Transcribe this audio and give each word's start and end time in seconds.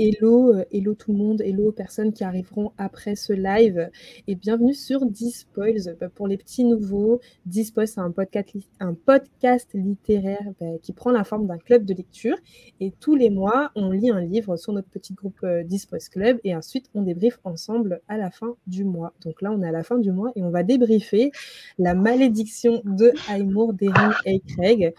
hello, 0.00 0.54
euh, 0.54 0.64
hello 0.72 0.94
tout 0.94 1.12
le 1.12 1.18
monde, 1.18 1.42
hello 1.42 1.68
aux 1.68 1.72
personnes 1.72 2.14
qui 2.14 2.24
arriveront 2.24 2.72
après 2.78 3.16
ce 3.16 3.34
live 3.34 3.90
et 4.26 4.34
bienvenue 4.34 4.72
sur 4.72 5.04
Dispoils. 5.04 5.94
Bah, 6.00 6.08
pour 6.08 6.26
les 6.26 6.38
petits 6.38 6.64
nouveaux, 6.64 7.20
Dispoils 7.44 7.86
c'est 7.86 8.00
un 8.00 8.10
podcast, 8.10 8.48
un 8.80 8.94
podcast 8.94 9.68
littéraire 9.74 10.40
bah, 10.58 10.78
qui 10.82 10.94
prend 10.94 11.10
la 11.10 11.22
forme 11.22 11.46
d'un 11.46 11.58
club 11.58 11.84
de 11.84 11.92
lecture 11.92 12.36
et 12.80 12.94
tous 12.98 13.14
les 13.14 13.28
mois 13.28 13.72
on 13.74 13.90
lit 13.90 14.08
un 14.08 14.22
livre 14.22 14.56
sur 14.56 14.72
notre 14.72 14.88
petit 14.88 15.12
groupe 15.12 15.38
euh, 15.44 15.64
Dispoils 15.64 16.08
Club 16.10 16.38
et 16.44 16.56
ensuite 16.56 16.88
on 16.94 17.02
débriefe 17.02 17.38
ensemble 17.44 18.00
à 18.08 18.16
la 18.16 18.30
fin 18.30 18.56
du 18.66 18.84
mois. 18.84 19.12
Donc 19.22 19.42
là 19.42 19.52
on 19.52 19.62
est 19.62 19.68
à 19.68 19.72
la 19.72 19.82
fin 19.82 19.98
du 19.98 20.12
mois 20.12 20.32
et 20.34 20.42
on 20.42 20.50
va 20.50 20.62
débriefer 20.62 21.30
La 21.78 21.94
malédiction 21.94 22.80
de 22.86 23.12
Aymor 23.30 23.74
d'Erin 23.74 24.14
et 24.24 24.40
Craig. 24.40 24.94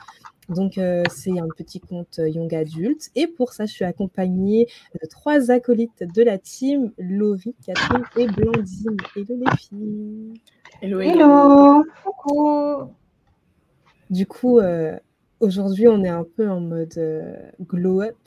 Donc, 0.51 0.77
euh, 0.77 1.03
c'est 1.09 1.39
un 1.39 1.47
petit 1.47 1.79
conte 1.79 2.19
euh, 2.19 2.27
young 2.27 2.53
adulte. 2.53 3.09
Et 3.15 3.27
pour 3.27 3.53
ça, 3.53 3.65
je 3.65 3.71
suis 3.71 3.85
accompagnée 3.85 4.67
de 5.01 5.07
trois 5.07 5.49
acolytes 5.49 6.03
de 6.03 6.23
la 6.23 6.37
team, 6.37 6.91
Laurie, 6.97 7.55
Catherine 7.65 8.03
et 8.17 8.27
Blandine. 8.27 8.97
Hello 9.15 9.35
les 9.39 9.57
filles. 9.57 10.33
Hello, 10.81 10.99
hello. 10.99 11.85
Coucou. 12.03 12.91
Du 14.09 14.25
coup, 14.27 14.59
euh, 14.59 14.97
aujourd'hui, 15.39 15.87
on 15.87 16.03
est 16.03 16.09
un 16.09 16.25
peu 16.25 16.49
en 16.49 16.59
mode 16.59 16.99
glow-up. 17.61 18.17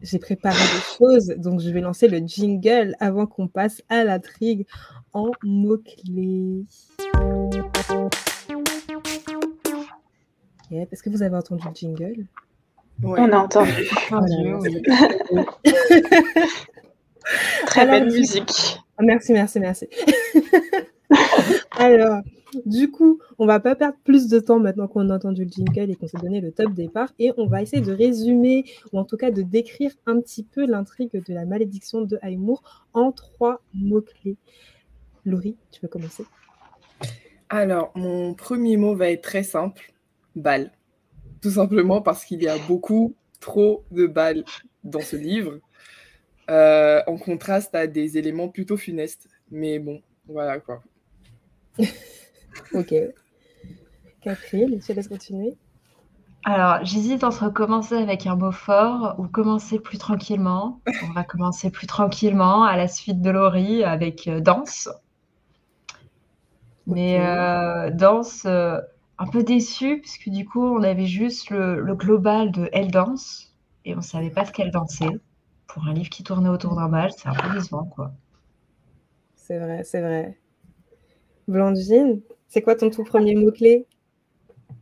J'ai 0.00 0.18
préparé 0.18 0.56
des 0.56 0.96
choses, 0.96 1.26
donc 1.36 1.60
je 1.60 1.68
vais 1.70 1.80
lancer 1.80 2.08
le 2.08 2.18
jingle 2.18 2.94
avant 3.00 3.26
qu'on 3.26 3.48
passe 3.48 3.82
à 3.90 4.04
l'intrigue 4.04 4.64
en 5.12 5.32
mots-clés. 5.42 6.64
Est-ce 10.70 11.02
que 11.02 11.10
vous 11.10 11.22
avez 11.22 11.36
entendu 11.36 11.64
le 11.66 11.74
jingle? 11.74 12.26
On 13.02 13.14
a 13.14 13.38
entendu. 13.38 13.70
Très 17.66 17.86
belle 17.86 18.06
musique. 18.06 18.78
Ah, 18.96 19.02
merci, 19.02 19.32
merci, 19.32 19.60
merci. 19.60 19.88
Alors, 21.78 22.20
du 22.66 22.90
coup, 22.90 23.20
on 23.38 23.46
va 23.46 23.60
pas 23.60 23.76
perdre 23.76 23.96
plus 24.04 24.28
de 24.28 24.40
temps 24.40 24.58
maintenant 24.58 24.88
qu'on 24.88 25.10
a 25.10 25.16
entendu 25.16 25.44
le 25.44 25.50
jingle 25.50 25.90
et 25.90 25.96
qu'on 25.96 26.08
s'est 26.08 26.18
donné 26.18 26.40
le 26.40 26.52
top 26.52 26.72
départ. 26.72 27.12
Et 27.18 27.32
on 27.36 27.46
va 27.46 27.62
essayer 27.62 27.82
de 27.82 27.92
résumer, 27.92 28.64
ou 28.92 28.98
en 28.98 29.04
tout 29.04 29.16
cas 29.16 29.30
de 29.30 29.42
décrire 29.42 29.92
un 30.06 30.20
petit 30.20 30.42
peu 30.42 30.66
l'intrigue 30.66 31.12
de 31.12 31.34
la 31.34 31.44
malédiction 31.44 32.02
de 32.02 32.18
Aymur 32.22 32.88
en 32.92 33.12
trois 33.12 33.60
mots-clés. 33.74 34.36
Laurie, 35.24 35.56
tu 35.70 35.80
veux 35.82 35.88
commencer 35.88 36.24
Alors, 37.48 37.92
mon 37.94 38.34
premier 38.34 38.76
mot 38.76 38.94
va 38.94 39.10
être 39.10 39.22
très 39.22 39.42
simple 39.42 39.92
balles. 40.42 40.72
Tout 41.40 41.50
simplement 41.50 42.02
parce 42.02 42.24
qu'il 42.24 42.42
y 42.42 42.48
a 42.48 42.56
beaucoup 42.66 43.14
trop 43.40 43.84
de 43.90 44.06
balles 44.06 44.44
dans 44.84 45.00
ce 45.00 45.16
livre, 45.16 45.58
euh, 46.50 47.02
en 47.06 47.16
contraste 47.16 47.74
à 47.74 47.86
des 47.86 48.18
éléments 48.18 48.48
plutôt 48.48 48.76
funestes. 48.76 49.28
Mais 49.50 49.78
bon, 49.78 50.02
voilà 50.26 50.58
quoi. 50.58 50.82
ok. 52.72 52.94
Catherine, 54.20 54.80
je 54.86 54.92
laisse 54.92 55.08
continuer? 55.08 55.56
Alors, 56.44 56.84
j'hésite 56.84 57.24
entre 57.24 57.50
commencer 57.50 57.96
avec 57.96 58.26
un 58.26 58.36
mot 58.36 58.52
fort 58.52 59.16
ou 59.18 59.26
commencer 59.28 59.78
plus 59.78 59.98
tranquillement. 59.98 60.80
On 61.08 61.12
va 61.12 61.24
commencer 61.24 61.70
plus 61.70 61.86
tranquillement 61.86 62.64
à 62.64 62.76
la 62.76 62.88
suite 62.88 63.20
de 63.20 63.30
Laurie 63.30 63.84
avec 63.84 64.26
euh, 64.28 64.40
danse. 64.40 64.88
Mais 66.86 67.20
euh, 67.20 67.90
danse, 67.90 68.46
un 69.18 69.26
peu 69.26 69.42
déçu 69.42 70.00
parce 70.00 70.16
que 70.18 70.30
du 70.30 70.44
coup, 70.46 70.64
on 70.64 70.82
avait 70.82 71.06
juste 71.06 71.50
le, 71.50 71.94
global 71.94 72.52
de 72.52 72.68
Elle 72.72 72.90
danse 72.90 73.52
et 73.84 73.96
on 73.96 74.00
savait 74.00 74.30
pas 74.30 74.44
ce 74.44 74.52
qu'elle 74.52 74.70
dansait. 74.70 75.18
Pour 75.66 75.86
un 75.86 75.92
livre 75.92 76.08
qui 76.08 76.22
tournait 76.22 76.48
autour 76.48 76.76
d'un 76.76 76.88
bal, 76.88 77.10
c'est 77.16 77.28
un 77.28 77.34
peu 77.34 77.52
décevant, 77.52 77.84
quoi. 77.84 78.12
C'est 79.36 79.58
vrai, 79.58 79.82
c'est 79.84 80.00
vrai. 80.00 80.38
Blandine, 81.46 82.20
c'est 82.48 82.62
quoi 82.62 82.74
ton 82.74 82.90
tout 82.90 83.04
premier 83.04 83.34
mot-clé? 83.34 83.86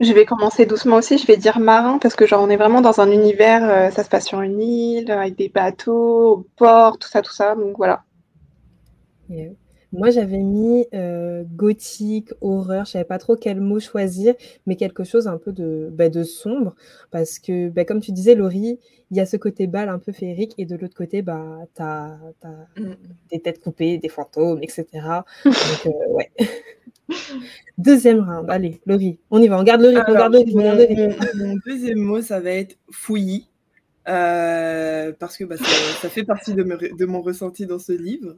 Je 0.01 0.13
vais 0.13 0.27
commencer 0.27 0.67
doucement 0.67 0.97
aussi, 0.97 1.17
je 1.17 1.27
vais 1.27 1.37
dire 1.37 1.59
marin 1.59 1.99
parce 1.99 2.17
que 2.17 2.27
genre 2.27 2.43
on 2.43 2.51
est 2.51 2.57
vraiment 2.57 2.83
dans 2.83 3.01
un 3.01 3.11
univers, 3.11 3.65
euh, 3.65 3.91
ça 3.91 4.05
se 4.05 4.11
passe 4.11 4.27
sur 4.27 4.43
une 4.43 4.61
île, 4.61 5.11
avec 5.11 5.37
des 5.37 5.49
bateaux, 5.49 6.33
au 6.33 6.47
port, 6.57 6.99
tout 6.99 7.09
ça, 7.09 7.23
tout 7.23 7.33
ça, 7.33 7.55
donc 7.55 7.77
voilà. 7.77 8.05
Moi, 9.97 10.11
j'avais 10.11 10.39
mis 10.39 10.87
euh, 10.95 11.43
gothique, 11.55 12.31
horreur, 12.43 12.85
je 12.85 12.93
savais 12.93 13.05
pas 13.05 13.19
trop 13.19 13.35
quel 13.35 13.61
mot 13.61 13.81
choisir, 13.81 14.35
mais 14.67 14.77
quelque 14.77 15.05
chose 15.05 15.27
un 15.27 15.39
peu 15.39 15.53
de, 15.53 15.89
bah, 15.91 16.11
de 16.11 16.23
sombre, 16.23 16.75
parce 17.11 17.39
que, 17.39 17.71
bah, 17.71 17.87
comme 17.87 18.01
tu 18.01 18.13
disais, 18.13 18.35
Laurie, 18.35 18.79
il 19.11 19.17
y 19.17 19.21
a 19.21 19.27
ce 19.27 19.39
côté 19.39 19.67
bal 19.67 19.89
un 19.89 19.99
peu 19.99 20.13
féerique, 20.13 20.55
et 20.59 20.67
de 20.67 20.77
l'autre 20.77 20.95
côté, 20.95 21.23
bah, 21.23 21.61
tu 21.75 21.83
as, 21.83 22.19
mm. 22.77 22.93
des 23.31 23.41
têtes 23.41 23.63
coupées, 23.63 23.97
des 23.97 24.11
fantômes, 24.11 24.59
etc. 24.63 24.87
Donc, 25.45 25.55
euh, 25.87 26.13
ouais. 26.13 26.31
Deuxième 27.79 28.21
round, 28.21 28.51
allez, 28.51 28.81
Laurie, 28.85 29.19
on 29.31 29.41
y 29.41 29.49
va, 29.49 29.59
on 29.59 29.63
garde 29.63 29.81
le 29.81 29.89
rythme, 29.89 30.05
on 30.09 30.13
garde 30.13 30.33
le 30.35 30.39
rythme. 30.41 31.15
Mon, 31.37 31.55
deuxième 31.65 31.99
mot, 32.01 32.21
ça 32.21 32.41
va 32.41 32.51
être 32.51 32.77
fouillis, 32.91 33.49
euh, 34.09 35.13
parce 35.19 35.39
que 35.39 35.45
bah, 35.45 35.57
ça, 35.57 36.09
fait 36.11 36.25
partie 36.25 36.53
de, 36.53 36.63
de 36.63 37.05
mon 37.07 37.23
ressenti 37.23 37.65
dans 37.65 37.79
ce 37.79 37.93
livre. 37.93 38.37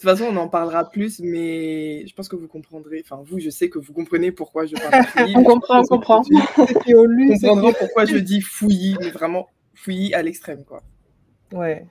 De 0.00 0.08
toute 0.08 0.18
façon, 0.18 0.32
on 0.32 0.36
en 0.38 0.48
parlera 0.48 0.88
plus, 0.88 1.20
mais 1.20 2.06
je 2.06 2.14
pense 2.14 2.26
que 2.26 2.34
vous 2.34 2.48
comprendrez. 2.48 3.02
Enfin, 3.04 3.22
vous, 3.22 3.38
je 3.38 3.50
sais 3.50 3.68
que 3.68 3.78
vous 3.78 3.92
comprenez 3.92 4.32
pourquoi 4.32 4.64
je 4.64 4.74
parle 4.74 5.04
de 5.04 5.06
fouillis. 5.06 5.36
on 5.36 5.44
comprend, 5.44 5.80
on 5.80 5.84
comprend. 5.84 6.22
Comprendrez 6.86 7.74
pourquoi 7.78 8.06
je 8.06 8.16
dis 8.16 8.40
fouillis, 8.40 8.96
mais 8.98 9.10
vraiment 9.10 9.48
fouillis 9.74 10.14
à 10.14 10.22
l'extrême, 10.22 10.64
quoi. 10.64 10.82
Ouais. 11.52 11.86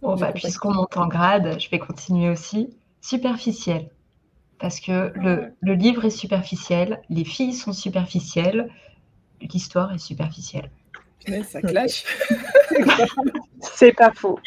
Bon, 0.00 0.16
bah, 0.16 0.32
puisqu'on 0.32 0.72
monte 0.72 0.96
en 0.96 1.08
grade, 1.08 1.60
je 1.60 1.68
vais 1.68 1.78
continuer 1.78 2.30
aussi. 2.30 2.74
Superficiel. 3.02 3.90
Parce 4.58 4.80
que 4.80 5.12
le, 5.14 5.52
le 5.60 5.74
livre 5.74 6.06
est 6.06 6.10
superficiel, 6.10 7.02
les 7.10 7.26
filles 7.26 7.52
sont 7.52 7.74
superficielles, 7.74 8.70
l'histoire 9.42 9.92
est 9.92 9.98
superficielle. 9.98 10.70
Mais 11.28 11.42
ça 11.42 11.60
clash. 11.60 12.04
C'est 13.60 13.92
pas 13.92 14.12
faux. 14.14 14.38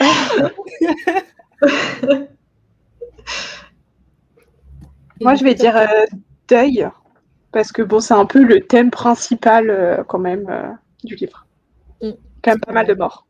Moi, 5.22 5.36
je 5.36 5.44
vais 5.44 5.56
dire 5.56 5.78
euh, 5.78 6.06
deuil, 6.48 6.88
parce 7.52 7.72
que 7.72 7.82
bon, 7.82 8.00
c'est 8.00 8.14
un 8.14 8.26
peu 8.26 8.44
le 8.44 8.62
thème 8.62 8.92
principal 8.92 9.70
euh, 9.70 10.04
quand 10.04 10.20
même 10.20 10.48
euh, 10.50 10.70
du 11.04 11.16
livre. 11.16 11.48
Mm. 12.02 12.12
Quand 12.44 12.52
même 12.52 12.60
pas 12.60 12.74
mal 12.74 12.88
de 12.88 12.94
morts. 12.94 13.26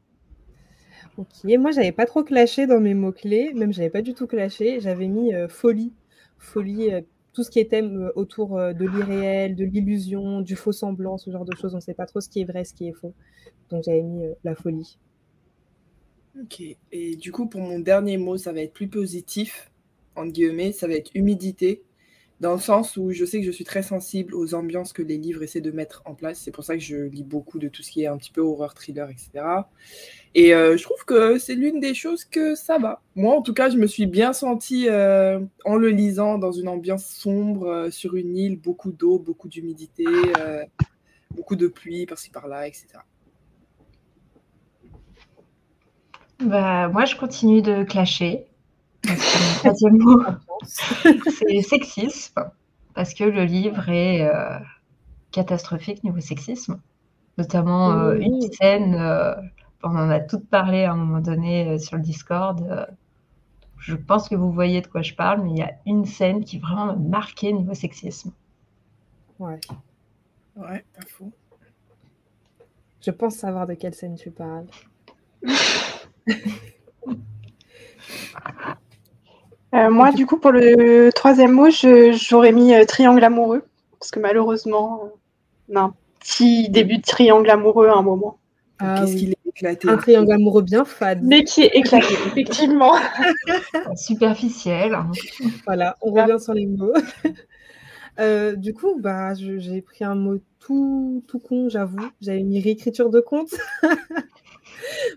Ok, 1.17 1.45
moi 1.45 1.71
j'avais 1.71 1.93
pas 1.93 2.05
trop 2.05 2.25
clashé 2.25 2.67
dans 2.67 2.81
mes 2.81 2.93
mots-clés, 2.93 3.53
même 3.53 3.71
j'avais 3.71 3.89
pas 3.89 4.01
du 4.01 4.13
tout 4.13 4.27
clashé, 4.27 4.81
j'avais 4.81 5.07
mis 5.07 5.31
folie. 5.47 5.93
Folie, 6.37 6.91
tout 7.31 7.41
ce 7.41 7.49
qui 7.49 7.59
est 7.59 7.69
thème 7.71 8.11
autour 8.15 8.57
de 8.57 8.85
l'irréel, 8.85 9.55
de 9.55 9.63
l'illusion, 9.63 10.41
du 10.41 10.57
faux 10.57 10.73
semblant, 10.73 11.17
ce 11.17 11.31
genre 11.31 11.45
de 11.45 11.55
choses, 11.55 11.73
on 11.73 11.79
sait 11.79 11.93
pas 11.93 12.05
trop 12.05 12.19
ce 12.19 12.27
qui 12.27 12.41
est 12.41 12.43
vrai, 12.43 12.65
ce 12.65 12.73
qui 12.73 12.89
est 12.89 12.91
faux. 12.91 13.13
Donc 13.69 13.83
j'avais 13.85 14.01
mis 14.01 14.25
la 14.43 14.55
folie. 14.55 14.97
Ok. 16.41 16.61
Et 16.91 17.15
du 17.15 17.31
coup, 17.31 17.47
pour 17.47 17.61
mon 17.61 17.79
dernier 17.79 18.17
mot, 18.17 18.37
ça 18.37 18.51
va 18.51 18.61
être 18.61 18.73
plus 18.73 18.89
positif, 18.89 19.71
entre 20.15 20.31
guillemets, 20.31 20.73
ça 20.73 20.87
va 20.87 20.95
être 20.95 21.11
humidité, 21.15 21.83
dans 22.41 22.53
le 22.53 22.59
sens 22.59 22.97
où 22.97 23.11
je 23.11 23.23
sais 23.23 23.39
que 23.39 23.45
je 23.45 23.51
suis 23.51 23.63
très 23.63 23.83
sensible 23.83 24.35
aux 24.35 24.53
ambiances 24.53 24.91
que 24.91 25.01
les 25.01 25.17
livres 25.17 25.43
essaient 25.43 25.61
de 25.61 25.71
mettre 25.71 26.01
en 26.05 26.13
place. 26.13 26.41
C'est 26.43 26.51
pour 26.51 26.65
ça 26.65 26.73
que 26.75 26.81
je 26.81 26.97
lis 26.97 27.23
beaucoup 27.23 27.59
de 27.59 27.69
tout 27.69 27.81
ce 27.81 27.91
qui 27.91 28.03
est 28.03 28.07
un 28.07 28.17
petit 28.17 28.31
peu 28.31 28.41
horreur, 28.41 28.73
thriller, 28.73 29.09
etc. 29.09 29.45
Et 30.33 30.53
euh, 30.53 30.75
je 30.75 30.83
trouve 30.83 31.05
que 31.05 31.37
c'est 31.37 31.55
l'une 31.55 31.79
des 31.79 31.93
choses 31.93 32.25
que 32.25 32.55
ça 32.55 32.77
va. 32.77 33.01
Moi, 33.15 33.33
en 33.33 33.41
tout 33.41 33.53
cas, 33.53 33.69
je 33.69 33.77
me 33.77 33.87
suis 33.87 34.05
bien 34.05 34.33
sentie 34.33 34.89
euh, 34.89 35.39
en 35.63 35.77
le 35.77 35.89
lisant 35.89 36.37
dans 36.37 36.51
une 36.51 36.67
ambiance 36.67 37.05
sombre, 37.05 37.67
euh, 37.67 37.89
sur 37.89 38.17
une 38.17 38.35
île, 38.35 38.59
beaucoup 38.59 38.91
d'eau, 38.91 39.17
beaucoup 39.17 39.47
d'humidité, 39.47 40.05
beaucoup 41.31 41.55
de 41.55 41.67
pluie 41.67 42.05
par-ci 42.05 42.31
par-là, 42.31 42.67
etc. 42.67 42.87
Bah, 46.39 46.89
moi, 46.89 47.05
je 47.05 47.15
continue 47.15 47.61
de 47.61 47.83
clasher. 47.83 48.47
Mon 49.07 49.15
troisième 49.59 49.97
mot, 49.97 50.21
c'est 50.63 51.61
sexisme, 51.61 52.51
parce 52.93 53.13
que 53.13 53.23
le 53.23 53.45
livre 53.45 53.87
est 53.89 54.27
euh, 54.27 54.57
catastrophique 55.31 56.03
niveau 56.03 56.19
sexisme, 56.19 56.79
notamment 57.37 57.91
euh, 57.91 58.15
une 58.15 58.41
scène, 58.51 58.95
euh, 58.95 59.35
on 59.83 59.89
en 59.89 60.09
a 60.09 60.19
toutes 60.19 60.47
parlé 60.49 60.83
à 60.85 60.93
un 60.93 60.95
moment 60.95 61.21
donné 61.21 61.77
sur 61.77 61.97
le 61.97 62.01
Discord. 62.01 62.87
je 63.77 63.95
pense 63.95 64.27
que 64.27 64.35
vous 64.35 64.51
voyez 64.51 64.81
de 64.81 64.87
quoi 64.87 65.03
je 65.03 65.13
parle, 65.13 65.43
mais 65.43 65.51
il 65.51 65.57
y 65.57 65.61
a 65.61 65.71
une 65.85 66.05
scène 66.05 66.43
qui 66.43 66.57
vraiment 66.57 66.87
m'a 66.87 66.95
marqué 66.95 67.53
niveau 67.53 67.75
sexisme. 67.75 68.31
Ouais. 69.37 69.59
Ouais, 70.55 70.83
pas 70.95 71.05
fou. 71.07 71.31
Je 73.01 73.11
pense 73.11 73.35
savoir 73.35 73.67
de 73.67 73.75
quelle 73.75 73.93
scène 73.93 74.15
tu 74.15 74.31
parles. 74.31 74.65
Euh, 79.75 79.89
moi, 79.89 80.11
du 80.11 80.25
coup, 80.25 80.37
pour 80.37 80.51
le 80.51 81.09
troisième 81.13 81.51
mot, 81.51 81.67
j'aurais 81.69 82.53
mis 82.53 82.73
euh, 82.73 82.85
triangle 82.85 83.23
amoureux, 83.23 83.63
parce 83.99 84.09
que 84.09 84.19
malheureusement, 84.19 85.01
euh, 85.03 85.07
on 85.69 85.75
a 85.75 85.81
un 85.81 85.93
petit 86.19 86.69
début 86.69 86.97
de 86.97 87.03
triangle 87.03 87.49
amoureux 87.49 87.89
à 87.89 87.95
un 87.95 88.01
moment. 88.01 88.37
Ah 88.79 88.99
Qu'est-ce 88.99 89.17
qu'il 89.17 89.31
est 89.31 89.37
éclaté. 89.45 89.89
Un 89.89 89.97
triangle 89.97 90.31
amoureux 90.31 90.61
bien 90.61 90.85
fade. 90.85 91.19
Mais 91.23 91.43
qui 91.43 91.63
est 91.63 91.75
éclaté, 91.75 92.13
effectivement. 92.27 92.93
Superficiel. 93.95 94.97
Voilà, 95.65 95.97
on 96.01 96.11
revient 96.11 96.41
sur 96.41 96.53
les 96.53 96.67
mots. 96.67 96.93
Euh, 98.17 98.55
du 98.55 98.73
coup, 98.73 98.97
bah, 98.97 99.33
j'ai 99.33 99.81
pris 99.81 100.05
un 100.05 100.15
mot 100.15 100.37
tout, 100.59 101.21
tout 101.27 101.39
con, 101.39 101.67
j'avoue. 101.67 101.99
J'avais 102.21 102.43
mis 102.43 102.61
réécriture 102.61 103.09
de 103.09 103.19
compte. 103.19 103.53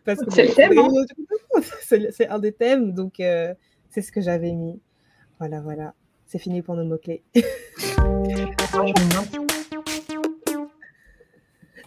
Parce 0.05 0.21
que 0.21 0.31
c'est 0.31 0.47
le 0.47 0.55
thème. 0.55 0.79
Hein. 0.79 1.61
c'est 2.11 2.29
un 2.29 2.39
des 2.39 2.53
thèmes, 2.53 2.93
donc 2.93 3.21
euh, 3.21 3.55
c'est 3.91 4.03
ce 4.03 4.13
que 4.13 4.21
j'avais 4.21 4.53
mis. 4.53 4.81
Voilà, 5.39 5.61
voilà. 5.61 5.95
C'est 6.27 6.39
fini 6.39 6.63
pour 6.63 6.75
nos 6.77 6.85
mots-clés. 6.85 7.23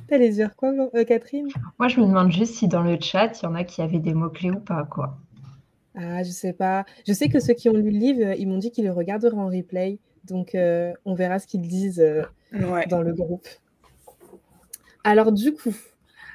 T'allais 0.07 0.29
dire 0.29 0.55
quoi, 0.55 0.73
euh, 0.93 1.05
Catherine? 1.05 1.47
Moi, 1.79 1.87
je 1.87 2.01
me 2.01 2.05
demande 2.05 2.31
juste 2.31 2.55
si 2.55 2.67
dans 2.67 2.81
le 2.81 2.99
chat, 2.99 3.39
il 3.41 3.45
y 3.45 3.47
en 3.47 3.55
a 3.55 3.63
qui 3.63 3.81
avaient 3.81 3.99
des 3.99 4.13
mots-clés 4.13 4.51
ou 4.51 4.59
pas, 4.59 4.83
quoi. 4.83 5.17
Ah, 5.95 6.23
je 6.23 6.31
sais 6.31 6.53
pas. 6.53 6.85
Je 7.07 7.13
sais 7.13 7.29
que 7.29 7.39
ceux 7.39 7.53
qui 7.53 7.69
ont 7.69 7.73
lu 7.73 7.91
le 7.91 7.97
livre, 7.97 8.33
ils 8.37 8.47
m'ont 8.47 8.57
dit 8.57 8.71
qu'ils 8.71 8.85
le 8.85 8.91
regarderaient 8.91 9.37
en 9.37 9.47
replay. 9.47 9.99
Donc, 10.25 10.55
euh, 10.55 10.93
on 11.05 11.13
verra 11.13 11.39
ce 11.39 11.47
qu'ils 11.47 11.61
disent 11.61 11.99
euh, 12.01 12.23
dans 12.89 13.01
le 13.01 13.13
groupe. 13.13 13.47
Alors, 15.03 15.31
du 15.31 15.53
coup, 15.53 15.73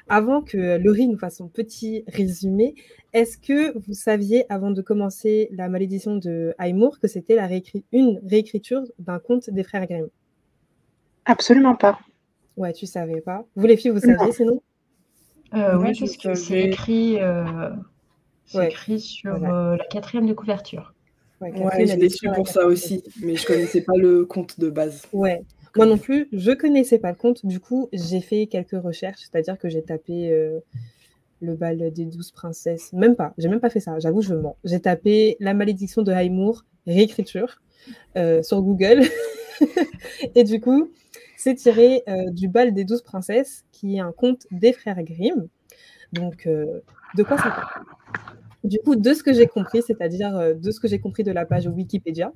avant 0.09 0.41
que 0.41 0.77
Laurie 0.77 1.07
nous 1.07 1.17
fasse 1.17 1.37
son 1.37 1.47
petit 1.47 2.03
résumé, 2.07 2.75
est-ce 3.13 3.37
que 3.37 3.77
vous 3.77 3.93
saviez, 3.93 4.45
avant 4.51 4.71
de 4.71 4.81
commencer 4.81 5.49
la 5.51 5.69
malédiction 5.69 6.15
de 6.15 6.53
Aymor, 6.59 6.99
que 6.99 7.07
c'était 7.07 7.37
une 7.91 8.19
réécriture 8.25 8.83
d'un 8.99 9.19
conte 9.19 9.49
des 9.49 9.63
frères 9.63 9.85
Grimm? 9.85 10.07
Absolument 11.25 11.75
pas. 11.75 11.99
Ouais, 12.55 12.73
tu 12.73 12.85
savais 12.85 13.21
pas. 13.21 13.45
Vous 13.55 13.65
les 13.65 13.77
filles, 13.77 13.91
vous 13.91 13.99
saviez 13.99 14.31
sinon? 14.31 14.61
Euh, 15.53 15.77
Oui, 15.77 15.97
parce 15.97 16.17
que 16.17 16.33
c'est 16.35 16.63
écrit, 16.63 17.17
euh, 17.21 17.69
écrit 18.61 18.99
sur 18.99 19.35
euh, 19.35 19.75
la 19.77 19.85
quatrième 19.85 20.27
de 20.27 20.33
couverture. 20.33 20.93
Ouais, 21.39 21.51
ouais 21.51 21.85
j'ai 21.85 22.09
su 22.09 22.27
pour 22.33 22.47
ça 22.47 22.65
aussi, 22.65 23.03
mais 23.21 23.35
je 23.35 23.45
connaissais 23.45 23.81
pas 23.81 23.95
le 23.95 24.25
compte 24.25 24.59
de 24.59 24.69
base. 24.69 25.03
Ouais, 25.13 25.43
moi 25.75 25.85
non 25.85 25.97
plus, 25.97 26.27
je 26.31 26.51
connaissais 26.51 26.99
pas 26.99 27.09
le 27.11 27.17
compte. 27.17 27.45
Du 27.45 27.59
coup, 27.59 27.89
j'ai 27.93 28.21
fait 28.21 28.47
quelques 28.47 28.81
recherches, 28.81 29.19
c'est-à-dire 29.21 29.57
que 29.57 29.69
j'ai 29.69 29.83
tapé 29.83 30.31
le 31.39 31.55
bal 31.55 31.91
des 31.91 32.05
douze 32.05 32.31
princesses. 32.31 32.93
Même 32.93 33.15
pas, 33.15 33.33
j'ai 33.37 33.49
même 33.49 33.59
pas 33.59 33.69
fait 33.69 33.79
ça. 33.79 33.99
J'avoue, 33.99 34.21
je 34.21 34.33
mens. 34.33 34.57
J'ai 34.63 34.79
tapé 34.79 35.37
la 35.39 35.53
malédiction 35.53 36.01
de 36.01 36.11
Haïmour, 36.11 36.65
réécriture, 36.85 37.61
sur 38.15 38.61
Google. 38.61 39.01
et 40.35 40.43
du 40.43 40.59
coup, 40.59 40.91
c'est 41.37 41.55
tiré 41.55 42.03
euh, 42.09 42.31
du 42.31 42.47
bal 42.47 42.73
des 42.73 42.83
douze 42.83 43.03
princesses, 43.03 43.63
qui 43.71 43.97
est 43.97 43.99
un 43.99 44.11
conte 44.11 44.47
des 44.51 44.73
frères 44.73 45.01
Grimm. 45.03 45.47
Donc, 46.11 46.47
euh, 46.47 46.81
de 47.15 47.23
quoi 47.23 47.37
ça 47.37 47.51
parle? 47.51 47.85
Du 48.67 48.79
coup, 48.79 48.95
de 48.95 49.13
ce 49.13 49.23
que 49.23 49.33
j'ai 49.33 49.47
compris, 49.47 49.81
c'est-à-dire 49.81 50.35
euh, 50.35 50.53
de 50.53 50.71
ce 50.71 50.79
que 50.79 50.87
j'ai 50.87 50.99
compris 50.99 51.23
de 51.23 51.31
la 51.31 51.45
page 51.45 51.67
Wikipédia, 51.67 52.31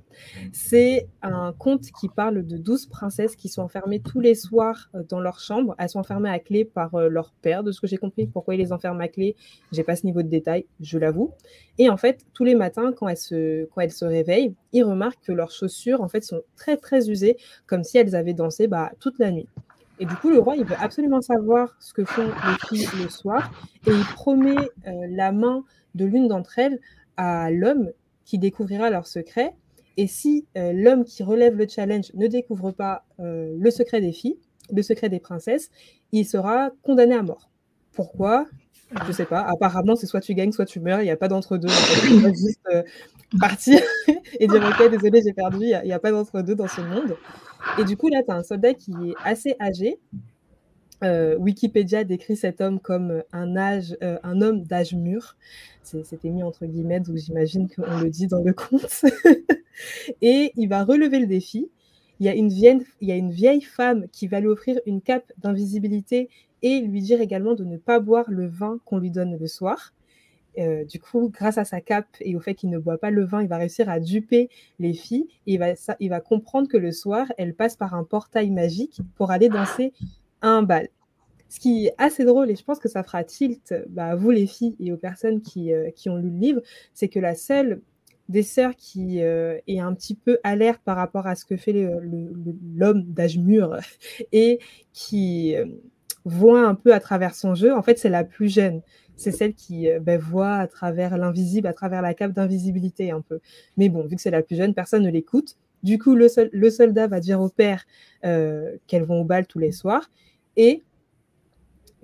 c'est 0.53 1.07
un 1.21 1.53
conte 1.53 1.91
qui 1.99 2.09
parle 2.09 2.45
de 2.45 2.57
douze 2.57 2.85
princesses 2.85 3.35
qui 3.35 3.49
sont 3.49 3.61
enfermées 3.61 3.99
tous 3.99 4.19
les 4.19 4.35
soirs 4.35 4.89
euh, 4.95 5.03
dans 5.07 5.19
leur 5.19 5.39
chambre. 5.39 5.75
Elles 5.77 5.89
sont 5.89 5.99
enfermées 5.99 6.29
à 6.29 6.39
clé 6.39 6.65
par 6.65 6.95
euh, 6.95 7.09
leur 7.09 7.33
père, 7.41 7.63
de 7.63 7.71
ce 7.71 7.81
que 7.81 7.87
j'ai 7.87 7.97
compris. 7.97 8.27
Pourquoi 8.27 8.55
ils 8.55 8.59
les 8.59 8.71
enferment 8.71 9.01
à 9.01 9.07
clé 9.07 9.35
J'ai 9.71 9.83
pas 9.83 9.95
ce 9.95 10.05
niveau 10.05 10.21
de 10.21 10.29
détail, 10.29 10.65
je 10.79 10.97
l'avoue. 10.97 11.31
Et 11.77 11.89
en 11.89 11.97
fait, 11.97 12.25
tous 12.33 12.43
les 12.43 12.55
matins, 12.55 12.93
quand 12.93 13.07
elles 13.07 13.17
se, 13.17 13.65
quand 13.65 13.81
elles 13.81 13.91
se 13.91 14.05
réveillent, 14.05 14.55
ils 14.73 14.83
remarquent 14.83 15.23
que 15.23 15.31
leurs 15.31 15.51
chaussures, 15.51 16.01
en 16.01 16.07
fait, 16.07 16.23
sont 16.23 16.41
très 16.55 16.77
très 16.77 17.09
usées, 17.09 17.37
comme 17.67 17.83
si 17.83 17.97
elles 17.97 18.15
avaient 18.15 18.33
dansé 18.33 18.67
bah, 18.67 18.91
toute 18.99 19.19
la 19.19 19.31
nuit. 19.31 19.47
Et 20.01 20.05
du 20.05 20.15
coup, 20.15 20.29
le 20.29 20.39
roi, 20.39 20.57
il 20.57 20.65
veut 20.65 20.75
absolument 20.79 21.21
savoir 21.21 21.77
ce 21.79 21.93
que 21.93 22.03
font 22.03 22.25
les 22.27 22.67
filles 22.67 22.87
le 23.01 23.07
soir, 23.07 23.51
et 23.87 23.91
il 23.91 24.03
promet 24.15 24.57
la 24.83 25.31
main 25.31 25.63
de 25.95 26.05
l'une 26.05 26.27
d'entre 26.27 26.59
elles 26.59 26.79
à 27.17 27.51
l'homme 27.51 27.91
qui 28.25 28.39
découvrira 28.39 28.89
leur 28.89 29.07
secret. 29.07 29.53
Et 29.97 30.07
si 30.07 30.47
euh, 30.57 30.71
l'homme 30.73 31.03
qui 31.03 31.21
relève 31.21 31.55
le 31.55 31.67
challenge 31.67 32.13
ne 32.13 32.27
découvre 32.27 32.71
pas 32.71 33.03
euh, 33.19 33.55
le 33.57 33.71
secret 33.71 34.01
des 34.01 34.11
filles, 34.11 34.39
le 34.73 34.81
secret 34.81 35.09
des 35.09 35.19
princesses, 35.19 35.69
il 36.11 36.25
sera 36.25 36.71
condamné 36.81 37.13
à 37.13 37.23
mort. 37.23 37.49
Pourquoi? 37.91 38.47
Je 39.03 39.07
ne 39.07 39.13
sais 39.13 39.25
pas. 39.25 39.41
Apparemment, 39.41 39.95
c'est 39.95 40.05
soit 40.05 40.21
tu 40.21 40.33
gagnes, 40.33 40.51
soit 40.51 40.65
tu 40.65 40.79
meurs. 40.79 41.01
Il 41.01 41.05
n'y 41.05 41.11
a 41.11 41.17
pas 41.17 41.27
d'entre-deux. 41.27 41.67
Euh, 43.33 43.37
partir 43.39 43.79
et 44.39 44.47
dire 44.47 44.63
Ok, 44.63 44.89
désolé, 44.89 45.21
j'ai 45.23 45.33
perdu. 45.33 45.57
Il 45.61 45.81
n'y 45.83 45.93
a, 45.93 45.99
pas 45.99 46.11
d'entre-deux 46.11 46.55
dans 46.55 46.67
ce 46.67 46.81
monde. 46.81 47.15
Et 47.79 47.83
du 47.83 47.97
coup, 47.97 48.09
là, 48.09 48.23
tu 48.23 48.31
as 48.31 48.35
un 48.35 48.43
soldat 48.43 48.73
qui 48.73 48.91
est 48.91 49.13
assez 49.23 49.55
âgé, 49.59 49.99
euh, 51.03 51.35
Wikipédia 51.37 52.03
décrit 52.03 52.35
cet 52.35 52.61
homme 52.61 52.79
comme 52.79 53.23
un, 53.31 53.57
âge, 53.57 53.97
euh, 54.03 54.19
un 54.23 54.41
homme 54.41 54.63
d'âge 54.63 54.93
mûr. 54.93 55.35
C'était 55.83 56.29
mis 56.29 56.43
entre 56.43 56.65
guillemets, 56.65 56.99
donc 56.99 57.17
j'imagine 57.17 57.67
qu'on 57.67 57.99
le 57.99 58.09
dit 58.09 58.27
dans 58.27 58.43
le 58.43 58.53
conte. 58.53 59.03
et 60.21 60.51
il 60.55 60.67
va 60.67 60.83
relever 60.83 61.19
le 61.19 61.27
défi. 61.27 61.69
Il 62.19 62.27
y, 62.27 62.29
a 62.29 62.35
une 62.35 62.49
vieille, 62.49 62.85
il 63.01 63.09
y 63.09 63.11
a 63.11 63.15
une 63.15 63.31
vieille 63.31 63.63
femme 63.63 64.05
qui 64.11 64.27
va 64.27 64.39
lui 64.39 64.47
offrir 64.47 64.79
une 64.85 65.01
cape 65.01 65.31
d'invisibilité 65.39 66.29
et 66.61 66.79
lui 66.79 67.01
dire 67.01 67.19
également 67.19 67.55
de 67.55 67.63
ne 67.65 67.77
pas 67.77 67.99
boire 67.99 68.25
le 68.27 68.47
vin 68.47 68.77
qu'on 68.85 68.99
lui 68.99 69.09
donne 69.09 69.37
le 69.37 69.47
soir. 69.47 69.93
Euh, 70.57 70.83
du 70.83 70.99
coup, 70.99 71.29
grâce 71.29 71.57
à 71.57 71.65
sa 71.65 71.81
cape 71.81 72.07
et 72.19 72.35
au 72.35 72.39
fait 72.39 72.55
qu'il 72.55 72.69
ne 72.69 72.77
boit 72.77 72.97
pas 72.97 73.09
le 73.09 73.23
vin, 73.23 73.41
il 73.41 73.47
va 73.47 73.57
réussir 73.57 73.89
à 73.89 73.99
duper 73.99 74.49
les 74.79 74.93
filles 74.93 75.27
et 75.47 75.59
il 75.99 76.09
va, 76.09 76.19
comprendre 76.19 76.67
que 76.67 76.77
le 76.77 76.91
soir, 76.91 77.27
elle 77.37 77.53
passe 77.53 77.75
par 77.75 77.93
un 77.93 78.03
portail 78.03 78.51
magique 78.51 79.01
pour 79.15 79.31
aller 79.31 79.49
danser 79.49 79.93
un 80.41 80.63
bal. 80.63 80.89
Ce 81.49 81.59
qui 81.59 81.87
est 81.87 81.93
assez 81.97 82.23
drôle, 82.23 82.49
et 82.49 82.55
je 82.55 82.63
pense 82.63 82.79
que 82.79 82.89
ça 82.89 83.03
fera 83.03 83.23
tilt 83.23 83.73
bah, 83.89 84.07
à 84.07 84.15
vous 84.15 84.31
les 84.31 84.47
filles 84.47 84.75
et 84.79 84.91
aux 84.91 84.97
personnes 84.97 85.41
qui, 85.41 85.73
euh, 85.73 85.89
qui 85.91 86.09
ont 86.09 86.15
lu 86.15 86.29
le 86.29 86.37
livre, 86.37 86.61
c'est 86.93 87.09
que 87.09 87.19
la 87.19 87.35
seule 87.35 87.81
des 88.29 88.43
sœurs 88.43 88.75
qui 88.77 89.21
euh, 89.21 89.57
est 89.67 89.79
un 89.79 89.93
petit 89.93 90.15
peu 90.15 90.39
alerte 90.43 90.81
par 90.85 90.95
rapport 90.95 91.27
à 91.27 91.35
ce 91.35 91.43
que 91.43 91.57
fait 91.57 91.73
l'homme 91.73 93.03
d'âge 93.03 93.37
mûr 93.37 93.77
et 94.31 94.59
qui 94.93 95.55
voit 96.25 96.65
un 96.67 96.75
peu 96.75 96.93
à 96.93 96.99
travers 96.99 97.35
son 97.35 97.55
jeu, 97.55 97.73
en 97.73 97.81
fait, 97.81 97.97
c'est 97.97 98.09
la 98.09 98.23
plus 98.23 98.53
jeune. 98.53 98.81
C'est 99.15 99.31
celle 99.31 99.53
qui 99.53 99.87
bah, 100.01 100.17
voit 100.17 100.55
à 100.55 100.67
travers 100.67 101.17
l'invisible, 101.17 101.67
à 101.67 101.73
travers 101.73 102.01
la 102.01 102.13
cape 102.13 102.31
d'invisibilité 102.31 103.11
un 103.11 103.21
peu. 103.21 103.39
Mais 103.77 103.89
bon, 103.89 104.05
vu 104.07 104.15
que 104.15 104.21
c'est 104.21 104.31
la 104.31 104.41
plus 104.41 104.55
jeune, 104.55 104.73
personne 104.73 105.03
ne 105.03 105.11
l'écoute. 105.11 105.57
Du 105.83 105.99
coup, 105.99 106.15
le, 106.15 106.27
soldat 106.69 107.07
va 107.07 107.19
dire 107.19 107.39
au 107.39 107.49
père 107.49 107.85
qu'elles 108.21 109.03
vont 109.03 109.21
au 109.21 109.23
bal 109.23 109.45
tous 109.45 109.59
les 109.59 109.71
soirs. 109.71 110.09
Et 110.57 110.83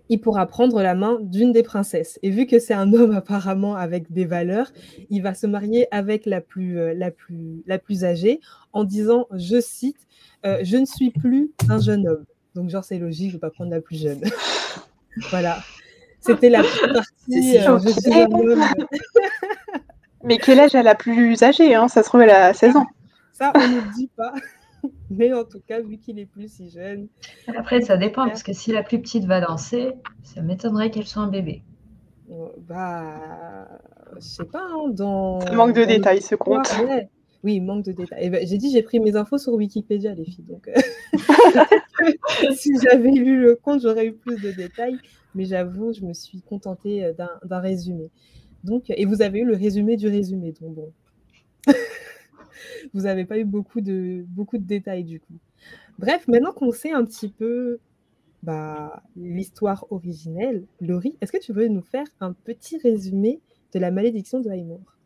il 0.10 0.20
pourra 0.20 0.46
prendre 0.46 0.82
la 0.82 0.96
main 0.96 1.20
d'une 1.22 1.52
des 1.52 1.64
princesses. 1.64 2.20
Et 2.24 2.30
vu 2.30 2.46
que 2.46 2.60
c'est 2.60 2.74
un 2.74 2.94
homme 2.94 3.12
apparemment 3.16 3.76
avec 3.76 4.12
des 4.12 4.26
valeurs, 4.26 4.72
il 5.10 5.22
va 5.22 5.34
se 5.34 5.48
marier 5.48 5.88
avec 5.92 6.26
la 6.26 6.42
plus, 6.42 6.80
euh, 6.80 8.04
âgée 8.04 8.40
en 8.74 8.84
disant, 8.84 9.28
je 9.34 9.60
cite, 9.60 10.08
euh, 10.46 10.60
Je 10.64 10.78
ne 10.78 10.86
suis 10.86 11.12
plus 11.12 11.52
un 11.70 11.80
jeune 11.80 12.08
homme. 12.08 12.26
Donc 12.58 12.72
genre 12.72 12.84
c'est 12.84 12.98
logique, 12.98 13.28
je 13.28 13.28
ne 13.28 13.32
vais 13.34 13.40
pas 13.40 13.52
prendre 13.52 13.70
la 13.70 13.82
plus 13.82 14.02
jeune. 14.02 14.20
voilà. 15.30 15.60
C'était 16.20 16.50
la 16.50 16.64
partie. 16.64 17.60
Euh, 17.60 17.80
Mais 20.24 20.40
quel 20.40 20.60
âge 20.60 20.74
a 20.74 20.82
la 20.82 20.96
plus 20.96 21.44
âgée 21.44 21.76
hein? 21.76 21.88
Ça 21.88 22.02
se 22.02 22.10
trouve, 22.10 22.22
elle 22.22 22.32
a 22.32 22.56
16 22.56 22.76
ans. 22.78 22.88
Ça, 23.32 23.54
on 23.56 23.60
ne 23.60 23.94
dit 23.94 24.10
pas. 24.18 24.34
Mais 25.12 25.32
en 25.34 25.44
tout 25.44 25.62
cas, 25.68 25.80
vu 25.82 26.00
qu'il 26.00 26.18
est 26.18 26.26
plus 26.26 26.52
si 26.52 26.72
jeune. 26.72 27.10
Après, 27.56 27.82
ça 27.82 27.96
dépend, 27.96 28.26
parce 28.26 28.42
que 28.42 28.54
si 28.54 28.72
la 28.72 28.82
plus 28.82 29.00
petite 29.00 29.26
va 29.26 29.40
danser, 29.40 29.94
ça 30.24 30.42
m'étonnerait 30.42 30.90
qu'elle 30.90 31.06
soit 31.06 31.22
un 31.22 31.28
bébé. 31.28 31.62
Euh, 32.32 32.48
bah, 32.68 33.68
je 34.16 34.22
sais 34.22 34.46
pas. 34.46 34.66
Hein, 34.68 34.90
dans, 34.90 35.40
manque 35.54 35.76
de 35.76 35.86
détails, 35.86 36.24
ce 36.24 36.34
compte. 36.34 36.76
Oui, 37.44 37.60
manque 37.60 37.86
de 37.86 37.92
détails. 37.92 38.20
Eh 38.22 38.30
ben, 38.30 38.48
j'ai 38.48 38.58
dit, 38.58 38.72
j'ai 38.72 38.82
pris 38.82 39.00
mes 39.00 39.16
infos 39.16 39.38
sur 39.38 39.54
Wikipédia, 39.54 40.14
les 40.14 40.26
filles. 40.26 40.46
Donc, 40.46 40.68
euh, 40.68 40.74
si 42.56 42.72
j'avais 42.82 43.12
lu 43.12 43.40
le 43.42 43.56
compte, 43.56 43.82
j'aurais 43.82 44.08
eu 44.08 44.14
plus 44.14 44.42
de 44.42 44.52
détails. 44.52 44.98
Mais 45.36 45.46
j'avoue, 45.46 45.94
je 45.94 46.04
me 46.04 46.14
suis 46.14 46.42
contentée 46.42 47.06
euh, 47.06 47.14
d'un 47.44 47.60
résumé. 47.60 48.10
Donc, 48.64 48.86
et 48.90 49.06
vous 49.06 49.22
avez 49.22 49.40
eu 49.40 49.46
le 49.46 49.56
résumé 49.56 49.98
du 49.98 50.08
résumé. 50.08 50.54
Donc, 50.60 50.74
bon 50.74 50.94
vous 52.94 53.02
n'avez 53.02 53.26
pas 53.26 53.38
eu 53.38 53.46
beaucoup 53.46 53.82
de, 53.82 54.26
beaucoup 54.30 54.58
de 54.58 54.66
détails 54.66 55.04
du 55.04 55.20
coup. 55.20 55.38
Bref, 56.00 56.28
maintenant 56.28 56.54
qu'on 56.54 56.72
sait 56.72 56.92
un 56.92 57.04
petit 57.06 57.30
peu 57.30 57.80
bah, 58.44 59.04
l'histoire 59.16 59.86
originelle, 59.90 60.66
Laurie, 60.80 61.18
est-ce 61.22 61.32
que 61.32 61.40
tu 61.40 61.54
veux 61.54 61.68
nous 61.68 61.82
faire 61.82 62.06
un 62.20 62.34
petit 62.34 62.78
résumé 62.78 63.42
de 63.74 63.80
la 63.80 63.92
malédiction 63.92 64.40
de 64.40 64.50
Haïmour 64.50 64.97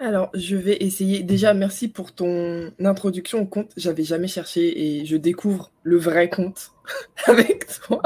alors, 0.00 0.30
je 0.34 0.56
vais 0.56 0.76
essayer. 0.80 1.22
Déjà, 1.22 1.54
merci 1.54 1.88
pour 1.88 2.12
ton 2.12 2.72
introduction 2.80 3.40
au 3.42 3.46
conte. 3.46 3.70
J'avais 3.76 4.02
jamais 4.02 4.26
cherché 4.26 5.00
et 5.00 5.06
je 5.06 5.16
découvre 5.16 5.70
le 5.82 5.96
vrai 5.96 6.28
conte 6.28 6.72
avec 7.26 7.66
toi. 7.80 8.02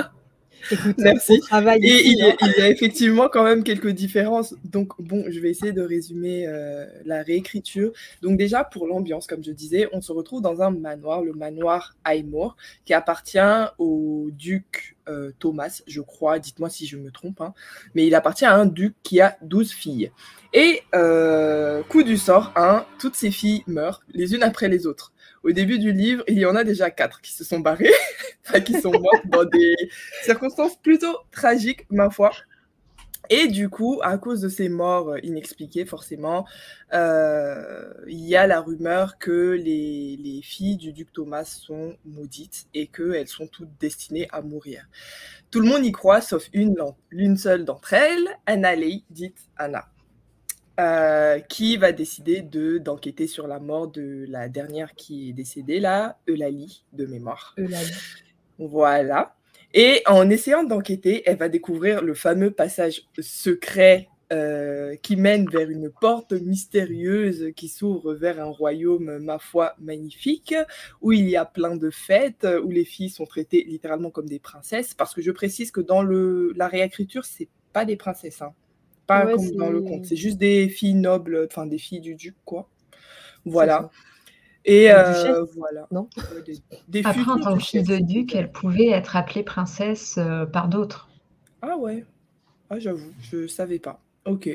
Merci. 0.99 1.41
Travail 1.41 1.81
et 1.83 2.07
il, 2.07 2.19
y 2.19 2.23
a, 2.23 2.29
hein. 2.31 2.37
il, 2.43 2.55
y 2.59 2.63
a, 2.63 2.69
effectivement 2.69 3.29
quand 3.29 3.45
même 3.45 3.63
quelques 3.63 3.91
différences. 3.91 4.55
Donc, 4.65 4.93
bon, 5.01 5.25
je 5.29 5.41
vais 5.41 5.51
essayer 5.51 5.73
de 5.73 5.83
résumer 5.83 6.47
euh, 6.47 6.87
la 7.05 7.23
réécriture. 7.23 7.93
Donc, 8.23 8.37
déjà, 8.39 8.65
pour 8.65 8.87
l'ambiance, 8.87 9.27
comme 9.27 9.45
je 9.45 9.53
disais, 9.53 9.89
on 9.93 10.01
se 10.01 10.13
retrouve 10.13 10.43
dans 10.43 10.63
un 10.63 10.71
manoir, 10.71 11.23
le 11.23 11.33
manoir 11.33 11.95
Aymor, 12.09 12.57
qui 12.85 12.95
appartient 12.95 13.39
au 13.79 14.29
duc 14.33 14.97
euh, 15.09 15.33
Thomas, 15.39 15.83
je 15.87 16.01
crois. 16.01 16.39
Dites-moi 16.39 16.71
si 16.71 16.87
je 16.87 16.97
me 16.97 17.11
trompe. 17.11 17.41
Hein. 17.41 17.55
Mais 17.95 18.07
il 18.07 18.15
appartient 18.15 18.45
à 18.45 18.55
un 18.55 18.67
duc 18.67 18.95
qui 19.03 19.21
a 19.21 19.37
12 19.43 19.73
filles. 19.73 20.11
Et, 20.53 20.83
euh, 20.95 21.83
coup 21.83 22.03
du 22.03 22.17
sort, 22.17 22.53
hein, 22.57 22.87
toutes 22.99 23.15
ces 23.15 23.31
filles 23.31 23.63
meurent 23.67 24.03
les 24.13 24.35
unes 24.35 24.43
après 24.43 24.69
les 24.69 24.87
autres 24.87 25.13
au 25.43 25.53
début 25.53 25.79
du 25.79 25.93
livre, 25.93 26.25
il 26.29 26.39
y 26.39 26.47
en 26.47 26.57
a 26.57 26.65
déjà 26.65 26.91
quatre 26.91 27.21
qui 27.21 27.33
se 27.33 27.45
sont 27.45 27.61
barrés, 27.61 27.93
qui 28.65 28.81
sont 28.81 28.93
mortes 28.93 29.27
dans 29.27 29.45
des 29.45 29.77
circonstances 30.23 30.77
plutôt 30.77 31.17
tragiques, 31.31 31.87
ma 31.91 32.11
foi. 32.11 32.31
Et 33.31 33.49
du 33.49 33.69
coup, 33.69 34.01
à 34.03 34.17
cause 34.17 34.41
de 34.41 34.49
ces 34.49 34.71
morts 34.71 35.19
inexpliquées, 35.23 35.85
forcément, 35.85 36.47
euh, 36.95 37.93
il 38.07 38.27
y 38.27 38.37
a 38.37 38.47
la 38.47 38.61
rumeur 38.63 39.19
que 39.19 39.51
les, 39.53 40.17
les, 40.17 40.41
filles 40.41 40.79
du 40.79 40.95
duc 40.95 41.13
Thomas 41.13 41.45
sont 41.45 41.97
maudites 42.07 42.69
et 42.73 42.87
qu'elles 42.87 43.29
sont 43.29 43.47
toutes 43.47 43.77
destinées 43.79 44.29
à 44.33 44.41
mourir. 44.41 44.89
Tout 45.51 45.61
le 45.61 45.69
monde 45.69 45.85
y 45.85 45.93
croit, 45.93 46.23
sauf 46.23 46.49
une, 46.55 46.75
l'une 47.11 47.37
seule 47.37 47.67
d'entre 47.67 47.93
elles, 47.93 48.29
Anna 48.47 48.75
Ley, 48.75 49.03
dite 49.11 49.37
Anna. 49.59 49.89
Euh, 50.79 51.41
qui 51.41 51.77
va 51.77 51.91
décider 51.91 52.41
de 52.41 52.79
d'enquêter 52.79 53.27
sur 53.27 53.49
la 53.49 53.59
mort 53.59 53.89
de 53.89 54.25
la 54.29 54.49
dernière 54.49 54.95
qui 54.95 55.31
est 55.31 55.33
décédée 55.33 55.81
là, 55.81 56.19
Eulalie 56.29 56.85
de 56.93 57.05
mémoire. 57.05 57.57
Eulalie. 57.59 57.91
Voilà. 58.61 59.35
Et 59.75 60.03
en 60.07 60.31
essayant 60.31 60.63
d'enquêter, 60.63 61.25
elle 61.27 61.37
va 61.37 61.49
découvrir 61.49 62.01
le 62.01 62.15
fameux 62.15 62.53
passage 62.53 63.09
secret 63.19 64.09
euh, 64.33 64.95
qui 65.03 65.17
mène 65.17 65.51
vers 65.51 65.69
une 65.69 65.91
porte 65.91 66.33
mystérieuse 66.33 67.51
qui 67.57 67.67
s'ouvre 67.67 68.15
vers 68.15 68.41
un 68.41 68.51
royaume, 68.51 69.19
ma 69.19 69.41
foi, 69.41 69.75
magnifique, 69.81 70.55
où 71.01 71.11
il 71.11 71.29
y 71.29 71.37
a 71.37 71.45
plein 71.45 71.75
de 71.75 71.91
fêtes, 71.91 72.47
où 72.63 72.71
les 72.71 72.85
filles 72.85 73.11
sont 73.11 73.27
traitées 73.27 73.65
littéralement 73.65 74.11
comme 74.11 74.29
des 74.29 74.39
princesses, 74.39 74.95
parce 74.95 75.13
que 75.13 75.23
je 75.23 75.33
précise 75.33 75.73
que 75.73 75.81
dans 75.81 76.03
le, 76.03 76.53
la 76.55 76.69
réécriture, 76.69 77.25
c'est 77.25 77.49
pas 77.73 77.85
des 77.85 77.97
princesses. 77.97 78.43
Hein 78.43 78.55
pas 79.09 79.27
comme 79.27 79.51
dans 79.57 79.71
le 79.71 79.81
conte. 79.81 80.05
C'est 80.05 80.17
juste 80.17 80.39
des 80.39 80.69
filles 80.69 80.95
nobles, 80.95 81.49
enfin 81.51 81.67
des 81.67 81.79
filles 81.79 82.01
du 82.01 82.15
duc, 82.15 82.37
quoi. 82.45 82.69
Voilà. 83.45 83.91
Et 84.65 84.93
euh, 84.93 85.45
voilà. 85.57 85.89
Non? 85.91 86.09
Des, 86.89 87.03
Après, 87.05 87.23
en 87.23 87.41
tant 87.41 87.57
que 87.57 87.65
fille 87.65 87.83
de 87.83 87.97
duc, 87.97 88.35
elle 88.35 88.53
pouvait 88.53 88.91
être 88.91 89.17
appelée 89.17 89.43
princesse 89.43 90.17
euh, 90.19 90.45
par 90.45 90.69
d'autres. 90.69 91.09
Ah 91.63 91.77
ouais. 91.79 92.05
Ah, 92.69 92.79
j'avoue, 92.79 93.11
je 93.23 93.47
savais 93.47 93.79
pas. 93.79 94.03
Ok. 94.27 94.51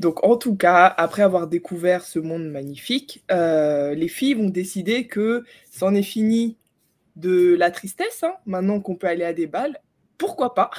Donc, 0.00 0.24
en 0.24 0.36
tout 0.36 0.56
cas, 0.56 0.86
après 0.86 1.22
avoir 1.22 1.46
découvert 1.46 2.02
ce 2.04 2.18
monde 2.18 2.50
magnifique, 2.50 3.22
euh, 3.30 3.94
les 3.94 4.08
filles 4.08 4.34
vont 4.34 4.48
décider 4.48 5.06
que 5.06 5.44
c'en 5.70 5.94
est 5.94 6.02
fini 6.02 6.56
de 7.14 7.54
la 7.54 7.70
tristesse. 7.70 8.24
Hein. 8.24 8.34
Maintenant 8.46 8.80
qu'on 8.80 8.96
peut 8.96 9.06
aller 9.06 9.24
à 9.24 9.32
des 9.32 9.46
balles, 9.46 9.80
pourquoi 10.18 10.54
pas? 10.54 10.70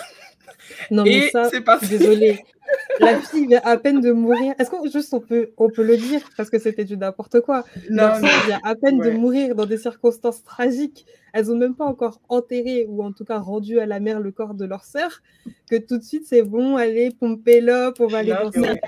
Non, 0.91 1.03
mais 1.03 1.29
ça, 1.29 1.49
c'est 1.49 1.61
pas 1.61 1.79
désolée. 1.79 2.43
La 2.99 3.19
fille 3.19 3.47
vient 3.47 3.61
à 3.63 3.77
peine 3.77 4.01
de 4.01 4.11
mourir. 4.11 4.53
Est-ce 4.57 4.69
qu'on 4.69 4.85
juste 4.89 5.13
on 5.13 5.19
peut, 5.19 5.51
on 5.57 5.69
peut 5.69 5.83
le 5.83 5.97
dire 5.97 6.21
parce 6.37 6.49
que 6.49 6.59
c'était 6.59 6.85
du 6.85 6.97
n'importe 6.97 7.41
quoi. 7.41 7.63
Non, 7.89 8.13
vient 8.19 8.59
à 8.63 8.75
peine 8.75 8.99
de 8.99 9.11
mourir 9.11 9.55
dans 9.55 9.65
des 9.65 9.77
circonstances 9.77 10.43
tragiques. 10.43 11.05
Elles 11.33 11.51
ont 11.51 11.57
même 11.57 11.75
pas 11.75 11.85
encore 11.85 12.21
enterré 12.29 12.85
ou 12.87 13.03
en 13.03 13.11
tout 13.11 13.25
cas 13.25 13.39
rendu 13.39 13.79
à 13.79 13.85
la 13.85 13.99
mère 13.99 14.19
le 14.21 14.31
corps 14.31 14.53
de 14.53 14.65
leur 14.65 14.85
sœur 14.85 15.21
que 15.69 15.75
tout 15.75 15.97
de 15.97 16.03
suite 16.03 16.23
c'est 16.25 16.43
bon, 16.43 16.77
allez 16.77 17.11
pomper 17.11 17.59
l'op, 17.61 17.97
on 17.99 18.07
va 18.07 18.19
aller 18.19 18.33
danser. 18.33 18.79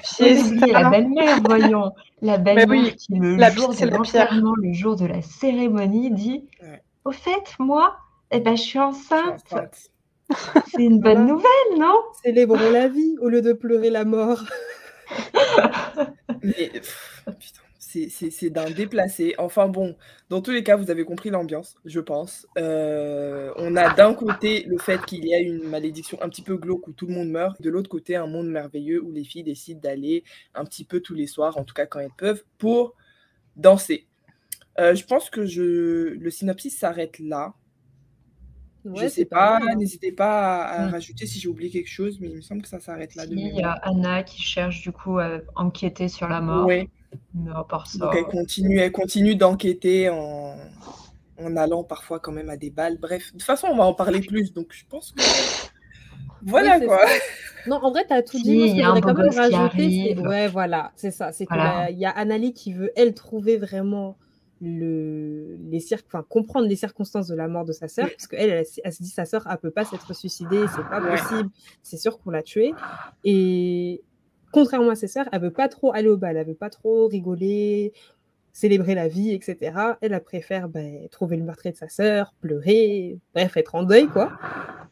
La 0.71 0.89
belle-mère, 0.89 1.41
voyons, 1.43 1.91
la 2.21 2.37
belle-mère 2.37 2.95
qui 2.95 3.13
le 3.19 3.37
jour 3.51 3.73
de 3.73 3.85
l'enterrement, 3.85 4.53
le 4.55 4.73
jour 4.73 4.95
de 4.95 5.05
la 5.05 5.21
cérémonie 5.21 6.11
dit, 6.11 6.45
au 7.03 7.11
fait 7.11 7.43
moi, 7.59 7.97
eh 8.31 8.39
ben 8.39 8.55
je 8.55 8.61
suis 8.61 8.79
enceinte. 8.79 9.43
C'est 10.71 10.83
une 10.83 10.99
bonne 10.99 11.25
nouvelle, 11.25 11.79
non? 11.79 12.01
Célébrons 12.23 12.71
la 12.71 12.87
vie 12.87 13.15
au 13.21 13.29
lieu 13.29 13.41
de 13.41 13.53
pleurer 13.53 13.89
la 13.89 14.05
mort. 14.05 14.43
Mais, 16.43 16.71
c'est 18.05 18.49
d'un 18.49 18.69
déplacé. 18.69 19.35
Enfin 19.37 19.67
bon, 19.67 19.95
dans 20.29 20.41
tous 20.41 20.51
les 20.51 20.63
cas, 20.63 20.75
vous 20.75 20.91
avez 20.91 21.05
compris 21.05 21.29
l'ambiance, 21.29 21.75
je 21.85 21.99
pense. 21.99 22.47
Euh, 22.57 23.51
on 23.55 23.75
a 23.75 23.93
d'un 23.93 24.13
côté 24.13 24.63
le 24.67 24.77
fait 24.77 25.03
qu'il 25.05 25.25
y 25.25 25.33
a 25.33 25.39
une 25.39 25.63
malédiction 25.63 26.21
un 26.21 26.29
petit 26.29 26.41
peu 26.41 26.57
glauque 26.57 26.87
où 26.87 26.93
tout 26.93 27.07
le 27.07 27.13
monde 27.13 27.29
meurt, 27.29 27.61
de 27.61 27.69
l'autre 27.69 27.89
côté 27.89 28.15
un 28.15 28.27
monde 28.27 28.49
merveilleux 28.49 29.01
où 29.01 29.11
les 29.11 29.23
filles 29.23 29.43
décident 29.43 29.79
d'aller 29.79 30.23
un 30.53 30.65
petit 30.65 30.83
peu 30.83 30.99
tous 30.99 31.15
les 31.15 31.27
soirs, 31.27 31.57
en 31.57 31.63
tout 31.63 31.73
cas 31.73 31.85
quand 31.85 31.99
elles 31.99 32.09
peuvent, 32.17 32.43
pour 32.57 32.93
danser. 33.55 34.07
Euh, 34.79 34.93
je 34.93 35.05
pense 35.05 35.29
que 35.29 35.45
je... 35.45 36.13
le 36.13 36.29
synopsis 36.29 36.77
s'arrête 36.77 37.17
là 37.19 37.55
je 38.95 39.03
ne 39.03 39.09
sais 39.09 39.25
pas, 39.25 39.59
n'hésitez 39.75 40.11
pas 40.11 40.63
à, 40.63 40.85
mmh. 40.85 40.91
rajouter 40.91 41.25
si 41.25 41.39
j'ai 41.39 41.49
oublié 41.49 41.69
quelque 41.69 41.89
chose, 41.89 42.19
mais 42.19 42.29
il 42.29 42.35
me 42.35 42.41
semble 42.41 42.61
que 42.61 42.67
ça 42.67 42.79
s'arrête 42.79 43.15
là. 43.15 43.25
il 43.29 43.55
y 43.55 43.61
a 43.61 43.71
Anna 43.71 44.23
qui 44.23 44.41
cherche 44.41 44.81
du 44.81 44.91
coup 44.91 45.19
à 45.19 45.39
enquêter 45.55 46.07
sur 46.07 46.27
la 46.27 46.41
mort. 46.41 46.67
Oui. 46.67 46.89
Donc 47.33 48.15
elle 48.15 48.25
continue, 48.25 48.79
elle 48.79 48.91
continue 48.91 49.35
d'enquêter 49.35 50.09
en, 50.09 50.55
en 51.39 51.55
allant 51.55 51.83
parfois 51.83 52.19
quand 52.19 52.31
même 52.31 52.49
à 52.49 52.57
des 52.57 52.69
balles. 52.69 52.97
Bref, 52.97 53.27
de 53.27 53.31
toute 53.33 53.43
façon, 53.43 53.67
on 53.67 53.77
va 53.77 53.83
en 53.83 53.93
parler 53.93 54.19
plus, 54.27 54.53
donc 54.53 54.67
je 54.71 54.83
pense 54.89 55.11
que. 55.11 55.21
Voilà 56.43 56.79
quoi. 56.79 56.99
Non, 57.65 57.77
en 57.77 57.91
vrai, 57.91 58.05
tu 58.07 58.13
as 58.13 58.21
tout 58.21 58.37
dit. 58.37 58.51
Il 58.51 58.77
y 58.77 58.83
a 58.83 58.91
un 58.91 59.01
quand 59.01 59.13
même 59.13 59.29
rajouter. 59.29 60.17
Ouais, 60.19 60.47
voilà, 60.47 60.91
c'est 60.95 61.11
ça. 61.11 61.31
C'est 61.31 61.45
qu'il 61.45 61.97
y 61.97 62.05
a 62.05 62.09
Annalie 62.11 62.53
qui 62.53 62.73
veut, 62.73 62.91
elle, 62.95 63.13
trouver 63.13 63.57
vraiment 63.57 64.17
le, 64.61 65.57
les 65.69 65.85
enfin, 65.93 66.25
comprendre 66.27 66.67
les 66.67 66.75
circonstances 66.75 67.27
de 67.27 67.35
la 67.35 67.47
mort 67.47 67.65
de 67.65 67.73
sa 67.73 67.87
sœur, 67.87 68.07
parce 68.09 68.27
qu'elle, 68.27 68.49
elle, 68.49 68.65
elle, 68.83 68.93
se 68.93 69.03
dit 69.03 69.09
sa 69.09 69.25
sœur, 69.25 69.47
elle 69.49 69.57
peut 69.57 69.71
pas 69.71 69.85
s'être 69.85 70.15
suicidée, 70.15 70.65
c'est 70.75 70.89
pas 70.89 71.01
possible, 71.01 71.49
c'est 71.83 71.97
sûr 71.97 72.19
qu'on 72.19 72.31
l'a 72.31 72.43
tuée. 72.43 72.73
Et 73.23 74.01
contrairement 74.51 74.91
à 74.91 74.95
ses 74.95 75.07
sœurs, 75.07 75.27
elle 75.31 75.41
veut 75.41 75.53
pas 75.53 75.67
trop 75.67 75.93
aller 75.93 76.07
au 76.07 76.17
bal, 76.17 76.37
elle 76.37 76.47
veut 76.47 76.55
pas 76.55 76.69
trop 76.69 77.07
rigoler, 77.07 77.93
célébrer 78.53 78.95
la 78.95 79.07
vie, 79.07 79.33
etc. 79.33 79.57
Elle, 80.01 80.13
elle 80.13 80.23
préfère 80.23 80.67
ben, 80.67 81.07
trouver 81.09 81.37
le 81.37 81.43
meurtrier 81.43 81.71
de 81.71 81.77
sa 81.77 81.89
sœur, 81.89 82.33
pleurer, 82.41 83.19
bref, 83.35 83.55
être 83.55 83.75
en 83.75 83.83
deuil, 83.83 84.07
quoi. 84.07 84.31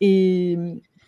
Et 0.02 0.58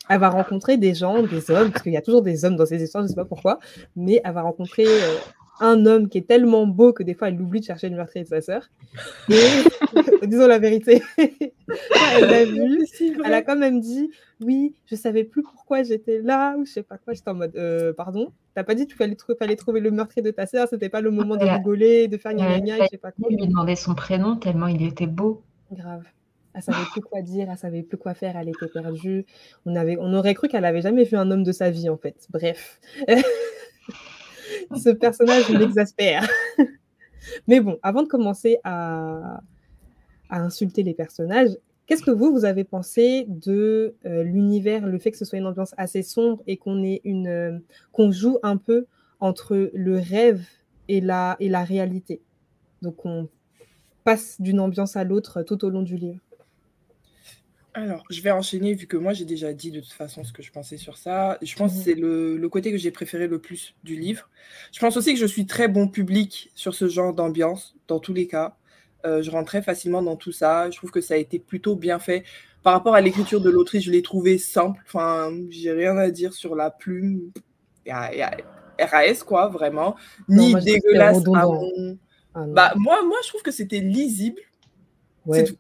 elle 0.10 0.20
va 0.20 0.30
rencontrer 0.30 0.78
des 0.78 0.96
gens, 0.96 1.22
des 1.22 1.52
hommes, 1.52 1.72
parce 1.72 1.84
qu'il 1.84 1.94
y 1.94 1.98
a 1.98 2.02
toujours 2.02 2.22
des 2.24 2.46
hommes 2.46 2.56
dans 2.56 2.66
ces 2.66 2.82
histoires, 2.82 3.04
je 3.04 3.10
sais 3.10 3.16
pas 3.16 3.26
pourquoi, 3.26 3.60
mais 3.96 4.22
elle 4.24 4.34
va 4.34 4.42
rencontrer 4.42 4.86
euh, 4.88 5.18
un 5.60 5.86
homme 5.86 6.10
qui 6.10 6.20
est 6.20 6.28
tellement 6.28 6.68
beau 6.68 6.94
que 6.94 7.04
des 7.04 7.14
fois 7.14 7.30
elle 7.30 7.42
oublie 7.42 7.60
de 7.60 7.66
chercher 7.66 7.90
le 7.90 7.96
meurtrier 7.96 8.24
de 8.24 8.30
sa 8.30 8.42
sœur. 8.42 8.70
Et 9.30 9.34
disons 10.28 10.48
la 10.48 10.60
vérité, 10.60 11.02
elle 11.18 12.30
l'a 12.30 12.46
vu, 12.46 12.86
elle 13.24 13.34
a 13.34 13.42
quand 13.42 13.56
même 13.56 13.80
dit 13.80 14.12
oui, 14.42 14.76
je 14.86 14.96
savais 14.96 15.24
plus 15.24 15.44
pourquoi 15.44 15.84
j'étais 15.84 16.22
là 16.22 16.56
ou 16.58 16.66
je 16.66 16.72
sais 16.72 16.84
pas 16.84 16.98
quoi. 16.98 17.14
J'étais 17.14 17.30
en 17.30 17.36
mode 17.36 17.56
euh, 17.56 17.94
pardon, 17.94 18.32
t'as 18.56 18.64
pas 18.64 18.76
dit 18.76 18.88
tu 18.88 18.96
fallait, 18.96 19.18
fallait, 19.40 19.56
trouver 19.56 19.80
le 19.80 19.92
meurtrier 19.92 20.22
de 20.22 20.32
ta 20.32 20.46
sœur, 20.46 20.68
c'était 20.70 20.90
pas 20.90 21.02
le 21.02 21.12
moment 21.12 21.36
de 21.36 21.46
rigoler, 21.46 22.08
de 22.08 22.18
faire 22.18 22.34
gna 22.34 22.60
gna, 22.60 22.78
je 22.84 22.88
sais 22.92 22.98
pas 22.98 23.12
quoi. 23.12 23.30
lui 23.30 23.48
demander 23.48 23.76
son 23.76 23.96
prénom 23.96 24.36
tellement 24.36 24.68
il 24.68 24.84
était 24.84 25.08
beau. 25.08 25.42
Grave. 25.72 26.04
Elle 26.54 26.64
savait 26.64 26.86
plus 26.92 27.02
quoi 27.02 27.22
dire, 27.22 27.48
elle 27.52 27.58
savait 27.58 27.84
plus 27.84 27.98
quoi 27.98 28.16
faire, 28.16 28.36
elle 28.36 28.50
était 28.50 28.68
perdue. 28.68 29.28
On, 29.68 29.76
avait, 29.76 29.96
on 30.00 30.12
aurait 30.16 30.34
cru 30.34 30.48
qu'elle 30.48 30.66
avait 30.66 30.82
jamais 30.82 31.04
vu 31.04 31.16
un 31.16 31.30
homme 31.30 31.44
de 31.44 31.52
sa 31.52 31.70
vie 31.70 31.88
en 31.88 31.98
fait. 31.98 32.28
Bref. 32.32 32.80
ce 34.76 34.90
personnage 34.90 35.50
m'exaspère. 35.50 36.28
Mais 37.48 37.60
bon, 37.60 37.78
avant 37.84 38.04
de 38.04 38.08
commencer 38.08 38.58
à, 38.64 39.42
insulter 40.30 40.84
les 40.84 40.94
personnages, 40.94 41.58
qu'est-ce 41.86 42.04
que 42.04 42.12
vous, 42.12 42.32
vous 42.32 42.46
avez 42.46 42.64
pensé 42.64 43.26
de 43.28 43.96
euh, 44.06 44.24
l'univers, 44.24 44.86
le 44.86 45.00
fait 45.00 45.12
que 45.12 45.18
ce 45.18 45.26
soit 45.26 45.40
une 45.40 45.46
ambiance 45.46 45.74
assez 45.78 46.04
sombre 46.04 46.44
et 46.48 46.58
qu'on 46.58 46.84
euh, 46.84 47.60
joue 48.10 48.38
un 48.44 48.58
peu 48.58 48.86
entre 49.20 49.70
le 49.74 49.98
rêve 49.98 50.46
et 50.88 51.02
la, 51.02 51.38
et 51.40 51.50
la 51.50 51.64
réalité? 51.64 52.22
Donc 52.82 53.06
on 53.06 53.30
passe 54.04 54.40
d'une 54.40 54.60
ambiance 54.60 54.96
à 54.96 55.04
l'autre 55.04 55.44
tout 55.44 55.64
au 55.66 55.70
long 55.70 55.82
du 55.82 55.96
livre. 55.96 56.27
Alors, 57.78 58.04
je 58.10 58.22
vais 58.24 58.32
enchaîner 58.32 58.74
vu 58.74 58.88
que 58.88 58.98
moi 58.98 59.14
j'ai 59.14 59.24
déjà 59.24 59.54
dit 59.54 59.70
de 59.70 59.80
toute 59.80 59.94
façon 59.94 60.24
ce 60.24 60.34
que 60.34 60.42
je 60.42 60.52
pensais 60.52 60.78
sur 60.78 60.98
ça. 60.98 61.38
Je 61.44 61.56
pense 61.56 61.74
que 61.74 61.78
mhm. 61.78 61.84
c'est 61.84 61.94
le, 61.94 62.50
côté 62.50 62.72
que 62.72 62.78
j'ai 62.80 62.90
préféré 62.90 63.28
le 63.28 63.38
plus 63.38 63.76
du 63.84 63.96
livre. 63.96 64.32
Je 64.72 64.80
pense 64.80 64.98
aussi 64.98 65.14
que 65.14 65.20
je 65.20 65.28
suis 65.28 65.46
très 65.46 65.68
bon 65.68 65.88
public 65.88 66.50
sur 66.56 66.74
ce 66.74 66.88
genre 66.88 67.14
d'ambiance, 67.14 67.76
dans 67.88 68.00
tous 68.00 68.16
les 68.16 68.26
cas. 68.26 68.58
Euh, 69.06 69.22
je 69.22 69.30
rentre 69.30 69.46
très 69.46 69.62
facilement 69.62 70.02
dans 70.02 70.16
tout 70.16 70.32
ça. 70.32 70.72
Je 70.72 70.78
trouve 70.78 70.90
que 70.90 71.02
ça 71.02 71.14
a 71.14 71.18
été 71.18 71.38
plutôt 71.38 71.76
bien 71.76 72.00
fait. 72.00 72.24
Par 72.64 72.74
rapport 72.74 72.96
à 72.96 73.02
l'écriture 73.02 73.42
de 73.42 73.52
l'autrice, 73.52 73.84
je 73.84 73.92
l'ai 73.92 74.02
trouvé 74.02 74.40
simple. 74.40 74.82
Enfin, 74.88 75.32
j'ai 75.52 75.72
rien 75.72 75.98
à 75.98 76.10
dire 76.10 76.34
sur 76.34 76.56
la 76.56 76.72
plume. 76.72 77.32
Il 77.86 77.90
y 77.90 77.92
a, 77.92 78.32
RAS, 78.80 79.24
quoi, 79.24 79.50
vraiment. 79.50 79.96
Ni 80.28 80.56
dégueulasse 80.56 81.18
à 81.36 81.46
mon... 81.46 82.00
Ah, 82.34 82.46
bah, 82.48 82.74
moi, 82.76 83.06
moi, 83.06 83.18
je 83.24 83.28
trouve 83.28 83.44
que 83.44 83.52
c'était 83.52 83.82
lisible. 83.82 84.42
C'est 85.32 85.44
tout. 85.44 85.58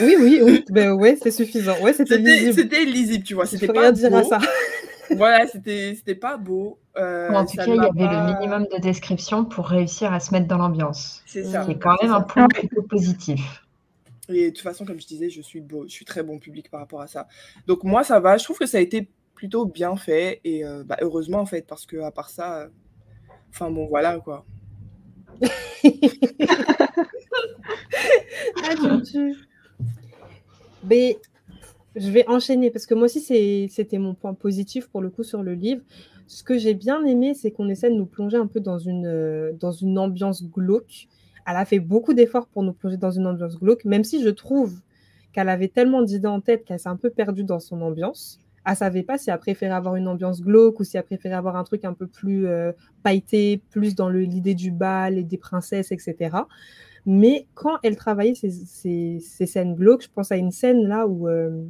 Oui, 0.00 0.16
oui, 0.18 0.40
oui. 0.42 0.64
Ben 0.70 0.92
ouais, 0.92 1.16
c'est 1.20 1.30
suffisant. 1.30 1.78
Ouais, 1.80 1.92
c'était 1.92 2.18
lisible. 2.18 2.54
C'était 2.54 2.84
lisible, 2.84 3.24
tu 3.24 3.34
vois. 3.34 3.46
C'était 3.46 3.66
pas 3.66 3.80
rien 3.80 3.92
dire 3.92 4.14
à 4.14 4.24
ça. 4.24 4.38
voilà, 5.16 5.46
c'était 5.46 6.14
pas 6.14 6.36
beau. 6.36 6.78
Euh, 6.96 7.30
en 7.30 7.44
tout 7.44 7.56
cas, 7.56 7.66
il 7.66 7.74
y 7.74 7.78
avait 7.78 8.14
le 8.14 8.34
minimum 8.34 8.66
de 8.72 8.80
description 8.80 9.44
pour 9.44 9.66
réussir 9.66 10.12
à 10.12 10.20
se 10.20 10.32
mettre 10.32 10.46
dans 10.46 10.58
l'ambiance. 10.58 11.22
C'est 11.26 11.44
ça. 11.44 11.64
C'est 11.66 11.78
quand 11.78 11.96
même 12.02 12.12
un 12.12 12.20
point 12.20 12.48
plutôt 12.48 12.82
positif. 12.82 13.64
Et 14.28 14.46
de 14.46 14.50
toute 14.50 14.60
façon, 14.60 14.84
comme 14.84 15.00
je 15.00 15.06
disais, 15.06 15.28
je 15.28 15.42
suis, 15.42 15.60
beau, 15.60 15.84
je 15.86 15.92
suis 15.92 16.04
très 16.04 16.22
bon 16.22 16.38
public 16.38 16.70
par 16.70 16.80
rapport 16.80 17.00
à 17.00 17.06
ça. 17.06 17.28
Donc 17.66 17.84
moi, 17.84 18.04
ça 18.04 18.20
va. 18.20 18.36
Je 18.38 18.44
trouve 18.44 18.58
que 18.58 18.66
ça 18.66 18.78
a 18.78 18.80
été 18.80 19.08
plutôt 19.34 19.66
bien 19.66 19.96
fait. 19.96 20.40
Et 20.44 20.64
euh, 20.64 20.82
bah, 20.84 20.96
heureusement, 21.02 21.40
en 21.40 21.46
fait, 21.46 21.66
parce 21.66 21.84
que 21.84 21.98
à 21.98 22.10
part 22.10 22.30
ça, 22.30 22.60
euh, 22.60 22.68
enfin 23.50 23.70
bon, 23.70 23.86
voilà 23.86 24.18
quoi. 24.20 24.46
ah, 28.62 28.74
Mais 30.88 31.18
je 31.96 32.10
vais 32.10 32.28
enchaîner 32.28 32.70
parce 32.70 32.86
que 32.86 32.94
moi 32.94 33.04
aussi, 33.04 33.20
c'était 33.70 33.98
mon 33.98 34.14
point 34.14 34.34
positif 34.34 34.88
pour 34.88 35.00
le 35.00 35.10
coup 35.10 35.22
sur 35.22 35.42
le 35.42 35.54
livre. 35.54 35.82
Ce 36.26 36.42
que 36.42 36.58
j'ai 36.58 36.74
bien 36.74 37.04
aimé, 37.04 37.34
c'est 37.34 37.50
qu'on 37.50 37.68
essaie 37.68 37.90
de 37.90 37.94
nous 37.94 38.06
plonger 38.06 38.36
un 38.36 38.46
peu 38.46 38.60
dans 38.60 38.78
une, 38.78 39.06
euh, 39.06 39.52
dans 39.60 39.72
une 39.72 39.98
ambiance 39.98 40.42
glauque. 40.42 41.08
Elle 41.46 41.56
a 41.56 41.64
fait 41.64 41.80
beaucoup 41.80 42.14
d'efforts 42.14 42.46
pour 42.46 42.62
nous 42.62 42.72
plonger 42.72 42.96
dans 42.96 43.10
une 43.10 43.26
ambiance 43.26 43.58
glauque, 43.58 43.84
même 43.84 44.04
si 44.04 44.22
je 44.22 44.30
trouve 44.30 44.80
qu'elle 45.32 45.48
avait 45.48 45.68
tellement 45.68 46.02
d'idées 46.02 46.28
en 46.28 46.40
tête 46.40 46.64
qu'elle 46.64 46.78
s'est 46.78 46.88
un 46.88 46.96
peu 46.96 47.10
perdue 47.10 47.44
dans 47.44 47.60
son 47.60 47.82
ambiance. 47.82 48.40
Elle 48.66 48.76
savait 48.76 49.02
pas 49.02 49.18
si 49.18 49.30
elle 49.30 49.38
préférait 49.38 49.74
avoir 49.74 49.96
une 49.96 50.08
ambiance 50.08 50.40
glauque 50.40 50.80
ou 50.80 50.84
si 50.84 50.96
elle 50.96 51.02
préférait 51.02 51.34
avoir 51.34 51.56
un 51.56 51.64
truc 51.64 51.84
un 51.84 51.92
peu 51.92 52.06
plus 52.06 52.46
euh, 52.46 52.72
pailleté, 53.02 53.60
plus 53.70 53.94
dans 53.94 54.08
l'idée 54.08 54.54
du 54.54 54.70
bal 54.70 55.18
et 55.18 55.22
des 55.22 55.36
princesses, 55.36 55.92
etc. 55.92 56.30
Mais 57.06 57.46
quand 57.54 57.76
elle 57.82 57.96
travaillait 57.96 58.34
ces, 58.34 58.50
ces, 59.18 59.46
scènes 59.46 59.74
glauques, 59.74 60.04
je 60.04 60.08
pense 60.08 60.32
à 60.32 60.36
une 60.36 60.50
scène 60.50 60.86
là 60.86 61.06
où 61.06 61.28
euh, 61.28 61.64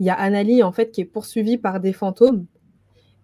il 0.00 0.06
y 0.06 0.10
a 0.10 0.14
Annalie 0.14 0.62
en 0.62 0.72
fait 0.72 0.90
qui 0.90 1.00
est 1.00 1.06
poursuivie 1.06 1.56
par 1.56 1.80
des 1.80 1.92
fantômes 1.92 2.46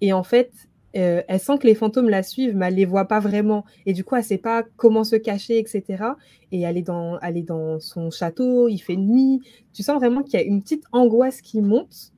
et 0.00 0.12
en 0.12 0.22
fait 0.22 0.50
euh, 0.96 1.22
elle 1.28 1.40
sent 1.40 1.58
que 1.58 1.66
les 1.66 1.74
fantômes 1.74 2.08
la 2.08 2.22
suivent, 2.22 2.56
mais 2.56 2.68
elle 2.68 2.74
les 2.74 2.84
voit 2.84 3.06
pas 3.06 3.20
vraiment. 3.20 3.64
Et 3.86 3.92
du 3.92 4.04
coup, 4.04 4.16
elle 4.16 4.24
sait 4.24 4.38
pas 4.38 4.64
comment 4.76 5.04
se 5.04 5.16
cacher, 5.16 5.58
etc. 5.58 6.04
Et 6.50 6.62
elle 6.62 6.76
est 6.78 6.82
dans, 6.82 7.20
elle 7.20 7.36
est 7.36 7.42
dans 7.42 7.78
son 7.78 8.10
château, 8.10 8.68
il 8.68 8.78
fait 8.78 8.96
nuit. 8.96 9.40
Tu 9.72 9.82
sens 9.82 9.96
vraiment 9.96 10.22
qu'il 10.22 10.40
y 10.40 10.42
a 10.42 10.46
une 10.46 10.62
petite 10.62 10.84
angoisse 10.92 11.40
qui 11.40 11.60
monte. 11.60 12.12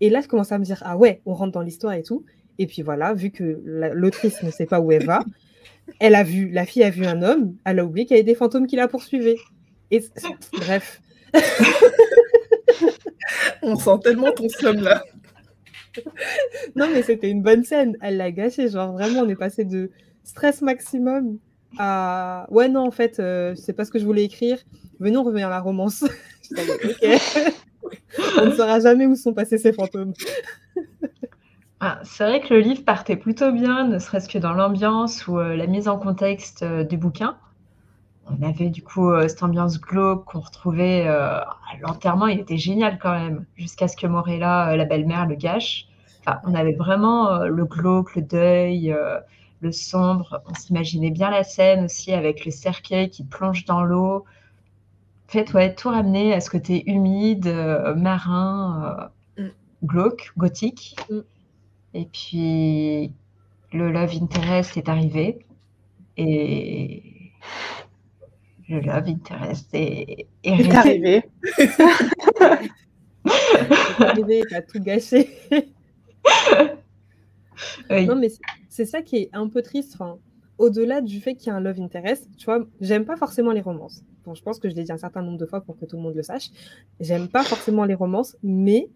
Et 0.00 0.10
là, 0.10 0.20
je 0.20 0.28
commence 0.28 0.50
à 0.50 0.58
me 0.58 0.64
dire, 0.64 0.82
ah 0.84 0.96
ouais, 0.96 1.20
on 1.26 1.34
rentre 1.34 1.52
dans 1.52 1.62
l'histoire 1.62 1.92
et 1.92 2.02
tout. 2.02 2.24
Et 2.58 2.66
puis 2.66 2.82
voilà, 2.82 3.14
vu 3.14 3.30
que 3.30 3.60
l'autrice 3.64 4.42
ne 4.42 4.50
sait 4.50 4.66
pas 4.66 4.80
où 4.80 4.90
elle 4.92 5.04
va, 5.04 5.22
elle 6.00 6.14
a 6.14 6.22
vu, 6.22 6.50
la 6.50 6.66
fille 6.66 6.82
a 6.82 6.90
vu 6.90 7.06
un 7.06 7.22
homme, 7.22 7.56
elle 7.64 7.78
a 7.78 7.84
oublié 7.84 8.06
qu'il 8.06 8.16
y 8.16 8.20
avait 8.20 8.24
des 8.24 8.34
fantômes 8.34 8.66
qui 8.66 8.76
la 8.76 8.88
poursuivaient. 8.88 9.38
Et 9.90 10.02
bref. 10.52 11.00
on 13.62 13.76
sent 13.76 13.98
tellement 14.02 14.32
ton 14.32 14.48
somme 14.48 14.80
là. 14.80 15.02
non, 16.76 16.88
mais 16.92 17.02
c'était 17.02 17.30
une 17.30 17.42
bonne 17.42 17.64
scène. 17.64 17.96
Elle 18.00 18.16
l'a 18.16 18.30
gâché. 18.32 18.68
Genre, 18.68 18.92
vraiment, 18.92 19.20
on 19.20 19.28
est 19.28 19.36
passé 19.36 19.64
de 19.64 19.90
stress 20.24 20.62
maximum 20.62 21.38
à 21.78 22.46
ouais, 22.50 22.68
non, 22.68 22.86
en 22.86 22.90
fait, 22.90 23.20
euh, 23.20 23.54
c'est 23.56 23.72
pas 23.72 23.84
ce 23.84 23.90
que 23.90 23.98
je 23.98 24.04
voulais 24.04 24.24
écrire. 24.24 24.58
Venons 25.00 25.22
revenir 25.22 25.48
à 25.48 25.50
la 25.50 25.60
romance. 25.60 26.04
on 28.38 28.46
ne 28.46 28.52
saura 28.52 28.80
jamais 28.80 29.06
où 29.06 29.16
sont 29.16 29.34
passés 29.34 29.58
ces 29.58 29.72
fantômes. 29.72 30.12
Ah, 31.86 32.00
c'est 32.02 32.24
vrai 32.24 32.40
que 32.40 32.54
le 32.54 32.60
livre 32.60 32.84
partait 32.84 33.16
plutôt 33.16 33.52
bien, 33.52 33.86
ne 33.86 33.98
serait-ce 33.98 34.28
que 34.28 34.38
dans 34.38 34.52
l'ambiance 34.54 35.26
ou 35.26 35.38
euh, 35.38 35.54
la 35.54 35.66
mise 35.66 35.86
en 35.86 35.98
contexte 35.98 36.62
euh, 36.62 36.82
du 36.82 36.96
bouquin. 36.96 37.36
On 38.30 38.42
avait 38.42 38.70
du 38.70 38.82
coup 38.82 39.12
cette 39.28 39.42
ambiance 39.42 39.78
glauque 39.78 40.24
qu'on 40.24 40.40
retrouvait 40.40 41.06
à 41.06 41.46
l'enterrement, 41.82 42.26
il 42.26 42.40
était 42.40 42.56
génial 42.56 42.98
quand 42.98 43.12
même, 43.12 43.44
jusqu'à 43.54 43.86
ce 43.86 43.98
que 43.98 44.06
Morella, 44.06 44.74
la 44.76 44.86
belle-mère, 44.86 45.26
le 45.26 45.34
gâche 45.34 45.88
on 46.44 46.54
avait 46.54 46.72
vraiment 46.72 47.30
euh, 47.30 47.46
le 47.46 47.64
glauque, 47.64 48.14
le 48.16 48.22
deuil, 48.22 48.92
euh, 48.92 49.20
le 49.60 49.72
sombre. 49.72 50.42
On 50.46 50.54
s'imaginait 50.54 51.10
bien 51.10 51.30
la 51.30 51.44
scène 51.44 51.84
aussi 51.84 52.12
avec 52.12 52.44
le 52.44 52.50
cercueil 52.50 53.10
qui 53.10 53.24
plonge 53.24 53.64
dans 53.64 53.82
l'eau. 53.82 54.24
En 55.28 55.32
fait, 55.32 55.52
ouais, 55.54 55.74
tout 55.74 55.88
ramener 55.88 56.34
à 56.34 56.40
ce 56.40 56.50
côté 56.50 56.88
humide, 56.90 57.46
euh, 57.46 57.94
marin, 57.94 59.10
mm. 59.38 59.48
glauque, 59.84 60.32
gothique. 60.36 60.96
Mm. 61.10 61.20
Et 61.94 62.06
puis, 62.06 63.12
le 63.72 63.90
Love 63.90 64.12
Interest 64.20 64.76
est 64.76 64.88
arrivé. 64.88 65.38
Et 66.16 67.30
le 68.68 68.80
Love 68.80 69.08
Interest 69.08 69.68
est, 69.72 70.26
est, 70.42 70.74
arrivé. 70.74 71.22
est 71.58 71.80
arrivé, 74.00 74.42
il 74.48 74.54
a 74.54 74.62
tout 74.62 74.80
gâché. 74.80 75.30
Non, 77.90 78.16
mais 78.16 78.30
c'est 78.68 78.86
ça 78.86 79.02
qui 79.02 79.16
est 79.16 79.30
un 79.32 79.48
peu 79.48 79.62
triste. 79.62 79.96
au-delà 80.58 81.00
du 81.00 81.20
fait 81.20 81.36
qu'il 81.36 81.48
y 81.48 81.50
a 81.50 81.54
un 81.54 81.60
love 81.60 81.80
interest, 81.80 82.28
tu 82.36 82.46
vois, 82.46 82.66
j'aime 82.80 83.04
pas 83.04 83.16
forcément 83.16 83.52
les 83.52 83.60
romances. 83.60 84.02
Bon, 84.24 84.34
je 84.34 84.42
pense 84.42 84.58
que 84.58 84.68
je 84.68 84.74
l'ai 84.74 84.82
dit 84.82 84.92
un 84.92 84.98
certain 84.98 85.22
nombre 85.22 85.38
de 85.38 85.46
fois 85.46 85.60
pour 85.60 85.78
que 85.78 85.84
tout 85.84 85.96
le 85.96 86.02
monde 86.02 86.14
le 86.14 86.22
sache. 86.22 86.50
J'aime 86.98 87.28
pas 87.28 87.44
forcément 87.44 87.84
les 87.84 87.94
romances, 87.94 88.36
mais 88.42 88.88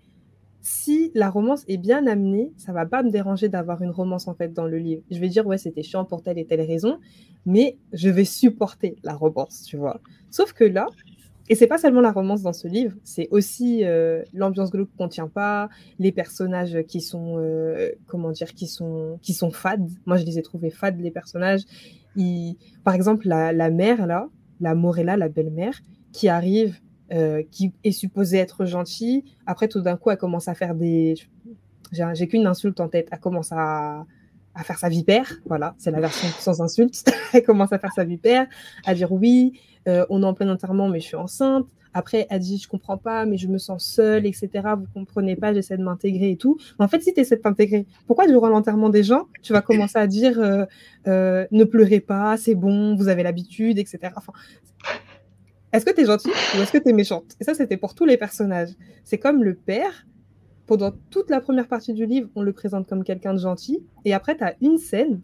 si 0.61 1.13
la 1.15 1.31
romance 1.31 1.65
est 1.69 1.77
bien 1.77 2.07
amenée, 2.07 2.53
ça 2.57 2.73
va 2.73 2.85
pas 2.87 3.03
me 3.03 3.11
déranger 3.11 3.49
d'avoir 3.49 3.83
une 3.83 3.91
romance 3.91 4.29
en 4.29 4.35
fait 4.35 4.53
dans 4.53 4.67
le 4.67 4.79
livre. 4.79 5.03
Je 5.11 5.19
vais 5.19 5.29
dire 5.29 5.47
ouais, 5.47 5.59
c'était 5.59 5.83
chiant 5.83 6.05
pour 6.05 6.23
telle 6.23 6.39
et 6.39 6.45
telle 6.45 6.61
raison, 6.61 6.99
mais 7.47 7.77
je 7.93 8.09
vais 8.09 8.25
supporter 8.25 8.97
la 9.05 9.15
romance, 9.15 9.63
tu 9.63 9.77
vois. 9.77 10.01
Sauf 10.31 10.53
que 10.53 10.65
là, 10.65 10.87
et 11.49 11.55
c'est 11.55 11.67
pas 11.67 11.79
seulement 11.79 12.03
la 12.03 12.13
romance 12.13 12.43
dans 12.43 12.53
ce 12.53 12.69
livre, 12.69 12.95
c'est 13.05 13.29
aussi 13.31 13.85
euh, 13.85 14.23
l'ambiance 14.35 14.71
glauque 14.71 14.91
qu'on 14.99 15.09
tient 15.09 15.29
pas, 15.29 15.71
les 15.99 16.13
personnages 16.13 16.83
qui 16.87 17.01
sont, 17.01 17.39
euh, 17.39 17.91
comment 18.07 18.33
dire, 18.33 18.53
qui 18.53 18.67
sont, 18.67 19.19
qui 19.23 19.33
sont 19.33 19.51
fades. 19.51 19.89
Moi, 20.05 20.19
je 20.19 20.27
les 20.27 20.39
ai 20.39 20.43
trouvés 20.43 20.71
fades, 20.71 21.01
les 21.01 21.11
personnages. 21.11 21.63
Par 22.85 22.95
exemple, 22.95 23.29
la, 23.29 23.53
la, 23.53 23.71
mère, 23.71 24.07
là, 24.07 24.29
la 24.61 24.75
Morella, 24.75 25.17
la 25.17 25.29
belle-mère, 25.29 25.81
qui 26.13 26.29
arrive, 26.29 26.79
euh, 27.13 27.43
qui 27.51 27.73
est 27.85 27.93
supposée 27.93 28.39
être 28.39 28.65
gentille. 28.65 29.25
Après, 29.47 29.69
tout 29.69 29.81
d'un 29.81 29.97
coup, 29.97 30.11
elle 30.11 30.19
commence 30.19 30.49
à 30.49 30.55
faire 30.55 30.75
des... 30.75 31.15
J'ai 31.93 32.29
qu'une 32.29 32.47
insulte 32.47 32.81
en 32.81 32.89
tête. 32.89 33.09
Elle 33.11 33.19
commence 33.19 33.51
à, 33.51 34.05
à 34.55 34.65
faire 34.65 34.79
sa 34.79 34.89
vipère. 34.89 35.33
Voilà, 35.47 35.75
c'est 35.79 35.91
la 35.91 36.01
version 36.01 36.29
sans 36.39 36.61
insulte. 36.61 37.11
elle 37.33 37.45
commence 37.45 37.73
à 37.73 37.79
faire 37.79 37.93
sa 37.93 38.05
vipère, 38.05 38.47
à 38.85 38.95
dire 38.95 39.13
oui, 39.13 39.59
euh, 39.87 40.05
on 40.11 40.23
est 40.23 40.27
en 40.27 40.35
plein 40.35 40.51
enterrement, 40.51 40.89
mais 40.89 41.01
je 41.01 41.07
suis 41.07 41.17
enceinte. 41.17 41.67
Après, 41.95 42.27
elle 42.29 42.41
dit, 42.41 42.59
je 42.59 42.69
comprends 42.69 42.99
pas, 42.99 43.25
mais 43.25 43.39
je 43.39 43.49
me 43.49 43.57
sens 43.57 43.85
seule, 43.85 44.27
etc. 44.27 44.51
Vous 44.77 44.87
comprenez 44.93 45.37
pas, 45.37 45.55
j'essaie 45.55 45.79
de 45.79 45.83
m'intégrer 45.83 46.33
et 46.33 46.37
tout. 46.37 46.59
En 46.79 46.87
fait, 46.87 47.01
si 47.01 47.15
tu 47.15 47.21
essaies 47.21 47.37
de 47.37 47.41
t'intégrer, 47.41 47.87
pourquoi 48.07 48.27
durant 48.27 48.49
l'enterrement 48.49 48.91
des 48.91 49.03
gens, 49.03 49.27
tu 49.43 49.53
vas 49.53 49.63
commencer 49.63 49.99
à 49.99 50.07
dire, 50.07 50.39
euh, 50.39 51.47
ne 51.51 51.65
pleurez 51.65 52.01
pas, 52.01 52.37
c'est 52.37 52.55
bon, 52.55 52.95
vous 52.95 53.09
avez 53.09 53.23
l'habitude, 53.23 53.79
etc. 53.79 54.13
est-ce 55.73 55.85
que 55.85 55.93
tu 55.93 56.01
es 56.03 56.05
gentille 56.07 56.33
ou 56.57 56.63
est-ce 56.63 56.73
que 56.73 56.79
tu 56.79 56.89
es 56.89 56.93
méchante? 56.93 57.37
Et 57.41 57.45
ça, 57.45 57.55
c'était 57.55 57.77
pour 57.77 57.95
tous 57.95 58.05
les 58.05 58.17
personnages. 58.17 58.71
C'est 59.05 59.19
comme 59.19 59.43
le 59.45 59.55
père. 59.55 60.07
Pendant 60.67 60.93
toute 61.11 61.31
la 61.31 61.41
première 61.41 61.67
partie 61.67 61.95
du 61.95 62.05
livre, 62.05 62.29
on 62.35 62.43
le 62.43 62.53
présente 62.53 62.87
comme 62.87 63.03
quelqu'un 63.03 63.33
de 63.33 63.39
gentil. 63.39 63.83
Et 64.05 64.13
après, 64.13 64.37
tu 64.37 64.45
as 64.45 64.55
une 64.61 64.77
scène 64.77 65.23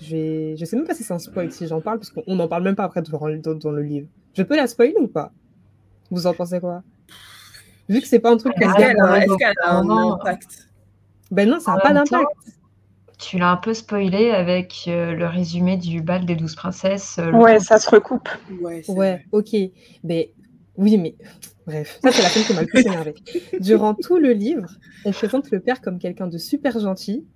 je 0.00 0.60
ne 0.60 0.64
sais 0.64 0.76
même 0.76 0.86
pas 0.86 0.94
si 0.94 1.04
c'est 1.04 1.14
un 1.14 1.18
spoil 1.18 1.52
si 1.52 1.66
j'en 1.66 1.80
parle, 1.80 1.98
parce 1.98 2.10
qu'on 2.10 2.34
n'en 2.34 2.48
parle 2.48 2.62
même 2.62 2.74
pas 2.74 2.84
après 2.84 3.02
dans, 3.02 3.54
dans, 3.54 3.70
le 3.70 3.82
livre. 3.82 4.08
Je 4.34 4.42
peux 4.42 4.56
la 4.56 4.66
spoiler 4.66 4.96
ou 4.98 5.06
pas? 5.06 5.32
Vous 6.10 6.26
en 6.26 6.34
pensez 6.34 6.60
quoi? 6.60 6.82
Vu 7.88 8.00
que 8.00 8.06
c'est 8.06 8.18
pas 8.18 8.32
un 8.32 8.36
truc 8.36 8.52
Est-ce 8.60 8.74
qu'elle 8.74 9.54
a, 9.62 9.76
un 9.76 9.88
impact 9.88 10.68
Ben 11.30 11.48
non, 11.48 11.60
ça 11.60 11.74
n'a 11.74 11.80
pas 11.80 11.92
d'impact. 11.92 12.26
Tu 13.22 13.38
l'as 13.38 13.52
un 13.52 13.56
peu 13.56 13.72
spoilé 13.72 14.30
avec 14.30 14.84
euh, 14.88 15.12
le 15.12 15.26
résumé 15.26 15.76
du 15.76 16.02
bal 16.02 16.26
des 16.26 16.34
douze 16.34 16.56
princesses. 16.56 17.18
Euh, 17.18 17.30
ouais, 17.30 17.60
ça 17.60 17.78
se 17.78 17.88
recoupe. 17.88 18.28
Ouais, 18.60 18.82
ouais 18.88 19.24
ok. 19.30 19.54
Mais 20.02 20.32
oui, 20.76 20.98
mais 20.98 21.14
bref, 21.66 22.00
ça 22.02 22.10
c'est 22.10 22.22
la 22.22 22.28
scène 22.28 22.44
qui 22.44 22.54
m'a 22.54 22.62
le 22.62 22.66
plus 22.66 22.86
énervé. 22.86 23.14
Durant 23.60 23.94
tout 23.94 24.18
le 24.18 24.32
livre, 24.32 24.66
on 25.04 25.12
présente 25.12 25.50
le 25.50 25.60
père 25.60 25.80
comme 25.80 25.98
quelqu'un 25.98 26.26
de 26.26 26.38
super 26.38 26.78
gentil, 26.78 27.26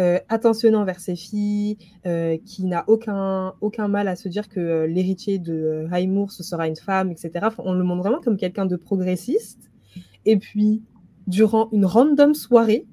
euh, 0.00 0.18
attentionnant 0.28 0.84
vers 0.84 0.98
ses 0.98 1.14
filles, 1.14 1.78
euh, 2.04 2.36
qui 2.44 2.64
n'a 2.64 2.84
aucun, 2.88 3.54
aucun 3.60 3.86
mal 3.86 4.08
à 4.08 4.16
se 4.16 4.28
dire 4.28 4.48
que 4.48 4.58
euh, 4.58 4.86
l'héritier 4.88 5.38
de 5.38 5.86
Raimour, 5.88 6.32
ce 6.32 6.42
sera 6.42 6.66
une 6.66 6.74
femme, 6.74 7.12
etc. 7.12 7.46
on 7.58 7.74
le 7.74 7.84
montre 7.84 8.02
vraiment 8.02 8.20
comme 8.20 8.36
quelqu'un 8.36 8.66
de 8.66 8.74
progressiste. 8.74 9.70
Et 10.24 10.36
puis, 10.36 10.82
durant 11.28 11.68
une 11.70 11.86
random 11.86 12.34
soirée, 12.34 12.86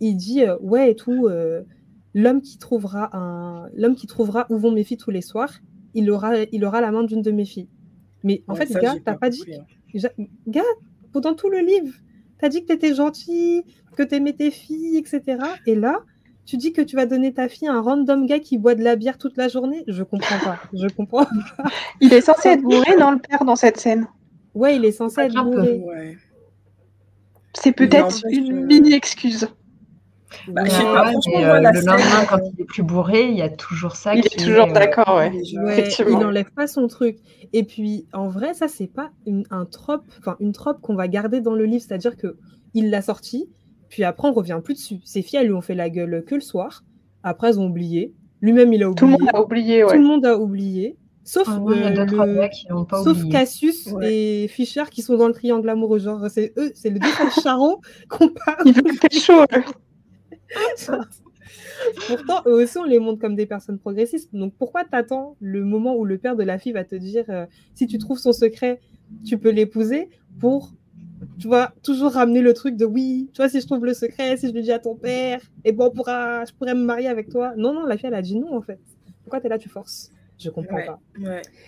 il 0.00 0.16
dit 0.16 0.42
Ouais, 0.60 0.92
et 0.92 0.96
tout, 0.96 1.28
l'homme 2.14 2.40
qui, 2.40 2.58
trouvera 2.58 3.16
un... 3.16 3.68
l'homme 3.74 3.94
qui 3.94 4.06
trouvera 4.06 4.46
où 4.50 4.58
vont 4.58 4.72
mes 4.72 4.84
filles 4.84 4.96
tous 4.96 5.10
les 5.10 5.22
soirs, 5.22 5.52
il 5.94 6.10
aura, 6.10 6.36
il 6.52 6.64
aura 6.64 6.80
la 6.80 6.90
main 6.90 7.04
d'une 7.04 7.22
de 7.22 7.30
mes 7.30 7.44
filles. 7.44 7.68
Mais 8.24 8.42
en 8.48 8.54
fait, 8.54 8.70
gars, 8.72 8.96
t'as 9.04 9.14
pas 9.14 9.30
dit. 9.30 9.44
Hein. 9.54 10.08
Gars, 10.46 10.62
pendant 11.12 11.34
tout 11.34 11.48
le 11.48 11.60
livre, 11.60 11.94
t'as 12.38 12.48
dit 12.48 12.62
que 12.62 12.66
t'étais 12.66 12.94
gentil, 12.94 13.62
que 13.96 14.02
t'aimais 14.02 14.32
tes 14.32 14.50
filles, 14.50 14.96
etc. 14.96 15.38
Et 15.66 15.74
là, 15.74 16.02
tu 16.44 16.56
dis 16.56 16.72
que 16.72 16.82
tu 16.82 16.96
vas 16.96 17.06
donner 17.06 17.32
ta 17.34 17.48
fille 17.48 17.68
à 17.68 17.74
un 17.74 17.80
random 17.80 18.26
gars 18.26 18.38
qui 18.38 18.58
boit 18.58 18.74
de 18.74 18.82
la 18.82 18.96
bière 18.96 19.18
toute 19.18 19.36
la 19.36 19.48
journée 19.48 19.84
Je 19.86 20.02
comprends 20.02 20.38
pas. 20.38 20.58
Je 20.72 20.88
comprends 20.88 21.26
Il 22.00 22.12
est 22.12 22.20
censé 22.20 22.50
être 22.50 22.62
bourré, 22.62 22.96
non, 22.98 23.12
le 23.12 23.18
père, 23.18 23.44
dans 23.44 23.56
cette 23.56 23.78
scène 23.78 24.08
Ouais, 24.54 24.76
il 24.76 24.84
est 24.84 24.92
censé 24.92 25.20
être 25.22 25.44
bourré. 25.44 26.16
C'est 27.54 27.72
peut-être 27.72 28.24
une 28.30 28.64
mini-excuse. 28.64 29.48
Bah, 30.48 30.62
euh, 30.62 30.66
le 30.66 31.84
lendemain, 31.84 32.24
quand 32.28 32.38
il 32.52 32.60
est 32.60 32.64
plus 32.64 32.82
bourré, 32.82 33.28
il 33.28 33.36
y 33.36 33.42
a 33.42 33.48
toujours 33.48 33.96
ça. 33.96 34.14
Il 34.14 34.26
est 34.26 34.38
toujours 34.38 34.68
euh, 34.68 34.72
d'accord, 34.72 35.16
ouais. 35.16 35.32
Il 35.44 36.18
n'enlève 36.18 36.50
pas 36.52 36.66
son 36.66 36.86
truc. 36.86 37.18
Et 37.52 37.64
puis, 37.64 38.06
en 38.12 38.28
vrai, 38.28 38.54
ça, 38.54 38.68
c'est 38.68 38.86
pas 38.86 39.10
une, 39.26 39.44
un 39.50 39.64
trope, 39.64 40.04
enfin 40.18 40.36
une 40.40 40.52
trope 40.52 40.80
qu'on 40.80 40.94
va 40.94 41.08
garder 41.08 41.40
dans 41.40 41.54
le 41.54 41.64
livre. 41.64 41.84
C'est-à-dire 41.86 42.16
que 42.16 42.36
il 42.74 42.90
l'a 42.90 43.02
sorti, 43.02 43.48
puis 43.88 44.04
après, 44.04 44.28
on 44.28 44.32
revient 44.32 44.60
plus 44.62 44.74
dessus. 44.74 45.00
Ses 45.04 45.22
filles, 45.22 45.40
elles 45.40 45.46
lui 45.46 45.54
ont 45.54 45.62
fait 45.62 45.74
la 45.74 45.90
gueule 45.90 46.24
que 46.26 46.34
le 46.34 46.40
soir. 46.40 46.84
Après, 47.22 47.48
elles 47.48 47.60
ont 47.60 47.66
oublié. 47.66 48.14
Lui-même, 48.40 48.72
il 48.72 48.82
a 48.82 48.90
oublié. 48.90 48.98
Tout 48.98 49.06
le 49.06 49.24
monde 49.24 49.30
a 49.34 49.42
oublié, 49.42 49.84
ouais. 49.84 49.90
Tout 49.92 49.98
le 49.98 50.06
monde 50.06 50.26
a 50.26 50.38
oublié. 50.38 50.96
Sauf, 51.24 51.46
ah 51.46 53.02
Sauf 53.04 53.28
Cassius 53.28 53.90
et 54.00 54.48
Fischer 54.48 54.84
qui 54.90 55.02
sont 55.02 55.18
dans 55.18 55.26
le 55.26 55.34
triangle 55.34 55.68
amoureux. 55.68 55.98
Genre, 55.98 56.24
c'est 56.30 56.54
eux, 56.56 56.72
c'est 56.74 56.88
le 56.88 56.98
deux 56.98 57.08
charron 57.42 57.80
qu'on 58.08 58.28
parle. 58.28 58.62
Il 58.64 58.74
fait 58.74 59.12
chaud. 59.12 59.44
Pourtant, 62.06 62.42
eux 62.46 62.62
aussi, 62.62 62.78
on 62.78 62.84
les 62.84 62.98
montre 62.98 63.20
comme 63.20 63.36
des 63.36 63.46
personnes 63.46 63.78
progressistes. 63.78 64.34
Donc, 64.34 64.54
pourquoi 64.58 64.84
t'attends 64.84 65.36
le 65.40 65.64
moment 65.64 65.96
où 65.96 66.04
le 66.04 66.18
père 66.18 66.36
de 66.36 66.42
la 66.42 66.58
fille 66.58 66.72
va 66.72 66.84
te 66.84 66.94
dire 66.94 67.24
euh, 67.28 67.46
si 67.74 67.86
tu 67.86 67.98
trouves 67.98 68.18
son 68.18 68.32
secret, 68.32 68.80
tu 69.24 69.38
peux 69.38 69.50
l'épouser 69.50 70.08
pour, 70.40 70.72
tu 71.38 71.46
vois, 71.46 71.72
toujours 71.82 72.12
ramener 72.12 72.40
le 72.40 72.52
truc 72.54 72.76
de 72.76 72.84
oui, 72.84 73.30
tu 73.32 73.38
vois, 73.38 73.48
si 73.48 73.60
je 73.60 73.66
trouve 73.66 73.84
le 73.84 73.94
secret, 73.94 74.36
si 74.36 74.48
je 74.48 74.52
le 74.52 74.62
dis 74.62 74.72
à 74.72 74.78
ton 74.78 74.94
père, 74.94 75.40
et 75.64 75.72
bon, 75.72 75.90
pourra, 75.90 76.44
je 76.44 76.52
pourrais 76.52 76.74
me 76.74 76.84
marier 76.84 77.08
avec 77.08 77.28
toi. 77.28 77.52
Non, 77.56 77.72
non, 77.72 77.86
la 77.86 77.96
fille, 77.96 78.08
elle 78.08 78.14
a 78.14 78.22
dit 78.22 78.38
non, 78.38 78.56
en 78.56 78.62
fait. 78.62 78.80
Pourquoi 79.22 79.40
t'es 79.40 79.48
là, 79.48 79.58
tu 79.58 79.68
forces? 79.68 80.10
Je 80.38 80.50
comprends 80.50 80.76
pas. 80.76 81.00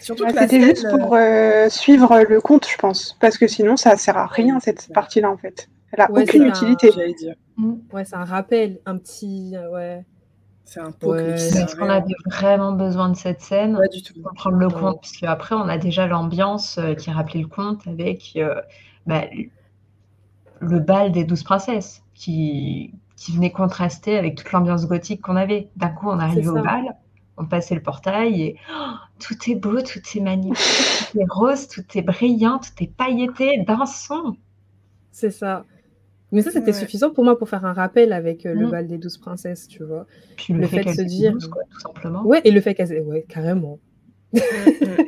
Surtout 0.01 0.25
que 0.27 0.33
c'était 0.33 0.61
juste 0.61 0.89
pour 0.89 1.15
euh, 1.15 1.69
suivre 1.69 2.23
le 2.29 2.41
compte, 2.41 2.69
je 2.69 2.77
pense. 2.77 3.17
Parce 3.21 3.37
que 3.37 3.49
sinon, 3.49 3.77
ça 3.77 3.97
sert 3.97 4.17
à 4.17 4.27
rien, 4.27 4.61
cette 4.61 4.93
partie-là, 4.93 5.31
en 5.31 5.37
fait. 5.37 5.69
Elle 5.93 6.01
a 6.01 6.11
aucune 6.11 6.45
utilité. 6.45 6.91
Mm. 7.57 7.75
Ouais, 7.93 8.05
c'est 8.05 8.17
un 8.17 8.25
rappel, 8.25 8.81
un 8.87 8.97
petit. 8.97 9.53
Euh, 9.55 9.71
ouais. 9.71 10.05
C'est 10.65 10.81
un 10.81 10.93
pot. 10.93 11.17
Est-ce 11.17 11.75
qu'on 11.75 11.89
avait 11.89 12.15
vraiment 12.27 12.73
besoin 12.73 13.09
de 13.09 13.17
cette 13.17 13.41
scène 13.41 13.79
pour 14.23 14.33
prendre 14.35 14.57
le 14.57 14.69
compte 14.69 15.01
Parce 15.01 15.17
qu'après, 15.17 15.57
on 15.57 15.69
a 15.69 15.79
déjà 15.79 16.07
l'ambiance 16.07 16.79
euh, 16.79 16.95
qui 16.95 17.11
rappelait 17.11 17.41
le 17.41 17.49
compte 17.49 17.87
avec 17.89 18.39
bah, 19.07 19.25
le 20.61 20.79
bal 20.79 21.11
des 21.11 21.25
douze 21.25 21.43
princesses 21.43 22.05
qui, 22.15 22.95
qui 23.17 23.33
venait 23.33 23.51
contraster 23.51 24.17
avec 24.17 24.37
toute 24.37 24.53
l'ambiance 24.53 24.87
gothique 24.87 25.23
qu'on 25.23 25.37
avait. 25.37 25.71
D'un 25.75 25.89
coup, 25.89 26.09
on 26.09 26.21
arrive 26.21 26.51
au 26.51 26.63
bal 26.63 26.95
on 27.41 27.47
passait 27.47 27.75
le 27.75 27.83
portail 27.83 28.43
et 28.43 28.57
oh, 28.71 28.93
tout 29.19 29.51
est 29.51 29.55
beau, 29.55 29.81
tout 29.81 30.01
est 30.15 30.21
magnifique, 30.21 31.11
tout 31.11 31.19
est 31.19 31.27
rose, 31.31 31.69
tout 31.69 31.85
est 31.95 32.03
brillant, 32.03 32.59
tout 32.59 32.85
est 32.85 32.95
pailleté, 32.95 33.65
dansant. 33.67 34.37
C'est 35.11 35.31
ça. 35.31 35.65
Mais 36.33 36.43
ça, 36.43 36.51
c'était 36.51 36.73
suffisant 36.73 37.11
pour 37.11 37.25
moi 37.25 37.39
pour 37.39 37.49
faire 37.49 37.65
un 37.65 37.73
rappel 37.73 38.13
avec 38.13 38.47
euh, 38.47 38.55
le 38.55 38.67
mm. 38.67 38.71
bal 38.71 38.87
des 38.87 38.99
douze 38.99 39.19
princesses, 39.19 39.67
tu 39.67 39.83
vois. 39.85 40.07
Puis 40.37 40.55
le, 40.55 40.67
fait, 40.67 40.85
de 40.85 40.91
se 40.91 41.03
dire. 41.03 41.37
tout 41.39 41.81
simplement. 41.81 42.25
Ouais, 42.25 42.41
et 42.45 42.51
le 42.51 42.61
fait 42.61 42.75
qu'elles. 42.75 43.03
Ouais, 43.03 43.25
carrément. 43.29 43.81
Mm, 44.33 44.39
mm. 44.39 45.01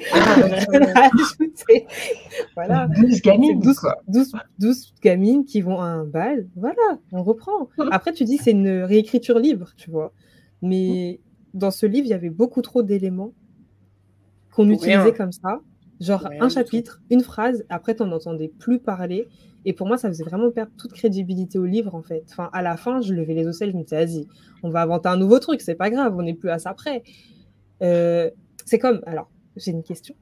voilà. 2.56 2.88
12 2.88 3.22
gamines. 3.22 3.61
12, 3.61 4.32
12, 4.58 4.94
gamines 5.00 5.44
qui 5.44 5.61
vont 5.61 5.80
à 5.80 5.87
un 5.87 6.04
bal. 6.04 6.48
Voilà, 6.56 6.98
on 7.12 7.22
reprend. 7.22 7.68
Après, 7.90 8.12
tu 8.12 8.24
dis 8.24 8.38
c'est 8.38 8.50
une 8.50 8.82
réécriture 8.82 9.38
libre, 9.38 9.70
tu 9.76 9.90
vois. 9.90 10.12
Mais 10.61 11.20
dans 11.54 11.70
ce 11.70 11.87
livre, 11.87 12.06
il 12.06 12.11
y 12.11 12.14
avait 12.14 12.30
beaucoup 12.30 12.62
trop 12.62 12.82
d'éléments 12.82 13.32
qu'on 14.52 14.68
utilisait 14.70 15.12
comme 15.12 15.32
ça. 15.32 15.61
Genre 16.02 16.28
un 16.40 16.48
chapitre, 16.48 17.00
une 17.10 17.22
phrase, 17.22 17.64
après, 17.68 17.94
tu 17.94 18.02
n'en 18.02 18.10
entendais 18.10 18.48
plus 18.48 18.80
parler. 18.80 19.28
Et 19.64 19.72
pour 19.72 19.86
moi, 19.86 19.96
ça 19.96 20.08
faisait 20.08 20.24
vraiment 20.24 20.50
perdre 20.50 20.72
toute 20.76 20.92
crédibilité 20.92 21.60
au 21.60 21.64
livre, 21.64 21.94
en 21.94 22.02
fait. 22.02 22.24
Enfin, 22.28 22.50
à 22.52 22.60
la 22.60 22.76
fin, 22.76 23.00
je 23.00 23.14
levais 23.14 23.34
les 23.34 23.46
ocelles, 23.46 23.70
je 23.70 23.76
me 23.76 23.84
disais, 23.84 24.04
vas-y, 24.04 24.26
on 24.64 24.70
va 24.70 24.82
inventer 24.82 25.08
un 25.08 25.16
nouveau 25.16 25.38
truc, 25.38 25.60
c'est 25.60 25.76
pas 25.76 25.90
grave, 25.90 26.16
on 26.18 26.22
n'est 26.22 26.34
plus 26.34 26.50
à 26.50 26.58
ça 26.58 26.74
près. 26.74 27.04
Euh, 27.82 28.28
c'est 28.64 28.80
comme, 28.80 29.00
alors, 29.06 29.30
j'ai 29.56 29.70
une 29.70 29.84
question. 29.84 30.16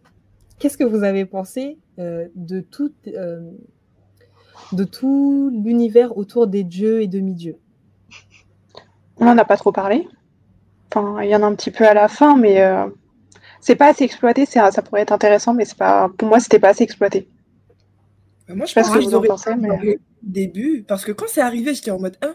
Qu'est-ce 0.58 0.76
que 0.76 0.84
vous 0.84 1.02
avez 1.02 1.24
pensé 1.24 1.78
euh, 1.98 2.28
de 2.34 2.60
tout, 2.60 2.92
euh, 3.06 3.50
de 4.72 4.84
tout 4.84 5.50
l'univers 5.64 6.18
autour 6.18 6.46
des 6.46 6.62
dieux 6.62 7.00
et 7.00 7.06
demi-dieux? 7.06 7.56
On 9.16 9.24
n'en 9.24 9.38
a 9.38 9.46
pas 9.46 9.56
trop 9.56 9.72
parlé. 9.72 10.06
Enfin, 10.92 11.22
il 11.22 11.30
y 11.30 11.36
en 11.36 11.42
a 11.42 11.46
un 11.46 11.54
petit 11.54 11.70
peu 11.70 11.86
à 11.86 11.94
la 11.94 12.08
fin, 12.08 12.36
mais 12.36 12.60
euh, 12.60 12.86
c'est 13.60 13.76
pas 13.76 13.88
assez 13.88 14.04
exploité. 14.04 14.46
Ça, 14.46 14.70
ça 14.70 14.82
pourrait 14.82 15.02
être 15.02 15.12
intéressant, 15.12 15.54
mais 15.54 15.64
c'est 15.64 15.76
pas. 15.76 16.10
Pour 16.16 16.28
moi, 16.28 16.40
c'était 16.40 16.58
pas 16.58 16.70
assez 16.70 16.84
exploité. 16.84 17.28
Bah, 18.48 18.54
moi, 18.54 18.66
je, 18.66 18.74
pense 18.74 18.90
que 18.90 18.98
vous 18.98 19.14
en 19.14 19.22
pensez, 19.22 19.54
mais 19.54 19.98
début, 20.22 20.84
parce 20.86 21.04
que 21.04 21.12
quand 21.12 21.26
c'est 21.28 21.40
arrivé, 21.40 21.74
j'étais 21.74 21.90
en 21.90 22.00
mode 22.00 22.16
1. 22.22 22.34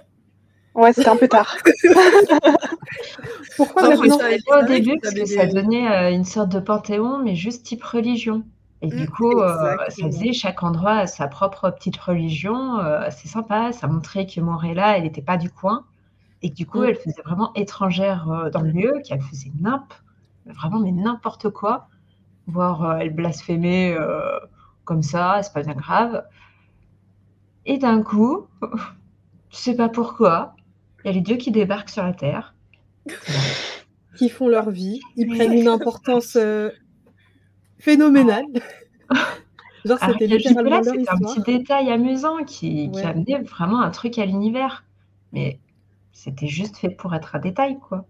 Ouais, 0.80 0.92
c'était 0.92 1.10
un 1.10 1.16
peu 1.16 1.28
tard. 1.28 1.56
Pourquoi 3.58 3.96
non, 3.96 4.18
pas 4.46 4.64
au 4.64 4.66
début 4.66 5.00
parce 5.02 5.16
que 5.16 5.26
ça 5.26 5.46
donnait 5.46 5.90
euh, 5.90 6.12
une 6.12 6.26
sorte 6.26 6.50
de 6.50 6.60
panthéon, 6.60 7.20
mais 7.20 7.36
juste 7.36 7.66
type 7.66 7.84
religion. 7.84 8.44
Et 8.82 8.88
du 8.88 9.04
mmh, 9.04 9.08
coup, 9.08 9.40
euh, 9.40 9.78
ça 9.88 10.06
faisait 10.10 10.34
chaque 10.34 10.62
endroit 10.64 10.98
a 10.98 11.08
sa 11.08 11.28
propre 11.28 11.70
petite 11.72 11.96
religion. 11.96 12.78
c'est 13.10 13.30
sympa. 13.30 13.72
Ça 13.72 13.88
montrait 13.88 14.28
que 14.28 14.42
Morella, 14.42 14.98
elle 14.98 15.04
n'était 15.04 15.22
pas 15.22 15.38
du 15.38 15.50
coin. 15.50 15.86
Et 16.46 16.50
du 16.50 16.68
coup, 16.68 16.82
mm. 16.82 16.86
elle 16.86 16.96
faisait 16.96 17.22
vraiment 17.26 17.52
étrangère 17.56 18.30
euh, 18.30 18.50
dans 18.52 18.62
le 18.62 18.70
lieu, 18.70 18.94
qu'elle 19.04 19.20
faisait 19.20 19.52
n'importe, 19.60 20.05
vraiment 20.46 20.80
mais 20.80 20.92
n'importe 20.92 21.50
quoi, 21.50 21.88
voire 22.48 22.84
euh, 22.84 22.98
elle 22.98 23.14
blasphémait 23.14 23.96
euh, 23.98 24.40
comme 24.84 25.04
ça, 25.04 25.42
c'est 25.42 25.54
pas 25.54 25.64
bien 25.64 25.74
grave. 25.74 26.26
Et 27.66 27.78
d'un 27.78 28.04
coup, 28.04 28.48
je 29.52 29.58
sais 29.58 29.76
pas 29.76 29.90
pourquoi, 29.90 30.56
il 31.04 31.08
y 31.08 31.10
a 31.10 31.14
les 31.14 31.22
dieux 31.22 31.38
qui 31.38 31.52
débarquent 31.52 31.90
sur 31.90 32.04
la 32.04 32.14
terre. 32.14 32.56
Qui 34.18 34.30
font 34.30 34.48
leur 34.48 34.70
vie, 34.70 35.02
ils 35.18 35.28
prennent 35.28 35.52
une 35.52 35.68
importance 35.68 36.38
phénoménale. 37.80 38.46
Genre, 39.86 40.00
c'était 40.00 40.28
littéralement 40.28 40.82
C'était 40.82 41.10
un 41.10 41.18
petit 41.18 41.42
détail 41.42 41.92
amusant 41.92 42.44
qui, 42.44 42.90
qui 42.92 43.02
amenait 43.02 43.42
vraiment 43.42 43.82
un 43.82 43.92
truc 43.92 44.18
à 44.18 44.26
l'univers. 44.26 44.84
Mais 45.32 45.60
c'était 46.12 46.48
juste 46.48 46.78
fait 46.78 46.90
pour 46.90 47.14
être 47.14 47.36
un 47.36 47.40
détail, 47.40 47.78
quoi. 47.80 48.06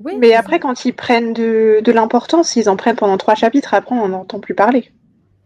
Oui, 0.00 0.16
mais 0.16 0.34
après, 0.34 0.60
quand 0.60 0.84
ils 0.84 0.92
prennent 0.92 1.32
de, 1.32 1.90
l'importance, 1.92 2.56
ils 2.56 2.68
en 2.68 2.76
prennent 2.76 2.96
pendant 2.96 3.18
trois 3.18 3.34
chapitres, 3.34 3.74
après 3.74 3.96
on 3.96 4.08
n'entend 4.08 4.40
plus 4.40 4.54
parler. 4.54 4.92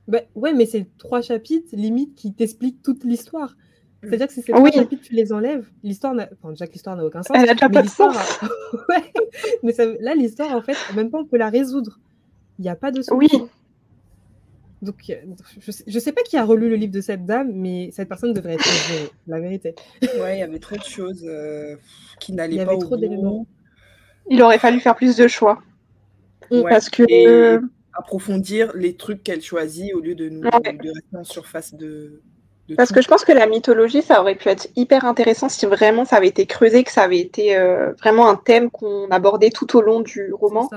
Bah, 0.09 0.21
ouais, 0.35 0.53
mais 0.53 0.67
c'est 0.67 0.87
trois 0.99 1.23
chapitres, 1.23 1.69
limite, 1.73 2.15
qui 2.15 2.35
t'expliquent 2.35 2.83
toute 2.83 3.05
l'histoire. 3.05 3.57
C'est-à-dire 4.03 4.27
que 4.27 4.33
si 4.33 4.43
ces 4.43 4.53
trois 4.53 4.71
chapitres, 4.71 5.03
tu 5.05 5.15
les 5.15 5.33
enlèves, 5.33 5.69
l'histoire 5.85 6.13
n'a... 6.13 6.29
Enfin, 6.33 6.51
déjà 6.51 6.67
que 6.67 6.73
l'histoire 6.73 6.97
n'a 6.97 7.05
aucun 7.05 7.23
sens. 7.23 7.37
Elle 7.37 7.47
n'a 7.47 7.55
déjà 7.55 7.69
pas 7.69 7.83
de 7.83 7.89
sens. 7.89 8.17
ouais, 8.89 9.13
mais 9.63 9.73
là, 10.01 10.15
l'histoire, 10.15 10.55
en 10.57 10.61
fait, 10.61 10.77
même 10.97 11.11
pas 11.11 11.19
on 11.19 11.25
peut 11.25 11.37
la 11.37 11.51
résoudre. 11.51 12.01
Il 12.59 12.63
n'y 12.63 12.69
a 12.69 12.75
pas 12.75 12.91
de 12.91 13.01
solution. 13.01 13.43
Oui. 13.43 13.49
Donc, 14.83 14.97
euh, 15.09 15.15
je 15.61 15.71
sais, 15.71 16.01
sais 16.01 16.13
pas 16.13 16.23
qui 16.23 16.37
a 16.37 16.45
relu 16.45 16.69
le 16.69 16.75
livre 16.75 16.93
de 16.93 17.01
cette 17.01 17.25
dame, 17.25 17.53
mais 17.55 17.91
cette 17.93 18.09
personne 18.09 18.33
devrait 18.33 18.55
être 18.55 18.69
la 19.29 19.39
vérité. 19.39 19.77
Ouais, 20.21 20.37
il 20.37 20.41
y 20.41 20.43
avait 20.43 20.59
trop 20.59 20.77
de 20.77 20.83
choses 20.83 21.25
euh, 21.25 21.77
qui 22.19 22.33
n'allaient 22.33 22.57
pas. 22.57 22.63
Il 22.63 22.67
y 22.67 22.69
avait 22.69 22.79
trop 22.79 22.97
d'éléments. 22.97 23.47
Il 24.31 24.43
aurait 24.43 24.59
fallu 24.59 24.81
faire 24.81 24.95
plus 24.95 25.17
de 25.17 25.29
choix. 25.29 25.63
parce 26.69 26.89
que. 26.89 27.05
Et 27.09 27.59
approfondir 27.95 28.73
les 28.75 28.95
trucs 28.97 29.23
qu'elle 29.23 29.43
choisit 29.43 29.95
au 29.95 30.01
lieu 30.01 30.15
de 30.15 30.29
nous 30.29 30.41
de 30.41 30.47
rester 30.49 31.17
en 31.17 31.25
surface 31.25 31.75
de. 31.75 32.23
parce 32.77 32.93
que 32.93 33.03
je 33.03 33.09
pense 33.09 33.25
que 33.25 33.33
la 33.33 33.47
mythologie, 33.47 34.03
ça 34.03 34.21
aurait 34.21 34.35
pu 34.35 34.49
être 34.49 34.69
hyper 34.77 35.05
intéressant 35.05 35.49
si 35.49 35.67
vraiment 35.67 36.05
ça 36.05 36.17
avait 36.17 36.29
été 36.29 36.47
creusé, 36.47 36.85
que 36.85 36.93
ça 36.93 37.03
avait 37.03 37.21
été 37.21 37.57
euh, 37.57 37.93
vraiment 37.95 38.29
un 38.29 38.37
thème 38.37 38.71
qu'on 38.71 39.09
abordait 39.11 39.51
tout 39.51 39.77
au 39.77 39.83
long 39.83 40.01
du 40.01 40.33
roman. 40.33 40.69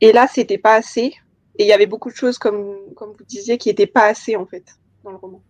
Et 0.00 0.12
là, 0.12 0.26
c'était 0.32 0.58
pas 0.58 0.74
assez. 0.74 1.14
Et 1.60 1.64
il 1.64 1.66
y 1.66 1.72
avait 1.72 1.86
beaucoup 1.86 2.10
de 2.10 2.14
choses, 2.14 2.38
comme, 2.38 2.76
comme 2.94 3.10
vous 3.18 3.24
disiez, 3.24 3.58
qui 3.58 3.68
n'étaient 3.68 3.88
pas 3.88 4.04
assez, 4.04 4.36
en 4.36 4.46
fait, 4.46 4.64
dans 5.02 5.10
le 5.10 5.16
roman. 5.16 5.42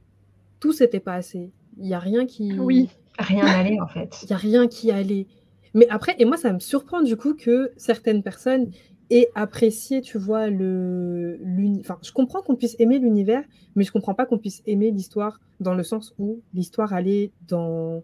Tout 0.58 0.72
n'était 0.80 1.00
pas 1.00 1.14
assez. 1.14 1.50
Il 1.76 1.86
n'y 1.86 1.94
a 1.94 1.98
rien 1.98 2.24
qui. 2.24 2.58
Oui. 2.58 2.88
Rien 3.18 3.44
allait, 3.46 3.78
en 3.80 3.88
fait. 3.88 4.16
Il 4.22 4.28
n'y 4.28 4.32
a 4.32 4.38
rien 4.38 4.68
qui 4.68 4.90
allait. 4.90 5.26
Mais 5.74 5.86
après, 5.90 6.14
et 6.18 6.24
moi, 6.24 6.36
ça 6.36 6.52
me 6.52 6.58
surprend 6.58 7.02
du 7.02 7.16
coup 7.16 7.34
que 7.34 7.72
certaines 7.76 8.22
personnes 8.22 8.70
aient 9.10 9.30
apprécié, 9.34 10.00
tu 10.00 10.18
vois, 10.18 10.48
le. 10.48 11.38
Enfin, 11.80 11.98
je 12.02 12.12
comprends 12.12 12.42
qu'on 12.42 12.56
puisse 12.56 12.76
aimer 12.78 12.98
l'univers, 12.98 13.44
mais 13.74 13.84
je 13.84 13.92
comprends 13.92 14.14
pas 14.14 14.26
qu'on 14.26 14.38
puisse 14.38 14.62
aimer 14.66 14.90
l'histoire 14.90 15.40
dans 15.60 15.74
le 15.74 15.82
sens 15.82 16.14
où 16.18 16.40
l'histoire 16.54 16.92
allait 16.92 17.32
dans, 17.48 18.02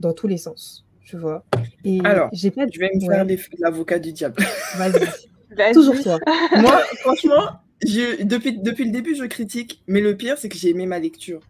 dans 0.00 0.12
tous 0.12 0.26
les 0.26 0.36
sens, 0.36 0.86
tu 1.00 1.16
vois. 1.16 1.44
Et 1.84 2.00
Alors, 2.04 2.28
j'ai 2.32 2.50
pas... 2.50 2.66
je 2.72 2.78
vais 2.78 2.90
me 2.94 3.00
faire 3.00 3.24
l'avocat 3.58 3.98
du 3.98 4.12
diable. 4.12 4.42
Vas-y. 4.76 5.72
Toujours 5.72 6.00
toi. 6.02 6.18
Moi, 6.60 6.80
franchement, 7.00 7.60
depuis, 7.82 8.58
depuis 8.58 8.84
le 8.84 8.90
début, 8.90 9.14
je 9.14 9.24
critique, 9.24 9.82
mais 9.86 10.00
le 10.00 10.16
pire, 10.16 10.36
c'est 10.38 10.48
que 10.48 10.56
j'ai 10.56 10.70
aimé 10.70 10.86
ma 10.86 10.98
lecture. 10.98 11.40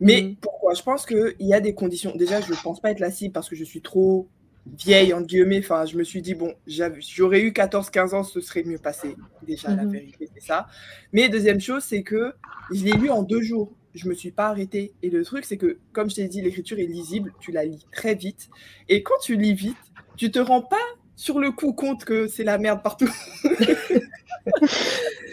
Mais 0.00 0.22
mm. 0.22 0.36
pourquoi? 0.36 0.74
Je 0.74 0.82
pense 0.82 1.06
qu'il 1.06 1.34
y 1.38 1.54
a 1.54 1.60
des 1.60 1.74
conditions. 1.74 2.14
Déjà, 2.16 2.40
je 2.40 2.50
ne 2.50 2.56
pense 2.56 2.80
pas 2.80 2.90
être 2.90 3.00
la 3.00 3.10
cible 3.10 3.32
parce 3.32 3.48
que 3.48 3.56
je 3.56 3.64
suis 3.64 3.80
trop 3.80 4.28
vieille, 4.66 5.12
en 5.12 5.20
guillemets. 5.20 5.58
Enfin, 5.58 5.84
je 5.86 5.96
me 5.96 6.04
suis 6.04 6.22
dit, 6.22 6.34
bon, 6.34 6.54
j'aurais 6.66 7.40
eu 7.40 7.50
14-15 7.50 8.14
ans, 8.14 8.22
ce 8.22 8.40
serait 8.40 8.64
mieux 8.64 8.78
passé. 8.78 9.16
Déjà, 9.42 9.74
la 9.74 9.84
mhm. 9.84 9.92
vérité, 9.92 10.28
c'est 10.34 10.46
ça. 10.46 10.66
Mais 11.12 11.28
deuxième 11.28 11.60
chose, 11.60 11.84
c'est 11.84 12.02
que 12.02 12.32
je 12.72 12.84
l'ai 12.84 12.92
lu 12.92 13.10
en 13.10 13.22
deux 13.22 13.42
jours. 13.42 13.72
Je 13.94 14.08
me 14.08 14.14
suis 14.14 14.32
pas 14.32 14.48
arrêtée. 14.48 14.92
Et 15.02 15.10
le 15.10 15.24
truc, 15.24 15.44
c'est 15.44 15.56
que, 15.56 15.78
comme 15.92 16.10
je 16.10 16.16
t'ai 16.16 16.28
dit, 16.28 16.42
l'écriture 16.42 16.78
est 16.78 16.86
lisible. 16.86 17.32
Tu 17.40 17.52
la 17.52 17.64
lis 17.64 17.86
très 17.92 18.14
vite. 18.14 18.48
Et 18.88 19.02
quand 19.02 19.18
tu 19.22 19.36
lis 19.36 19.54
vite, 19.54 19.76
tu 20.16 20.30
te 20.30 20.38
rends 20.38 20.62
pas 20.62 20.76
sur 21.16 21.38
le 21.38 21.52
coup 21.52 21.72
compte 21.72 22.04
que 22.04 22.26
c'est 22.26 22.44
la 22.44 22.58
merde 22.58 22.82
partout. 22.82 23.10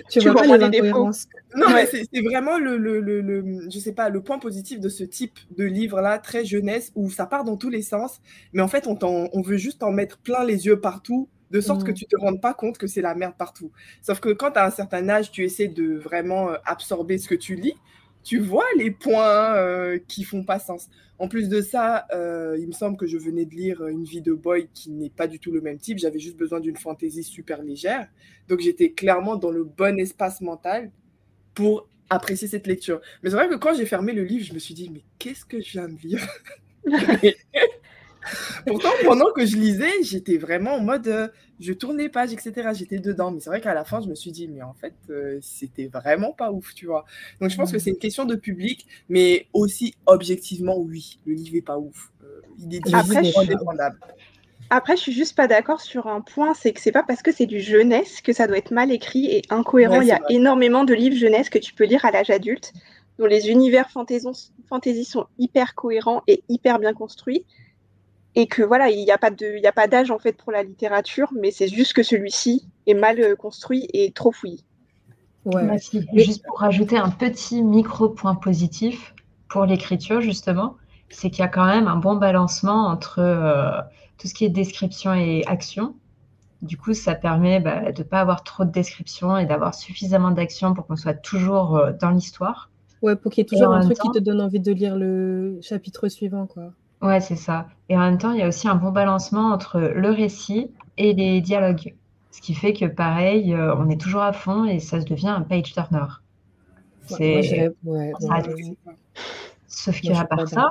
tu, 0.09 0.19
vois 0.21 0.33
pas 0.33 0.57
les. 0.57 0.81
Non, 1.55 1.69
mais 1.73 1.85
c'est 1.85 2.21
vraiment 2.21 2.57
le, 2.57 2.77
le, 2.77 2.99
le, 2.99 3.69
je 3.69 3.79
sais 3.79 3.93
pas, 3.93 4.09
le 4.09 4.21
point 4.21 4.39
positif 4.39 4.79
de 4.79 4.89
ce 4.89 5.03
type 5.03 5.37
de 5.57 5.65
livre-là, 5.65 6.17
très 6.19 6.45
jeunesse, 6.45 6.91
où 6.95 7.09
ça 7.09 7.25
part 7.25 7.43
dans 7.43 7.57
tous 7.57 7.69
les 7.69 7.81
sens, 7.81 8.21
mais 8.53 8.61
en 8.61 8.67
fait, 8.67 8.87
on, 8.87 8.97
on 9.01 9.41
veut 9.41 9.57
juste 9.57 9.83
en 9.83 9.91
mettre 9.91 10.17
plein 10.17 10.43
les 10.43 10.65
yeux 10.65 10.79
partout, 10.79 11.27
de 11.51 11.61
sorte 11.61 11.83
que 11.83 11.91
mm. 11.91 11.95
tu 11.95 12.05
te 12.05 12.17
rendes 12.17 12.41
pas 12.41 12.53
compte 12.53 12.77
que 12.77 12.87
c'est 12.87 13.01
la 13.01 13.13
merde 13.13 13.35
partout. 13.37 13.71
Sauf 14.01 14.19
que 14.19 14.29
quand 14.29 14.51
tu 14.51 14.59
as 14.59 14.65
un 14.65 14.71
certain 14.71 15.07
âge, 15.09 15.31
tu 15.31 15.43
essaies 15.43 15.67
de 15.67 15.97
vraiment 15.97 16.49
euh, 16.49 16.55
absorber 16.65 17.17
ce 17.17 17.27
que 17.27 17.35
tu 17.35 17.55
lis, 17.55 17.75
tu 18.23 18.39
vois 18.39 18.65
les 18.77 18.91
points 18.91 19.55
euh, 19.55 19.99
qui 20.07 20.23
font 20.23 20.43
pas 20.43 20.59
sens. 20.59 20.89
En 21.19 21.27
plus 21.27 21.49
de 21.49 21.61
ça, 21.61 22.07
euh, 22.13 22.57
il 22.59 22.67
me 22.67 22.71
semble 22.71 22.97
que 22.97 23.05
je 23.05 23.17
venais 23.17 23.45
de 23.45 23.53
lire 23.53 23.85
Une 23.87 24.03
vie 24.03 24.21
de 24.21 24.33
boy 24.33 24.69
qui 24.73 24.89
n'est 24.89 25.09
pas 25.09 25.27
du 25.27 25.39
tout 25.39 25.51
le 25.51 25.61
même 25.61 25.77
type. 25.77 25.99
J'avais 25.99 26.19
juste 26.19 26.37
besoin 26.37 26.59
d'une 26.59 26.77
fantaisie 26.77 27.23
super 27.23 27.61
légère. 27.61 28.07
Donc 28.47 28.59
j'étais 28.59 28.91
clairement 28.91 29.35
dans 29.35 29.51
le 29.51 29.63
bon 29.63 29.99
espace 29.99 30.41
mental 30.41 30.91
pour 31.53 31.87
apprécier 32.09 32.47
cette 32.47 32.67
lecture. 32.67 33.01
Mais 33.21 33.29
c'est 33.29 33.35
vrai 33.35 33.49
que 33.49 33.55
quand 33.55 33.75
j'ai 33.75 33.85
fermé 33.85 34.13
le 34.13 34.23
livre, 34.23 34.45
je 34.45 34.53
me 34.53 34.59
suis 34.59 34.73
dit, 34.73 34.89
mais 34.91 35.03
qu'est-ce 35.19 35.45
que 35.45 35.61
je 35.61 35.71
viens 35.71 35.87
de 35.89 35.97
lire? 36.01 36.27
Pourtant, 38.67 38.89
pendant 39.03 39.31
que 39.31 39.45
je 39.45 39.57
lisais, 39.57 40.03
j'étais 40.03 40.37
vraiment 40.37 40.75
en 40.75 40.81
mode, 40.81 41.07
euh, 41.07 41.27
je 41.61 41.73
tournais 41.73 42.09
page, 42.09 42.33
etc. 42.33 42.69
J'étais 42.73 42.97
dedans. 42.97 43.31
Mais 43.31 43.39
c'est 43.39 43.49
vrai 43.49 43.61
qu'à 43.61 43.73
la 43.73 43.85
fin, 43.85 44.01
je 44.01 44.07
me 44.07 44.15
suis 44.15 44.31
dit, 44.31 44.47
mais 44.47 44.61
en 44.61 44.73
fait, 44.73 44.93
euh, 45.09 45.39
c'était 45.41 45.87
vraiment 45.87 46.31
pas 46.33 46.51
ouf, 46.51 46.73
tu 46.73 46.87
vois. 46.87 47.05
Donc, 47.39 47.49
je 47.49 47.55
pense 47.55 47.71
que 47.71 47.79
c'est 47.79 47.91
une 47.91 47.97
question 47.97 48.25
de 48.25 48.35
public, 48.35 48.87
mais 49.09 49.47
aussi 49.53 49.93
objectivement, 50.07 50.77
oui, 50.77 51.19
le 51.25 51.33
livre 51.33 51.55
est 51.55 51.61
pas 51.61 51.77
ouf. 51.77 52.11
Euh, 52.23 52.41
il 52.59 52.75
est 52.75 52.79
difficile 52.79 53.31
indéfendable. 53.37 53.99
Après, 54.69 54.95
je 54.95 55.01
suis 55.01 55.11
juste 55.11 55.35
pas 55.35 55.47
d'accord 55.47 55.81
sur 55.81 56.07
un 56.07 56.21
point, 56.21 56.53
c'est 56.53 56.71
que 56.71 56.79
c'est 56.79 56.93
pas 56.93 57.03
parce 57.03 57.21
que 57.21 57.33
c'est 57.33 57.45
du 57.45 57.59
jeunesse 57.59 58.21
que 58.21 58.31
ça 58.31 58.47
doit 58.47 58.57
être 58.57 58.71
mal 58.71 58.89
écrit 58.91 59.25
et 59.25 59.41
incohérent. 59.49 59.99
Il 60.01 60.07
y 60.07 60.13
a 60.13 60.21
énormément 60.29 60.85
de 60.85 60.93
livres 60.93 61.17
jeunesse 61.17 61.49
que 61.49 61.59
tu 61.59 61.73
peux 61.73 61.83
lire 61.83 62.05
à 62.05 62.11
l'âge 62.11 62.29
adulte, 62.29 62.71
dont 63.19 63.25
les 63.25 63.49
univers 63.49 63.89
fantasy 63.91 65.03
sont 65.03 65.25
hyper 65.37 65.75
cohérents 65.75 66.23
et 66.27 66.41
hyper 66.47 66.79
bien 66.79 66.93
construits 66.93 67.45
et 68.35 68.47
que 68.47 68.61
voilà, 68.61 68.89
il 68.89 69.03
n'y 69.03 69.11
a 69.11 69.17
pas 69.17 69.31
de, 69.31 69.65
a 69.65 69.71
pas 69.71 69.87
d'âge 69.87 70.11
en 70.11 70.19
fait 70.19 70.33
pour 70.33 70.51
la 70.51 70.63
littérature, 70.63 71.29
mais 71.39 71.51
c'est 71.51 71.67
juste 71.67 71.93
que 71.93 72.03
celui-ci 72.03 72.67
est 72.87 72.93
mal 72.93 73.19
euh, 73.19 73.35
construit 73.35 73.87
et 73.93 74.11
trop 74.11 74.31
fouillé. 74.31 74.59
Ouais. 75.45 75.77
Juste 76.13 76.45
pour 76.45 76.59
rajouter 76.59 76.97
un 76.97 77.09
petit 77.09 77.63
micro 77.63 78.09
point 78.09 78.35
positif 78.35 79.15
pour 79.49 79.65
l'écriture 79.65 80.21
justement, 80.21 80.77
c'est 81.09 81.29
qu'il 81.29 81.39
y 81.39 81.45
a 81.45 81.47
quand 81.47 81.65
même 81.65 81.87
un 81.87 81.97
bon 81.97 82.15
balancement 82.15 82.87
entre 82.87 83.19
euh, 83.19 83.81
tout 84.17 84.27
ce 84.27 84.33
qui 84.33 84.45
est 84.45 84.49
description 84.49 85.13
et 85.13 85.43
action. 85.47 85.95
Du 86.61 86.77
coup, 86.77 86.93
ça 86.93 87.15
permet 87.15 87.59
bah, 87.59 87.91
de 87.91 88.03
ne 88.03 88.07
pas 88.07 88.19
avoir 88.21 88.43
trop 88.43 88.65
de 88.65 88.71
description 88.71 89.35
et 89.35 89.47
d'avoir 89.47 89.73
suffisamment 89.73 90.29
d'action 90.29 90.75
pour 90.75 90.85
qu'on 90.85 90.95
soit 90.95 91.15
toujours 91.15 91.75
euh, 91.75 91.91
dans 91.99 92.11
l'histoire. 92.11 92.69
Ouais, 93.01 93.15
pour 93.15 93.31
qu'il 93.31 93.41
y 93.41 93.45
ait 93.45 93.49
toujours 93.49 93.73
un 93.73 93.81
truc 93.81 93.97
qui 93.97 94.11
te 94.11 94.19
donne 94.19 94.39
envie 94.41 94.59
de 94.59 94.71
lire 94.71 94.95
le 94.95 95.57
chapitre 95.61 96.07
suivant, 96.07 96.45
quoi. 96.45 96.71
Ouais, 97.01 97.19
c'est 97.19 97.35
ça. 97.35 97.67
Et 97.89 97.97
en 97.97 98.01
même 98.01 98.17
temps, 98.17 98.31
il 98.31 98.39
y 98.39 98.43
a 98.43 98.47
aussi 98.47 98.67
un 98.67 98.75
bon 98.75 98.91
balancement 98.91 99.51
entre 99.51 99.79
le 99.79 100.11
récit 100.11 100.71
et 100.97 101.13
les 101.13 101.41
dialogues. 101.41 101.95
Ce 102.31 102.41
qui 102.41 102.53
fait 102.53 102.73
que, 102.73 102.85
pareil, 102.85 103.53
euh, 103.53 103.75
on 103.75 103.89
est 103.89 103.99
toujours 103.99 104.21
à 104.21 104.33
fond 104.33 104.65
et 104.65 104.79
ça 104.79 105.01
se 105.01 105.05
devient 105.05 105.29
un 105.29 105.41
page 105.41 105.73
turner. 105.73 106.05
C'est. 107.05 107.71
Ouais, 107.83 108.13
Sauf 109.67 109.99
qu'il 110.01 110.11
n'y 110.11 110.19
a 110.19 110.25
pas 110.25 110.45
ça. 110.45 110.69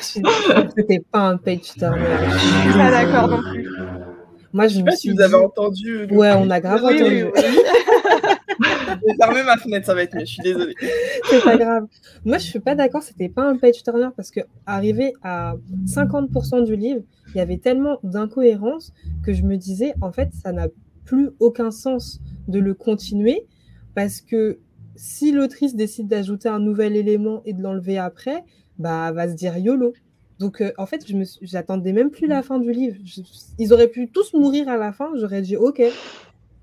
C'était 0.00 1.00
pas 1.12 1.20
un 1.28 1.36
page 1.36 1.74
turner. 1.78 2.28
Je 2.32 2.38
suis 2.38 2.72
pas 2.72 2.90
d'accord 2.90 3.28
non 3.28 3.42
plus. 3.42 3.68
Moi, 4.52 4.68
je, 4.68 4.78
je 4.78 4.82
me 4.82 4.90
suis. 4.90 4.98
Si 4.98 5.10
vous 5.10 5.20
avez 5.20 5.34
entendu. 5.34 6.06
Ouais, 6.10 6.32
on 6.36 6.50
a 6.50 6.60
grave 6.60 6.84
entendu. 6.84 7.26
Je 8.62 9.06
vais 9.06 9.14
fermer 9.16 9.42
ma 9.42 9.56
fenêtre, 9.56 9.86
ça 9.86 9.94
va 9.94 10.02
être 10.02 10.14
mieux, 10.14 10.24
je 10.24 10.32
suis 10.32 10.42
désolée. 10.42 10.74
C'est 11.30 11.42
pas 11.42 11.56
grave. 11.56 11.86
Moi, 12.24 12.38
je 12.38 12.44
suis 12.44 12.60
pas 12.60 12.74
d'accord, 12.74 13.02
c'était 13.02 13.28
pas 13.28 13.42
un 13.42 13.56
page 13.56 13.82
turner 13.82 14.08
parce 14.16 14.30
que 14.30 14.40
arrivé 14.66 15.14
à 15.22 15.54
50% 15.86 16.64
du 16.64 16.76
livre, 16.76 17.02
il 17.34 17.38
y 17.38 17.40
avait 17.40 17.58
tellement 17.58 17.98
d'incohérences 18.02 18.92
que 19.24 19.32
je 19.32 19.42
me 19.42 19.56
disais, 19.56 19.94
en 20.00 20.12
fait, 20.12 20.30
ça 20.34 20.52
n'a 20.52 20.68
plus 21.04 21.30
aucun 21.40 21.70
sens 21.70 22.20
de 22.48 22.58
le 22.58 22.74
continuer 22.74 23.46
parce 23.94 24.20
que 24.20 24.58
si 24.94 25.32
l'autrice 25.32 25.74
décide 25.74 26.08
d'ajouter 26.08 26.48
un 26.48 26.60
nouvel 26.60 26.96
élément 26.96 27.42
et 27.44 27.54
de 27.54 27.62
l'enlever 27.62 27.98
après, 27.98 28.44
bah, 28.78 29.06
elle 29.08 29.14
va 29.14 29.28
se 29.28 29.34
dire 29.34 29.56
YOLO. 29.56 29.94
Donc, 30.42 30.60
euh, 30.60 30.72
en 30.76 30.86
fait, 30.86 31.06
je 31.06 31.16
j'attendais 31.40 31.92
même 31.92 32.10
plus 32.10 32.26
la 32.26 32.42
fin 32.42 32.58
du 32.58 32.72
livre. 32.72 32.96
ils 33.58 33.72
auraient 33.72 33.86
pu 33.86 34.08
tous 34.08 34.34
mourir 34.34 34.68
à 34.68 34.76
la 34.76 34.92
fin. 34.92 35.10
J'aurais 35.14 35.40
dit 35.40 35.56
OK. 35.56 35.80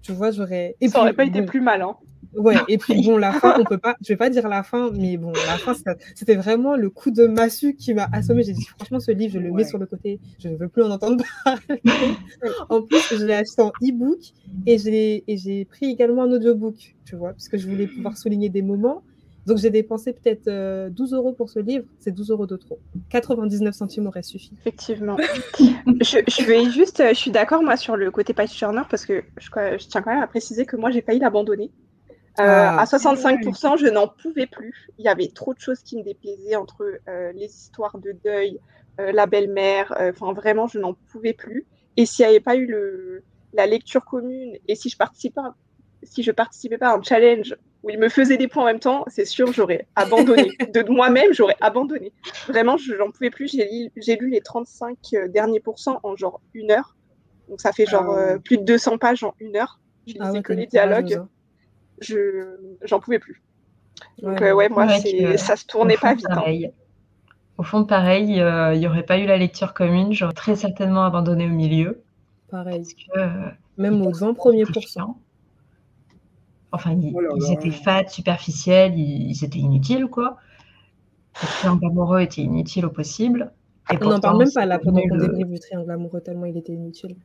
Tu 0.01 0.11
vois, 0.11 0.31
j'aurais. 0.31 0.75
Ça 0.87 0.99
aurait 0.99 1.13
pas 1.13 1.23
été 1.23 1.43
plus 1.43 1.61
mal, 1.61 1.81
hein. 1.81 1.95
Ouais, 2.35 2.55
et 2.67 2.77
puis 2.77 3.01
bon, 3.05 3.17
la 3.17 3.31
fin, 3.31 3.55
on 3.57 3.63
peut 3.63 3.77
pas, 3.77 3.95
je 4.01 4.09
vais 4.09 4.17
pas 4.17 4.29
dire 4.29 4.47
la 4.49 4.63
fin, 4.63 4.91
mais 4.91 5.17
bon, 5.17 5.31
la 5.31 5.57
fin, 5.57 5.73
c'était 6.13 6.35
vraiment 6.35 6.75
le 6.75 6.89
coup 6.89 7.09
de 7.09 7.25
massue 7.25 7.73
qui 7.73 7.93
m'a 7.93 8.07
assommé. 8.11 8.43
J'ai 8.43 8.53
dit, 8.53 8.65
franchement, 8.65 8.99
ce 8.99 9.11
livre, 9.11 9.33
je 9.33 9.39
le 9.39 9.51
mets 9.51 9.63
sur 9.63 9.77
le 9.77 9.85
côté, 9.85 10.19
je 10.39 10.49
ne 10.49 10.57
veux 10.57 10.67
plus 10.67 10.83
en 10.83 10.91
entendre 10.91 11.23
parler. 11.43 11.81
en 12.69 12.81
plus, 12.81 13.01
je 13.17 13.25
l'ai 13.25 13.33
acheté 13.33 13.61
en 13.61 13.71
e-book 13.81 14.19
et 14.67 14.77
j'ai 14.77 15.65
pris 15.65 15.85
également 15.85 16.23
un 16.23 16.31
audiobook, 16.31 16.95
tu 17.05 17.15
vois, 17.15 17.31
parce 17.31 17.47
que 17.47 17.57
je 17.57 17.67
voulais 17.67 17.87
pouvoir 17.87 18.17
souligner 18.17 18.49
des 18.49 18.61
moments. 18.61 19.01
Donc 19.49 19.57
j'ai 19.57 19.71
dépensé 19.71 20.13
peut-être 20.13 20.45
12 20.45 21.13
euh, 21.13 21.17
euros 21.17 21.33
pour 21.33 21.49
ce 21.49 21.57
livre, 21.57 21.83
c'est 21.99 22.11
12 22.11 22.29
euros 22.29 22.45
de 22.45 22.55
trop. 22.55 22.77
99 23.09 23.73
centimes 23.73 24.05
aurait 24.05 24.21
suffi. 24.21 24.51
Effectivement. 24.59 25.17
je, 25.57 26.45
vais 26.45 26.69
juste, 26.69 27.03
je 27.09 27.15
suis 27.15 27.31
d'accord 27.31 27.63
moi 27.63 27.75
sur 27.75 27.97
le 27.97 28.11
côté 28.11 28.33
page 28.33 28.51
turner 28.51 28.83
parce 28.87 29.07
que 29.07 29.23
je, 29.37 29.87
tiens 29.87 30.03
quand 30.03 30.13
même 30.13 30.21
à 30.21 30.27
préciser 30.27 30.67
que 30.67 30.75
moi 30.75 30.91
j'ai 30.91 31.01
failli 31.01 31.19
l'abandonner. 31.19 31.71
Euh, 32.39 32.43
ah. 32.45 32.79
à 32.79 32.85
65%, 32.85 33.79
je 33.79 33.87
n'en 33.87 34.07
pouvais 34.07 34.45
plus. 34.45 34.87
Il 34.99 35.05
y 35.05 35.07
avait 35.07 35.29
trop 35.33 35.55
de 35.55 35.59
choses 35.59 35.79
qui 35.79 35.97
me 35.97 36.03
déplaisaient 36.03 36.55
entre 36.55 36.85
euh, 37.07 37.31
les 37.33 37.47
histoires 37.47 37.97
de 37.97 38.15
deuil, 38.23 38.59
la 38.99 39.25
belle-mère. 39.25 39.95
Enfin, 39.99 40.33
vraiment, 40.33 40.67
je 40.67 40.77
n'en 40.77 40.93
pouvais 41.11 41.33
plus. 41.33 41.65
Et 41.97 42.05
s'il 42.05 42.23
n'y 42.25 42.29
avait 42.29 42.39
pas 42.39 42.55
eu 42.55 42.67
le, 42.67 43.23
la 43.53 43.65
lecture 43.65 44.05
commune 44.05 44.57
et 44.67 44.75
si 44.75 44.89
je 44.89 44.97
participais, 44.97 45.41
si 46.03 46.23
je 46.23 46.31
participais 46.31 46.77
pas 46.77 46.89
à 46.89 46.97
un 46.97 47.01
challenge 47.01 47.55
où 47.83 47.89
il 47.89 47.99
me 47.99 48.09
faisait 48.09 48.37
des 48.37 48.47
points 48.47 48.63
en 48.63 48.65
même 48.65 48.79
temps, 48.79 49.05
c'est 49.07 49.25
sûr, 49.25 49.53
j'aurais 49.53 49.87
abandonné. 49.95 50.49
de 50.73 50.89
moi-même, 50.91 51.33
j'aurais 51.33 51.55
abandonné. 51.61 52.11
Vraiment, 52.47 52.77
je 52.77 52.93
n'en 52.95 53.09
pouvais 53.11 53.29
plus. 53.29 53.47
J'ai 53.47 54.15
lu, 54.17 54.29
les 54.29 54.41
35 54.41 54.97
euh, 55.13 55.27
derniers 55.27 55.59
pourcents 55.59 55.99
en 56.03 56.15
genre 56.15 56.41
une 56.53 56.71
heure. 56.71 56.95
Donc 57.47 57.61
ça 57.61 57.71
fait 57.71 57.85
genre 57.85 58.11
ah 58.11 58.33
euh, 58.33 58.37
plus 58.37 58.57
de 58.57 58.63
200 58.63 58.97
pages 58.97 59.23
en 59.23 59.33
une 59.39 59.55
heure. 59.55 59.79
Je 60.07 60.13
lisais 60.13 60.37
ah 60.37 60.41
que 60.41 60.53
les 60.53 60.67
dialogues. 60.67 61.23
Je 61.99 62.57
j'en 62.83 62.99
pouvais 62.99 63.19
plus. 63.19 63.41
Donc 64.21 64.39
ouais, 64.39 64.51
euh, 64.51 64.69
moi, 64.69 64.87
ça 65.37 65.55
se 65.55 65.65
tournait 65.65 65.97
pas 65.97 66.13
vite. 66.13 66.27
Hein. 66.29 66.69
Au 67.57 67.63
fond, 67.63 67.83
pareil, 67.85 68.35
il 68.35 68.79
n'y 68.79 68.87
aurait 68.87 69.03
pas 69.03 69.17
eu 69.17 69.25
la 69.25 69.37
lecture 69.37 69.73
commune. 69.73 70.13
J'aurais 70.13 70.33
très 70.33 70.55
certainement 70.55 71.03
abandonné 71.03 71.45
au 71.45 71.49
milieu. 71.49 72.01
Pareil. 72.49 72.85
Même 73.77 74.01
aux 74.05 74.11
20 74.11 74.33
premiers 74.33 74.65
pourcents. 74.65 75.17
Enfin, 76.71 76.91
ils, 76.93 77.13
oh 77.15 77.51
étaient 77.51 77.71
fats, 77.71 78.07
superficiels, 78.07 78.97
ils, 78.97 79.43
étaient 79.43 79.59
inutiles, 79.59 80.07
quoi. 80.07 80.37
Le 81.41 81.47
triangle 81.47 81.85
amoureux 81.87 82.21
était 82.21 82.41
inutile 82.41 82.85
au 82.85 82.89
possible. 82.89 83.51
on 83.89 84.09
n'en 84.09 84.19
parle 84.19 84.39
même 84.39 84.51
pas 84.53 84.65
là 84.65 84.77
pendant 84.77 85.01
qu'on 85.01 85.15
le... 85.15 85.43
du 85.45 85.59
triangle 85.59 85.89
amoureux, 85.91 86.21
tellement 86.21 86.45
il 86.45 86.57
était 86.57 86.73
inutile. 86.73 87.15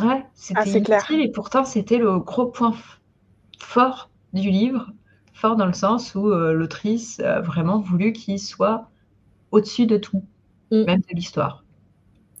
Ouais, 0.00 0.24
c'était 0.34 0.60
ah, 0.60 0.64
inutile 0.64 0.84
clair. 0.84 1.10
et 1.10 1.30
pourtant 1.30 1.64
c'était 1.64 1.98
le 1.98 2.18
gros 2.18 2.46
point 2.46 2.74
fort 3.58 4.10
du 4.32 4.50
livre, 4.50 4.90
fort 5.34 5.56
dans 5.56 5.66
le 5.66 5.74
sens 5.74 6.14
où 6.14 6.28
euh, 6.28 6.52
l'autrice 6.54 7.20
a 7.20 7.40
vraiment 7.40 7.78
voulu 7.78 8.12
qu'il 8.12 8.38
soit 8.38 8.88
au-dessus 9.50 9.86
de 9.86 9.98
tout, 9.98 10.24
mm. 10.70 10.84
même 10.84 11.00
de 11.00 11.14
l'histoire. 11.14 11.64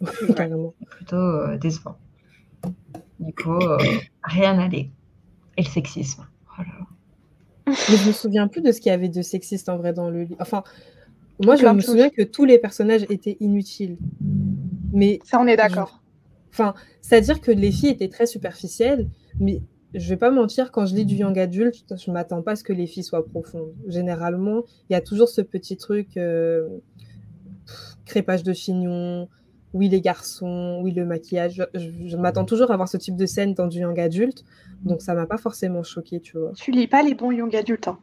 Plutôt 0.00 1.16
euh, 1.16 1.58
décevant. 1.58 1.96
Du 3.20 3.34
coup, 3.34 3.58
euh, 3.58 3.78
rien 4.24 4.54
n'allait 4.54 4.90
et 5.56 5.62
le 5.62 5.68
sexisme. 5.68 6.26
Oh 6.58 6.62
Mais 7.66 7.96
je 7.96 8.06
me 8.06 8.12
souviens 8.12 8.48
plus 8.48 8.60
de 8.60 8.72
ce 8.72 8.80
qu'il 8.80 8.90
y 8.90 8.94
avait 8.94 9.08
de 9.08 9.22
sexiste 9.22 9.68
en 9.68 9.76
vrai 9.76 9.92
dans 9.92 10.10
le 10.10 10.24
livre. 10.24 10.36
Enfin, 10.40 10.62
moi, 11.44 11.56
je 11.56 11.66
me 11.66 11.80
souviens 11.80 12.10
que 12.10 12.22
tous 12.22 12.44
les 12.44 12.58
personnages 12.58 13.04
étaient 13.08 13.36
inutiles. 13.40 13.96
Mais 14.92 15.18
ça, 15.24 15.40
on 15.40 15.46
est 15.46 15.56
d'accord. 15.56 16.02
Enfin, 16.50 16.74
c'est-à-dire 17.00 17.40
que 17.40 17.50
les 17.50 17.72
filles 17.72 17.90
étaient 17.90 18.08
très 18.08 18.26
superficielles, 18.26 19.08
mais 19.40 19.62
je 19.94 20.08
vais 20.08 20.16
pas 20.16 20.30
mentir, 20.30 20.70
quand 20.70 20.86
je 20.86 20.94
lis 20.94 21.04
du 21.04 21.16
young 21.16 21.38
adulte, 21.38 21.94
je 21.96 22.10
m'attends 22.10 22.42
pas 22.42 22.52
à 22.52 22.56
ce 22.56 22.64
que 22.64 22.72
les 22.72 22.86
filles 22.86 23.04
soient 23.04 23.26
profondes. 23.26 23.72
Généralement, 23.88 24.62
il 24.88 24.92
y 24.92 24.96
a 24.96 25.00
toujours 25.00 25.28
ce 25.28 25.40
petit 25.40 25.76
truc 25.76 26.16
euh, 26.16 26.68
crépage 28.04 28.42
de 28.42 28.52
chignon, 28.52 29.28
oui 29.74 29.88
les 29.88 30.00
garçons, 30.00 30.80
oui 30.82 30.92
le 30.92 31.04
maquillage. 31.04 31.66
Je, 31.74 32.16
m'attends 32.16 32.44
toujours 32.44 32.70
à 32.70 32.76
voir 32.76 32.88
ce 32.88 32.96
type 32.96 33.16
de 33.16 33.26
scène 33.26 33.54
dans 33.54 33.66
du 33.66 33.80
young 33.80 33.98
adulte, 33.98 34.44
donc 34.82 35.02
ça 35.02 35.14
m'a 35.14 35.26
pas 35.26 35.38
forcément 35.38 35.82
choqué, 35.82 36.20
tu 36.20 36.38
vois. 36.38 36.52
Tu 36.54 36.70
lis 36.70 36.86
pas 36.86 37.02
les 37.02 37.14
bons 37.14 37.30
young 37.30 37.54
adultes. 37.56 37.88
Hein. 37.88 37.98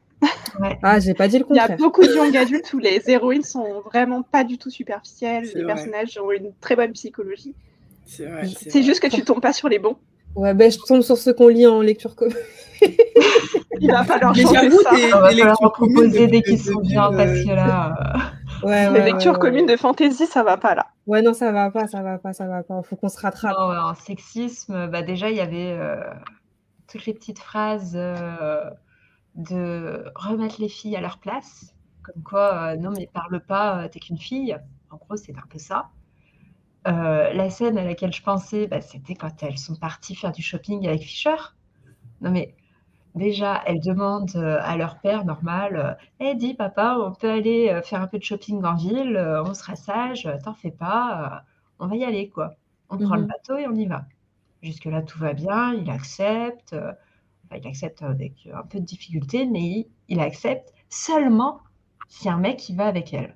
Ah, 0.84 1.00
j'ai 1.00 1.14
pas 1.14 1.28
dit 1.28 1.38
le 1.38 1.46
contraire. 1.46 1.68
Il 1.68 1.72
y 1.72 1.74
a 1.74 1.78
beaucoup 1.78 2.02
de 2.02 2.14
young 2.14 2.36
adultes 2.36 2.74
où 2.74 2.80
les 2.80 3.02
héroïnes 3.08 3.44
sont 3.44 3.82
vraiment 3.86 4.24
pas 4.24 4.44
du 4.44 4.58
tout 4.58 4.70
superficielles, 4.70 5.50
les 5.54 5.66
personnages 5.66 6.18
ont 6.18 6.32
une 6.32 6.52
très 6.60 6.76
bonne 6.76 6.92
psychologie. 6.94 7.54
C'est 8.06 8.84
juste 8.84 9.00
que 9.00 9.08
tu 9.08 9.24
tombes 9.24 9.42
pas 9.42 9.54
sur 9.54 9.70
les 9.70 9.80
bons. 9.80 9.96
Ouais, 10.36 10.54
ben 10.54 10.72
je 10.72 10.78
tombe 10.78 11.02
sur 11.02 11.18
ceux 11.18 11.34
qu'on 11.34 11.48
lit 11.48 11.66
en 11.66 11.82
lecture 11.82 12.16
commune. 12.16 12.36
Il 13.82 13.92
va 13.92 14.04
falloir 14.04 14.36
changer 14.36 14.70
ça. 14.70 14.92
On 14.94 15.20
va 15.20 15.32
falloir 15.32 15.72
proposer 15.72 16.28
des 16.28 16.42
qui 16.42 16.58
sont 16.58 16.82
bien 16.82 17.12
parce 17.12 17.44
que 17.44 17.56
là. 17.56 18.34
Ouais, 18.63 18.89
les 18.91 19.04
lectures 19.04 19.39
communes 19.39 19.65
de 19.65 19.78
fantasy, 19.78 20.26
ça 20.26 20.43
va 20.43 20.58
pas 20.58 20.76
là. 20.76 20.88
Ouais, 21.08 21.22
non, 21.22 21.34
ça 21.34 21.52
va 21.52 21.72
pas, 21.72 21.88
ça 21.88 22.02
va 22.02 22.17
pas, 22.17 22.34
ça 22.34 22.48
va 22.48 22.63
pas. 22.63 22.82
Faut 22.84 22.95
qu'on 22.95 23.10
se 23.10 23.19
rattrape. 23.19 23.56
en 23.58 23.95
sexisme, 23.95 24.88
bah 24.88 25.02
déjà, 25.02 25.30
il 25.30 25.38
y 25.38 25.41
avait 25.41 25.72
euh, 25.72 26.04
toutes 26.88 27.06
les 27.06 27.13
petites 27.13 27.39
phrases 27.39 27.93
euh, 27.95 28.69
de 29.36 30.06
remettre 30.15 30.62
les 30.62 30.69
filles 30.69 30.95
à 30.95 31.02
leur 31.02 31.19
place. 31.19 31.74
Comme 32.04 32.24
quoi, 32.24 32.74
euh, 32.74 32.76
non, 32.76 32.91
mais 32.91 33.10
parle 33.12 33.39
pas, 33.39 33.88
t'es 33.89 34.00
qu'une 34.00 34.17
fille. 34.17 34.58
En 34.89 34.98
gros, 34.98 35.15
c'est 35.15 35.36
un 35.38 35.48
peu 35.50 35.60
ça. 35.60 35.89
la 36.86 37.50
scène 37.50 37.78
à 37.78 37.84
laquelle 37.84 38.13
je 38.13 38.24
pensais, 38.24 38.67
bah, 38.67 38.82
c'était 38.82 39.15
quand 39.15 39.43
elles 39.43 39.58
sont 39.58 39.76
parties 39.76 40.15
faire 40.15 40.32
du 40.32 40.41
shopping 40.41 40.88
avec 40.88 41.02
Fischer. 41.02 41.36
Non, 42.22 42.32
mais 42.32 42.56
Déjà, 43.15 43.63
elles 43.65 43.80
demandent 43.80 44.36
euh, 44.36 44.60
à 44.62 44.78
leur 44.78 45.00
père 45.00 45.26
normal 45.26 45.98
Eh, 46.19 46.36
dis 46.36 46.54
papa, 46.54 46.98
on 47.00 47.12
peut 47.12 47.30
aller 47.30 47.69
euh, 47.69 47.82
faire 47.82 48.02
un 48.02 48.08
peu 48.08 48.19
de 48.19 48.24
shopping 48.24 48.63
en 48.63 48.76
ville, 48.76 49.15
euh, 49.17 49.43
on 49.43 49.54
sera 49.54 49.76
sage, 49.76 50.30
t'en 50.43 50.54
fais 50.54 50.72
pas, 50.72 51.43
on 51.80 51.88
va 51.88 51.95
y 51.95 52.04
aller, 52.04 52.30
quoi. 52.30 52.56
On 52.89 52.98
prend 52.98 53.15
le 53.15 53.24
mmh 53.24 53.28
bateau 53.28 53.58
et 53.58 53.67
on 53.67 53.76
y 53.76 53.86
va. 53.86 54.06
Jusque-là, 54.62 55.02
tout 55.02 55.19
va 55.19 55.34
bien, 55.34 55.74
il 55.74 55.89
accepte. 55.89 56.76
il 57.56 57.67
accepte 57.67 58.02
avec 58.04 58.48
un 58.54 58.63
peu 58.63 58.80
de 58.80 58.86
difficulté, 58.86 59.45
mais 59.45 59.88
il, 60.08 60.19
accepte 60.19 60.74
seulement 60.89 61.60
si 62.08 62.30
un 62.30 62.38
mec 62.38 62.58
qui 62.58 62.76
va 62.76 62.88
avec 62.88 63.13
elle. 63.13 63.36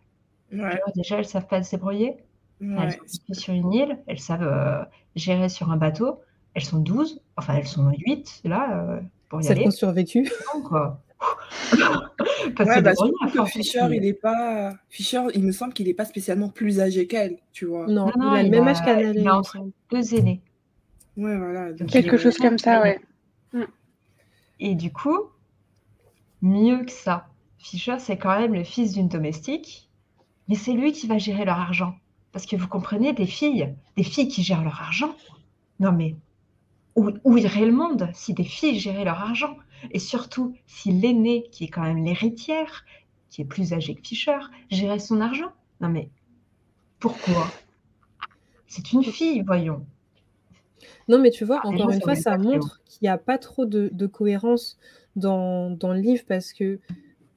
déjà, 0.95 1.17
elles 1.19 1.25
savent 1.25 1.47
pas 1.47 1.63
se 1.63 1.71
débrouiller. 1.71 2.17
Elles 2.61 2.93
sont 3.07 3.33
sur 3.33 3.53
une 3.53 3.71
île, 3.73 3.99
elles 4.07 4.19
savent 4.19 4.87
gérer 5.15 5.49
sur 5.49 5.71
un 5.71 5.77
bateau. 5.77 6.21
Elles 6.55 6.63
sont 6.63 6.79
12, 6.79 7.21
enfin 7.37 7.55
elles 7.55 7.67
sont 7.67 7.89
8 7.89 8.41
là, 8.43 8.99
Celles 9.41 9.59
qui 9.59 9.67
ont 9.67 9.71
survécu. 9.71 10.31
ouais, 12.59 12.81
bah, 12.81 12.93
que 12.93 13.45
Fischer, 13.45 13.87
il 13.91 14.05
est 14.05 14.13
pas. 14.13 14.73
Fischer, 14.89 15.21
il 15.33 15.43
me 15.43 15.51
semble 15.51 15.73
qu'il 15.73 15.87
n'est 15.87 15.93
pas 15.93 16.05
spécialement 16.05 16.49
plus 16.49 16.79
âgé 16.79 17.07
qu'elle, 17.07 17.37
tu 17.51 17.65
vois. 17.65 17.87
Non, 17.87 18.11
il 18.15 18.39
a 18.39 18.43
le 18.43 18.49
même 18.49 18.67
âge 18.67 18.83
qu'elle. 18.83 19.15
Il 19.15 19.27
a 19.27 19.37
entre 19.37 19.57
deux 19.91 20.15
aînés. 20.15 20.41
Ouais, 21.17 21.37
voilà. 21.37 21.73
Quelque 21.73 22.17
chose 22.17 22.37
comme 22.37 22.57
ça, 22.57 22.81
ouais. 22.81 22.99
Et 24.59 24.75
du 24.75 24.91
coup, 24.91 25.17
mieux 26.41 26.85
que 26.85 26.91
ça, 26.91 27.27
Fischer, 27.57 27.95
c'est 27.99 28.17
quand 28.17 28.39
même 28.39 28.53
le 28.53 28.63
fils 28.63 28.93
d'une 28.93 29.07
domestique, 29.07 29.89
mais 30.47 30.55
c'est 30.55 30.73
lui 30.73 30.91
qui 30.91 31.07
va 31.07 31.17
gérer 31.17 31.45
leur 31.45 31.59
argent. 31.59 31.95
Parce 32.31 32.45
que 32.45 32.55
vous 32.55 32.67
comprenez, 32.67 33.13
des 33.13 33.25
filles, 33.25 33.73
des 33.95 34.03
filles 34.03 34.27
qui 34.27 34.43
gèrent 34.43 34.63
leur 34.63 34.81
argent. 34.81 35.15
Non 35.79 35.91
mais 35.91 36.15
où, 36.95 37.09
où, 37.23 37.37
irait 37.37 37.65
le 37.65 37.71
monde 37.71 38.09
si 38.13 38.33
des 38.33 38.43
filles 38.43 38.79
géraient 38.79 39.05
leur 39.05 39.19
argent 39.19 39.57
Et 39.91 39.99
surtout, 39.99 40.55
si 40.67 40.91
l'aînée, 40.91 41.45
qui 41.51 41.65
est 41.65 41.69
quand 41.69 41.83
même 41.83 42.03
l'héritière, 42.03 42.85
qui 43.29 43.41
est 43.41 43.45
plus 43.45 43.73
âgée 43.73 43.95
que 43.95 44.07
Fischer, 44.07 44.39
gérait 44.69 44.99
son 44.99 45.21
argent. 45.21 45.51
Non 45.81 45.89
mais, 45.89 46.09
pourquoi? 46.99 47.47
C'est 48.67 48.93
une 48.93 49.03
fille, 49.03 49.43
voyons. 49.45 49.85
Non 51.07 51.19
mais 51.19 51.31
tu 51.31 51.45
vois, 51.45 51.61
ah, 51.63 51.67
encore 51.67 51.91
une 51.91 52.01
fois, 52.01 52.15
ça 52.15 52.37
montre 52.37 52.81
qu'il 52.85 52.99
n'y 53.01 53.09
a 53.09 53.17
pas 53.17 53.37
trop 53.37 53.65
de, 53.65 54.07
cohérence 54.07 54.77
dans, 55.15 55.71
dans, 55.71 55.93
le 55.93 55.99
livre 55.99 56.23
parce 56.27 56.53
que 56.53 56.79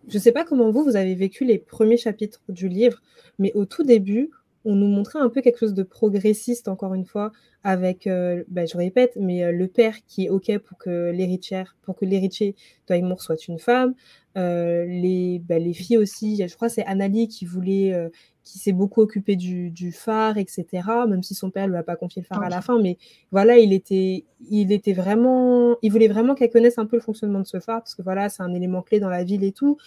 je 0.09 0.15
ne 0.15 0.23
sais 0.23 0.33
pas 0.33 0.45
comment 0.45 0.71
vous, 0.71 0.85
vous 0.85 0.97
avez 0.97 1.15
vécu 1.15 1.45
les 1.45 1.59
premiers 1.59 1.97
chapitres 1.97 2.41
du 2.49 2.69
livre, 2.69 3.03
mais 3.39 3.53
au 3.55 3.65
tout 3.65 3.83
début, 3.83 4.31
on 4.67 4.75
nous 4.75 4.89
montrait 4.89 5.21
un 5.21 5.29
peu 5.29 5.41
quelque 5.43 5.59
chose 5.59 5.75
de 5.75 5.85
progressiste, 5.85 6.67
encore 6.67 6.93
une 6.93 7.05
fois, 7.05 7.31
avec, 7.63 8.09
euh, 8.09 8.43
bah, 8.49 8.67
je 8.67 8.77
répète, 8.77 9.17
mais 9.19 9.45
euh, 9.45 9.53
le 9.53 9.69
père 9.69 9.95
qui 10.07 10.27
est 10.27 10.29
OK 10.29 10.59
pour 10.59 10.77
que 10.77 11.11
l'héritière, 11.13 11.77
pour 11.83 11.95
que 11.95 12.05
l'héritier 12.05 12.57
d'Aïmour 12.89 13.23
soit 13.23 13.47
une 13.47 13.61
femme, 13.61 13.95
euh, 14.37 14.85
les, 14.85 15.39
bah, 15.39 15.61
les 15.61 15.73
filles 15.73 15.99
aussi, 15.99 16.47
je 16.47 16.55
crois 16.57 16.67
que 16.67 16.75
c'est 16.75 16.85
Annalie 16.85 17.29
qui 17.29 17.45
voulait, 17.45 17.95
qui 18.43 18.59
s'est 18.59 18.73
beaucoup 18.73 19.03
occupée 19.03 19.37
du, 19.37 19.93
phare, 19.93 20.37
etc., 20.37 20.67
même 21.09 21.23
si 21.23 21.37
son 21.37 21.51
père 21.51 21.69
ne 21.69 21.73
lui 21.73 21.79
a 21.79 21.85
pas 21.85 21.97
confié 21.97 22.23
le 22.23 22.27
phare 22.27 22.43
à 22.43 22.49
la 22.49 22.61
fin, 22.61 22.81
mais 22.83 22.99
voilà, 23.31 23.59
il 23.59 23.73
était, 23.73 24.25
il 24.51 24.73
était 24.73 24.93
vraiment, 24.93 25.77
il 25.81 25.93
voulait 25.93 26.09
vraiment 26.09 26.35
qu'elle 26.35 26.51
connaisse 26.51 26.79
un 26.79 26.87
peu 26.87 26.97
le 26.97 27.03
fonctionnement 27.03 27.41
de 27.41 27.47
ce 27.47 27.61
phare, 27.61 27.83
parce 27.83 27.95
que 27.95 28.03
voilà, 28.03 28.29
c'est 28.29 28.43
un 28.43 28.53
élément 28.53 28.83
clé 28.83 28.99
dans 28.99 29.11
la 29.11 29.23
ville 29.23 29.45
et 29.45 29.53
tout. 29.53 29.79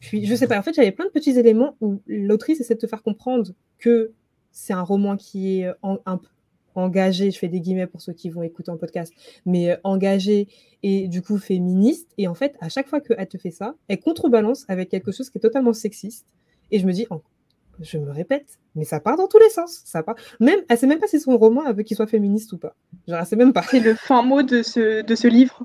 Puis, 0.00 0.26
je 0.26 0.34
sais 0.34 0.46
pas, 0.46 0.58
en 0.58 0.62
fait, 0.62 0.74
j'avais 0.74 0.92
plein 0.92 1.04
de 1.04 1.10
petits 1.10 1.38
éléments 1.38 1.76
où 1.80 2.00
l'autrice 2.06 2.60
essaie 2.60 2.74
de 2.74 2.80
te 2.80 2.86
faire 2.86 3.02
comprendre 3.02 3.52
que 3.78 4.12
c'est 4.50 4.72
un 4.72 4.82
roman 4.82 5.16
qui 5.16 5.60
est 5.60 5.66
euh, 5.66 5.96
un 6.06 6.16
peu 6.16 6.28
engagé, 6.74 7.30
je 7.30 7.38
fais 7.38 7.48
des 7.48 7.60
guillemets 7.60 7.86
pour 7.86 8.00
ceux 8.00 8.12
qui 8.12 8.30
vont 8.30 8.42
écouter 8.42 8.70
en 8.70 8.76
podcast, 8.76 9.12
mais 9.44 9.72
euh, 9.72 9.76
engagé 9.84 10.48
et 10.82 11.08
du 11.08 11.22
coup 11.22 11.38
féministe. 11.38 12.10
Et 12.18 12.28
en 12.28 12.34
fait, 12.34 12.56
à 12.60 12.68
chaque 12.68 12.88
fois 12.88 13.00
qu'elle 13.00 13.28
te 13.28 13.38
fait 13.38 13.50
ça, 13.50 13.74
elle 13.88 14.00
contrebalance 14.00 14.64
avec 14.68 14.88
quelque 14.88 15.12
chose 15.12 15.30
qui 15.30 15.38
est 15.38 15.40
totalement 15.40 15.72
sexiste. 15.72 16.26
Et 16.70 16.78
je 16.78 16.86
me 16.86 16.92
dis, 16.92 17.06
oh, 17.10 17.22
je 17.80 17.98
me 17.98 18.10
répète, 18.10 18.58
mais 18.74 18.84
ça 18.84 19.00
part 19.00 19.16
dans 19.16 19.26
tous 19.26 19.38
les 19.38 19.50
sens. 19.50 19.82
Ça 19.84 20.02
part. 20.02 20.16
Même, 20.38 20.60
elle 20.68 20.78
sait 20.78 20.86
même 20.86 21.00
pas 21.00 21.08
si 21.08 21.18
son 21.18 21.36
roman 21.36 21.72
veut 21.72 21.82
qu'il 21.82 21.96
soit 21.96 22.06
féministe 22.06 22.52
ou 22.52 22.58
pas. 22.58 22.74
Genre, 23.08 23.18
elle 23.18 23.26
sait 23.26 23.36
même 23.36 23.52
pas. 23.52 23.62
C'est 23.62 23.80
le 23.80 23.94
fin 23.94 24.22
mot 24.22 24.42
de 24.42 24.62
ce, 24.62 25.02
de 25.02 25.14
ce 25.14 25.28
livre. 25.28 25.64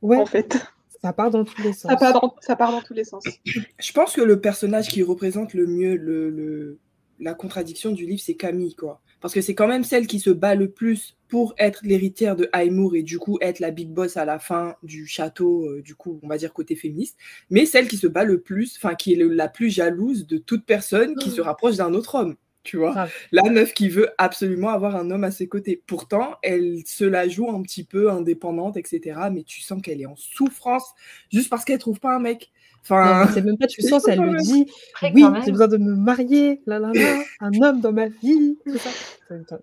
Ouais. 0.00 0.16
En 0.16 0.26
fait. 0.26 0.56
Ça 1.00 1.12
part 1.12 1.30
dans 1.30 1.44
tous 1.44 1.62
les 1.62 1.72
sens. 1.72 1.90
Ça 1.90 1.96
part 1.96 2.20
dans, 2.20 2.34
ça 2.40 2.56
part 2.56 2.72
dans 2.72 2.82
tous 2.82 2.94
les 2.94 3.04
sens. 3.04 3.24
Je 3.44 3.92
pense 3.92 4.14
que 4.14 4.20
le 4.20 4.40
personnage 4.40 4.88
qui 4.88 5.02
représente 5.02 5.54
le 5.54 5.66
mieux 5.66 5.96
le, 5.96 6.30
le, 6.30 6.78
la 7.20 7.34
contradiction 7.34 7.92
du 7.92 8.06
livre, 8.06 8.20
c'est 8.24 8.34
Camille, 8.34 8.74
quoi. 8.74 9.00
Parce 9.20 9.34
que 9.34 9.40
c'est 9.40 9.54
quand 9.54 9.66
même 9.66 9.84
celle 9.84 10.06
qui 10.06 10.20
se 10.20 10.30
bat 10.30 10.54
le 10.54 10.70
plus 10.70 11.16
pour 11.28 11.54
être 11.58 11.80
l'héritière 11.82 12.36
de 12.36 12.48
Aymur 12.52 12.94
et 12.94 13.02
du 13.02 13.18
coup 13.18 13.36
être 13.40 13.58
la 13.58 13.70
big 13.70 13.90
boss 13.90 14.16
à 14.16 14.24
la 14.24 14.38
fin 14.38 14.76
du 14.82 15.06
château, 15.06 15.66
euh, 15.66 15.82
du 15.82 15.94
coup, 15.94 16.20
on 16.22 16.28
va 16.28 16.38
dire 16.38 16.52
côté 16.52 16.76
féministe, 16.76 17.18
mais 17.50 17.66
celle 17.66 17.88
qui 17.88 17.96
se 17.96 18.06
bat 18.06 18.24
le 18.24 18.40
plus, 18.40 18.76
enfin, 18.76 18.94
qui 18.94 19.12
est 19.12 19.16
la 19.16 19.48
plus 19.48 19.70
jalouse 19.70 20.26
de 20.26 20.38
toute 20.38 20.64
personne 20.64 21.16
qui 21.16 21.30
se 21.30 21.40
rapproche 21.40 21.76
d'un 21.76 21.94
autre 21.94 22.14
homme 22.14 22.36
tu 22.68 22.76
vois. 22.76 23.08
La 23.32 23.44
meuf 23.44 23.72
qui 23.72 23.88
veut 23.88 24.10
absolument 24.18 24.68
avoir 24.68 24.94
un 24.94 25.10
homme 25.10 25.24
à 25.24 25.30
ses 25.30 25.48
côtés. 25.48 25.82
Pourtant, 25.86 26.34
elle 26.42 26.82
se 26.84 27.04
la 27.04 27.26
joue 27.26 27.50
un 27.50 27.62
petit 27.62 27.82
peu 27.82 28.10
indépendante, 28.10 28.76
etc. 28.76 29.18
Mais 29.32 29.42
tu 29.42 29.62
sens 29.62 29.80
qu'elle 29.80 30.02
est 30.02 30.06
en 30.06 30.16
souffrance 30.16 30.92
juste 31.32 31.48
parce 31.48 31.64
qu'elle 31.64 31.78
trouve 31.78 31.98
pas 31.98 32.14
un 32.14 32.18
mec. 32.18 32.50
Enfin, 32.82 33.26
c'est 33.32 33.42
même 33.42 33.56
pas 33.56 33.66
tu 33.66 33.80
sens, 33.88 34.06
elle 34.06 34.20
le 34.20 34.38
dit. 34.38 34.66
oui, 35.02 35.24
j'ai 35.44 35.50
besoin 35.50 35.68
de 35.68 35.78
me 35.78 35.94
marier, 35.96 36.60
là, 36.66 36.78
là, 36.78 36.92
là, 36.94 37.22
un 37.40 37.52
homme 37.62 37.80
dans 37.80 37.92
ma 37.92 38.08
vie, 38.08 38.58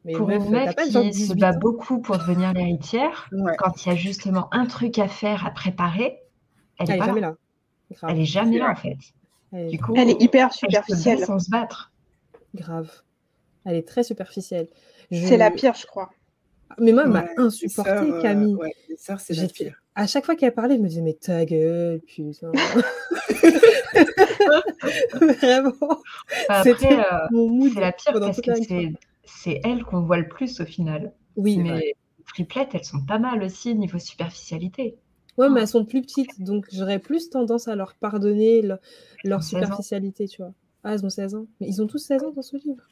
Mais 0.04 0.14
pour 0.14 0.30
une 0.32 0.50
meuf 0.50 0.76
qui 0.76 1.14
se 1.14 1.34
bat 1.34 1.54
beaucoup 1.54 2.00
pour 2.00 2.18
devenir 2.18 2.54
l'héritière, 2.54 3.30
quand 3.60 3.86
il 3.86 3.90
y 3.90 3.92
a 3.92 3.96
justement 3.96 4.50
un 4.52 4.66
truc 4.66 4.98
à 4.98 5.08
faire, 5.08 5.46
à 5.46 5.52
préparer, 5.52 6.18
elle, 6.80 6.92
est, 6.92 6.98
jamais 6.98 7.22
là. 7.22 7.36
Elle 8.08 8.20
est 8.20 8.26
jamais 8.26 8.58
là, 8.58 8.72
en 8.72 8.76
fait. 8.76 8.98
du 9.70 9.80
coup, 9.80 9.94
elle 9.96 10.10
est 10.10 10.22
hyper 10.22 10.52
superficielle. 10.54 11.20
sans 11.20 11.40
se 11.40 11.52
battre. 11.52 11.92
Grave. 12.56 12.92
Elle 13.66 13.76
est 13.76 13.88
très 13.88 14.04
superficielle. 14.04 14.68
C'est 15.12 15.38
la 15.38 15.52
pire, 15.52 15.76
je 15.76 15.86
crois. 15.86 16.10
Mais 16.80 16.92
moi, 16.92 17.04
elle 17.06 17.12
m'a 17.12 17.28
insupporté, 17.38 17.92
euh, 17.92 18.22
Camille. 18.22 18.58
c'est 18.98 19.54
pire. 19.54 19.82
À 19.96 20.08
chaque 20.08 20.26
fois 20.26 20.36
qu'elle 20.36 20.54
parlait, 20.54 20.76
je 20.76 20.82
me 20.82 20.88
disais, 20.88 21.02
mais 21.02 21.14
ta 21.14 21.46
gueule, 21.46 22.02
putain. 22.02 22.52
Vraiment. 25.22 25.74
C'était 26.64 27.00
euh, 27.00 27.28
mon 27.32 27.70
C'est 27.74 27.80
la 27.80 27.94
pire 27.94 28.14
parce 28.14 28.42
que 28.42 28.52
c'est 29.24 29.62
elle 29.64 29.84
qu'on 29.84 30.02
voit 30.02 30.18
le 30.18 30.28
plus 30.28 30.60
au 30.60 30.66
final. 30.66 31.14
Oui. 31.38 31.58
Mais 31.58 31.78
les 31.78 31.96
triplettes, 32.28 32.70
elles 32.74 32.84
sont 32.84 33.06
pas 33.06 33.20
mal 33.20 33.42
aussi 33.44 33.76
niveau 33.76 34.00
superficialité. 34.00 34.98
Ouais, 35.38 35.50
mais 35.50 35.62
elles 35.62 35.68
sont 35.68 35.86
plus 35.86 36.02
petites, 36.02 36.42
donc 36.42 36.66
j'aurais 36.72 37.00
plus 37.00 37.30
tendance 37.30 37.68
à 37.68 37.76
leur 37.76 37.96
pardonner 37.96 38.62
leur 39.24 39.44
superficialité, 39.44 40.28
tu 40.28 40.42
vois. 40.42 40.54
Ah, 40.86 40.94
ils 40.94 41.06
ont 41.06 41.10
16 41.10 41.36
ans. 41.36 41.46
Mais 41.60 41.68
ils 41.68 41.82
ont 41.82 41.88
tous 41.88 41.98
16 41.98 42.24
ans 42.24 42.32
dans 42.32 42.44
ce 42.44 42.56
livre. 42.58 42.84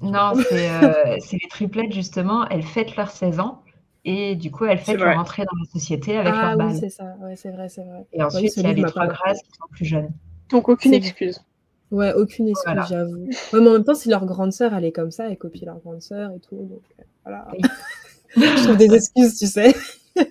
Non, 0.00 0.32
euh, 0.52 1.16
c'est 1.18 1.36
les 1.42 1.48
triplettes, 1.50 1.92
justement. 1.92 2.46
Elles 2.48 2.62
fêtent 2.62 2.96
leurs 2.96 3.10
16 3.10 3.40
ans. 3.40 3.62
Et 4.04 4.36
du 4.36 4.50
coup, 4.50 4.64
elles 4.64 4.78
fêtent 4.78 5.00
leur 5.00 5.18
entrée 5.18 5.42
dans 5.42 5.58
la 5.58 5.70
société 5.70 6.16
avec 6.16 6.32
ah, 6.34 6.54
leur 6.54 6.68
oui, 6.68 6.78
c'est 6.78 6.88
ça. 6.88 7.16
Ouais, 7.20 7.36
c'est 7.36 7.50
vrai, 7.50 7.68
c'est 7.68 7.82
vrai. 7.82 8.06
Et 8.12 8.22
ensuite, 8.22 8.56
il 8.56 8.62
y 8.62 8.66
a 8.66 8.72
les 8.72 8.84
trois 8.84 9.08
grâces 9.08 9.42
qui 9.42 9.50
sont 9.50 9.66
plus 9.70 9.84
jeunes. 9.84 10.10
Donc, 10.48 10.68
aucune 10.68 10.94
excuse. 10.94 11.44
Ouais, 11.90 12.12
aucune 12.14 12.48
excuse, 12.48 12.72
j'avoue. 12.88 13.28
mais 13.52 13.58
en 13.58 13.72
même 13.72 13.84
temps, 13.84 13.96
si 13.96 14.08
leur 14.08 14.24
grande 14.24 14.52
sœur, 14.52 14.72
elle 14.74 14.84
est 14.84 14.92
comme 14.92 15.10
ça, 15.10 15.28
elle 15.28 15.36
copie 15.36 15.64
leur 15.64 15.80
grande 15.80 16.00
sœur 16.00 16.30
et 16.30 16.38
tout. 16.38 16.56
Donc, 16.56 16.82
euh, 16.98 17.02
voilà. 17.24 17.48
je 18.36 18.64
trouve 18.64 18.76
des 18.76 18.94
excuses, 18.94 19.36
tu 19.36 19.48
sais. 19.48 19.74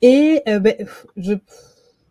et 0.00 0.40
euh, 0.46 0.60
ben, 0.60 0.76
je 1.16 1.34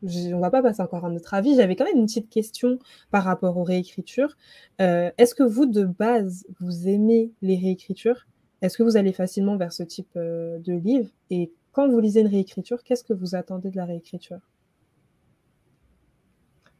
on 0.03 0.39
va 0.39 0.49
pas 0.49 0.61
passer 0.61 0.81
encore 0.81 1.05
à 1.05 1.09
notre 1.09 1.33
avis. 1.33 1.55
J'avais 1.55 1.75
quand 1.75 1.85
même 1.85 1.97
une 1.97 2.05
petite 2.05 2.29
question 2.29 2.79
par 3.11 3.23
rapport 3.23 3.57
aux 3.57 3.63
réécritures. 3.63 4.35
Euh, 4.81 5.11
est-ce 5.17 5.35
que 5.35 5.43
vous, 5.43 5.65
de 5.65 5.85
base, 5.85 6.45
vous 6.59 6.87
aimez 6.87 7.31
les 7.41 7.57
réécritures? 7.57 8.27
Est-ce 8.61 8.77
que 8.77 8.83
vous 8.83 8.97
allez 8.97 9.13
facilement 9.13 9.57
vers 9.57 9.71
ce 9.71 9.83
type 9.83 10.09
euh, 10.15 10.59
de 10.59 10.73
livre? 10.73 11.09
Et 11.29 11.51
quand 11.71 11.87
vous 11.87 11.99
lisez 11.99 12.21
une 12.21 12.27
réécriture, 12.27 12.83
qu'est-ce 12.83 13.03
que 13.03 13.13
vous 13.13 13.35
attendez 13.35 13.69
de 13.69 13.77
la 13.77 13.85
réécriture? 13.85 14.39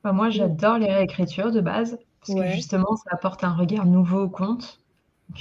Bah, 0.03 0.11
Moi, 0.11 0.30
j'adore 0.30 0.78
les 0.78 0.91
réécritures 0.91 1.51
de 1.51 1.61
base, 1.61 1.99
parce 2.20 2.39
que 2.39 2.47
justement, 2.47 2.95
ça 2.95 3.09
apporte 3.11 3.43
un 3.43 3.53
regard 3.53 3.86
nouveau 3.86 4.24
au 4.24 4.30
conte. 4.30 4.80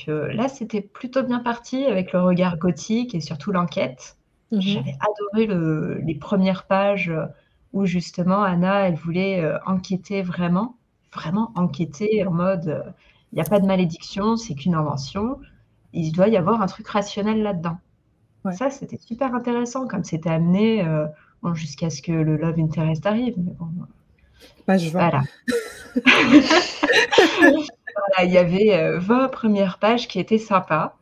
Euh, 0.08 0.32
là, 0.32 0.48
c'était 0.48 0.80
plutôt 0.80 1.22
bien 1.22 1.38
parti 1.38 1.84
avec 1.84 2.12
le 2.12 2.20
regard 2.20 2.58
gothique 2.58 3.14
et 3.14 3.20
surtout 3.20 3.52
l'enquête. 3.52 4.16
Mmh 4.52 4.60
J'avais 4.60 4.96
adoré 5.00 6.02
les 6.02 6.14
premières 6.14 6.66
pages 6.66 7.12
où 7.72 7.86
justement 7.86 8.42
Anna, 8.42 8.88
elle 8.88 8.94
voulait 8.94 9.42
euh, 9.42 9.58
enquêter 9.66 10.22
vraiment, 10.22 10.76
vraiment 11.14 11.52
enquêter 11.54 12.26
en 12.26 12.32
mode 12.32 12.68
euh, 12.68 12.82
il 13.32 13.36
n'y 13.36 13.42
a 13.42 13.44
pas 13.44 13.60
de 13.60 13.66
malédiction, 13.66 14.36
c'est 14.36 14.54
qu'une 14.54 14.74
invention. 14.74 15.38
Il 15.92 16.12
doit 16.12 16.28
y 16.28 16.36
avoir 16.36 16.62
un 16.62 16.66
truc 16.66 16.88
rationnel 16.88 17.42
là-dedans. 17.42 17.78
Ça, 18.52 18.70
c'était 18.70 18.96
super 18.96 19.34
intéressant 19.34 19.88
comme 19.88 20.04
c'était 20.04 20.30
amené 20.30 20.86
jusqu'à 21.54 21.90
ce 21.90 22.00
que 22.00 22.12
le 22.12 22.36
Love 22.36 22.60
Interest 22.60 23.04
arrive. 23.04 23.34
Mais 23.36 23.52
bon, 23.58 23.68
bah, 24.66 24.78
je 24.78 24.88
vois. 24.90 25.10
Voilà. 25.10 25.22
il 28.22 28.30
y 28.30 28.38
avait 28.38 28.96
20 28.98 29.28
premières 29.28 29.78
pages 29.78 30.06
qui 30.06 30.20
étaient 30.20 30.38
sympas. 30.38 30.96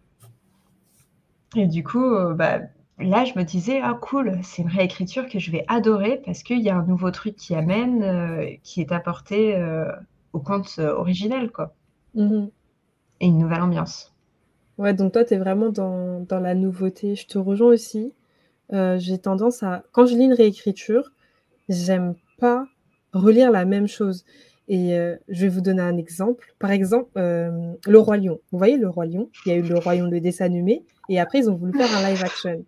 Et 1.54 1.66
du 1.66 1.84
coup, 1.84 2.16
bah, 2.34 2.60
là, 2.99 3.24
je 3.24 3.38
me 3.38 3.45
disais, 3.45 3.80
ah 3.82 3.99
cool, 4.01 4.38
c'est 4.42 4.62
une 4.62 4.68
réécriture 4.68 5.28
que 5.28 5.38
je 5.38 5.51
vais 5.51 5.64
adorer 5.68 6.20
parce 6.24 6.42
qu'il 6.42 6.61
y 6.61 6.70
a 6.70 6.76
un 6.76 6.84
nouveau 6.84 7.11
truc 7.11 7.36
qui 7.36 7.55
amène, 7.55 8.03
euh, 8.03 8.47
qui 8.62 8.80
est 8.80 8.92
apporté 8.92 9.57
euh, 9.57 9.90
au 10.32 10.40
conte 10.40 10.76
euh, 10.78 10.95
originel, 10.95 11.51
quoi. 11.51 11.74
Mmh 12.14 12.47
Et 13.20 13.26
une 13.26 13.38
nouvelle 13.38 13.62
ambiance. 13.62 14.14
Ouais, 14.78 14.95
donc 14.95 15.12
toi, 15.12 15.24
tu 15.24 15.34
es 15.34 15.38
vraiment 15.38 15.70
dans, 15.70 16.20
dans, 16.20 16.40
la 16.40 16.55
nouveauté. 16.55 17.14
Je 17.14 17.26
te 17.26 17.38
rejoins 17.38 17.72
aussi. 17.72 18.12
J'ai 18.72 19.18
tendance 19.18 19.62
à, 19.62 19.84
quand 19.92 20.07
je 20.07 20.16
lis 20.16 20.24
une 20.24 20.32
réécriture, 20.32 21.12
j'aime 21.68 22.14
pas 22.38 22.66
relire 23.12 23.53
la 23.53 23.64
même 23.64 23.86
chose. 23.86 24.24
Et 24.66 24.97
je 25.28 25.40
vais 25.42 25.49
vous 25.49 25.61
donner 25.61 25.82
un 25.82 25.97
exemple. 25.97 26.53
Par 26.59 26.72
exemple, 26.72 27.12
Le 27.14 27.99
Roi 27.99 28.16
Lion. 28.16 28.40
Vous 28.51 28.59
voyez 28.59 28.76
Le 28.76 28.88
Roi 28.88 29.07
Lion? 29.07 29.30
Il 29.47 29.53
y 29.53 29.53
a 29.53 29.59
eu 29.59 29.62
Le 29.62 29.78
Roi 29.78 29.95
Lion, 29.95 30.07
le 30.07 30.20
dessin 30.20 30.47
animé, 30.47 30.82
et 31.09 31.20
après, 31.20 31.38
ils 31.38 31.49
ont 31.49 31.55
voulu 31.55 31.72
faire 31.72 31.97
un 31.97 32.11
live 32.11 32.24
action. 32.24 32.64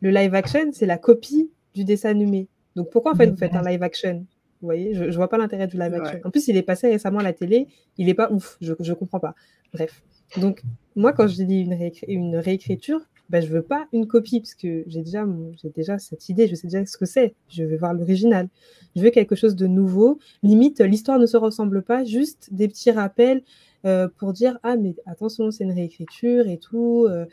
Le 0.00 0.10
live 0.10 0.34
action, 0.34 0.70
c'est 0.72 0.86
la 0.86 0.98
copie 0.98 1.50
du 1.74 1.84
dessin 1.84 2.10
animé. 2.10 2.48
Donc 2.76 2.90
pourquoi 2.90 3.12
en 3.12 3.14
fait 3.16 3.26
vous 3.26 3.36
faites 3.36 3.54
un 3.54 3.62
live 3.62 3.82
action? 3.82 4.26
Vous 4.60 4.66
voyez, 4.66 4.94
je, 4.94 5.04
ne 5.04 5.10
vois 5.12 5.28
pas 5.28 5.38
l'intérêt 5.38 5.66
du 5.66 5.78
live 5.78 5.94
action. 5.94 6.20
En 6.24 6.30
plus, 6.30 6.48
il 6.48 6.56
est 6.56 6.62
passé 6.62 6.88
récemment 6.88 7.20
à 7.20 7.22
la 7.22 7.32
télé, 7.32 7.68
il 7.96 8.08
est 8.08 8.14
pas 8.14 8.30
ouf, 8.30 8.58
je, 8.60 8.72
ne 8.72 8.94
comprends 8.94 9.20
pas. 9.20 9.34
Bref. 9.72 10.02
Donc 10.36 10.62
moi, 10.96 11.12
quand 11.12 11.26
je 11.26 11.42
dis 11.42 11.60
une, 11.60 11.90
une 12.08 12.36
réécriture, 12.36 13.00
ben, 13.30 13.40
je 13.40 13.46
veux 13.46 13.62
pas 13.62 13.86
une 13.92 14.08
copie 14.08 14.40
parce 14.40 14.54
que 14.54 14.82
j'ai 14.88 15.02
déjà, 15.02 15.24
j'ai 15.62 15.70
déjà 15.70 15.98
cette 15.98 16.28
idée, 16.28 16.48
je 16.48 16.56
sais 16.56 16.66
déjà 16.66 16.84
ce 16.84 16.98
que 16.98 17.06
c'est. 17.06 17.34
Je 17.48 17.62
veux 17.62 17.76
voir 17.76 17.94
l'original. 17.94 18.48
Je 18.96 19.02
veux 19.02 19.10
quelque 19.10 19.36
chose 19.36 19.54
de 19.54 19.68
nouveau. 19.68 20.18
Limite, 20.42 20.80
l'histoire 20.80 21.18
ne 21.18 21.26
se 21.26 21.36
ressemble 21.36 21.82
pas, 21.82 22.04
juste 22.04 22.48
des 22.52 22.66
petits 22.66 22.90
rappels 22.90 23.42
euh, 23.86 24.08
pour 24.18 24.32
dire 24.32 24.58
ah 24.64 24.76
mais 24.76 24.96
attention, 25.06 25.52
c'est 25.52 25.62
une 25.62 25.72
réécriture 25.72 26.48
et 26.48 26.58
tout. 26.58 27.06
Euh, 27.08 27.24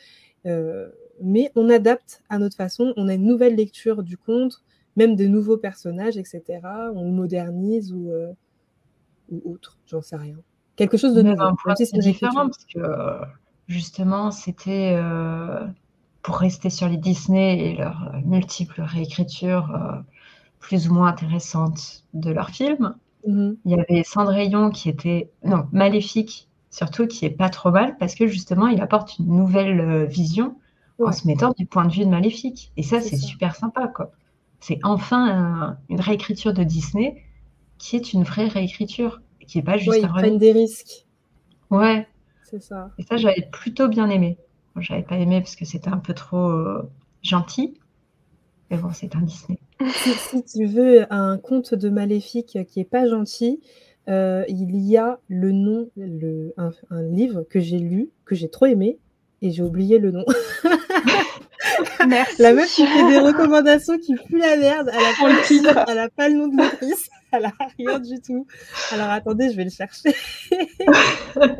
euh, 0.45 0.87
mais 1.21 1.51
on 1.55 1.69
adapte 1.69 2.23
à 2.29 2.37
notre 2.37 2.55
façon, 2.55 2.93
on 2.97 3.07
a 3.07 3.13
une 3.13 3.25
nouvelle 3.25 3.55
lecture 3.55 4.03
du 4.03 4.17
conte, 4.17 4.61
même 4.95 5.15
de 5.15 5.25
nouveaux 5.25 5.57
personnages, 5.57 6.17
etc. 6.17 6.43
On 6.93 7.03
le 7.03 7.11
modernise 7.11 7.93
ou, 7.93 8.09
euh, 8.09 8.31
ou 9.29 9.53
autre, 9.53 9.77
j'en 9.85 10.01
sais 10.01 10.17
rien. 10.17 10.35
Quelque 10.75 10.97
chose 10.97 11.13
de 11.13 11.21
nouveau. 11.21 11.43
C'est 11.75 11.97
différent 11.99 12.49
parce 12.49 12.65
que 12.65 12.79
justement, 13.67 14.31
c'était 14.31 14.93
euh, 14.95 15.65
pour 16.21 16.37
rester 16.37 16.69
sur 16.69 16.87
les 16.87 16.97
Disney 16.97 17.59
et 17.59 17.75
leurs 17.75 18.13
multiples 18.25 18.81
réécritures 18.81 19.73
euh, 19.75 19.99
plus 20.59 20.89
ou 20.89 20.93
moins 20.93 21.09
intéressantes 21.09 22.03
de 22.13 22.31
leurs 22.31 22.49
films. 22.49 22.95
Mmh 23.25 23.53
Il 23.65 23.71
y 23.71 23.79
avait 23.79 24.03
Cendrillon 24.03 24.69
qui 24.69 24.89
était, 24.89 25.31
non, 25.43 25.67
Maléfique, 25.71 26.47
surtout 26.69 27.07
qui 27.07 27.25
est 27.25 27.31
pas 27.31 27.49
trop 27.49 27.71
mal 27.71 27.97
parce 27.97 28.13
que 28.13 28.27
justement, 28.27 28.67
il 28.67 28.81
apporte 28.81 29.17
une 29.17 29.35
nouvelle 29.35 30.05
vision 30.05 30.55
en 30.99 31.11
se 31.11 31.27
mettant 31.27 31.53
du 31.57 31.65
point 31.65 31.85
de 31.85 31.93
vue 31.93 32.05
de 32.05 32.09
Maléfique. 32.09 32.71
Et 32.77 32.83
ça, 32.83 33.01
c'est 33.01 33.17
super 33.17 33.55
sympa, 33.55 33.87
quoi. 33.87 34.11
C'est 34.59 34.79
enfin 34.83 35.77
une 35.89 36.01
réécriture 36.01 36.53
de 36.53 36.63
Disney 36.63 37.23
qui 37.77 37.95
est 37.95 38.13
une 38.13 38.23
vraie 38.23 38.47
réécriture, 38.47 39.21
qui 39.45 39.57
n'est 39.57 39.63
pas 39.63 39.77
juste 39.77 39.89
ouais, 39.89 40.01
ils 40.01 40.07
prennent 40.07 40.39
des 40.39 40.51
risques. 40.51 41.05
Ouais. 41.69 42.07
C'est 42.43 42.61
ça. 42.61 42.91
Et 42.97 43.03
ça, 43.03 43.17
j'avais 43.17 43.47
plutôt 43.51 43.87
bien 43.87 44.09
aimé. 44.09 44.37
j'avais 44.77 45.03
pas 45.03 45.17
aimé 45.17 45.41
parce 45.41 45.55
que 45.55 45.65
c'était 45.65 45.89
un 45.89 45.97
peu 45.97 46.13
trop 46.13 46.49
euh, 46.49 46.89
gentil. 47.21 47.77
Mais 48.71 48.77
bon, 48.77 48.89
c'est 48.93 49.15
un 49.15 49.21
Disney. 49.21 49.59
Si, 49.95 50.43
tu 50.43 50.65
veux 50.65 51.11
un 51.13 51.37
conte 51.37 51.73
de 51.73 51.89
Maléfique 51.89 52.57
qui 52.67 52.79
est 52.79 52.89
pas 52.89 53.07
gentil, 53.07 53.61
euh, 54.09 54.43
il 54.47 54.75
y 54.77 54.97
a 54.97 55.19
le 55.27 55.51
nom, 55.51 55.89
le, 55.95 56.53
un, 56.57 56.71
un 56.89 57.01
livre 57.03 57.43
que 57.43 57.59
j'ai 57.59 57.79
lu, 57.79 58.09
que 58.25 58.35
j'ai 58.35 58.49
trop 58.49 58.65
aimé, 58.65 58.97
et 59.41 59.51
j'ai 59.51 59.63
oublié 59.63 59.99
le 59.99 60.11
nom. 60.11 60.25
Merci. 62.07 62.41
La 62.41 62.53
meuf 62.53 62.73
qui 62.73 62.85
fait 62.85 63.07
des 63.09 63.19
recommandations 63.19 63.97
qui 63.97 64.15
puent 64.15 64.39
la 64.39 64.55
merde. 64.57 64.89
Elle 64.93 65.05
a 65.05 65.13
pas 65.19 65.29
le 65.29 65.45
titre, 65.45 65.85
elle 65.87 65.99
a 65.99 66.09
pas 66.09 66.29
le 66.29 66.35
nom 66.35 66.47
de 66.47 66.57
l'autrice, 66.57 67.09
elle 67.31 67.45
a 67.45 67.53
rien 67.77 67.99
du 67.99 68.19
tout. 68.21 68.47
Alors 68.91 69.09
attendez, 69.09 69.51
je 69.51 69.57
vais 69.57 69.65
le 69.65 69.69
chercher. 69.69 70.13
ah 71.35 71.55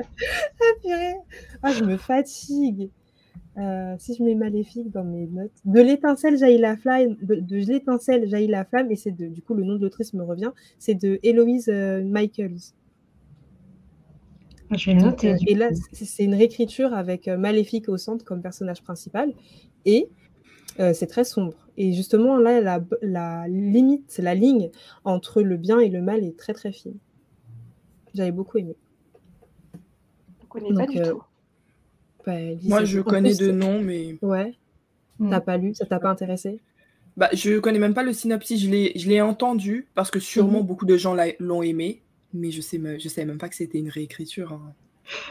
purée. 0.82 1.16
Ah, 1.64 1.72
je 1.74 1.84
me 1.84 1.98
fatigue. 1.98 2.90
Euh, 3.58 3.96
si 3.98 4.14
je 4.14 4.24
mets 4.24 4.36
maléfique 4.36 4.92
dans 4.92 5.04
mes 5.04 5.26
notes, 5.26 5.52
de 5.66 5.82
l'étincelle 5.82 6.38
jaillit 6.38 6.60
la 6.60 6.78
flamme, 6.78 7.18
de, 7.24 7.56
l'étincelle 7.56 8.28
jaillit 8.30 8.48
la 8.48 8.64
flamme, 8.66 8.92
et 8.92 8.96
c'est 8.96 9.10
de, 9.10 9.26
du 9.26 9.42
coup 9.42 9.56
le 9.56 9.64
nom 9.64 9.78
de 9.78 9.82
l'autrice 9.82 10.14
me 10.14 10.24
revient, 10.24 10.52
c'est 10.78 10.94
de 10.94 11.20
Héloïse 11.24 11.68
euh, 11.70 12.04
Michaels. 12.04 12.60
Je 14.72 14.92
vais 14.92 14.96
noter. 14.96 15.36
et 15.48 15.56
là, 15.56 15.70
c'est 15.94 16.24
une 16.24 16.36
réécriture 16.36 16.94
avec 16.94 17.28
euh, 17.28 17.38
Maléfique 17.38 17.90
au 17.90 17.98
centre 17.98 18.26
comme 18.26 18.42
personnage 18.42 18.82
principal. 18.82 19.34
Et 19.86 20.10
euh, 20.80 20.94
c'est 20.94 21.08
très 21.08 21.24
sombre. 21.24 21.54
Et 21.78 21.94
justement, 21.94 22.38
là, 22.38 22.60
la, 22.60 22.84
la 23.02 23.48
limite, 23.48 24.18
la 24.18 24.36
ligne 24.36 24.70
entre 25.06 25.42
le 25.42 25.58
bien 25.58 25.80
et 25.80 25.90
le 25.90 26.02
mal 26.02 26.24
est 26.24 26.38
très 26.38 26.54
très 26.54 26.72
fine. 26.72 26.98
J'avais 28.14 28.32
beaucoup 28.32 28.58
aimé. 28.58 28.76
Je 30.42 30.48
connais 30.48 30.74
pas 30.74 30.88
du 30.88 31.00
euh, 31.00 31.12
tout. 31.12 31.24
Bah, 32.26 32.34
Moi, 32.64 32.84
je 32.84 33.00
connais 33.00 33.36
de 33.36 33.52
nom, 33.52 33.82
mais. 33.82 34.18
Ouais. 34.22 34.54
Hmm. 35.20 35.30
T'as 35.30 35.40
pas 35.40 35.58
lu 35.58 35.74
Ça 35.74 35.86
t'a 35.86 36.00
pas 36.00 36.10
intéressé? 36.10 36.60
Bah, 37.16 37.30
Je 37.34 37.60
connais 37.60 37.80
même 37.80 37.94
pas 37.94 38.04
le 38.04 38.14
synopsis. 38.14 38.62
Je 38.62 39.08
l'ai 39.08 39.22
entendu 39.22 39.88
parce 39.96 40.12
que 40.12 40.20
sûrement 40.20 40.60
mhm. 40.60 40.68
beaucoup 40.68 40.86
de 40.86 40.98
gens 40.98 41.16
l'ont 41.40 41.64
aimé 41.64 42.02
mais 42.34 42.52
je 42.52 42.62
sais, 42.62 42.80
je 43.00 43.10
savais 43.10 43.26
même 43.26 43.38
pas 43.38 43.50
que 43.50 43.56
c'était 43.56 43.80
une 43.80 43.90
réécriture. 43.90 44.54
Hein. 44.54 44.74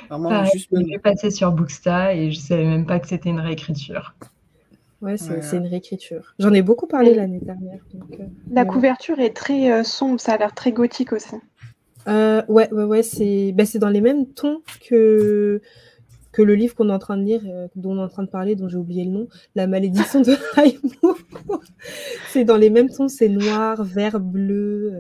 Vraiment, 0.09 0.45
juste. 0.47 0.69
Je 0.73 0.99
passé 0.99 1.31
sur 1.31 1.53
Booksta 1.53 2.15
et 2.15 2.31
je 2.31 2.39
savais 2.39 2.65
même 2.65 2.87
pas 2.87 2.99
que 2.99 3.09
c'était 3.09 3.31
une 3.31 3.41
réécriture. 3.41 4.15
Ouais, 5.03 5.17
c'est 5.19 5.57
une 5.57 5.67
réécriture. 5.67 6.35
J'en 6.39 6.53
ai 6.55 6.63
beaucoup 6.63 6.87
parlé 6.87 7.15
l'année 7.15 7.41
dernière. 7.41 7.81
Euh, 7.95 8.25
la 8.51 8.65
couverture 8.65 9.19
est 9.21 9.35
très 9.35 9.71
euh, 9.71 9.83
sombre, 9.83 10.21
ça 10.21 10.33
a 10.33 10.39
l'air 10.39 10.55
très 10.55 10.73
gothique 10.73 11.13
aussi. 11.13 11.37
Euh, 12.09 12.43
ouais, 12.49 12.73
ouais, 12.73 12.85
ouais, 12.85 13.03
c'est 13.03 13.53
bah, 13.53 13.65
dans 13.75 13.91
les 13.91 14.01
mêmes 14.01 14.27
tons 14.27 14.63
que, 14.89 15.61
que 16.33 16.41
le 16.41 16.55
livre 16.55 16.75
qu'on 16.75 16.89
est 16.89 16.93
en 16.95 16.99
train 16.99 17.19
de 17.19 17.25
lire, 17.25 17.43
dont 17.75 17.93
on 17.93 17.99
est 17.99 18.05
en 18.05 18.09
train 18.09 18.23
de 18.23 18.31
parler, 18.31 18.57
dont 18.57 18.69
j'ai 18.69 18.79
oublié 18.79 19.05
le 19.05 19.11
nom, 19.11 19.29
La 19.55 19.67
malédiction 19.67 20.23
de 20.23 20.33
Raimou. 20.55 21.15
c'est 22.31 22.45
dans 22.45 22.57
les 22.57 22.71
mêmes 22.71 22.89
tons, 22.89 23.09
c'est 23.09 23.29
noir, 23.29 23.85
vert, 23.85 24.19
bleu. 24.19 24.95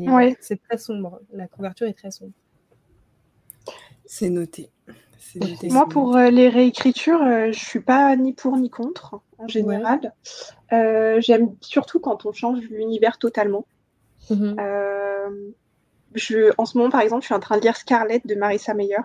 Ouais. 0.00 0.36
C'est 0.40 0.62
très 0.62 0.78
sombre. 0.78 1.20
La 1.32 1.46
couverture 1.46 1.86
est 1.86 1.98
très 1.98 2.10
sombre. 2.10 2.32
C'est 4.04 4.30
noté. 4.30 4.70
Moi, 5.64 5.88
pour 5.88 6.16
euh, 6.16 6.30
les 6.30 6.48
réécritures, 6.48 7.18
je 7.18 7.30
euh, 7.30 7.52
je 7.52 7.58
suis 7.58 7.80
pas 7.80 8.14
ni 8.16 8.32
pour 8.32 8.56
ni 8.56 8.70
contre 8.70 9.20
en 9.38 9.48
général. 9.48 10.14
Euh, 10.72 11.20
j'aime 11.20 11.54
surtout 11.60 12.00
quand 12.00 12.26
on 12.26 12.32
change 12.32 12.60
l'univers 12.70 13.18
totalement. 13.18 13.66
Mhm. 14.30 14.56
je, 16.14 16.52
en 16.58 16.64
ce 16.64 16.78
moment, 16.78 16.90
par 16.90 17.00
exemple, 17.00 17.22
je 17.22 17.26
suis 17.26 17.34
en 17.34 17.40
train 17.40 17.58
de 17.58 17.62
lire 17.62 17.76
Scarlett 17.76 18.26
de 18.26 18.34
Marissa 18.34 18.74
Meyer. 18.74 18.96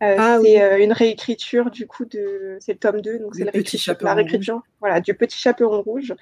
Ah 0.00 0.38
c'est 0.42 0.84
une 0.84 0.92
réécriture 0.92 1.70
du 1.70 1.86
coup 1.86 2.04
de 2.04 2.58
c'est 2.60 2.74
le 2.74 2.78
tome 2.78 3.00
2 3.00 3.18
donc 3.18 3.34
c'est 3.34 3.44
la, 3.44 4.12
réécriture 4.12 4.62
voilà 4.78 5.00
du 5.00 5.14
petit 5.14 5.38
chaperon 5.38 5.80
rouge 5.80 6.14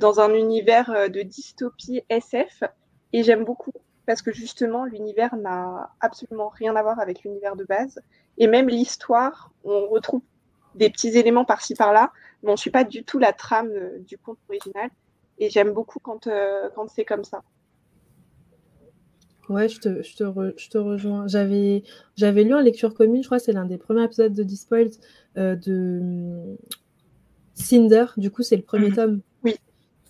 dans 0.00 0.20
un 0.20 0.32
univers 0.32 1.10
de 1.10 1.20
dystopie 1.20 2.00
SF 2.08 2.62
et 3.14 3.22
j'aime 3.22 3.44
beaucoup 3.44 3.72
parce 4.06 4.20
que 4.20 4.32
justement, 4.32 4.84
l'univers 4.84 5.34
n'a 5.36 5.90
absolument 6.00 6.48
rien 6.48 6.76
à 6.76 6.82
voir 6.82 7.00
avec 7.00 7.22
l'univers 7.22 7.56
de 7.56 7.64
base. 7.64 8.00
Et 8.36 8.46
même 8.48 8.68
l'histoire, 8.68 9.50
on 9.64 9.86
retrouve 9.86 10.20
des 10.74 10.90
petits 10.90 11.16
éléments 11.16 11.44
par-ci 11.44 11.74
par-là, 11.74 12.12
mais 12.42 12.50
on 12.50 12.52
ne 12.52 12.58
suit 12.58 12.70
pas 12.70 12.84
du 12.84 13.04
tout 13.04 13.18
la 13.18 13.32
trame 13.32 13.70
euh, 13.70 13.98
du 14.00 14.18
conte 14.18 14.38
original. 14.48 14.90
Et 15.38 15.48
j'aime 15.48 15.72
beaucoup 15.72 16.00
quand, 16.00 16.28
quand 16.74 16.88
c'est 16.88 17.04
comme 17.04 17.24
ça. 17.24 17.42
Ouais, 19.48 19.68
je 19.68 19.78
te, 19.78 20.02
je 20.02 20.16
te, 20.16 20.24
je 20.56 20.68
te 20.68 20.78
rejoins. 20.78 21.28
J'avais, 21.28 21.84
j'avais 22.16 22.44
lu 22.44 22.54
en 22.54 22.60
lecture 22.60 22.94
commune, 22.94 23.22
je 23.22 23.28
crois 23.28 23.38
que 23.38 23.44
c'est 23.44 23.52
l'un 23.52 23.66
des 23.66 23.78
premiers 23.78 24.04
épisodes 24.04 24.32
de 24.32 24.42
Despoiled, 24.42 24.94
euh, 25.36 25.54
de 25.54 26.00
hum, 26.00 26.56
Cinder. 27.54 28.06
Du 28.16 28.30
coup, 28.30 28.42
c'est 28.42 28.56
le 28.56 28.62
premier 28.62 28.88
mhm. 28.88 28.94
tome. 28.96 29.20
Oui. 29.44 29.56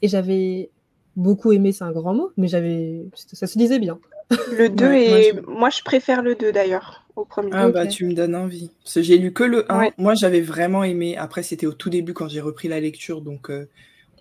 Et 0.03 0.09
j'avais 0.09 0.71
beaucoup 1.17 1.53
aimé, 1.53 1.73
c'est 1.73 1.85
un 1.85 1.93
grand 1.93 2.15
mot, 2.15 2.33
mais 2.37 2.49
j'avais, 2.49 3.05
ça 3.15 3.47
se 3.47 3.59
lisait 3.59 3.79
bien. 3.79 3.99
Le 4.57 4.69
2 4.69 4.93
et 4.93 5.33
moi, 5.47 5.71
je... 5.71 5.83
préfère 5.83 6.23
le 6.23 6.35
2 6.35 6.53
d'ailleurs 6.53 7.05
au 7.17 7.25
premier. 7.25 7.51
Ah 7.53 7.69
bah 7.69 7.87
tu 7.87 8.07
me 8.07 8.15
donnes 8.15 8.35
envie. 8.35 8.71
Parce 8.83 8.95
que 8.95 9.03
j'ai 9.03 9.19
lu 9.19 9.33
que 9.33 9.45
le 9.45 9.71
1. 9.71 9.91
Moi 9.99 10.15
j'avais 10.15 10.41
vraiment 10.41 10.83
aimé. 10.83 11.17
Après 11.17 11.43
c'était 11.43 11.67
au 11.67 11.73
tout 11.73 11.91
début 11.91 12.15
quand 12.15 12.29
j'ai 12.29 12.41
repris 12.41 12.69
la 12.69 12.81
lecture, 12.81 13.21
donc 13.21 13.51
euh, 13.51 13.69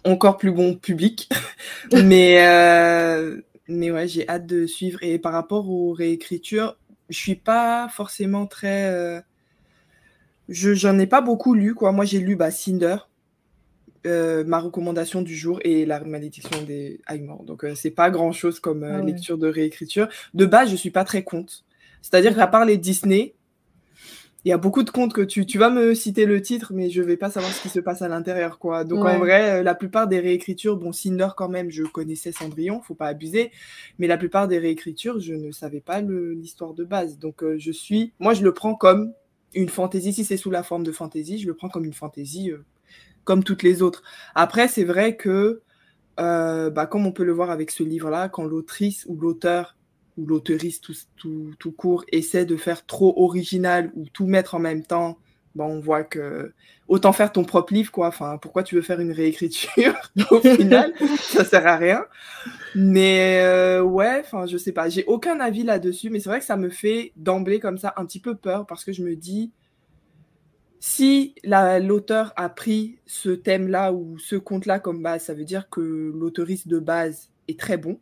encore 0.04 0.38
plus 0.38 0.52
bon 0.52 0.76
public. 0.76 1.30
mais 2.04 2.46
euh, 2.48 3.42
mais 3.68 3.92
ouais, 3.92 4.08
j'ai 4.08 4.28
hâte 4.28 4.46
de 4.46 4.66
suivre. 4.66 5.00
Et 5.02 5.18
par 5.20 5.34
rapport 5.34 5.70
aux 5.70 5.94
réécritures, 5.94 6.78
je 7.10 7.18
suis 7.18 7.36
pas 7.36 7.88
forcément 7.90 8.46
très. 8.46 8.86
Euh, 8.86 9.22
je 10.50 10.74
j'en 10.74 11.00
ai 11.00 11.08
pas 11.08 11.22
beaucoup 11.22 11.54
lu 11.54 11.74
quoi. 11.74 11.92
Moi 11.92 12.06
j'ai 12.06 12.20
lu 12.20 12.36
bah, 12.36 12.52
Cinder, 12.52 12.98
euh, 14.06 14.44
ma 14.44 14.60
recommandation 14.60 15.22
du 15.22 15.36
jour 15.36 15.60
et 15.64 15.86
la 15.86 16.00
malédiction 16.02 16.62
des 16.64 17.00
Aymor. 17.10 17.44
Donc 17.44 17.64
euh, 17.64 17.76
c'est 17.76 17.92
pas 17.92 18.10
grand 18.10 18.32
chose 18.32 18.60
comme 18.60 18.84
ah 18.84 19.02
lecture 19.02 19.38
de 19.38 19.48
réécriture. 19.48 20.08
De 20.34 20.46
base 20.46 20.70
je 20.70 20.76
suis 20.76 20.92
pas 20.92 21.04
très 21.04 21.24
compte. 21.24 21.64
C'est-à-dire 22.02 22.36
qu'à 22.36 22.48
part 22.48 22.66
les 22.66 22.78
Disney, 22.78 23.34
il 24.46 24.50
y 24.50 24.52
a 24.52 24.58
beaucoup 24.58 24.84
de 24.84 24.90
contes 24.90 25.14
que 25.14 25.22
tu, 25.22 25.46
tu 25.46 25.58
vas 25.58 25.70
me 25.70 25.94
citer 25.94 26.26
le 26.26 26.42
titre, 26.42 26.74
mais 26.74 26.90
je 26.90 27.02
vais 27.02 27.16
pas 27.16 27.30
savoir 27.30 27.52
ce 27.54 27.62
qui 27.62 27.70
se 27.70 27.80
passe 27.80 28.02
à 28.02 28.10
l'intérieur, 28.10 28.60
quoi. 28.60 28.84
Donc 28.84 29.06
en 29.06 29.18
vrai, 29.18 29.60
euh, 29.60 29.64
la 29.64 29.74
plupart 29.74 30.08
des 30.08 30.20
réécritures, 30.20 30.76
bon, 30.76 30.92
Cinder 30.92 31.30
quand 31.38 31.48
même, 31.48 31.72
je 31.72 31.84
connaissais 31.84 32.34
Cendrillon, 32.34 32.82
faut 32.82 32.94
pas 32.94 33.08
abuser, 33.08 33.52
mais 34.00 34.08
la 34.08 34.18
plupart 34.18 34.50
des 34.50 34.58
réécritures, 34.58 35.20
je 35.22 35.34
ne 35.34 35.52
savais 35.52 35.80
pas 35.80 36.02
l'histoire 36.02 36.74
de 36.74 36.84
base. 36.84 37.20
Donc 37.20 37.42
euh, 37.42 37.56
je 37.58 37.72
suis, 37.72 38.12
moi 38.20 38.34
je 38.34 38.44
le 38.44 38.54
prends 38.54 38.76
comme 38.76 39.14
une 39.54 39.70
fantaisie. 39.70 40.12
Si 40.12 40.26
c'est 40.26 40.38
sous 40.38 40.52
la 40.52 40.64
forme 40.64 40.84
de 40.84 40.92
fantaisie, 40.92 41.38
je 41.40 41.48
le 41.48 41.54
prends 41.54 41.70
comme 41.70 41.86
une 41.86 41.94
fantaisie, 41.94 42.52
euh, 42.52 42.66
comme 43.24 43.44
toutes 43.44 43.64
les 43.64 43.82
autres. 43.82 44.04
Après, 44.36 44.68
c'est 44.68 44.84
vrai 44.84 45.16
que, 45.16 45.62
bah, 46.18 46.88
comme 46.90 47.06
on 47.06 47.12
peut 47.12 47.24
le 47.24 47.34
voir 47.34 47.50
avec 47.50 47.72
ce 47.72 47.84
livre-là, 47.84 48.30
quand 48.30 48.44
l'autrice 48.44 49.06
ou 49.08 49.16
l'auteur 49.16 49.76
ou 50.18 50.26
l'auteuriste 50.26 50.86
tout, 51.16 51.52
tout, 51.58 51.72
court 51.72 52.06
essaie 52.12 52.46
de 52.46 52.56
faire 52.56 52.86
trop 52.86 53.14
original 53.18 53.92
ou 53.96 54.06
tout 54.14 54.28
mettre 54.28 54.56
en 54.56 54.60
même 54.60 54.84
temps, 54.84 55.18
bon, 55.56 55.66
on 55.66 55.80
voit 55.80 56.04
que 56.04 56.54
autant 56.88 57.14
faire 57.14 57.32
ton 57.32 57.44
propre 57.44 57.74
livre, 57.74 57.92
quoi. 57.92 58.08
Enfin, 58.08 58.38
pourquoi 58.38 58.64
tu 58.64 58.76
veux 58.76 58.82
faire 58.82 59.00
une 59.00 59.12
réécriture 59.12 59.96
Au 60.32 60.40
final, 60.40 60.94
ça 61.20 61.44
sert 61.46 61.66
à 61.66 61.78
rien. 61.78 62.06
Mais 62.76 63.42
euh, 63.42 63.82
ouais, 63.82 64.22
enfin, 64.24 64.46
je 64.46 64.58
sais 64.58 64.72
pas. 64.72 64.90
J'ai 64.90 65.06
aucun 65.06 65.40
avis 65.40 65.64
là-dessus, 65.64 66.10
mais 66.10 66.20
c'est 66.20 66.30
vrai 66.30 66.40
que 66.40 66.46
ça 66.46 66.58
me 66.58 66.70
fait 66.70 67.14
d'emblée 67.16 67.60
comme 67.60 67.78
ça 67.78 67.94
un 67.98 68.06
petit 68.06 68.20
peu 68.20 68.36
peur 68.36 68.66
parce 68.66 68.84
que 68.84 68.94
je 68.94 69.04
me 69.04 69.16
dis, 69.16 69.52
si 70.86 71.34
l'auteur 71.46 72.34
a 72.36 72.50
pris 72.50 73.00
ce 73.06 73.30
thème-là 73.30 73.94
ou 73.94 74.20
ce 74.20 74.36
conte-là 74.36 74.80
comme 74.80 75.02
base, 75.02 75.24
ça 75.24 75.34
veut 75.34 75.46
dire 75.46 75.70
que 75.70 75.80
l'autoriste 75.80 76.68
de 76.68 76.78
base 76.78 77.30
est 77.48 77.58
très 77.58 77.78
bon 77.78 78.02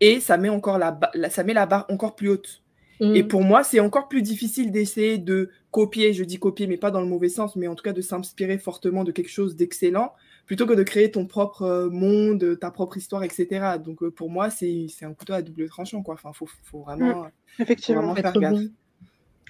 et 0.00 0.18
ça 0.18 0.36
met 0.36 0.48
encore 0.48 0.78
la, 0.78 0.98
ça 1.30 1.44
met 1.44 1.54
la 1.54 1.64
barre 1.64 1.86
encore 1.90 2.16
plus 2.16 2.30
haute. 2.30 2.64
Et 2.98 3.22
mm. 3.22 3.28
pour 3.28 3.44
moi, 3.44 3.62
c'est 3.62 3.78
encore 3.78 4.08
plus 4.08 4.20
difficile 4.20 4.72
d'essayer 4.72 5.16
de 5.16 5.50
copier, 5.70 6.12
je 6.12 6.24
dis 6.24 6.40
copier, 6.40 6.66
mais 6.66 6.76
pas 6.76 6.90
dans 6.90 7.00
le 7.00 7.06
mauvais 7.06 7.28
sens, 7.28 7.54
mais 7.54 7.68
en 7.68 7.76
tout 7.76 7.84
cas 7.84 7.92
de 7.92 8.00
s'inspirer 8.00 8.58
fortement 8.58 9.04
de 9.04 9.12
quelque 9.12 9.30
chose 9.30 9.54
d'excellent, 9.54 10.12
plutôt 10.44 10.66
que 10.66 10.74
de 10.74 10.82
créer 10.82 11.12
ton 11.12 11.26
propre 11.26 11.62
euh, 11.62 11.88
monde, 11.88 12.58
ta 12.58 12.72
propre 12.72 12.96
histoire, 12.96 13.22
etc. 13.22 13.76
Donc 13.78 14.02
euh, 14.02 14.10
pour 14.10 14.28
moi, 14.28 14.50
c'est 14.50 14.88
un 15.02 15.14
couteau 15.14 15.34
à 15.34 15.42
double 15.42 15.68
tranchant, 15.68 16.02
quoi. 16.02 16.14
Enfin, 16.14 16.32
faut, 16.32 16.48
faut 16.64 16.80
vraiment, 16.80 17.22
mm. 17.22 17.30
Effectivement. 17.60 18.12
faire 18.16 18.32
gaffe. 18.32 18.58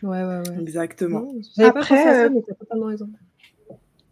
Ouais, 0.03 0.23
ouais, 0.23 0.39
ouais. 0.39 0.61
Exactement. 0.61 1.27
J'avais 1.57 1.73
pas 1.73 1.81
pensé 1.81 1.95
à 1.95 2.03
ça, 2.03 2.25
euh, 2.25 2.31
mais 2.33 2.43
tu 2.43 2.51
as 2.51 2.55
totalement 2.55 2.87
raison. 2.87 3.09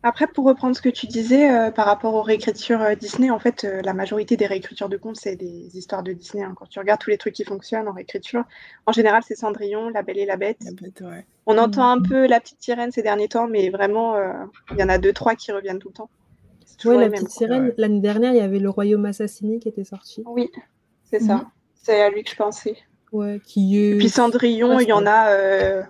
Après, 0.02 0.26
pour 0.26 0.46
reprendre 0.46 0.74
ce 0.74 0.80
que 0.80 0.88
tu 0.88 1.06
disais 1.06 1.50
euh, 1.50 1.70
par 1.70 1.84
rapport 1.84 2.14
aux 2.14 2.22
réécritures 2.22 2.80
euh, 2.80 2.94
Disney, 2.94 3.28
en 3.28 3.38
fait, 3.38 3.64
euh, 3.64 3.82
la 3.82 3.92
majorité 3.92 4.38
des 4.38 4.46
réécritures 4.46 4.88
de 4.88 4.96
contes, 4.96 5.16
c'est 5.16 5.36
des 5.36 5.76
histoires 5.76 6.02
de 6.02 6.12
Disney. 6.12 6.42
Hein. 6.42 6.54
Quand 6.56 6.66
tu 6.66 6.78
regardes 6.78 7.00
tous 7.00 7.10
les 7.10 7.18
trucs 7.18 7.34
qui 7.34 7.44
fonctionnent 7.44 7.86
en 7.86 7.92
réécriture, 7.92 8.44
en 8.86 8.92
général, 8.92 9.22
c'est 9.26 9.34
Cendrillon, 9.34 9.90
La 9.90 10.02
Belle 10.02 10.16
et 10.16 10.24
la 10.24 10.38
Bête. 10.38 10.62
On 11.44 11.58
entend 11.58 11.84
un 11.84 11.96
mm. 11.96 12.08
peu 12.08 12.26
La 12.26 12.40
Petite 12.40 12.62
Sirène 12.62 12.92
ces 12.92 13.02
derniers 13.02 13.28
temps, 13.28 13.46
mais 13.46 13.68
vraiment, 13.68 14.14
il 14.70 14.78
y 14.78 14.82
en 14.82 14.88
a 14.88 14.96
deux, 14.96 15.12
trois 15.12 15.34
qui 15.34 15.52
reviennent 15.52 15.78
tout 15.78 15.88
le 15.88 15.94
temps. 15.94 16.10
Oui, 16.86 16.96
La 16.96 17.10
Petite 17.10 17.28
Sirène, 17.28 17.74
l'année 17.76 18.00
dernière, 18.00 18.32
il 18.32 18.38
y 18.38 18.40
avait 18.40 18.58
Le 18.58 18.70
Royaume 18.70 19.04
Assassiné 19.04 19.58
qui 19.58 19.68
était 19.68 19.84
sorti. 19.84 20.22
Oui, 20.24 20.50
c'est 21.04 21.20
ça. 21.20 21.36
Mm. 21.36 21.50
C'est 21.74 22.00
à 22.00 22.08
lui 22.08 22.24
que 22.24 22.30
je 22.30 22.36
pensais. 22.36 22.76
Ouais, 23.12 23.40
qui 23.44 23.76
Et 23.76 23.96
puis 23.96 24.08
Cendrillon, 24.08 24.78
il 24.80 24.88
y 24.88 24.92
en 24.92 25.06
a 25.06 25.82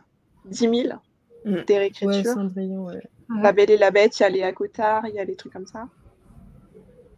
10 0.46 0.58
000 0.58 0.72
mm. 1.44 1.64
des 1.66 1.78
réécritures. 1.78 2.16
Ouais, 2.16 2.22
Cendrillon, 2.24 2.84
ouais. 2.86 3.02
La 3.42 3.52
Belle 3.52 3.70
et 3.70 3.76
la 3.76 3.90
Bête, 3.90 4.18
il 4.18 4.22
y 4.22 4.26
a 4.26 4.28
les 4.28 4.52
Cotard, 4.52 5.06
il 5.06 5.14
y 5.14 5.18
a 5.18 5.24
les 5.24 5.36
trucs 5.36 5.52
comme 5.52 5.66
ça. 5.66 5.88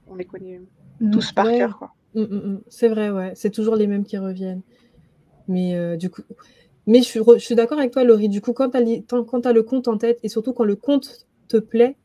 On 0.09 0.15
les 0.15 0.25
connaît 0.25 0.61
mm. 1.01 1.11
tous 1.11 1.33
par 1.33 1.47
cœur, 1.47 1.79
quoi. 1.79 1.95
Mm, 2.15 2.59
c'est 2.69 2.89
vrai, 2.89 3.11
ouais. 3.11 3.33
C'est 3.35 3.51
toujours 3.51 3.77
les 3.77 3.87
mêmes 3.87 4.05
qui 4.05 4.19
reviennent. 4.19 4.63
Mais 5.49 5.75
euh, 5.75 5.97
du 5.97 6.11
coup, 6.11 6.23
mais 6.87 7.01
je 7.03 7.39
suis, 7.39 7.55
d'accord 7.55 7.79
avec 7.79 7.93
toi, 7.93 8.05
Laurie. 8.05 8.29
Du 8.29 8.41
coup, 8.41 8.53
quand 8.53 8.71
tu 8.71 8.77
as, 8.77 9.53
le 9.53 9.63
compte 9.63 9.89
en 9.89 9.99
tête 9.99 10.19
et 10.23 10.29
surtout 10.29 10.53
quand 10.53 10.65
le 10.65 10.77
compte 10.77 11.27
te 11.49 11.57
plaît, 11.57 11.97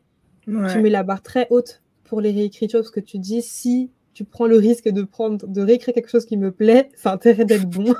tu 0.46 0.52
mets 0.52 0.90
la 0.90 1.04
barre 1.04 1.22
très 1.22 1.48
haute 1.50 1.82
pour 2.04 2.22
les 2.22 2.32
réécritures 2.32 2.80
parce 2.80 2.92
que 2.92 3.00
tu 3.00 3.18
dis 3.18 3.42
si 3.42 3.92
tu 4.18 4.26
prends 4.26 4.48
le 4.48 4.58
risque 4.58 4.90
de 4.90 5.04
prendre 5.04 5.46
de 5.46 5.62
réécrire 5.62 5.94
quelque 5.94 6.10
chose 6.10 6.26
qui 6.26 6.38
me 6.38 6.52
plaît, 6.52 6.90
ça 6.96 7.12
a 7.12 7.14
intérêt 7.14 7.46
d'être 7.46 7.70
bon. 7.70 7.94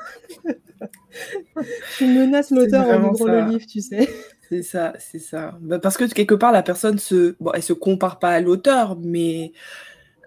tu 2.00 2.08
menaces 2.08 2.50
l'auteur 2.50 2.88
en 2.88 3.12
ouvrant 3.12 3.28
le 3.28 3.52
livre, 3.52 3.68
tu 3.68 3.82
sais. 3.82 4.10
C'est 4.50 4.64
ça, 4.64 4.94
c'est 4.98 5.20
ça. 5.20 5.60
Bah, 5.62 5.78
parce 5.78 5.96
que 5.96 6.06
quelque 6.06 6.34
part, 6.34 6.52
la 6.52 6.64
personne 6.64 6.98
se, 6.98 7.36
bon, 7.40 7.52
elle 7.54 7.62
se 7.62 7.74
compare 7.74 8.18
pas 8.18 8.32
à 8.32 8.42
l'auteur, 8.42 8.98
mais 9.00 9.52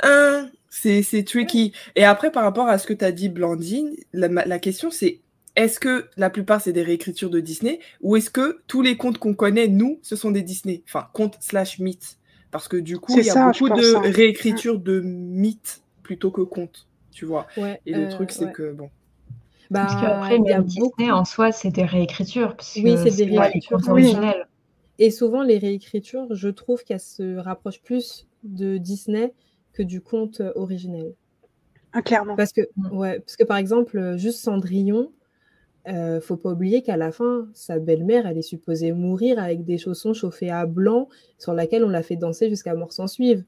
hein, 0.04 0.48
c'est, 0.68 1.24
tricky. 1.26 1.72
Et 1.96 2.04
après, 2.04 2.30
par 2.30 2.44
rapport 2.44 2.68
à 2.68 2.78
ce 2.78 2.86
que 2.86 2.92
tu 2.92 3.04
as 3.04 3.10
dit, 3.10 3.28
Blandine, 3.28 3.96
la, 4.12 4.58
question 4.60 4.92
c'est 4.92 5.18
est-ce 5.56 5.80
que 5.80 6.06
la 6.16 6.30
plupart 6.30 6.60
c'est 6.60 6.72
des 6.72 6.84
réécritures 6.84 7.30
de 7.30 7.40
Disney 7.40 7.80
ou 8.00 8.14
est-ce 8.14 8.30
que 8.30 8.60
tous 8.68 8.82
les 8.82 8.96
contes 8.96 9.18
qu'on 9.18 9.34
connaît, 9.34 9.66
nous, 9.66 9.98
ce 10.02 10.14
sont 10.14 10.30
des 10.30 10.42
Disney? 10.42 10.84
Enfin, 10.86 11.08
contes 11.12 11.38
slash 11.40 11.80
mythes. 11.80 12.19
Parce 12.50 12.68
que 12.68 12.76
du 12.76 12.98
coup, 12.98 13.16
il 13.16 13.24
y 13.24 13.30
a 13.30 13.46
beaucoup 13.46 13.68
de 13.68 13.96
hein. 13.96 14.00
réécritures 14.04 14.78
de 14.78 15.00
mythes 15.00 15.82
plutôt 16.02 16.30
que 16.30 16.40
contes, 16.42 16.88
tu 17.12 17.24
vois. 17.24 17.46
Et 17.86 17.92
le 17.92 18.06
euh, 18.06 18.10
truc, 18.10 18.32
c'est 18.32 18.52
que, 18.52 18.72
bon. 18.72 18.90
Bah, 19.70 19.86
parce 19.86 20.00
qu'après, 20.00 20.38
même 20.40 20.64
Disney 20.64 21.12
en 21.12 21.24
soi, 21.24 21.52
c'est 21.52 21.70
des 21.70 21.84
réécritures. 21.84 22.56
Oui, 22.76 22.96
c'est 22.96 23.16
des 23.16 23.38
réécritures 23.38 23.88
originelles. 23.88 24.48
Et 24.98 25.10
souvent, 25.10 25.42
les 25.42 25.58
réécritures, 25.58 26.26
je 26.34 26.48
trouve 26.48 26.82
qu'elles 26.82 27.00
se 27.00 27.36
rapprochent 27.36 27.82
plus 27.82 28.26
de 28.42 28.78
Disney 28.78 29.32
que 29.72 29.82
du 29.82 30.00
conte 30.00 30.42
originel. 30.56 31.14
Ah, 31.92 32.02
clairement. 32.02 32.36
Parce 32.36 32.52
que, 32.52 32.62
mm. 32.76 32.96
ouais, 32.96 33.20
parce 33.20 33.36
que 33.36 33.44
par 33.44 33.56
exemple, 33.56 34.16
juste 34.16 34.40
Cendrillon, 34.40 35.12
euh, 35.88 36.20
faut 36.20 36.36
pas 36.36 36.50
oublier 36.50 36.82
qu'à 36.82 36.96
la 36.96 37.12
fin, 37.12 37.48
sa 37.54 37.78
belle-mère, 37.78 38.26
elle 38.26 38.38
est 38.38 38.42
supposée 38.42 38.92
mourir 38.92 39.38
avec 39.38 39.64
des 39.64 39.78
chaussons 39.78 40.14
chauffés 40.14 40.50
à 40.50 40.66
blanc 40.66 41.08
sur 41.38 41.54
laquelle 41.54 41.84
on 41.84 41.88
l'a 41.88 42.02
fait 42.02 42.16
danser 42.16 42.48
jusqu'à 42.48 42.74
mort 42.74 42.92
sans 42.92 43.06
suivre. 43.06 43.42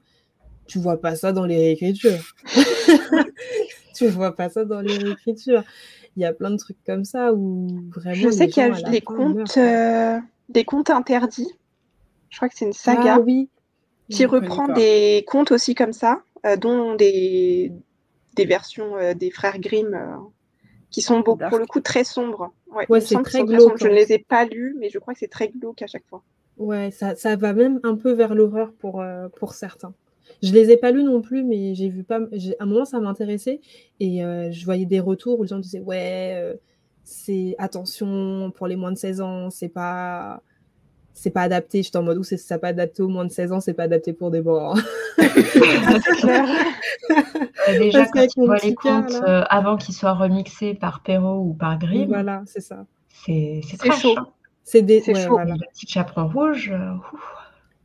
Tu 0.65 0.79
vois 0.79 0.99
pas 0.99 1.15
ça 1.15 1.31
dans 1.31 1.45
les 1.45 1.57
réécritures. 1.57 2.33
tu 3.95 4.07
vois 4.07 4.35
pas 4.35 4.49
ça 4.49 4.65
dans 4.65 4.81
les 4.81 4.97
réécritures 4.97 5.63
il 6.15 6.21
y 6.21 6.25
a 6.25 6.33
plein 6.33 6.51
de 6.51 6.57
trucs 6.57 6.83
comme 6.85 7.05
ça 7.05 7.33
où 7.33 7.67
vraiment. 7.89 8.15
Je 8.15 8.29
sais 8.29 8.47
qu'il 8.47 8.63
y 8.63 8.65
a 8.65 8.89
des 8.89 9.01
contes, 9.01 9.57
euh, 9.57 10.19
des 10.49 10.63
contes 10.63 10.89
interdits. 10.89 11.51
Je 12.29 12.37
crois 12.37 12.49
que 12.49 12.55
c'est 12.55 12.65
une 12.65 12.73
saga. 12.73 13.15
Ah, 13.15 13.19
oui. 13.19 13.49
Qui 14.09 14.25
reprend 14.25 14.67
des 14.67 15.23
contes 15.27 15.51
aussi 15.51 15.75
comme 15.75 15.93
ça, 15.93 16.21
euh, 16.45 16.55
dont 16.57 16.95
des, 16.95 17.71
des 18.35 18.45
versions 18.45 18.97
euh, 18.97 19.13
des 19.13 19.31
frères 19.31 19.59
Grimm 19.59 19.97
qui 20.93 21.01
sont 21.01 21.21
pour 21.23 21.35
le 21.35 21.65
coup 21.65 21.81
très 21.81 22.05
sombres. 22.05 22.53
Ouais, 22.87 23.01
c'est 23.01 23.21
très 23.23 23.43
glauque. 23.43 23.77
Je 23.77 23.87
ne 23.89 23.93
les 23.93 24.13
ai 24.13 24.19
pas 24.19 24.45
lus, 24.45 24.77
mais 24.79 24.89
je 24.89 24.99
crois 24.99 25.13
que 25.13 25.19
c'est 25.19 25.27
très 25.27 25.49
glauque 25.49 25.81
à 25.81 25.87
chaque 25.87 26.05
fois. 26.07 26.23
Ouais, 26.57 26.91
ça, 26.91 27.15
ça 27.15 27.35
va 27.35 27.51
même 27.51 27.81
un 27.83 27.95
peu 27.95 28.13
vers 28.13 28.33
l'horreur 28.33 28.71
pour, 28.79 29.03
pour 29.35 29.53
certains. 29.53 29.93
Je 30.41 30.51
les 30.51 30.71
ai 30.71 30.77
pas 30.77 30.91
lus 30.91 31.03
non 31.03 31.21
plus, 31.21 31.43
mais 31.43 31.75
j'ai 31.75 31.89
vu 31.89 32.03
pas. 32.03 32.17
À 32.17 32.63
un 32.63 32.65
moment, 32.65 32.85
ça 32.85 32.99
m'intéressait 32.99 33.61
et 33.99 34.23
euh, 34.23 34.51
je 34.51 34.65
voyais 34.65 34.85
des 34.85 34.99
retours 34.99 35.39
où 35.39 35.43
les 35.43 35.49
gens 35.49 35.59
disaient 35.59 35.79
ouais, 35.79 36.33
euh, 36.35 36.55
c'est 37.03 37.55
attention 37.57 38.51
pour 38.51 38.67
les 38.67 38.75
moins 38.75 38.91
de 38.91 38.97
16 38.97 39.21
ans, 39.21 39.49
c'est 39.49 39.69
pas 39.69 40.41
c'est 41.13 41.29
pas 41.29 41.41
adapté. 41.41 41.83
J'étais 41.83 41.97
en 41.97 42.03
mode 42.03 42.17
où 42.17 42.23
c'est 42.23 42.37
ça 42.37 42.57
pas 42.57 42.69
adapté 42.69 43.03
aux 43.03 43.07
moins 43.07 43.25
de 43.25 43.31
16 43.31 43.51
ans, 43.51 43.59
c'est 43.59 43.73
pas 43.73 43.83
adapté 43.83 44.13
pour 44.13 44.31
des 44.31 44.41
bords. 44.41 44.77
Euh, 45.19 45.23
déjà, 47.79 48.05
quand 48.07 48.27
tu 48.27 48.45
vois 48.45 48.57
les 48.57 48.73
contes 48.73 49.13
avant 49.23 49.77
qu'ils 49.77 49.95
soient 49.95 50.13
remixés 50.13 50.73
par 50.73 51.03
Perrault 51.03 51.39
ou 51.39 51.53
par 51.53 51.77
Grimm, 51.77 52.07
voilà, 52.07 52.41
c'est 52.45 52.61
ça. 52.61 52.85
C'est 53.25 53.61
très 53.77 53.91
chaud. 53.91 54.15
Hein. 54.17 54.27
C'est 54.63 54.81
des 54.81 55.03
ouais, 55.07 55.15
chaud. 55.15 55.31
Voilà. 55.31 55.55
Chaperon 55.87 56.27
rouge. 56.27 56.73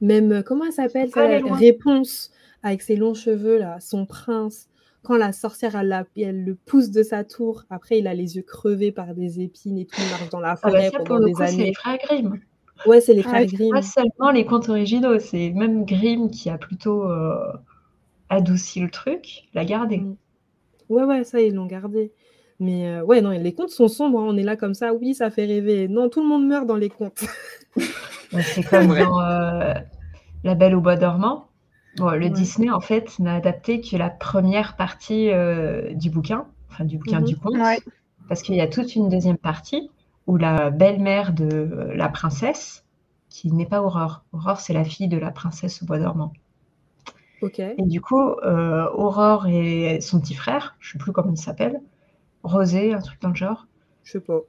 Même 0.00 0.42
comment 0.44 0.64
elle 0.64 0.72
s'appelle 0.72 1.10
Réponse 1.14 2.30
avec 2.62 2.82
ses 2.82 2.96
longs 2.96 3.14
cheveux, 3.14 3.58
là, 3.58 3.78
son 3.80 4.06
prince. 4.06 4.68
Quand 5.02 5.16
la 5.16 5.32
sorcière, 5.32 5.76
elle, 5.76 6.06
elle, 6.16 6.44
le 6.44 6.54
pousse 6.54 6.90
de 6.90 7.02
sa 7.02 7.24
tour, 7.24 7.64
après, 7.70 7.98
il 7.98 8.06
a 8.06 8.14
les 8.14 8.36
yeux 8.36 8.42
crevés 8.42 8.92
par 8.92 9.14
des 9.14 9.40
épines 9.40 9.78
et 9.78 9.86
tout, 9.86 9.96
il 9.98 10.10
marche 10.10 10.28
dans 10.28 10.40
la 10.40 10.50
ah 10.50 10.54
bah 10.54 10.70
forêt 10.70 10.90
pendant 10.90 11.24
des 11.24 11.40
années. 11.40 11.56
C'est 11.56 11.64
les 11.64 11.74
frères 11.74 11.98
Grimm. 12.02 12.40
Ouais, 12.86 13.00
c'est 13.00 13.14
les 13.14 13.22
frères 13.22 13.46
Grimm. 13.46 13.72
Pas 13.72 13.82
seulement 13.82 14.30
les 14.32 14.44
contes 14.44 14.68
originaux, 14.68 15.18
c'est 15.18 15.50
même 15.50 15.84
Grimm 15.84 16.30
qui 16.30 16.50
a 16.50 16.58
plutôt 16.58 17.04
euh, 17.04 17.52
adouci 18.28 18.80
le 18.80 18.90
truc, 18.90 19.48
l'a 19.54 19.64
gardé. 19.64 19.98
Mm. 19.98 20.16
Ouais, 20.88 21.04
ouais, 21.04 21.24
ça, 21.24 21.40
ils 21.40 21.54
l'ont 21.54 21.66
gardé. 21.66 22.12
Mais 22.60 22.88
euh, 22.88 23.04
ouais, 23.04 23.20
non, 23.20 23.30
les 23.30 23.52
contes 23.52 23.70
sont 23.70 23.88
sombres. 23.88 24.20
Hein. 24.20 24.26
On 24.28 24.36
est 24.36 24.42
là 24.42 24.56
comme 24.56 24.74
ça, 24.74 24.92
oui, 24.92 25.14
ça 25.14 25.30
fait 25.30 25.44
rêver. 25.44 25.88
Non, 25.88 26.08
tout 26.08 26.22
le 26.22 26.28
monde 26.28 26.46
meurt 26.46 26.66
dans 26.66 26.76
les 26.76 26.88
contes. 26.88 27.24
c'est 28.32 28.62
comme 28.64 28.88
dans 28.98 29.20
euh, 29.20 29.74
La 30.44 30.54
Belle 30.54 30.74
au 30.74 30.80
Bois 30.80 30.96
dormant. 30.96 31.48
le 31.98 32.28
Disney, 32.28 32.70
en 32.70 32.80
fait, 32.80 33.18
n'a 33.18 33.36
adapté 33.36 33.80
que 33.80 33.96
la 33.96 34.10
première 34.10 34.76
partie 34.76 35.30
euh, 35.30 35.92
du 35.94 36.10
bouquin, 36.10 36.46
enfin 36.70 36.84
du 36.84 36.98
bouquin 36.98 37.20
du 37.20 37.34
mhm. 37.34 37.40
conte. 37.40 37.82
Parce 38.28 38.42
qu'il 38.42 38.56
y 38.56 38.60
a 38.60 38.66
toute 38.66 38.94
une 38.94 39.08
deuxième 39.08 39.38
partie 39.38 39.90
où 40.28 40.36
la 40.36 40.70
belle-mère 40.70 41.32
de 41.32 41.90
la 41.94 42.08
princesse, 42.08 42.84
qui 43.28 43.50
n'est 43.50 43.66
pas 43.66 43.82
Aurore, 43.82 44.24
Aurore, 44.32 44.60
c'est 44.60 44.72
la 44.72 44.84
fille 44.84 45.08
de 45.08 45.18
la 45.18 45.32
princesse 45.32 45.82
au 45.82 45.86
Bois 45.86 45.98
dormant. 45.98 46.32
Ok. 47.42 47.58
Et 47.58 47.74
du 47.78 48.00
coup, 48.00 48.20
Aurore 48.20 49.48
et 49.48 50.00
son 50.00 50.20
petit 50.20 50.34
frère, 50.34 50.76
je 50.78 50.90
ne 50.90 50.92
sais 50.92 50.98
plus 51.02 51.12
comment 51.12 51.32
il 51.32 51.36
s'appelle, 51.36 51.80
Rosé, 52.42 52.94
un 52.94 53.00
truc 53.00 53.20
dans 53.20 53.30
le 53.30 53.34
genre. 53.34 53.66
Je 54.04 54.12
sais 54.12 54.20
pas. 54.20 54.40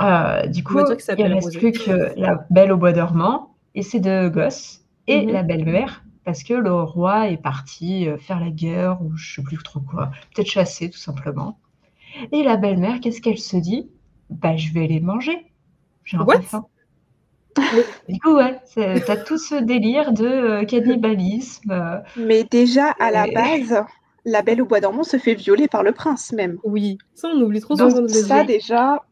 Euh, 0.00 0.46
du 0.46 0.64
coup, 0.64 0.78
il 0.78 0.84
ne 0.84 1.34
reste 1.34 1.58
plus 1.58 1.72
que 1.72 2.18
la 2.18 2.46
belle 2.50 2.72
au 2.72 2.76
bois 2.76 2.92
dormant 2.92 3.54
et 3.74 3.82
ses 3.82 4.00
deux 4.00 4.28
gosses 4.30 4.84
et 5.06 5.26
mhm. 5.26 5.32
la 5.32 5.42
belle-mère 5.42 6.04
parce 6.24 6.42
que 6.42 6.54
le 6.54 6.72
roi 6.72 7.28
est 7.28 7.36
parti 7.36 8.08
euh, 8.08 8.16
faire 8.18 8.40
la 8.40 8.50
guerre 8.50 9.02
ou 9.02 9.16
je 9.16 9.34
sais 9.34 9.42
plus 9.42 9.58
trop 9.58 9.80
quoi, 9.80 10.10
peut-être 10.34 10.48
chasser 10.48 10.90
tout 10.90 10.98
simplement. 10.98 11.58
Et 12.32 12.42
la 12.42 12.56
belle-mère, 12.56 13.00
qu'est-ce 13.00 13.20
qu'elle 13.20 13.38
se 13.38 13.56
dit? 13.56 13.88
Bah, 14.30 14.56
je 14.56 14.72
vais 14.72 14.86
les 14.86 15.00
manger. 15.00 15.46
J'ai 16.04 16.16
un 16.16 16.24
peu 16.24 16.40
faim. 16.40 16.66
du 18.08 18.20
coup, 18.20 18.36
ouais, 18.36 18.58
t'as 18.74 19.16
tout 19.16 19.38
ce 19.38 19.56
délire 19.56 20.12
de 20.12 20.26
euh, 20.26 20.64
cannibalisme. 20.64 22.02
Mais 22.16 22.44
déjà, 22.44 22.90
à 23.00 23.10
la 23.10 23.26
base, 23.26 23.84
la 24.24 24.42
Belle 24.42 24.62
au 24.62 24.66
Bois 24.66 24.80
dormant 24.80 25.02
se 25.02 25.16
fait 25.16 25.34
violer 25.34 25.68
par 25.68 25.82
le 25.82 25.92
prince 25.92 26.32
même. 26.32 26.58
Oui, 26.64 26.98
ça 27.14 27.28
on 27.28 27.40
oublie 27.40 27.60
trop 27.60 27.76
souvent 27.76 28.02
de 28.02 28.08
ça 28.08 28.44
déjà, 28.44 29.02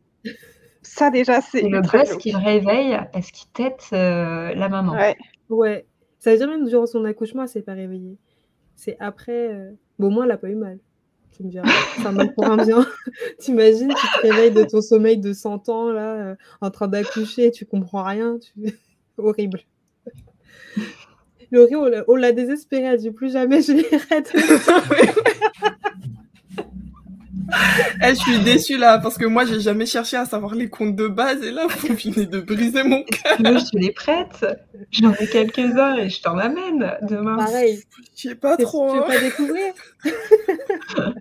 ça 0.82 1.10
déjà 1.10 1.40
c'est. 1.40 1.62
le 1.62 1.80
gosse 1.80 2.16
qui 2.16 2.32
le 2.32 2.38
réveille 2.38 2.98
parce 3.12 3.30
qu'il 3.30 3.48
tête 3.50 3.86
euh, 3.92 4.54
la 4.54 4.68
maman. 4.68 4.92
Ouais. 4.92 5.16
Ouais. 5.48 5.86
Ça 6.18 6.32
veut 6.32 6.36
dire 6.36 6.48
même 6.48 6.66
durant 6.66 6.86
son 6.86 7.04
accouchement, 7.04 7.42
elle 7.42 7.48
s'est 7.48 7.62
pas 7.62 7.74
réveillée. 7.74 8.18
C'est 8.74 8.96
après. 9.00 9.52
Euh, 9.52 9.70
bon, 9.98 10.10
moi, 10.10 10.24
elle 10.24 10.30
a 10.32 10.36
pas 10.36 10.48
eu 10.48 10.56
mal. 10.56 10.78
Tu 11.32 11.44
me 11.44 11.50
diras, 11.50 11.68
pour 12.34 12.46
un 12.46 12.64
bien. 12.64 12.86
T'imagines, 13.38 13.88
tu 13.88 14.06
te 14.06 14.26
réveilles 14.26 14.50
de 14.50 14.64
ton 14.64 14.80
sommeil 14.80 15.18
de 15.18 15.32
100 15.32 15.68
ans, 15.68 15.92
là, 15.92 16.14
euh, 16.14 16.34
en 16.60 16.70
train 16.70 16.88
d'accoucher, 16.88 17.50
tu 17.50 17.64
comprends 17.64 18.02
rien. 18.02 18.38
Tu... 18.38 18.74
Horrible. 19.18 19.60
Laurie, 21.50 22.04
on 22.08 22.16
l'a 22.16 22.32
désespérée, 22.32 22.84
elle 22.84 22.98
dit 22.98 23.10
plus 23.10 23.32
jamais 23.32 23.62
je 23.62 23.72
l'irai. 23.78 24.22
Eh, 28.02 28.10
je 28.10 28.14
suis 28.14 28.38
déçue 28.40 28.78
là, 28.78 28.98
parce 28.98 29.16
que 29.16 29.24
moi, 29.24 29.44
j'ai 29.44 29.60
jamais 29.60 29.86
cherché 29.86 30.16
à 30.16 30.24
savoir 30.24 30.54
les 30.54 30.68
comptes 30.68 30.96
de 30.96 31.08
base, 31.08 31.42
et 31.42 31.50
là, 31.50 31.66
vous 31.66 31.94
venez 31.94 32.26
de 32.26 32.40
briser 32.40 32.82
mon 32.82 33.02
cœur. 33.02 33.40
Moi, 33.40 33.58
je 33.58 33.64
te 33.70 33.78
les 33.78 33.92
prête. 33.92 34.46
J'en 34.90 35.12
ai 35.14 35.26
quelques-uns 35.26 35.96
et 35.96 36.08
je 36.08 36.22
t'en 36.22 36.38
amène 36.38 36.96
demain. 37.02 37.36
Pareil. 37.36 37.82
Je 38.16 38.28
sais 38.28 38.34
pas 38.34 38.56
trop. 38.56 38.92
Tu 38.92 38.98
veux 38.98 39.04
pas 39.04 39.16
hein. 39.16 39.22
découvrir? 39.22 39.74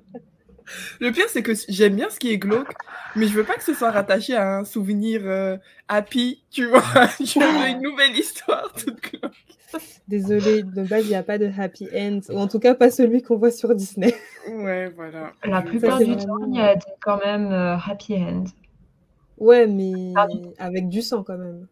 Le 1.00 1.12
pire, 1.12 1.26
c'est 1.30 1.44
que 1.44 1.54
j'aime 1.70 1.96
bien 1.96 2.10
ce 2.10 2.20
qui 2.20 2.32
est 2.32 2.38
glauque, 2.38 2.74
mais 3.16 3.28
je 3.28 3.34
veux 3.34 3.44
pas 3.44 3.56
que 3.56 3.64
ce 3.64 3.74
soit 3.74 3.92
rattaché 3.92 4.36
à 4.36 4.58
un 4.58 4.66
souvenir 4.66 5.22
euh, 5.24 5.58
happy, 5.88 6.44
tu 6.52 6.68
vois. 6.68 6.82
Je 7.20 7.40
veux 7.40 7.70
une 7.70 7.82
nouvelle 7.82 8.16
histoire 8.16 8.72
toute 8.74 9.02
glauque. 9.02 9.34
Désolée, 10.08 10.64
de 10.64 10.84
base, 10.84 11.06
il 11.06 11.10
n'y 11.10 11.16
a 11.16 11.24
pas 11.24 11.38
de 11.38 11.50
happy 11.58 11.88
end, 11.94 12.20
ou 12.30 12.38
en 12.38 12.48
tout 12.48 12.60
cas 12.60 12.74
pas 12.76 12.90
celui 12.90 13.22
qu'on 13.22 13.38
voit 13.38 13.52
sur 13.52 13.74
Disney. 13.76 14.16
Ouais, 14.50 14.90
voilà. 14.96 15.34
La 15.44 15.62
plupart 15.62 16.00
du 16.00 16.16
temps, 16.16 16.40
il 16.48 16.56
y 16.56 16.62
a 16.62 16.76
quand 17.02 17.20
même 17.24 17.52
euh, 17.52 17.76
happy 17.76 18.16
end. 18.16 18.46
Ouais, 19.38 19.68
mais 19.68 20.14
avec 20.58 20.90
du 20.90 21.02
sang 21.02 21.24
quand 21.24 21.38
même. 21.38 21.68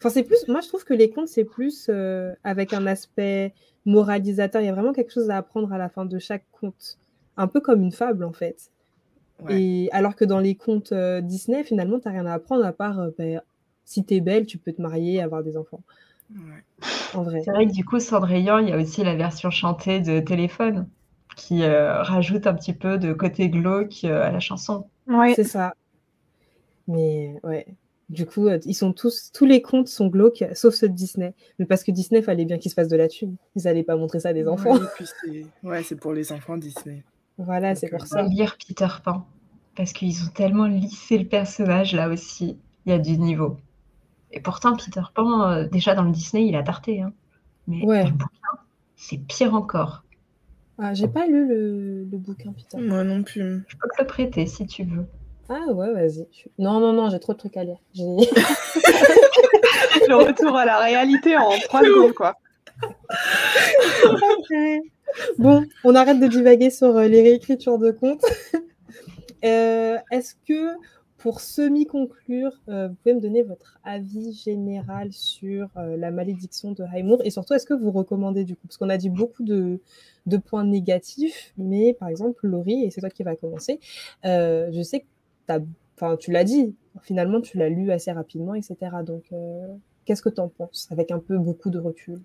Enfin, 0.00 0.10
c'est 0.10 0.22
plus, 0.22 0.46
moi 0.48 0.60
je 0.60 0.68
trouve 0.68 0.84
que 0.84 0.94
les 0.94 1.10
contes, 1.10 1.28
c'est 1.28 1.44
plus 1.44 1.86
euh, 1.88 2.34
avec 2.44 2.72
un 2.72 2.86
aspect 2.86 3.54
moralisateur. 3.84 4.60
Il 4.60 4.66
y 4.66 4.68
a 4.68 4.72
vraiment 4.72 4.92
quelque 4.92 5.12
chose 5.12 5.30
à 5.30 5.36
apprendre 5.38 5.72
à 5.72 5.78
la 5.78 5.88
fin 5.88 6.04
de 6.04 6.18
chaque 6.18 6.44
conte. 6.52 6.98
Un 7.36 7.46
peu 7.46 7.60
comme 7.60 7.82
une 7.82 7.92
fable 7.92 8.24
en 8.24 8.32
fait. 8.32 8.70
Et 9.48 9.88
alors 9.92 10.14
que 10.14 10.24
dans 10.24 10.38
les 10.38 10.54
contes 10.54 10.92
euh, 10.92 11.20
Disney, 11.20 11.64
finalement, 11.64 11.98
tu 11.98 12.06
n'as 12.06 12.14
rien 12.14 12.26
à 12.26 12.34
apprendre 12.34 12.64
à 12.64 12.72
part 12.72 13.08
ben, 13.18 13.40
si 13.84 14.04
tu 14.04 14.14
es 14.14 14.20
belle, 14.20 14.46
tu 14.46 14.58
peux 14.58 14.72
te 14.72 14.80
marier, 14.80 15.20
avoir 15.20 15.42
des 15.42 15.56
enfants. 15.56 15.82
En 17.14 17.22
vrai. 17.22 17.42
C'est 17.44 17.50
vrai 17.50 17.66
que 17.66 17.72
du 17.72 17.84
coup, 17.84 18.00
Cendrillon, 18.00 18.58
il 18.58 18.68
y 18.68 18.72
a 18.72 18.76
aussi 18.76 19.04
la 19.04 19.14
version 19.14 19.50
chantée 19.50 20.00
de 20.00 20.20
téléphone 20.20 20.88
qui 21.36 21.62
euh, 21.62 22.02
rajoute 22.02 22.46
un 22.46 22.54
petit 22.54 22.72
peu 22.72 22.98
de 22.98 23.12
côté 23.12 23.48
glauque 23.48 24.04
euh, 24.04 24.22
à 24.22 24.30
la 24.30 24.40
chanson. 24.40 24.86
C'est 25.34 25.44
ça. 25.44 25.74
Mais 26.88 27.34
ouais. 27.42 27.66
Du 28.10 28.26
coup, 28.26 28.48
euh, 28.48 28.58
ils 28.66 28.74
sont 28.74 28.92
tous, 28.92 29.30
tous 29.32 29.46
les 29.46 29.62
contes 29.62 29.88
sont 29.88 30.08
glauques, 30.08 30.44
sauf 30.54 30.74
ceux 30.74 30.88
de 30.88 30.94
Disney. 30.94 31.34
Mais 31.58 31.64
parce 31.64 31.82
que 31.82 31.90
Disney, 31.90 32.20
fallait 32.20 32.44
bien 32.44 32.58
qu'ils 32.58 32.70
se 32.70 32.74
fassent 32.74 32.88
de 32.88 32.96
la 32.96 33.08
thune. 33.08 33.36
Ils 33.56 33.62
n'allaient 33.62 33.82
pas 33.82 33.96
montrer 33.96 34.20
ça 34.20 34.30
à 34.30 34.32
des 34.32 34.46
enfants. 34.46 34.78
Ouais, 35.62 35.82
c'est 35.82 35.96
pour 35.96 36.12
les 36.12 36.30
enfants 36.30 36.56
Disney. 36.56 37.02
Voilà, 37.38 37.74
c'est 37.74 37.88
pour 37.88 38.06
ça. 38.06 38.22
lire 38.22 38.56
Peter 38.56 38.88
Pan. 39.02 39.26
Parce 39.76 39.92
qu'ils 39.92 40.22
ont 40.24 40.30
tellement 40.32 40.66
lissé 40.66 41.18
le 41.18 41.26
personnage 41.26 41.94
là 41.94 42.08
aussi. 42.08 42.58
Il 42.86 42.90
y 42.90 42.92
a 42.92 42.98
du 42.98 43.18
niveau. 43.18 43.56
Et 44.30 44.40
pourtant, 44.40 44.76
Peter 44.76 45.02
Pan, 45.14 45.48
euh, 45.48 45.64
déjà 45.66 45.94
dans 45.94 46.02
le 46.02 46.12
Disney, 46.12 46.46
il 46.46 46.56
a 46.56 46.62
tarté. 46.62 47.00
Hein. 47.00 47.12
Mais 47.66 47.80
le 47.80 48.10
bouquin, 48.10 48.58
c'est 48.96 49.18
pire 49.18 49.54
encore. 49.54 50.04
Ah, 50.78 50.92
j'ai 50.92 51.08
pas 51.08 51.26
lu 51.26 51.46
le, 51.48 52.04
bouquin, 52.12 52.52
Peter 52.52 52.76
Pan. 52.76 52.82
Moi 52.82 53.04
non 53.04 53.22
plus. 53.22 53.64
Je 53.68 53.76
peux 53.76 53.88
te 53.96 54.02
le 54.02 54.06
prêter 54.06 54.46
si 54.46 54.66
tu 54.66 54.84
veux. 54.84 55.06
Ah 55.48 55.72
ouais, 55.72 55.92
vas-y. 55.92 56.26
Non, 56.58 56.80
non, 56.80 56.92
non, 56.92 57.10
j'ai 57.10 57.20
trop 57.20 57.32
de 57.32 57.38
trucs 57.38 57.56
à 57.56 57.64
lire. 57.64 57.78
le 60.08 60.16
retour 60.16 60.56
à 60.56 60.64
la 60.64 60.78
réalité 60.78 61.36
en 61.36 61.50
trois 61.64 61.80
secondes, 61.84 62.14
quoi. 62.14 62.36
bon, 65.38 65.64
on 65.84 65.94
arrête 65.94 66.20
de 66.20 66.26
divaguer 66.26 66.70
sur 66.70 66.96
euh, 66.96 67.08
les 67.08 67.22
réécritures 67.22 67.78
de 67.78 67.90
comptes. 67.90 68.24
Euh, 69.44 69.98
est-ce 70.10 70.34
que 70.48 70.74
pour 71.18 71.40
semi-conclure, 71.40 72.62
euh, 72.70 72.88
vous 72.88 72.94
pouvez 72.94 73.14
me 73.14 73.20
donner 73.20 73.42
votre 73.42 73.78
avis 73.84 74.32
général 74.32 75.12
sur 75.12 75.68
la 75.76 76.10
malédiction 76.10 76.72
de 76.72 76.82
Haimour 76.94 77.20
et 77.24 77.28
surtout, 77.28 77.52
est-ce 77.52 77.66
que 77.66 77.74
vous 77.74 77.90
recommandez 77.90 78.44
du 78.44 78.56
coup? 78.56 78.66
Parce 78.66 78.78
qu'on 78.78 78.88
a 78.88 78.96
dit 78.96 79.10
beaucoup 79.10 79.42
de, 79.42 79.80
points 80.46 80.64
négatifs, 80.64 81.52
mais 81.58 81.92
par 81.92 82.08
exemple, 82.08 82.46
Laurie, 82.46 82.84
et 82.84 82.90
c'est 82.90 83.02
toi 83.02 83.10
qui 83.10 83.22
vas 83.22 83.36
commencer, 83.36 83.80
je 84.22 84.80
sais 84.82 85.04
que 85.46 86.16
tu 86.16 86.32
l'as 86.32 86.44
dit, 86.44 86.74
finalement, 87.02 87.42
tu 87.42 87.58
l'as 87.58 87.68
lu 87.68 87.92
assez 87.92 88.12
rapidement, 88.12 88.54
etc. 88.54 88.76
Donc, 89.04 89.24
qu'est-ce 90.06 90.22
que 90.22 90.30
tu 90.30 90.40
en 90.40 90.48
penses 90.48 90.88
avec 90.90 91.10
un 91.10 91.18
peu 91.18 91.36
beaucoup 91.36 91.68
de 91.68 91.78
recul? 91.78 92.22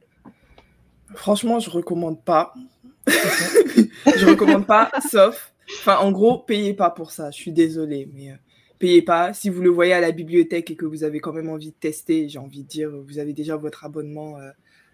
Franchement, 1.16 1.60
je 1.60 1.70
recommande 1.70 2.24
pas. 2.24 2.54
je 3.08 4.26
recommande 4.26 4.66
pas, 4.66 4.92
sauf, 5.10 5.54
enfin, 5.80 5.98
en 5.98 6.12
gros, 6.12 6.38
payez 6.40 6.74
pas 6.74 6.90
pour 6.90 7.12
ça. 7.12 7.32
Je 7.32 7.38
suis 7.38 7.52
désolée, 7.52 8.10
mais 8.14 8.34
payez 8.80 9.02
pas. 9.02 9.34
Si 9.34 9.50
vous 9.50 9.62
le 9.62 9.70
voyez 9.70 9.94
à 9.94 10.02
la 10.02 10.12
bibliothèque 10.12 10.72
et 10.72 10.76
que 10.76 10.86
vous 10.86 11.04
avez 11.04 11.20
quand 11.20 11.34
même 11.34 11.50
envie 11.50 11.72
de 11.72 11.76
tester, 11.80 12.30
j'ai 12.30 12.40
envie 12.40 12.64
de 12.64 12.68
dire, 12.68 12.90
vous 12.92 13.20
avez 13.20 13.34
déjà 13.34 13.58
votre 13.58 13.86
abonnement, 13.86 14.38
euh, 14.38 14.50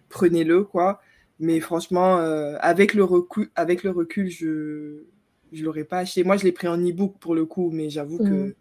prenez-le, 0.08 0.64
quoi. 0.64 1.00
Mais 1.38 1.60
franchement, 1.60 2.18
euh, 2.18 2.56
avec, 2.60 2.94
le 2.94 3.04
recul, 3.04 3.50
avec 3.54 3.82
le 3.82 3.90
recul, 3.90 4.30
je 4.30 5.04
ne 5.52 5.62
l'aurais 5.62 5.84
pas 5.84 5.98
acheté. 5.98 6.24
Moi, 6.24 6.36
je 6.36 6.44
l'ai 6.44 6.52
pris 6.52 6.68
en 6.68 6.78
e-book 6.78 7.16
pour 7.20 7.34
le 7.34 7.44
coup, 7.44 7.70
mais 7.70 7.90
j'avoue 7.90 8.18
que 8.18 8.48
mmh. 8.48 8.54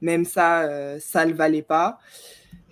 Même 0.00 0.24
ça, 0.24 0.62
euh, 0.62 0.98
ça 1.00 1.24
le 1.24 1.34
valait 1.34 1.62
pas. 1.62 1.98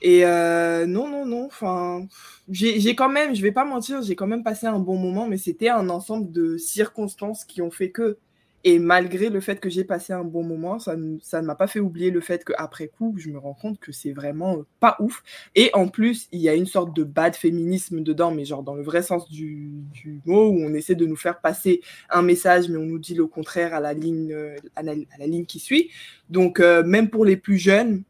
Et 0.02 0.24
non, 0.24 1.08
non, 1.08 1.24
non, 1.26 1.46
enfin, 1.46 2.06
j'ai 2.50 2.94
quand 2.94 3.08
même, 3.08 3.34
je 3.34 3.42
vais 3.42 3.52
pas 3.52 3.64
mentir, 3.64 4.02
j'ai 4.02 4.14
quand 4.14 4.26
même 4.26 4.42
passé 4.44 4.66
un 4.66 4.78
bon 4.78 4.96
moment, 4.98 5.26
mais 5.26 5.38
c'était 5.38 5.70
un 5.70 5.88
ensemble 5.88 6.30
de 6.30 6.56
circonstances 6.58 7.44
qui 7.44 7.62
ont 7.62 7.70
fait 7.70 7.90
que 7.90 8.18
et 8.64 8.78
malgré 8.78 9.28
le 9.28 9.40
fait 9.40 9.60
que 9.60 9.70
j'ai 9.70 9.84
passé 9.84 10.12
un 10.12 10.24
bon 10.24 10.42
moment, 10.42 10.78
ça, 10.80 10.96
ne 10.96 11.40
m'a 11.42 11.54
pas 11.54 11.68
fait 11.68 11.78
oublier 11.78 12.10
le 12.10 12.20
fait 12.20 12.44
qu'après 12.44 12.88
coup, 12.88 13.14
je 13.16 13.28
me 13.30 13.38
rends 13.38 13.54
compte 13.54 13.78
que 13.78 13.92
c'est 13.92 14.12
vraiment 14.12 14.58
euh, 14.58 14.66
pas 14.80 14.96
ouf. 14.98 15.22
Et 15.54 15.70
en 15.72 15.86
plus, 15.86 16.26
il 16.32 16.40
y 16.40 16.48
a 16.48 16.54
une 16.54 16.66
sorte 16.66 16.94
de 16.94 17.04
bad 17.04 17.36
féminisme 17.36 18.02
dedans, 18.02 18.32
mais 18.32 18.44
genre 18.44 18.64
dans 18.64 18.74
le 18.74 18.82
vrai 18.82 19.02
sens 19.02 19.28
du, 19.30 19.84
mot, 20.24 20.48
où 20.48 20.58
on 20.64 20.74
essaie 20.74 20.96
de 20.96 21.06
nous 21.06 21.16
faire 21.16 21.40
passer 21.40 21.80
un 22.10 22.22
message, 22.22 22.68
mais 22.68 22.76
on 22.76 22.86
nous 22.86 22.98
dit 22.98 23.14
le 23.14 23.26
contraire 23.26 23.72
à 23.72 23.80
la 23.80 23.92
ligne, 23.92 24.32
euh, 24.32 24.56
à 24.74 24.82
la, 24.82 24.94
ligne 25.26 25.46
qui 25.46 25.60
suit. 25.60 25.90
Donc, 26.28 26.58
euh, 26.58 26.82
même 26.82 27.08
pour 27.08 27.24
les 27.24 27.36
plus 27.36 27.58
jeunes, 27.58 28.02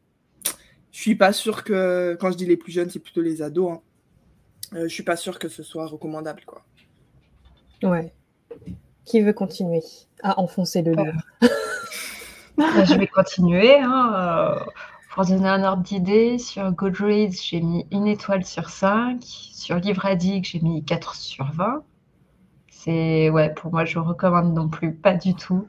je 0.91 0.99
suis 0.99 1.15
pas 1.15 1.33
sûre 1.33 1.63
que, 1.63 2.17
quand 2.19 2.31
je 2.31 2.37
dis 2.37 2.47
les 2.47 2.57
plus 2.57 2.71
jeunes, 2.71 2.89
c'est 2.89 2.99
plutôt 2.99 3.21
les 3.21 3.43
ados, 3.43 3.73
hein, 3.73 3.81
je 4.73 4.87
suis 4.87 5.03
pas 5.03 5.17
sûre 5.17 5.37
que 5.37 5.49
ce 5.49 5.61
soit 5.61 5.85
recommandable, 5.85 6.41
quoi. 6.45 6.65
Ouais. 7.83 8.11
Qui 9.07 9.21
veut 9.21 9.33
continuer 9.33 9.81
à 10.21 10.37
enfoncer 10.37 10.81
le 10.81 10.91
livre 10.91 11.21
bah, 12.57 12.83
Je 12.83 12.93
vais 12.95 13.07
continuer. 13.07 13.79
Hein. 13.79 14.59
Pour 15.13 15.25
donner 15.25 15.47
un 15.47 15.63
ordre 15.63 15.81
d'idée, 15.81 16.37
sur 16.37 16.69
Goodreads, 16.73 17.41
j'ai 17.41 17.61
mis 17.61 17.87
une 17.91 18.05
étoile 18.05 18.43
sur 18.43 18.69
5. 18.69 19.19
Sur 19.23 19.77
Livre 19.77 20.05
Addict, 20.05 20.45
j'ai 20.45 20.59
mis 20.59 20.83
4 20.83 21.15
sur 21.15 21.49
20. 21.53 21.83
C'est, 22.69 23.29
ouais, 23.29 23.53
pour 23.53 23.71
moi, 23.71 23.85
je 23.85 23.97
ne 23.97 24.03
recommande 24.03 24.53
non 24.53 24.67
plus 24.67 24.93
pas 24.93 25.13
du 25.13 25.33
tout. 25.35 25.67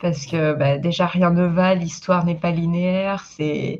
Parce 0.00 0.26
que 0.26 0.52
bah, 0.54 0.78
déjà, 0.78 1.06
rien 1.06 1.30
ne 1.30 1.46
va, 1.46 1.76
l'histoire 1.76 2.24
n'est 2.24 2.34
pas 2.34 2.50
linéaire, 2.50 3.24
c'est, 3.24 3.78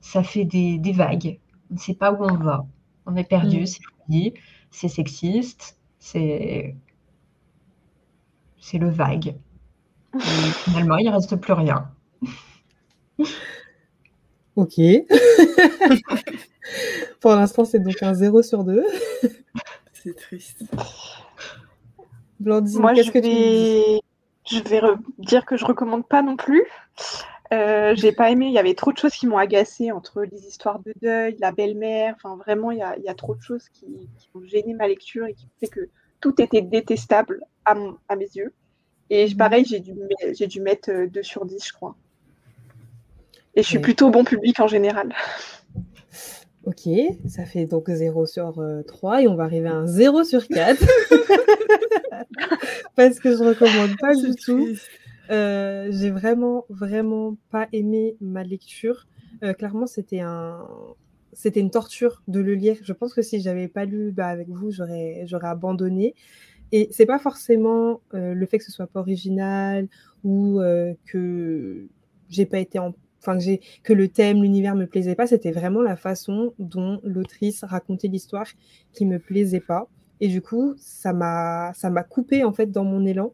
ça 0.00 0.24
fait 0.24 0.44
des, 0.44 0.92
vagues. 0.92 1.38
On 1.70 1.74
ne 1.74 1.78
sait 1.78 1.94
pas 1.94 2.12
où 2.12 2.24
on 2.24 2.34
va. 2.34 2.66
On 3.06 3.14
est 3.14 3.28
perdu, 3.28 3.62
mm. 3.62 3.66
c'est 3.66 3.82
fini, 4.04 4.34
c'est 4.72 4.88
sexiste, 4.88 5.78
c'est, 6.00 6.74
c'est 8.64 8.78
le 8.78 8.88
vague. 8.88 9.36
Et 10.14 10.50
finalement, 10.64 10.96
il 10.96 11.06
ne 11.06 11.12
reste 11.12 11.36
plus 11.36 11.52
rien. 11.52 11.90
Ok. 14.56 14.78
Pour 17.20 17.32
l'instant, 17.32 17.64
c'est 17.64 17.80
donc 17.80 18.00
un 18.04 18.14
0 18.14 18.40
sur 18.44 18.62
2. 18.62 18.86
c'est 19.92 20.14
triste. 20.14 20.62
Blandine, 22.38 22.80
qu'est-ce 22.94 23.10
que 23.10 23.18
tu 23.18 24.00
Je 24.48 24.62
vais 24.68 24.80
dire 25.18 25.44
que 25.44 25.56
je 25.56 25.64
recommande 25.64 26.06
pas 26.06 26.22
non 26.22 26.36
plus. 26.36 26.62
Euh, 27.52 27.96
j'ai 27.96 28.12
pas 28.12 28.30
aimé, 28.30 28.46
il 28.46 28.52
y 28.52 28.60
avait 28.60 28.74
trop 28.74 28.92
de 28.92 28.98
choses 28.98 29.14
qui 29.14 29.26
m'ont 29.26 29.38
agacé 29.38 29.90
entre 29.90 30.22
les 30.22 30.46
histoires 30.46 30.78
de 30.78 30.94
deuil, 31.02 31.36
la 31.40 31.50
belle-mère, 31.50 32.14
enfin 32.16 32.36
vraiment 32.36 32.70
il 32.70 32.78
y 32.78 33.08
a, 33.08 33.14
trop 33.14 33.34
de 33.34 33.42
choses 33.42 33.68
qui, 33.70 34.08
ont 34.34 34.44
gêné 34.44 34.72
ma 34.72 34.86
lecture 34.86 35.26
et 35.26 35.34
qui 35.34 35.48
fait 35.58 35.66
que 35.66 35.90
tout 36.24 36.40
était 36.40 36.62
détestable 36.62 37.44
à, 37.66 37.74
à 38.08 38.16
mes 38.16 38.28
yeux. 38.34 38.54
Et 39.10 39.28
pareil, 39.34 39.66
j'ai 39.66 39.80
dû, 39.80 39.92
dû 40.48 40.60
mettre 40.62 41.06
2 41.06 41.22
sur 41.22 41.44
10, 41.44 41.68
je 41.68 41.72
crois. 41.74 41.94
Et 43.54 43.62
je 43.62 43.68
suis 43.68 43.78
plutôt 43.78 44.08
bon 44.08 44.24
public 44.24 44.58
en 44.58 44.66
général. 44.66 45.14
Ok, 46.66 46.88
ça 47.28 47.44
fait 47.44 47.66
donc 47.66 47.90
0 47.90 48.24
sur 48.24 48.64
3 48.86 49.16
euh, 49.16 49.18
et 49.18 49.28
on 49.28 49.34
va 49.34 49.44
arriver 49.44 49.68
à 49.68 49.74
un 49.74 49.86
0 49.86 50.24
sur 50.24 50.48
4. 50.48 50.80
Parce 52.96 53.20
que 53.20 53.36
je 53.36 53.42
ne 53.42 53.48
recommande 53.48 53.98
pas 54.00 54.14
du 54.14 54.34
tout. 54.34 54.68
Euh, 55.28 55.88
j'ai 55.90 56.10
vraiment, 56.10 56.64
vraiment 56.70 57.36
pas 57.50 57.68
aimé 57.74 58.16
ma 58.22 58.44
lecture. 58.44 59.06
Euh, 59.42 59.52
clairement, 59.52 59.86
c'était 59.86 60.20
un, 60.20 60.66
c'était 61.34 61.60
une 61.60 61.70
torture 61.70 62.22
de 62.28 62.40
le 62.40 62.54
lire. 62.54 62.76
Je 62.82 62.92
pense 62.92 63.14
que 63.14 63.22
si 63.22 63.40
j'avais 63.40 63.68
pas 63.68 63.84
lu 63.84 64.12
bah, 64.12 64.28
avec 64.28 64.48
vous, 64.48 64.70
j'aurais, 64.70 65.26
abandonné. 65.42 66.14
Et 66.72 66.88
c'est 66.90 67.06
pas 67.06 67.18
forcément 67.18 68.00
le 68.12 68.46
fait 68.46 68.58
que 68.58 68.64
ce 68.64 68.72
soit 68.72 68.86
pas 68.86 69.00
original 69.00 69.88
ou 70.24 70.60
que 71.06 71.86
j'ai 72.28 72.46
pas 72.46 72.58
été 72.58 72.78
en 72.78 72.94
enfin 73.24 73.38
que, 73.38 73.58
que 73.82 73.92
le 73.92 74.08
thème, 74.08 74.42
l'univers 74.42 74.74
me 74.74 74.86
plaisait 74.86 75.14
pas, 75.14 75.26
c'était 75.26 75.50
vraiment 75.50 75.82
la 75.82 75.96
façon 75.96 76.52
dont 76.58 77.00
l'autrice 77.04 77.64
racontait 77.64 78.08
l'histoire 78.08 78.46
qui 78.92 79.06
me 79.06 79.18
plaisait 79.18 79.60
pas. 79.60 79.88
Et 80.20 80.28
du 80.28 80.42
coup, 80.42 80.74
ça 80.78 81.12
m'a 81.12 81.72
ça 81.74 81.90
m'a 81.90 82.02
coupé 82.02 82.44
en 82.44 82.52
fait 82.52 82.70
dans 82.70 82.84
mon 82.84 83.04
élan. 83.04 83.32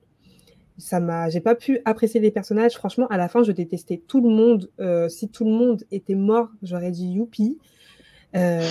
Ça 0.79 0.99
m'a, 0.99 1.29
j'ai 1.29 1.41
pas 1.41 1.55
pu 1.55 1.81
apprécier 1.85 2.21
les 2.21 2.31
personnages. 2.31 2.73
Franchement, 2.73 3.07
à 3.09 3.19
la 3.19 3.29
fin, 3.29 3.43
je 3.43 3.53
détestais 3.53 4.03
tout 4.09 4.23
le 4.23 4.31
monde. 4.31 4.71
Euh, 4.81 5.11
si 5.11 5.29
tout 5.29 5.45
le 5.45 5.51
monde 5.51 5.85
était 5.91 6.15
mort, 6.15 6.49
j'aurais 6.63 6.91
dit 6.91 7.07
youpi. 7.07 7.59
Euh, 8.37 8.63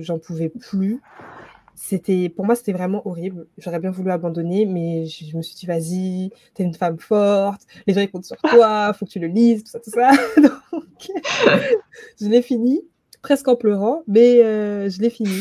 j'en 0.00 0.18
pouvais 0.18 0.48
plus. 0.48 1.00
C'était 1.74 2.28
pour 2.28 2.44
moi 2.44 2.54
c'était 2.54 2.72
vraiment 2.72 3.06
horrible. 3.08 3.46
J'aurais 3.58 3.80
bien 3.80 3.90
voulu 3.90 4.10
abandonner 4.10 4.66
mais 4.66 5.06
je, 5.06 5.36
me 5.36 5.42
suis 5.42 5.56
dit 5.56 5.66
vas-y 5.66 6.30
t'es 6.54 6.62
une 6.62 6.74
femme 6.74 6.98
forte 6.98 7.62
les 7.86 7.94
gens 7.94 8.00
ils 8.00 8.10
comptent 8.10 8.26
sur 8.26 8.36
toi 8.50 8.92
faut 8.92 9.04
que 9.04 9.10
tu 9.10 9.18
le 9.18 9.26
lises 9.26 9.64
tout 9.64 9.70
ça 9.70 9.80
tout 9.80 9.90
ça. 9.90 10.10
Donc 10.72 11.10
je 12.20 12.26
l'ai 12.26 12.42
fini 12.42 12.82
presque 13.22 13.48
en 13.48 13.56
pleurant 13.56 14.02
mais 14.06 14.44
euh, 14.44 14.88
je 14.90 15.00
l'ai 15.00 15.10
fini. 15.10 15.40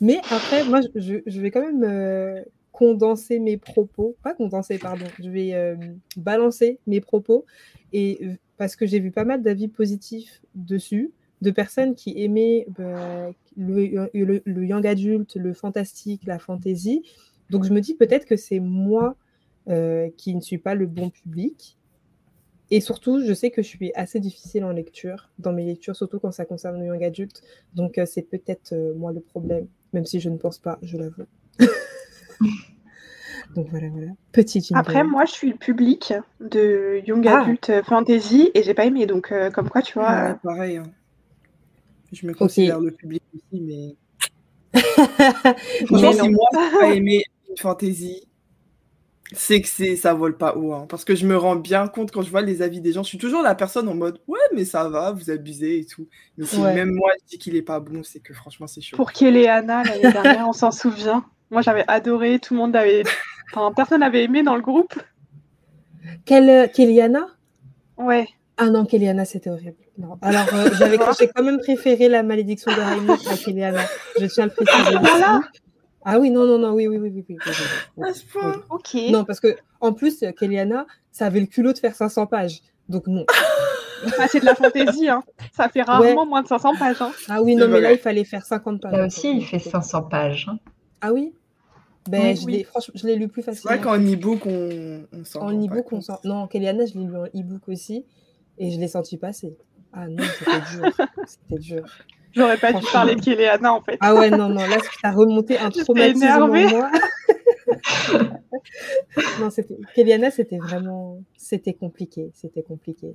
Mais 0.00 0.18
après 0.30 0.64
moi 0.64 0.80
je, 0.94 1.20
je 1.24 1.40
vais 1.40 1.50
quand 1.50 1.62
même 1.62 1.84
euh, 1.84 2.42
condenser 2.72 3.38
mes 3.38 3.56
propos. 3.56 4.16
Pas 4.22 4.34
condenser 4.34 4.76
pardon. 4.78 5.06
Je 5.22 5.30
vais 5.30 5.54
euh, 5.54 5.76
balancer 6.16 6.78
mes 6.86 7.00
propos. 7.00 7.46
Et 7.92 8.20
parce 8.58 8.76
que 8.76 8.86
j'ai 8.86 8.98
vu 8.98 9.12
pas 9.12 9.24
mal 9.24 9.40
d'avis 9.40 9.68
positifs 9.68 10.42
dessus 10.54 11.12
de 11.42 11.50
personnes 11.50 11.94
qui 11.94 12.14
aimaient 12.22 12.66
bah, 12.76 13.30
le, 13.56 14.64
young 14.64 14.86
adulte, 14.86 15.36
le 15.36 15.52
fantastique, 15.52 16.22
la 16.26 16.38
fantasy. 16.38 17.02
Donc 17.50 17.64
je 17.64 17.72
me 17.72 17.80
dis 17.80 17.94
peut-être 17.94 18.24
que 18.24 18.36
c'est 18.36 18.60
moi 18.60 19.16
euh, 19.68 20.08
qui 20.16 20.34
ne 20.34 20.40
suis 20.40 20.58
pas 20.58 20.74
le 20.74 20.86
bon 20.86 21.10
public. 21.10 21.78
Et 22.70 22.80
surtout, 22.80 23.20
je 23.24 23.32
sais 23.34 23.50
que 23.50 23.62
je 23.62 23.68
suis 23.68 23.92
assez 23.94 24.20
difficile 24.20 24.64
en 24.64 24.70
lecture, 24.70 25.30
dans 25.38 25.52
mes 25.52 25.66
lectures, 25.66 25.94
surtout 25.94 26.18
quand 26.18 26.32
ça 26.32 26.46
concerne 26.46 26.80
le 26.80 26.86
young 26.86 27.04
adulte. 27.04 27.42
Donc 27.74 27.98
euh, 27.98 28.06
c'est 28.06 28.22
peut-être 28.22 28.72
euh, 28.72 28.94
moi 28.94 29.12
le 29.12 29.20
problème, 29.20 29.66
même 29.92 30.06
si 30.06 30.18
je 30.18 30.30
ne 30.30 30.38
pense 30.38 30.58
pas, 30.58 30.78
je 30.82 30.96
l'avoue. 30.96 31.26
Donc 33.54 33.68
voilà, 33.68 33.88
voilà. 33.90 34.08
Petite 34.32 34.72
Après, 34.74 35.04
moi, 35.04 35.26
je 35.26 35.32
suis 35.32 35.50
le 35.50 35.56
public 35.56 36.14
de 36.40 37.02
Young 37.06 37.24
ah. 37.28 37.42
Adult 37.42 37.84
Fantasy 37.84 38.50
et 38.54 38.62
j'ai 38.64 38.74
pas 38.74 38.86
aimé. 38.86 39.06
Donc, 39.06 39.32
comme 39.52 39.68
quoi, 39.68 39.82
tu 39.82 39.94
vois. 39.94 40.34
pareil. 40.42 40.78
Hein. 40.78 40.84
Je 42.14 42.26
me 42.26 42.34
considère 42.34 42.80
le 42.80 42.90
public 42.90 43.22
aussi, 43.34 43.60
mais. 43.60 43.96
Franchement, 45.86 46.12
si 46.12 46.28
moi, 46.30 46.46
je 46.52 46.78
pas 46.78 46.90
aimé 46.94 47.24
une 47.48 47.56
fantaisie, 47.56 48.26
c'est 49.32 49.60
que 49.60 49.68
c'est 49.68 49.96
ça 49.96 50.14
vole 50.14 50.36
pas 50.36 50.56
haut. 50.56 50.72
Hein. 50.72 50.86
parce 50.88 51.04
que 51.04 51.14
je 51.14 51.26
me 51.26 51.36
rends 51.36 51.56
bien 51.56 51.86
compte 51.86 52.10
quand 52.10 52.22
je 52.22 52.30
vois 52.30 52.42
les 52.42 52.62
avis 52.62 52.80
des 52.80 52.92
gens, 52.92 53.02
je 53.02 53.08
suis 53.08 53.18
toujours 53.18 53.42
la 53.42 53.54
personne 53.54 53.88
en 53.88 53.94
mode 53.94 54.20
ouais, 54.26 54.38
mais 54.54 54.64
ça 54.64 54.88
va, 54.88 55.12
vous 55.12 55.30
abusez 55.30 55.80
et 55.80 55.84
tout. 55.84 56.08
Mais 56.36 56.46
si 56.46 56.60
même 56.60 56.92
moi 56.92 57.10
je 57.20 57.30
dis 57.30 57.38
qu'il 57.38 57.56
est 57.56 57.62
pas 57.62 57.80
bon, 57.80 58.02
c'est 58.02 58.20
que 58.20 58.34
franchement, 58.34 58.66
c'est 58.66 58.80
chaud. 58.80 58.96
Pour 58.96 59.12
Kéléana, 59.12 59.82
l'année 59.84 60.12
dernière, 60.12 60.48
on 60.48 60.52
s'en 60.52 60.70
souvient. 60.70 61.24
Moi, 61.50 61.62
j'avais 61.62 61.84
adoré, 61.86 62.38
tout 62.38 62.54
le 62.54 62.60
monde 62.60 62.74
avait. 62.74 63.04
Enfin, 63.52 63.72
personne 63.74 64.00
n'avait 64.00 64.24
aimé 64.24 64.42
dans 64.42 64.56
le 64.56 64.62
groupe. 64.62 64.94
Quelle 66.24 66.50
euh, 66.50 66.66
Kéliana? 66.66 67.26
Ouais. 67.96 68.28
Ah 68.56 68.70
non, 68.70 68.84
Kéliana, 68.84 69.24
c'était 69.24 69.50
horrible. 69.50 69.76
Non. 69.98 70.16
Alors, 70.22 70.46
euh, 70.54 70.70
j'avais 70.78 70.96
j'ai 71.18 71.28
quand 71.28 71.42
même 71.42 71.58
préféré 71.58 72.08
la 72.08 72.22
malédiction 72.22 72.70
de 72.70 72.80
Raymond 72.80 73.16
à 73.30 73.36
Kéliana. 73.36 73.82
Je 74.20 74.26
tiens 74.26 74.44
à 74.44 74.46
le 74.46 74.52
préciser. 74.52 74.96
Ah, 75.24 75.40
ah 76.04 76.18
oui, 76.20 76.30
non, 76.30 76.46
non, 76.46 76.58
non, 76.58 76.72
oui, 76.72 76.86
oui, 76.86 76.98
oui, 76.98 77.24
oui. 77.28 77.38
oui, 77.96 78.08
Ok. 78.70 78.94
Non, 79.10 79.24
parce 79.24 79.40
que 79.40 79.56
en 79.80 79.92
plus, 79.92 80.24
Kéliana, 80.38 80.86
ça 81.10 81.26
avait 81.26 81.40
le 81.40 81.46
culot 81.46 81.72
de 81.72 81.78
faire 81.78 81.94
500 81.94 82.26
pages. 82.26 82.60
Donc 82.88 83.06
non. 83.06 83.24
Ah, 84.18 84.28
c'est 84.28 84.40
de 84.40 84.44
la 84.44 84.54
fantaisie, 84.54 85.08
hein. 85.08 85.22
Ça 85.52 85.68
fait 85.68 85.82
rarement 85.82 86.26
moins 86.26 86.42
de 86.42 86.48
500 86.48 86.72
pages. 86.78 87.00
Hein. 87.00 87.10
Ah 87.28 87.42
oui, 87.42 87.56
non, 87.56 87.68
mais 87.68 87.80
là, 87.80 87.92
il 87.92 87.98
fallait 87.98 88.24
faire 88.24 88.44
50 88.44 88.82
pages. 88.82 88.92
Là 88.92 89.06
aussi, 89.06 89.38
il 89.38 89.44
fait 89.44 89.58
500 89.58 90.02
pages. 90.02 90.46
Hein. 90.50 90.58
Ah 91.00 91.12
oui? 91.12 91.32
Ben, 92.08 92.36
je 92.36 92.46
l'ai, 92.46 92.64
franchement, 92.64 92.94
je 92.96 93.06
l'ai 93.06 93.16
lu 93.16 93.28
plus 93.28 93.42
facilement. 93.42 93.74
C'est 93.74 93.82
vrai 93.82 93.98
qu'en 93.98 93.98
e-book, 93.98 94.44
on, 94.44 95.06
on 95.12 95.24
sent. 95.24 95.38
En 95.38 95.52
e-book, 95.52 95.90
on 95.92 96.02
sent. 96.02 96.12
Non, 96.24 96.46
Kéliana, 96.46 96.84
je 96.84 96.94
l'ai 96.98 97.06
lu 97.06 97.16
en 97.16 97.24
e-book 97.24 97.62
aussi. 97.68 98.04
Et 98.58 98.70
je 98.70 98.78
l'ai 98.78 98.88
senti 98.88 99.16
passer. 99.16 99.56
Ah 99.92 100.08
non, 100.08 100.24
c'était 100.38 100.60
dur. 100.76 101.06
c'était 101.26 101.60
dur. 101.60 101.84
J'aurais 102.34 102.56
pas 102.56 102.72
dû 102.72 102.84
parler 102.92 103.14
de 103.14 103.20
Kéléana 103.20 103.72
en 103.72 103.80
fait. 103.80 103.96
Ah 104.00 104.14
ouais, 104.14 104.30
non, 104.30 104.48
non, 104.48 104.66
là, 104.66 104.78
ça 104.80 105.08
a 105.08 105.12
remonté 105.12 105.56
un 105.58 105.70
traumatisme 105.70 106.26
en 106.26 106.48
moi. 106.48 106.90
non, 109.40 109.50
c'était... 109.50 109.76
Kéliana, 109.94 110.30
c'était 110.30 110.58
vraiment... 110.58 111.18
C'était 111.36 111.74
compliqué, 111.74 112.30
c'était 112.34 112.62
compliqué. 112.62 113.14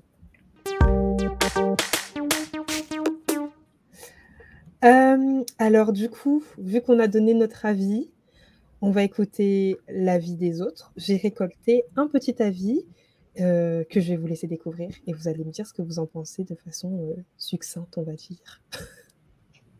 Euh, 4.86 5.44
alors 5.58 5.92
du 5.92 6.10
coup, 6.10 6.42
vu 6.58 6.82
qu'on 6.82 7.00
a 7.00 7.08
donné 7.08 7.34
notre 7.34 7.66
avis, 7.66 8.10
on 8.82 8.92
va 8.92 9.04
écouter 9.04 9.78
l'avis 9.90 10.36
des 10.36 10.62
autres. 10.62 10.94
J'ai 10.96 11.18
récolté 11.18 11.84
un 11.98 12.08
petit 12.08 12.42
avis 12.42 12.86
euh, 13.40 13.84
que 13.90 14.00
je 14.00 14.10
vais 14.10 14.18
vous 14.18 14.28
laisser 14.28 14.48
découvrir 14.48 14.90
et 15.08 15.14
vous 15.14 15.28
allez 15.28 15.44
me 15.44 15.52
dire 15.52 15.66
ce 15.66 15.74
que 15.74 15.82
vous 15.82 16.00
en 16.00 16.06
pensez 16.06 16.44
de 16.44 16.56
façon 16.56 17.16
euh, 17.18 17.22
succincte, 17.38 17.98
on 17.98 18.04
va 18.04 18.14
dire. 18.14 18.62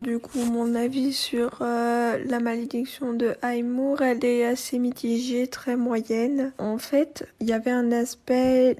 Du 0.02 0.18
coup, 0.18 0.42
mon 0.46 0.74
avis 0.74 1.12
sur 1.12 1.58
euh, 1.60 2.16
la 2.24 2.40
malédiction 2.40 3.12
de 3.12 3.34
Aymur, 3.42 4.00
elle 4.00 4.24
est 4.24 4.46
assez 4.46 4.78
mitigée, 4.78 5.46
très 5.46 5.76
moyenne. 5.76 6.54
En 6.56 6.78
fait, 6.78 7.28
il 7.38 7.48
y 7.48 7.52
avait 7.52 7.70
un 7.70 7.92
aspect 7.92 8.78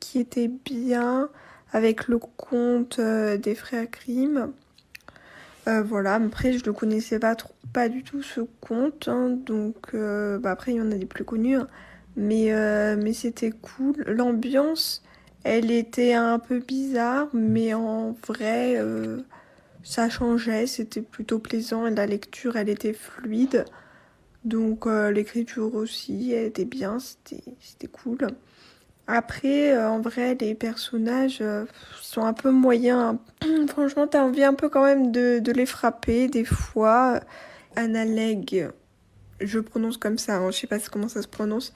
qui 0.00 0.18
était 0.18 0.48
bien 0.48 1.28
avec 1.70 2.08
le 2.08 2.16
conte 2.16 2.98
des 2.98 3.54
frères 3.54 3.88
Grimm. 3.92 4.50
voilà, 5.66 6.14
après 6.14 6.54
je 6.54 6.64
ne 6.64 6.70
connaissais 6.74 7.18
pas, 7.18 7.34
trop, 7.34 7.52
pas 7.74 7.90
du 7.90 8.02
tout 8.02 8.22
ce 8.22 8.40
conte, 8.62 9.06
hein, 9.06 9.28
donc 9.28 9.94
bah, 9.94 10.50
après 10.50 10.72
il 10.72 10.78
y 10.78 10.80
en 10.80 10.90
a 10.90 10.94
des 10.94 11.04
plus 11.04 11.26
connus. 11.26 11.56
Hein. 11.56 11.68
Mais, 12.18 12.52
euh, 12.52 12.96
mais 13.00 13.12
c'était 13.12 13.52
cool. 13.52 13.94
L'ambiance, 14.08 15.04
elle 15.44 15.70
était 15.70 16.14
un 16.14 16.40
peu 16.40 16.58
bizarre, 16.58 17.28
mais 17.32 17.74
en 17.74 18.16
vrai, 18.26 18.74
euh, 18.76 19.18
ça 19.84 20.10
changeait. 20.10 20.66
C'était 20.66 21.00
plutôt 21.00 21.38
plaisant 21.38 21.86
et 21.86 21.94
la 21.94 22.06
lecture, 22.06 22.56
elle 22.56 22.70
était 22.70 22.92
fluide. 22.92 23.64
Donc 24.44 24.86
l'écriture 24.86 25.74
aussi 25.74 26.32
était 26.32 26.64
bien, 26.64 26.98
c'était 26.98 27.86
cool. 27.88 28.18
Après, 29.06 29.76
en 29.76 30.00
vrai, 30.00 30.36
les 30.40 30.54
personnages 30.54 31.42
sont 32.00 32.22
un 32.24 32.32
peu 32.32 32.50
moyens. 32.50 33.18
Franchement, 33.68 34.06
t'as 34.06 34.22
envie 34.22 34.44
un 34.44 34.54
peu 34.54 34.68
quand 34.68 34.84
même 34.84 35.12
de, 35.12 35.52
les 35.52 35.66
frapper 35.66 36.28
des 36.28 36.44
fois. 36.44 37.20
Analeg, 37.76 38.70
je 39.40 39.58
prononce 39.60 39.98
comme 39.98 40.18
ça, 40.18 40.36
hein, 40.38 40.50
je 40.50 40.58
sais 40.58 40.66
pas 40.66 40.78
comment 40.90 41.08
ça 41.08 41.22
se 41.22 41.28
prononce. 41.28 41.72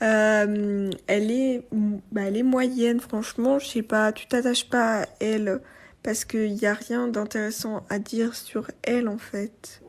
Elle, 0.00 0.90
est, 1.08 1.66
bah, 2.12 2.22
elle 2.22 2.36
est 2.36 2.42
moyenne, 2.42 3.00
franchement, 3.00 3.58
je 3.58 3.66
sais 3.66 3.82
pas, 3.82 4.12
tu 4.12 4.26
t'attaches 4.26 4.68
pas 4.68 5.02
à 5.02 5.06
elle 5.20 5.60
parce 6.02 6.24
qu'il 6.24 6.54
n'y 6.54 6.66
a 6.66 6.74
rien 6.74 7.08
d'intéressant 7.08 7.84
à 7.90 7.98
dire 7.98 8.34
sur 8.34 8.70
elle 8.82 9.08
en 9.08 9.18
fait. 9.18 9.82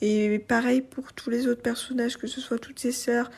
Et 0.00 0.38
pareil 0.38 0.82
pour 0.82 1.12
tous 1.12 1.30
les 1.30 1.46
autres 1.46 1.62
personnages, 1.62 2.18
que 2.18 2.26
ce 2.26 2.40
soit 2.40 2.58
toutes 2.58 2.78
ses 2.78 2.92
sœurs, 2.92 3.30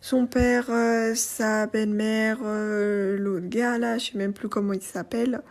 son 0.00 0.26
père, 0.26 0.66
euh, 0.70 1.14
sa 1.14 1.66
belle-mère, 1.66 2.38
euh, 2.42 3.16
l'autre 3.18 3.46
gars 3.46 3.78
là, 3.78 3.98
je 3.98 4.12
sais 4.12 4.18
même 4.18 4.32
plus 4.32 4.48
comment 4.48 4.72
il 4.72 4.82
s'appelle. 4.82 5.42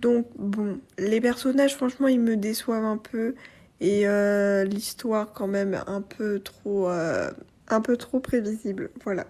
Donc 0.00 0.26
bon, 0.36 0.80
les 0.98 1.20
personnages 1.20 1.76
franchement 1.76 2.08
ils 2.08 2.20
me 2.20 2.36
déçoivent 2.36 2.84
un 2.84 2.98
peu 2.98 3.34
et 3.80 4.08
euh, 4.08 4.64
l'histoire 4.64 5.32
quand 5.32 5.46
même 5.46 5.82
un 5.86 6.00
peu 6.00 6.40
trop 6.40 6.88
un 6.88 7.80
peu 7.80 7.96
trop 7.96 8.20
prévisible. 8.20 8.90
Voilà. 9.04 9.26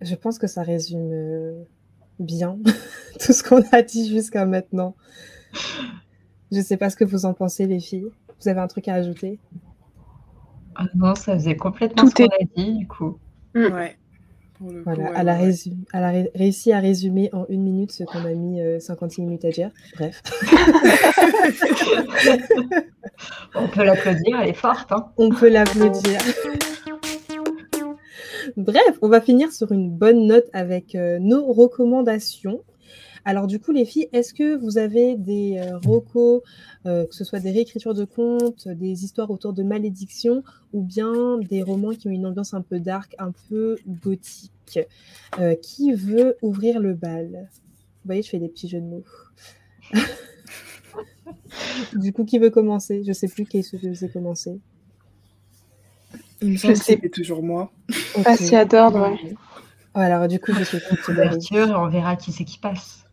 Je 0.00 0.14
pense 0.14 0.38
que 0.38 0.46
ça 0.46 0.62
résume 0.62 1.64
bien 2.18 2.58
tout 3.20 3.32
ce 3.32 3.42
qu'on 3.42 3.62
a 3.72 3.82
dit 3.82 4.08
jusqu'à 4.08 4.46
maintenant. 4.46 4.94
Je 6.52 6.58
ne 6.58 6.62
sais 6.62 6.76
pas 6.76 6.90
ce 6.90 6.96
que 6.96 7.04
vous 7.04 7.24
en 7.24 7.34
pensez, 7.34 7.66
les 7.66 7.80
filles. 7.80 8.10
Vous 8.40 8.48
avez 8.48 8.60
un 8.60 8.66
truc 8.66 8.88
à 8.88 8.94
ajouter? 8.94 9.38
Ah 10.74 10.86
Non, 10.94 11.14
ça 11.14 11.34
faisait 11.34 11.56
complètement 11.56 12.08
ce 12.08 12.14
qu'on 12.14 12.26
a 12.26 12.44
dit, 12.56 12.74
du 12.74 12.86
coup. 12.86 13.18
Mm. 13.54 13.72
Ouais. 13.72 13.96
voilà, 14.84 15.12
elle, 15.16 15.28
a 15.28 15.34
réussi 16.34 16.72
à 16.72 16.80
résumer 16.80 17.30
en 17.32 17.46
une 17.48 17.62
minute 17.62 17.92
ce 17.92 18.04
qu'on 18.04 18.24
a 18.24 18.32
mis 18.32 18.60
56 18.80 19.20
euh, 19.20 19.24
minutes 19.24 19.44
à 19.44 19.50
dire. 19.50 19.70
Bref. 19.96 20.22
On 23.54 23.68
peut 23.68 23.84
l'applaudir, 23.84 24.40
elle 24.40 24.50
est 24.50 24.54
forte. 24.54 24.92
Hein. 24.92 25.08
On 25.16 25.30
peut 25.30 25.48
l'applaudir. 25.48 26.20
Bref, 28.56 28.98
on 29.02 29.08
va 29.08 29.20
finir 29.20 29.52
sur 29.52 29.70
une 29.70 29.90
bonne 29.90 30.26
note 30.26 30.46
avec 30.54 30.94
euh, 30.94 31.18
nos 31.18 31.52
recommandations. 31.52 32.62
Alors 33.26 33.46
du 33.46 33.60
coup, 33.60 33.70
les 33.70 33.84
filles, 33.84 34.08
est-ce 34.14 34.32
que 34.32 34.56
vous 34.56 34.78
avez 34.78 35.14
des 35.14 35.58
euh, 35.58 35.76
recos, 35.76 36.40
euh, 36.86 37.04
que 37.04 37.14
ce 37.14 37.22
soit 37.22 37.40
des 37.40 37.50
réécritures 37.50 37.92
de 37.92 38.06
contes, 38.06 38.66
des 38.66 39.04
histoires 39.04 39.30
autour 39.30 39.52
de 39.52 39.62
malédiction, 39.62 40.42
ou 40.72 40.80
bien 40.80 41.36
des 41.36 41.62
romans 41.62 41.90
qui 41.90 42.08
ont 42.08 42.12
une 42.12 42.24
ambiance 42.24 42.54
un 42.54 42.62
peu 42.62 42.80
dark, 42.80 43.14
un 43.18 43.32
peu 43.50 43.76
gothique 43.86 44.78
Qui 45.60 45.92
veut 45.92 46.38
ouvrir 46.40 46.80
le 46.80 46.94
bal? 46.94 47.50
Vous 47.52 48.06
voyez, 48.06 48.22
je 48.22 48.30
fais 48.30 48.38
des 48.38 48.48
petits 48.48 48.68
jeux 48.68 48.80
de 48.80 48.86
mots. 48.86 49.04
du 51.94 52.14
coup, 52.14 52.24
qui 52.24 52.38
veut 52.38 52.50
commencer? 52.50 53.02
Je 53.02 53.08
ne 53.08 53.12
sais 53.14 53.28
plus 53.28 53.44
qui 53.44 53.60
qui 53.60 53.76
veut 53.76 54.08
commencer. 54.08 54.60
Il 56.42 56.52
me 56.52 56.56
semble 56.56 56.74
que 56.74 56.84
c'était 56.84 57.08
toujours 57.08 57.42
moi. 57.42 57.72
Okay. 58.14 58.56
à 58.56 58.64
d'ordre, 58.64 59.10
ouais. 59.10 59.34
Alors, 59.94 60.28
du 60.28 60.38
coup, 60.38 60.52
je 60.52 60.64
sais 60.64 60.80
pas. 60.80 60.96
on 61.78 61.88
verra 61.88 62.16
qui 62.16 62.32
c'est 62.32 62.44
qui 62.44 62.58
passe. 62.58 63.06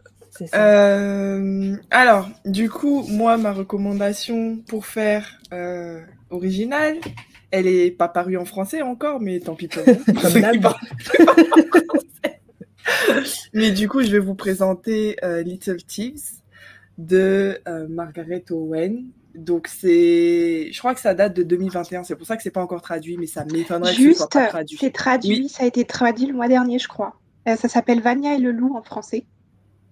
Euh, 0.53 1.75
alors, 1.91 2.29
du 2.45 2.69
coup, 2.69 3.03
moi, 3.07 3.37
ma 3.37 3.53
recommandation 3.53 4.57
pour 4.67 4.85
faire 4.85 5.39
euh, 5.53 6.01
original, 6.29 6.97
elle 7.51 7.67
est 7.67 7.91
pas 7.91 8.07
parue 8.07 8.37
en 8.37 8.45
français 8.45 8.81
encore, 8.81 9.19
mais 9.19 9.39
tant 9.39 9.55
pis 9.55 9.67
pour 9.67 9.83
vous. 9.83 9.93
mais 13.53 13.71
du 13.71 13.87
coup, 13.87 14.01
je 14.01 14.11
vais 14.11 14.19
vous 14.19 14.35
présenter 14.35 15.17
euh, 15.23 15.43
Little 15.43 15.83
Thieves 15.83 16.41
de 16.97 17.59
Margaret 17.89 18.45
Owen, 18.51 19.05
donc 19.35 19.67
c'est, 19.67 20.69
je 20.71 20.77
crois 20.79 20.93
que 20.93 20.99
ça 20.99 21.13
date 21.13 21.35
de 21.35 21.43
2021. 21.43 22.03
C'est 22.03 22.15
pour 22.15 22.27
ça 22.27 22.37
que 22.37 22.43
c'est 22.43 22.51
pas 22.51 22.61
encore 22.61 22.81
traduit, 22.81 23.17
mais 23.17 23.27
ça 23.27 23.45
m'étonnerait 23.45 23.95
que 23.95 24.13
ce 24.13 24.13
soit 24.13 24.29
pas 24.29 24.47
traduit. 24.47 24.77
C'est 24.79 24.91
traduit, 24.91 25.49
ça 25.49 25.63
a 25.63 25.65
été 25.65 25.85
traduit 25.85 26.27
le 26.27 26.33
mois 26.33 26.47
dernier, 26.47 26.79
je 26.79 26.87
crois. 26.87 27.15
Euh, 27.47 27.55
ça 27.55 27.67
s'appelle 27.67 28.01
Vania 28.01 28.35
et 28.35 28.39
le 28.39 28.51
loup 28.51 28.75
en 28.75 28.83
français. 28.83 29.25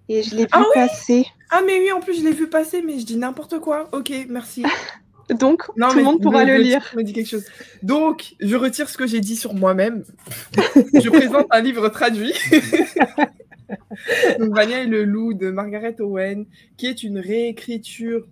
Et 0.08 0.22
je 0.22 0.34
l'ai 0.34 0.46
ah 0.52 0.60
vu 0.60 0.64
passer. 0.74 1.26
Ah 1.50 1.60
mais 1.66 1.78
oui, 1.80 1.92
en 1.92 2.00
plus 2.00 2.18
je 2.18 2.24
l'ai 2.24 2.32
vu 2.32 2.48
passer, 2.48 2.82
mais 2.82 2.98
je 2.98 3.04
dis 3.04 3.16
n'importe 3.16 3.58
quoi. 3.58 3.88
Ok, 3.92 4.12
merci. 4.28 4.64
Donc 5.30 5.64
tout 5.66 5.96
le 5.96 6.02
monde 6.02 6.20
pourra 6.20 6.44
le 6.44 6.56
lire. 6.56 6.82
Me 6.96 7.02
dit 7.02 7.12
quelque 7.12 7.28
chose. 7.28 7.46
Donc 7.82 8.34
je 8.40 8.56
retire 8.56 8.88
ce 8.88 8.98
que 8.98 9.06
j'ai 9.06 9.20
dit 9.20 9.36
sur 9.36 9.54
moi-même. 9.54 10.04
je 10.94 11.08
présente 11.08 11.46
un 11.50 11.60
livre 11.60 11.88
traduit. 11.88 12.34
Donc 14.38 14.54
Vania 14.54 14.82
et 14.82 14.86
le 14.86 15.04
loup 15.04 15.34
de 15.34 15.50
Margaret 15.50 15.96
Owen, 16.00 16.46
qui 16.76 16.86
est 16.86 17.02
une 17.02 17.18
réécriture 17.18 18.26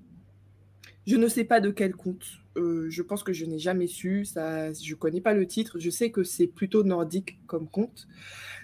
je 1.11 1.17
ne 1.17 1.27
sais 1.27 1.43
pas 1.43 1.61
de 1.61 1.71
quel 1.71 1.97
conte. 1.97 2.25
Euh, 2.57 2.87
je 2.89 3.03
pense 3.03 3.25
que 3.25 3.33
je 3.33 3.45
n'ai 3.45 3.59
jamais 3.59 3.89
su. 3.89 4.25
Ça, 4.25 4.73
je 4.73 4.95
connais 4.95 5.21
pas 5.21 5.35
le 5.35 5.45
titre. 5.45 5.81
Je 5.81 5.91
sais 5.91 6.13
que 6.13 6.23
c'est 6.23 6.47
plutôt 6.47 6.85
nordique 6.85 7.41
comme 7.49 7.69
conte. 7.69 8.07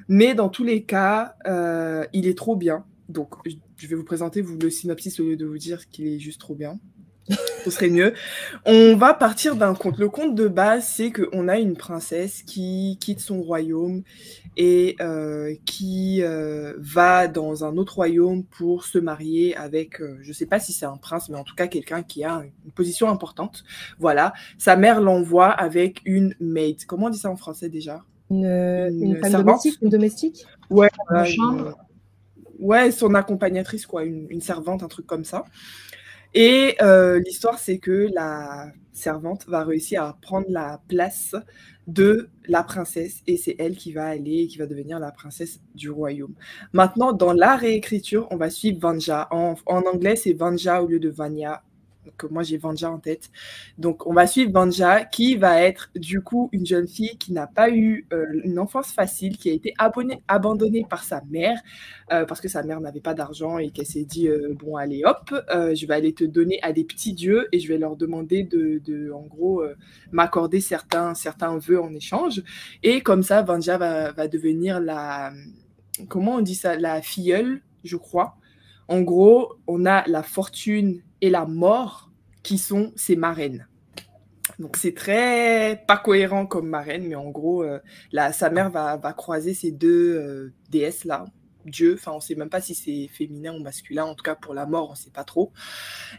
Mais 0.07 0.33
dans 0.33 0.49
tous 0.49 0.63
les 0.63 0.85
cas, 0.85 1.35
euh, 1.49 2.05
il 2.13 2.29
est 2.29 2.39
trop 2.39 2.55
bien. 2.55 2.85
Donc, 3.09 3.35
je 3.77 3.87
vais 3.89 3.97
vous 3.97 4.05
présenter 4.05 4.43
le 4.43 4.71
synopsis 4.71 5.19
au 5.19 5.25
lieu 5.25 5.37
de 5.37 5.45
vous 5.45 5.59
dire 5.59 5.89
qu'il 5.89 6.07
est 6.07 6.21
juste 6.21 6.41
trop 6.41 6.55
bien. 6.55 6.79
Ce 7.65 7.71
serait 7.71 7.91
mieux. 7.91 8.15
On 8.65 8.95
va 8.95 9.13
partir 9.15 9.57
d'un 9.57 9.75
conte. 9.75 9.99
Le 9.99 10.09
conte 10.09 10.35
de 10.35 10.47
base, 10.47 10.87
c'est 10.87 11.11
qu'on 11.11 11.49
a 11.49 11.59
une 11.59 11.77
princesse 11.77 12.43
qui 12.43 12.97
quitte 13.01 13.21
son 13.21 13.43
royaume 13.43 14.03
et 14.57 14.97
euh, 15.01 15.55
qui 15.65 16.23
euh, 16.23 16.75
va 16.79 17.29
dans 17.29 17.65
un 17.65 17.77
autre 17.77 17.97
royaume 17.97 18.45
pour 18.45 18.85
se 18.85 18.99
marier 18.99 19.57
avec, 19.57 20.01
euh, 20.01 20.17
je 20.23 20.29
ne 20.29 20.33
sais 20.33 20.47
pas 20.47 20.61
si 20.61 20.73
c'est 20.73 20.87
un 20.87 20.97
prince, 20.97 21.29
mais 21.29 21.37
en 21.37 21.45
tout 21.45 21.55
cas 21.55 21.67
quelqu'un 21.67 22.03
qui 22.03 22.25
a 22.25 22.45
une 22.65 22.73
position 22.73 23.11
importante. 23.11 23.65
Voilà. 23.99 24.33
Sa 24.59 24.77
mère 24.77 25.01
l'envoie 25.01 25.51
avec 25.51 26.01
une 26.05 26.35
maid. 26.41 26.85
Comment 26.87 27.07
on 27.07 27.11
dit 27.11 27.19
ça 27.19 27.31
en 27.31 27.37
français 27.37 27.69
déjà? 27.69 28.03
Une, 28.31 29.19
femme 29.21 29.33
domestique, 29.33 29.79
une 29.83 29.91
domestique? 29.91 30.47
Ouais. 30.71 30.89
ouais, 32.59 32.91
son 32.91 33.15
accompagnatrice, 33.15 33.87
quoi, 33.87 34.05
une, 34.05 34.27
une, 34.31 34.41
servante, 34.41 34.83
un 34.83 34.89
truc 34.89 35.07
comme 35.07 35.25
ça. 35.25 35.45
Et 36.39 36.77
l'histoire, 37.25 37.59
c'est 37.59 37.79
que 37.79 38.09
la 38.15 38.71
servante 38.93 39.47
va 39.47 39.65
réussir 39.65 40.03
à 40.03 40.19
prendre 40.21 40.47
la 40.51 40.83
place 40.87 41.35
de 41.87 42.29
la 42.47 42.63
princesse 42.63 43.23
et 43.27 43.37
c'est 43.39 43.57
elle 43.59 43.77
qui 43.77 43.93
va 43.93 44.07
aller, 44.07 44.47
qui 44.47 44.59
va 44.59 44.67
devenir 44.67 44.99
la 44.99 45.13
princesse 45.13 45.61
du 45.75 45.89
royaume. 45.89 46.35
Maintenant, 46.75 47.13
dans 47.13 47.33
la 47.33 47.57
réécriture, 47.57 48.29
on 48.31 48.37
va 48.37 48.51
suivre 48.51 48.79
Vanja. 48.81 49.29
En, 49.31 49.55
en 49.65 49.81
anglais, 49.83 50.17
c'est 50.17 50.35
Vanja 50.35 50.83
au 50.83 50.89
lieu 50.89 51.01
de 51.01 51.09
Vanya 51.09 51.63
que 52.17 52.27
moi 52.27 52.43
j'ai 52.43 52.59
Vanja 52.59 52.91
en 52.91 52.99
tête. 52.99 53.31
Donc 53.79 54.07
on 54.07 54.13
va 54.13 54.27
suivre 54.27 54.53
Vanja 54.53 55.05
qui 55.05 55.37
va 55.37 55.63
être 55.63 55.91
du 55.95 56.21
coup 56.21 56.49
une 56.53 56.67
jeune 56.67 56.89
fille 56.89 57.17
qui 57.19 57.33
n'a 57.33 57.47
pas 57.47 57.71
eu 57.71 58.07
euh, 58.13 58.27
une 58.45 58.59
enfance 58.59 58.93
facile, 58.93 59.37
qui 59.37 59.51
a 59.51 59.53
été 59.53 59.75
abandonnée 60.29 60.87
par 60.89 61.05
sa 61.05 61.23
mère 61.29 61.59
euh, 62.13 62.25
parce 62.25 62.41
que 62.41 62.49
sa 62.49 62.63
mère 62.63 62.81
n'avait 62.81 63.01
pas 63.01 63.15
d'argent 63.15 63.59
et 63.59 63.71
qu'elle 63.71 63.87
s'est 63.87 64.05
dit 64.05 64.29
euh, 64.29 64.55
bon 64.55 64.77
allez 64.77 65.03
hop, 65.05 65.35
je 65.51 65.87
vais 65.87 65.95
aller 65.95 66.13
te 66.13 66.25
donner 66.25 66.59
à 66.63 66.73
des 66.73 66.85
petits 66.85 67.13
dieux 67.13 67.49
et 67.53 67.59
je 67.59 67.69
vais 67.69 67.79
leur 67.79 67.97
demander 67.97 68.43
de, 68.43 69.13
en 69.13 69.23
gros 69.23 69.63
m'accorder 70.13 70.61
certains 70.61 71.15
certains 71.15 71.59
vœux 71.59 71.81
en 71.81 71.93
échange 71.95 72.43
et 72.83 73.01
comme 73.01 73.23
ça 73.23 73.43
Vanja 73.43 73.79
va, 73.79 74.13
va 74.13 74.29
devenir 74.29 74.81
la 74.81 75.33
comment 76.09 76.37
on 76.37 76.41
dit 76.41 76.55
ça? 76.55 76.77
La 76.77 77.03
filleule 77.03 77.63
je 77.87 77.97
crois. 77.97 78.37
En 78.89 79.01
gros, 79.01 79.55
on 79.67 79.87
a 79.87 80.07
la 80.07 80.23
fortune 80.23 81.03
et 81.21 81.31
la 81.31 81.47
mort 81.47 82.11
qui 82.43 82.59
sont 82.59 82.93
ses 82.97 83.17
marraines. 83.17 83.67
Donc 84.59 84.77
c'est 84.77 84.95
très 84.95 85.83
pas 85.87 85.97
cohérent 85.97 86.47
comme 86.47 86.69
marraine, 86.69 87.07
mais 87.07 87.15
en 87.15 87.31
gros, 87.31 87.63
euh, 87.63 87.81
sa 88.33 88.51
mère 88.51 88.71
va, 88.71 89.13
croiser 89.13 89.55
ces 89.55 89.73
deux 89.73 90.17
euh, 90.17 90.53
déesses 90.71 91.05
là, 91.05 91.25
Dieu. 91.71 91.95
Enfin, 91.95 92.13
on 92.13 92.21
sait 92.21 92.35
même 92.35 92.51
pas 92.51 92.61
si 92.61 92.75
c'est 92.75 93.09
féminin 93.13 93.55
ou 93.55 93.61
masculin. 93.61 94.05
En 94.05 94.15
tout 94.15 94.23
cas, 94.23 94.35
pour 94.35 94.55
la 94.55 94.67
mort, 94.67 94.91
on 94.91 94.95
sait 94.95 95.11
pas 95.11 95.25
trop. 95.25 95.53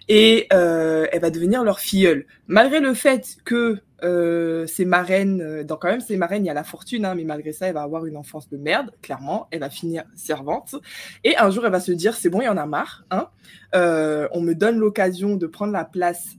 Et 0.07 0.47
euh, 0.53 1.07
elle 1.11 1.21
va 1.21 1.29
devenir 1.29 1.63
leur 1.63 1.79
filleule, 1.79 2.25
malgré 2.47 2.79
le 2.79 2.93
fait 2.93 3.37
que 3.45 3.81
euh, 4.03 4.67
ses 4.67 4.85
marraines, 4.85 5.41
euh, 5.41 5.63
dans 5.63 5.75
quand 5.75 5.87
même 5.87 6.01
ses 6.01 6.17
marraines, 6.17 6.43
il 6.45 6.47
y 6.47 6.51
a 6.51 6.53
la 6.53 6.63
fortune, 6.63 7.03
hein, 7.05 7.15
mais 7.15 7.23
malgré 7.23 7.51
ça, 7.51 7.67
elle 7.67 7.73
va 7.73 7.81
avoir 7.81 8.05
une 8.05 8.17
enfance 8.17 8.47
de 8.49 8.57
merde, 8.57 8.91
clairement. 9.01 9.47
Elle 9.51 9.61
va 9.61 9.69
finir 9.69 10.03
servante. 10.15 10.75
Et 11.23 11.37
un 11.37 11.49
jour, 11.49 11.65
elle 11.65 11.71
va 11.71 11.79
se 11.79 11.91
dire, 11.91 12.15
c'est 12.15 12.29
bon, 12.29 12.41
il 12.41 12.45
y 12.45 12.49
en 12.49 12.57
a 12.57 12.65
marre. 12.65 13.05
Hein, 13.09 13.29
euh, 13.75 14.27
on 14.33 14.41
me 14.41 14.53
donne 14.53 14.77
l'occasion 14.77 15.35
de 15.35 15.47
prendre 15.47 15.73
la 15.73 15.85
place 15.85 16.37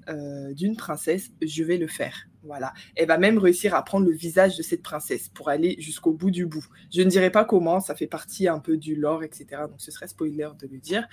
d'une 0.53 0.77
princesse, 0.77 1.31
je 1.43 1.65
vais 1.65 1.77
le 1.79 1.89
faire. 1.89 2.29
Voilà. 2.49 2.73
Elle 2.97 3.07
va 3.07 3.19
même 3.19 3.39
réussir 3.39 3.75
à 3.75 3.85
prendre 3.85 4.07
le 4.07 4.13
visage 4.13 4.57
de 4.57 4.63
cette 4.63 4.83
princesse 4.83 5.29
pour 5.29 5.49
aller 5.49 5.77
jusqu'au 5.79 6.13
bout 6.13 6.33
du 6.33 6.45
bout. 6.45 6.67
Je 6.93 7.03
ne 7.03 7.09
dirai 7.09 7.31
pas 7.31 7.45
comment, 7.45 7.79
ça 7.79 7.95
fait 7.95 8.09
partie 8.09 8.49
un 8.49 8.59
peu 8.59 8.77
du 8.77 8.97
lore, 8.97 9.23
etc. 9.23 9.63
Donc 9.69 9.81
ce 9.81 9.93
serait 9.93 10.09
spoiler 10.09 10.49
de 10.59 10.67
le 10.67 10.79
dire. 10.79 11.07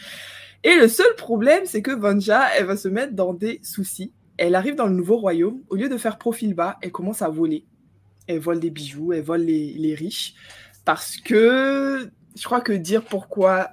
Et 0.63 0.75
le 0.75 0.87
seul 0.87 1.13
problème, 1.15 1.65
c'est 1.65 1.83
que 1.83 1.91
Vanja, 1.91 2.47
elle 2.57 2.65
va 2.65 2.77
se 2.77 2.87
mettre 2.87 3.13
dans 3.13 3.33
des 3.33 3.59
soucis 3.61 4.11
elle 4.37 4.55
arrive 4.55 4.75
dans 4.75 4.87
le 4.87 4.95
nouveau 4.95 5.17
royaume. 5.17 5.61
Au 5.69 5.75
lieu 5.75 5.89
de 5.89 5.97
faire 5.97 6.17
profil 6.17 6.53
bas, 6.53 6.77
elle 6.81 6.91
commence 6.91 7.21
à 7.21 7.29
voler. 7.29 7.65
Elle 8.27 8.39
vole 8.39 8.59
des 8.59 8.71
bijoux, 8.71 9.13
elle 9.13 9.23
vole 9.23 9.41
les, 9.41 9.95
riches. 9.95 10.35
Parce 10.83 11.17
que 11.17 12.09
je 12.35 12.43
crois 12.43 12.61
que 12.61 12.73
dire 12.73 13.03
pourquoi 13.03 13.71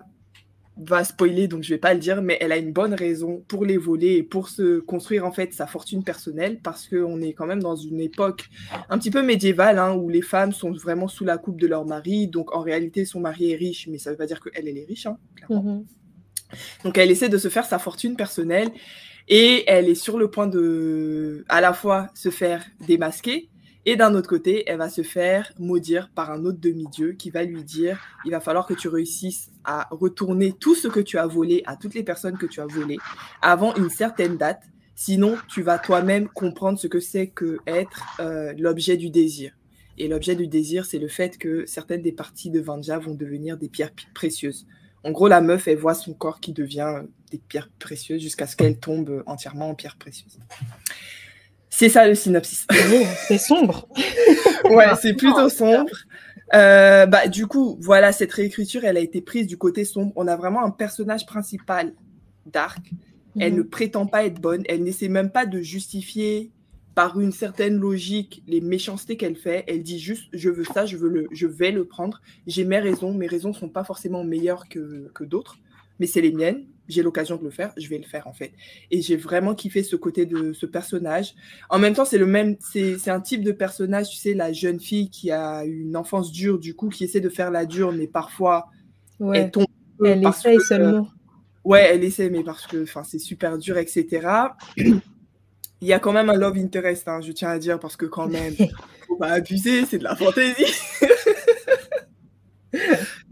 va 0.76 1.04
spoiler, 1.04 1.48
donc 1.48 1.62
je 1.62 1.68
vais 1.68 1.78
pas 1.78 1.92
le 1.92 2.00
dire, 2.00 2.22
mais 2.22 2.38
elle 2.40 2.52
a 2.52 2.56
une 2.56 2.72
bonne 2.72 2.94
raison 2.94 3.44
pour 3.46 3.64
les 3.64 3.76
voler 3.76 4.14
et 4.14 4.22
pour 4.22 4.48
se 4.48 4.80
construire 4.80 5.26
en 5.26 5.32
fait 5.32 5.52
sa 5.52 5.66
fortune 5.66 6.02
personnelle, 6.02 6.60
parce 6.62 6.88
qu'on 6.88 7.20
est 7.20 7.34
quand 7.34 7.46
même 7.46 7.62
dans 7.62 7.76
une 7.76 8.00
époque 8.00 8.48
un 8.88 8.98
petit 8.98 9.10
peu 9.10 9.22
médiévale, 9.22 9.78
hein, 9.78 9.94
où 9.94 10.08
les 10.08 10.22
femmes 10.22 10.52
sont 10.52 10.72
vraiment 10.72 11.08
sous 11.08 11.24
la 11.24 11.38
coupe 11.38 11.60
de 11.60 11.66
leur 11.66 11.84
mari, 11.84 12.26
donc 12.26 12.54
en 12.54 12.60
réalité 12.60 13.04
son 13.04 13.20
mari 13.20 13.52
est 13.52 13.56
riche, 13.56 13.86
mais 13.88 13.98
ça 13.98 14.10
veut 14.10 14.16
pas 14.16 14.26
dire 14.26 14.40
qu'elle 14.40 14.68
elle 14.68 14.78
est 14.78 14.86
riche, 14.86 15.06
hein, 15.06 15.18
clairement. 15.36 15.62
Mhm. 15.62 15.86
Donc 16.84 16.98
elle 16.98 17.10
essaie 17.10 17.28
de 17.28 17.38
se 17.38 17.48
faire 17.48 17.64
sa 17.64 17.78
fortune 17.78 18.16
personnelle 18.16 18.68
et 19.28 19.64
elle 19.66 19.88
est 19.88 19.94
sur 19.94 20.18
le 20.18 20.30
point 20.30 20.46
de 20.46 21.44
à 21.48 21.60
la 21.60 21.72
fois 21.72 22.08
se 22.14 22.30
faire 22.30 22.64
démasquer 22.86 23.48
et 23.84 23.96
d'un 23.96 24.14
autre 24.14 24.28
côté, 24.28 24.62
elle 24.68 24.78
va 24.78 24.88
se 24.88 25.02
faire 25.02 25.52
maudire 25.58 26.08
par 26.14 26.30
un 26.30 26.44
autre 26.44 26.60
demi-dieu 26.60 27.12
qui 27.12 27.30
va 27.30 27.42
lui 27.42 27.64
dire 27.64 28.00
il 28.24 28.30
va 28.30 28.40
falloir 28.40 28.66
que 28.66 28.74
tu 28.74 28.88
réussisses 28.88 29.50
à 29.64 29.88
retourner 29.90 30.52
tout 30.52 30.76
ce 30.76 30.86
que 30.86 31.00
tu 31.00 31.18
as 31.18 31.26
volé 31.26 31.62
à 31.66 31.76
toutes 31.76 31.94
les 31.94 32.04
personnes 32.04 32.38
que 32.38 32.46
tu 32.46 32.60
as 32.60 32.66
volées 32.66 32.98
avant 33.40 33.74
une 33.74 33.90
certaine 33.90 34.36
date. 34.36 34.62
Sinon, 34.94 35.36
tu 35.48 35.62
vas 35.62 35.78
toi-même 35.78 36.28
comprendre 36.28 36.78
ce 36.78 36.86
que 36.86 37.00
c'est 37.00 37.26
que 37.26 37.58
être 37.66 38.04
euh, 38.20 38.52
l'objet 38.56 38.96
du 38.96 39.10
désir. 39.10 39.52
Et 39.98 40.06
l'objet 40.06 40.36
du 40.36 40.46
désir, 40.46 40.86
c'est 40.86 40.98
le 40.98 41.08
fait 41.08 41.36
que 41.36 41.66
certaines 41.66 42.02
des 42.02 42.12
parties 42.12 42.50
de 42.50 42.60
Vanja 42.60 42.98
vont 42.98 43.14
devenir 43.14 43.56
des 43.56 43.68
pierres 43.68 43.92
précieuses. 44.14 44.66
En 45.02 45.10
gros, 45.10 45.26
la 45.26 45.40
meuf, 45.40 45.66
elle 45.66 45.78
voit 45.78 45.94
son 45.94 46.14
corps 46.14 46.38
qui 46.38 46.52
devient 46.52 47.02
des 47.30 47.38
pierres 47.38 47.70
précieuses 47.78 48.22
jusqu'à 48.22 48.46
ce 48.46 48.54
qu'elle 48.54 48.78
tombe 48.78 49.24
entièrement 49.26 49.70
en 49.70 49.74
pierres 49.74 49.96
précieuses. 49.96 50.38
C'est 51.74 51.88
ça 51.88 52.06
le 52.06 52.14
synopsis. 52.14 52.66
Oh, 52.70 53.02
c'est 53.26 53.38
sombre. 53.38 53.88
ouais, 54.70 54.94
c'est 55.00 55.14
plutôt 55.14 55.48
sombre. 55.48 55.90
Euh, 56.54 57.06
bah, 57.06 57.28
du 57.28 57.46
coup, 57.46 57.78
voilà, 57.80 58.12
cette 58.12 58.30
réécriture, 58.30 58.84
elle 58.84 58.98
a 58.98 59.00
été 59.00 59.22
prise 59.22 59.46
du 59.46 59.56
côté 59.56 59.86
sombre. 59.86 60.12
On 60.14 60.28
a 60.28 60.36
vraiment 60.36 60.62
un 60.62 60.70
personnage 60.70 61.24
principal 61.24 61.94
dark. 62.44 62.78
Elle 63.40 63.52
mhm. 63.52 63.58
ne 63.58 63.62
prétend 63.62 64.06
pas 64.06 64.26
être 64.26 64.38
bonne. 64.38 64.64
Elle 64.68 64.82
n'essaie 64.82 65.08
même 65.08 65.30
pas 65.30 65.46
de 65.46 65.62
justifier 65.62 66.50
par 66.94 67.18
une 67.18 67.32
certaine 67.32 67.78
logique 67.78 68.42
les 68.46 68.60
méchancetés 68.60 69.16
qu'elle 69.16 69.36
fait. 69.36 69.64
Elle 69.66 69.82
dit 69.82 69.98
juste 69.98 70.28
je 70.34 70.50
veux 70.50 70.64
ça, 70.64 70.84
je 70.84 70.98
veux 70.98 71.08
le, 71.08 71.26
je 71.32 71.46
vais 71.46 71.70
le 71.70 71.86
prendre. 71.86 72.20
J'ai 72.46 72.66
mes 72.66 72.80
raisons. 72.80 73.14
Mes 73.14 73.26
raisons 73.26 73.54
sont 73.54 73.70
pas 73.70 73.82
forcément 73.82 74.24
meilleures 74.24 74.68
que, 74.68 75.10
que 75.14 75.24
d'autres, 75.24 75.56
mais 75.98 76.06
c'est 76.06 76.20
les 76.20 76.32
miennes. 76.32 76.66
J'ai 76.88 77.02
l'occasion 77.02 77.36
de 77.36 77.44
le 77.44 77.50
faire, 77.50 77.72
je 77.76 77.88
vais 77.88 77.98
le 77.98 78.04
faire 78.04 78.26
en 78.26 78.32
fait. 78.32 78.52
Et 78.90 79.02
j'ai 79.02 79.16
vraiment 79.16 79.54
kiffé 79.54 79.82
ce 79.82 79.96
côté 79.96 80.26
de 80.26 80.52
ce 80.52 80.66
personnage. 80.66 81.34
En 81.70 81.78
même 81.78 81.94
temps, 81.94 82.04
c'est 82.04 82.18
le 82.18 82.26
même, 82.26 82.56
c'est 82.60 83.08
un 83.08 83.20
type 83.20 83.42
de 83.42 83.52
personnage, 83.52 84.10
tu 84.10 84.16
sais, 84.16 84.34
la 84.34 84.52
jeune 84.52 84.80
fille 84.80 85.08
qui 85.08 85.30
a 85.30 85.64
une 85.64 85.96
enfance 85.96 86.32
dure, 86.32 86.58
du 86.58 86.74
coup, 86.74 86.88
qui 86.88 87.04
essaie 87.04 87.20
de 87.20 87.28
faire 87.28 87.50
la 87.50 87.66
dure, 87.66 87.92
mais 87.92 88.06
parfois 88.06 88.68
elle 89.32 89.50
tombe. 89.50 89.66
Elle 90.04 90.26
essaye 90.26 90.60
seulement. 90.60 91.08
ouais, 91.64 91.90
elle 91.92 92.04
essaie, 92.04 92.28
mais 92.28 92.42
parce 92.42 92.66
que, 92.66 92.82
enfin, 92.82 93.04
c'est 93.04 93.18
super 93.18 93.58
dur, 93.58 93.78
etc. 93.78 94.26
il 94.76 95.00
y 95.80 95.92
a 95.92 95.98
quand 95.98 96.12
même 96.12 96.30
un 96.30 96.36
love 96.36 96.56
interest, 96.56 97.06
hein, 97.08 97.20
je 97.20 97.32
tiens 97.32 97.50
à 97.50 97.58
dire, 97.58 97.78
parce 97.78 97.96
que 97.96 98.06
quand 98.06 98.26
même, 98.26 98.54
faut 99.06 99.16
pas 99.16 99.32
abuser, 99.32 99.84
c'est 99.86 99.98
de 99.98 100.04
la 100.04 100.16
fantaisie. 100.16 100.74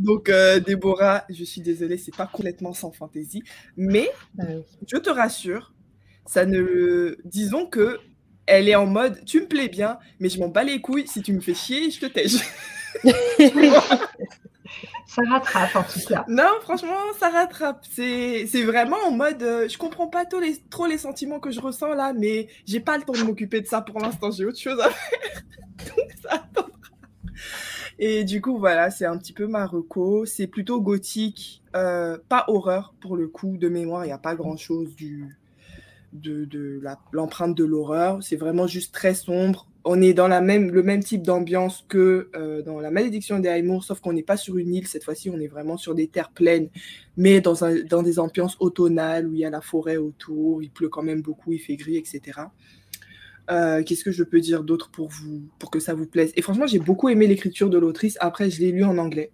Donc, 0.01 0.29
euh, 0.29 0.61
Déborah, 0.61 1.25
je 1.29 1.45
suis 1.45 1.61
désolée, 1.61 1.99
c'est 1.99 2.15
pas 2.15 2.27
complètement 2.27 2.73
sans 2.73 2.91
fantaisie, 2.91 3.43
mais 3.77 4.11
bah 4.35 4.45
je 4.87 4.97
te 4.97 5.11
rassure, 5.11 5.75
ça 6.27 6.47
ne, 6.47 7.17
disons 7.25 7.67
que 7.67 7.99
elle 8.47 8.69
est 8.69 8.75
en 8.75 8.87
mode, 8.87 9.25
tu 9.25 9.41
me 9.41 9.47
plais 9.47 9.69
bien, 9.69 9.99
mais 10.19 10.29
je 10.29 10.41
m'en 10.41 10.49
bats 10.49 10.65
les 10.65 10.81
couilles. 10.81 11.07
Si 11.07 11.23
tu 11.23 11.33
me 11.33 11.41
fais 11.41 11.55
chier, 11.55 11.91
je 11.91 12.01
te 12.01 12.07
tège. 12.07 12.37
ça 15.07 15.23
rattrape 15.29 15.77
en 15.77 15.85
tout 15.85 16.01
cas. 16.09 16.25
Non, 16.29 16.49
franchement, 16.63 16.99
ça 17.19 17.31
rattrape. 17.31 17.87
C'est 17.93 18.63
vraiment 18.65 18.97
en 19.07 19.13
mode, 19.13 19.43
euh, 19.43 19.69
je 19.69 19.79
comprends 19.79 20.09
pas 20.09 20.25
trop 20.25 20.41
les, 20.41 20.57
trop 20.69 20.87
les 20.87 20.99
sentiments 20.99 21.39
que 21.39 21.53
je 21.53 21.61
ressens 21.61 21.95
là, 21.95 22.13
mais 22.13 22.49
j'ai 22.67 22.81
pas 22.81 22.99
le 22.99 23.05
temps 23.05 23.13
de 23.13 23.23
m'occuper 23.23 23.61
de 23.61 23.67
ça 23.67 23.83
pour 23.83 24.01
l'instant. 24.01 24.33
J'ai 24.33 24.45
autre 24.45 24.59
chose 24.59 24.81
à 24.81 24.91
faire. 24.91 25.43
Donc 25.97 26.11
ça 26.23 26.35
attendra. 26.35 26.71
Et 28.03 28.25
du 28.25 28.41
coup, 28.41 28.59
voilà, 28.59 28.91
c'est 28.91 29.05
un 29.05 29.19
petit 29.19 29.35
peu 29.35 29.47
ma 29.47 29.71
C'est 30.25 30.47
plutôt 30.47 30.81
gothique, 30.81 31.63
euh, 31.77 32.17
pas 32.31 32.47
horreur 32.49 32.95
pour 33.01 33.15
le 33.15 33.29
coup. 33.29 33.59
De 33.59 33.69
mémoire, 33.69 34.05
il 34.05 34.09
n'y 34.09 34.13
a 34.13 34.19
pas 34.19 34.35
grand 34.35 34.57
chose 34.57 34.97
du 34.97 35.37
de, 36.15 36.81
l'empreinte 37.13 37.55
de 37.55 37.65
l'horreur. 37.65 38.23
C'est 38.23 38.37
vraiment 38.37 38.67
juste 38.67 38.95
très 38.95 39.15
sombre 39.15 39.71
on 39.85 40.03
est 40.03 40.13
dans 40.13 40.29
le 40.29 40.83
même 40.83 41.03
type 41.03 41.23
d'ambiance 41.23 41.85
que 41.89 42.29
euh, 42.37 42.63
dans 42.63 42.81
La 42.81 42.91
Malédiction 42.91 43.39
des 43.39 43.49
Aimours, 43.49 43.85
sauf 43.85 44.01
qu'on 44.01 44.13
n'est 44.13 44.23
pas 44.23 44.37
sur 44.37 44.59
une 44.59 44.75
île 44.75 44.87
cette 44.87 45.05
fois-ci, 45.05 45.31
on 45.31 45.41
est 45.41 45.47
vraiment 45.47 45.77
sur 45.77 45.95
des 45.95 46.07
terres 46.07 46.31
pleines, 46.31 46.69
mais 47.17 47.41
dans, 47.41 47.55
dans 47.89 48.03
des 48.03 48.19
ambiances 48.19 48.57
automnales 48.61 49.27
où 49.27 49.35
il 49.35 49.41
y 49.41 49.45
a 49.45 49.51
la 49.51 49.61
forêt 49.61 49.97
autour, 49.97 50.63
il 50.63 50.71
pleut 50.71 50.89
quand 50.89 51.03
même 51.03 51.23
beaucoup, 51.23 51.53
il 51.53 51.59
fait 51.59 51.77
gris, 51.77 51.97
etc. 51.97 52.41
Euh, 53.51 53.83
qu'est-ce 53.83 54.05
que 54.05 54.13
je 54.13 54.23
peux 54.23 54.41
dire 54.41 54.63
d'autre 54.63 54.91
pour 54.91 55.09
vous, 55.09 55.43
pour 55.59 55.71
que 55.71 55.81
ça 55.81 55.95
vous 55.95 56.07
plaise? 56.07 56.33
Et 56.37 56.43
franchement, 56.43 56.67
j'ai 56.67 56.79
beaucoup 56.79 57.09
aimé 57.09 57.27
l'écriture 57.27 57.69
de 57.69 57.79
l'autrice. 57.79 58.17
Après, 58.21 58.51
je 58.51 58.61
l'ai 58.61 58.71
lu 58.71 58.85
en 58.85 58.97
anglais. 58.99 59.33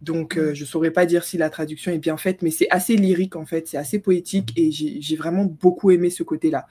Donc, 0.00 0.36
euh, 0.36 0.52
je 0.54 0.62
ne 0.62 0.66
saurais 0.66 0.90
pas 0.90 1.06
dire 1.06 1.24
si 1.24 1.38
la 1.38 1.48
traduction 1.50 1.92
est 1.92 1.98
bien 1.98 2.16
faite, 2.16 2.42
mais 2.42 2.50
c'est 2.50 2.68
assez 2.70 2.96
lyrique 2.96 3.36
en 3.36 3.46
fait, 3.46 3.68
c'est 3.68 3.76
assez 3.76 4.00
poétique 4.00 4.52
et 4.56 4.70
j'ai 4.72 5.16
vraiment 5.16 5.44
beaucoup 5.44 5.90
aimé 5.92 6.10
ce 6.10 6.22
côté-là. 6.22 6.66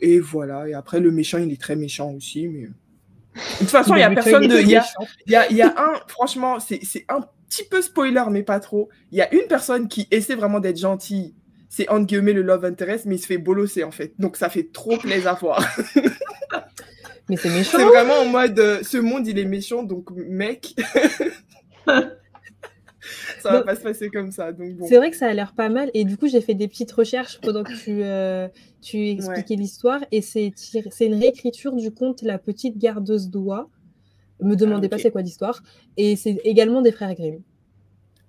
Et 0.00 0.18
voilà. 0.18 0.68
Et 0.68 0.74
après, 0.74 1.00
le 1.00 1.10
méchant, 1.10 1.38
il 1.38 1.52
est 1.52 1.60
très 1.60 1.76
méchant 1.76 2.12
aussi. 2.12 2.48
Mais... 2.48 2.62
De 2.62 3.58
toute 3.58 3.68
façon, 3.68 3.94
il 3.94 3.98
n'y 3.98 4.04
a 4.04 4.10
personne 4.10 4.48
de. 4.48 4.60
Il 4.60 4.68
y 4.68 4.76
a, 4.76 5.52
y, 5.52 5.54
y 5.54 5.62
a, 5.62 5.74
un, 5.76 6.00
franchement, 6.08 6.58
c'est 6.60 6.80
un 7.08 7.20
petit 7.48 7.64
peu 7.64 7.80
spoiler, 7.80 8.24
mais 8.30 8.42
pas 8.42 8.60
trop. 8.60 8.88
Il 9.12 9.18
y 9.18 9.20
a 9.20 9.32
une 9.32 9.46
personne 9.48 9.88
qui 9.88 10.08
essaie 10.10 10.34
vraiment 10.34 10.60
d'être 10.60 10.78
gentille. 10.78 11.34
C'est 11.68 11.88
entre 11.88 12.06
guillemets 12.06 12.32
le 12.32 12.42
love 12.42 12.64
interest, 12.64 13.04
mais 13.06 13.16
il 13.16 13.18
se 13.18 13.26
fait 13.26 13.38
bolosser 13.38 13.84
en 13.84 13.90
fait. 13.90 14.14
Donc 14.18 14.36
ça 14.36 14.48
fait 14.48 14.72
trop 14.72 14.96
plaisir 14.96 15.28
à 15.28 15.34
voir. 15.34 15.62
mais 17.28 17.36
c'est 17.36 17.50
méchant. 17.50 17.76
C'est 17.78 17.84
vraiment 17.84 18.20
en 18.20 18.26
mode 18.26 18.58
euh, 18.58 18.82
ce 18.82 18.96
monde 18.96 19.26
il 19.26 19.38
est 19.38 19.44
méchant, 19.44 19.82
donc 19.82 20.10
mec. 20.12 20.74
ça 23.40 23.52
va 23.52 23.62
pas 23.62 23.76
se 23.76 23.80
passer 23.80 24.08
comme 24.08 24.30
ça. 24.30 24.52
Donc 24.52 24.76
C'est 24.86 24.96
vrai 24.96 25.10
que 25.10 25.16
ça 25.16 25.28
a 25.28 25.34
l'air 25.34 25.54
pas 25.54 25.68
mal. 25.68 25.90
Et 25.94 26.04
du 26.04 26.16
coup, 26.16 26.28
j'ai 26.28 26.40
fait 26.40 26.54
des 26.54 26.68
petites 26.68 26.92
recherches 26.92 27.40
pendant 27.40 27.64
que 27.64 27.72
tu, 27.72 28.02
euh, 28.02 28.48
tu 28.80 29.08
expliquais 29.08 29.56
l'histoire. 29.56 30.00
Et 30.12 30.22
c'est 30.22 30.52
une 31.00 31.14
réécriture 31.14 31.74
du 31.74 31.90
conte 31.90 32.22
La 32.22 32.38
petite 32.38 32.78
gardeuse 32.78 33.30
d'oie. 33.30 33.68
Me 34.40 34.54
demandez 34.54 34.86
ah, 34.86 34.90
pas 34.90 34.98
c'est 34.98 35.10
quoi 35.10 35.22
l'histoire. 35.22 35.62
Et 35.96 36.16
c'est 36.16 36.40
également 36.44 36.80
des 36.80 36.92
frères 36.92 37.14
Grimm. 37.14 37.40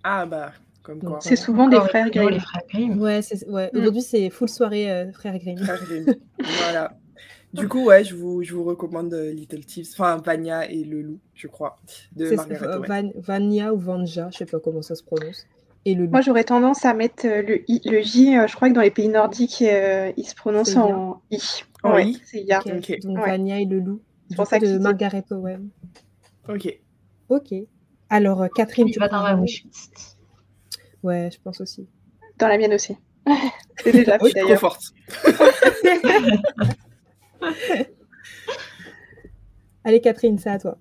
Ah 0.04 0.26
bah. 0.26 0.54
Comme 0.90 1.04
quoi. 1.04 1.20
C'est 1.22 1.36
souvent 1.36 1.68
des 1.68 1.80
frères 1.82 2.10
Grimm. 2.10 2.32
Les 2.32 2.40
frères 2.40 2.64
Grimm. 2.68 3.00
Ouais, 3.00 3.20
ouais. 3.48 3.70
Mm. 3.72 3.78
aujourd'hui 3.78 4.02
c'est 4.02 4.32
full 4.32 4.50
soirée 4.50 4.92
euh, 4.92 5.12
frères 5.12 5.38
Grimm. 5.38 5.60
Frères 5.60 5.84
Grimm. 5.84 6.16
voilà. 6.64 6.98
Du 7.54 7.68
coup, 7.68 7.86
ouais, 7.86 8.04
je 8.04 8.16
vous, 8.16 8.42
je 8.42 8.56
vous 8.56 8.64
recommande 8.64 9.14
euh, 9.14 9.32
Little 9.32 9.64
Thieves, 9.66 9.90
enfin 9.94 10.18
Vania 10.18 10.68
et 10.68 10.84
le 10.84 11.02
loup, 11.02 11.20
je 11.36 11.48
crois, 11.48 11.78
de 12.16 12.36
Margaret 12.36 12.88
Van, 12.88 13.10
Vania 13.16 13.74
ou 13.74 13.78
Vanja, 13.78 14.30
je 14.32 14.38
sais 14.38 14.46
pas 14.46 14.60
comment 14.60 14.82
ça 14.82 14.96
se 14.96 15.04
prononce. 15.04 15.46
Et 15.86 15.94
le 15.94 16.08
Moi, 16.08 16.22
j'aurais 16.22 16.44
tendance 16.44 16.86
à 16.86 16.96
mettre 16.96 17.26
euh, 17.28 17.44
le, 17.44 17.70
I, 17.70 17.82
le 17.86 18.02
J, 18.02 18.34
je 18.48 18.56
crois 18.56 18.70
que 18.70 18.74
dans 18.74 18.82
les 18.82 18.92
pays 18.92 19.10
nordiques, 19.10 19.62
il 19.62 20.26
se 20.26 20.36
prononce 20.36 20.76
en 20.76 21.22
I. 21.30 21.40
Oui, 21.84 22.20
c'est 22.26 22.42
Ya. 22.42 22.62
Donc 23.04 23.20
Vania 23.20 23.60
et 23.60 23.66
le 23.66 23.80
loup. 23.80 24.02
C'est 24.30 24.36
pour 24.36 24.48
ça 24.48 24.58
de 24.58 24.80
Margaret 24.80 25.26
Owen. 25.30 25.70
Ok. 26.48 26.80
Ok. 27.30 27.54
Alors, 28.10 28.48
Catherine, 28.56 28.90
tu 28.90 29.00
vas 29.00 29.08
dans 29.08 29.22
la 29.22 29.36
wishlist. 29.36 30.19
Ouais, 31.04 31.30
je 31.34 31.40
pense 31.42 31.62
aussi. 31.62 31.88
Dans 32.38 32.48
la 32.48 32.58
mienne 32.58 32.74
aussi. 32.74 32.96
c'est 33.84 33.92
déjà 33.92 34.18
fait 34.20 34.32
d'ailleurs. 34.34 34.60
Trop 34.60 34.70
forte. 34.70 34.94
Allez, 39.84 40.02
Catherine, 40.02 40.38
c'est 40.38 40.50
à 40.50 40.60
toi. 40.60 40.78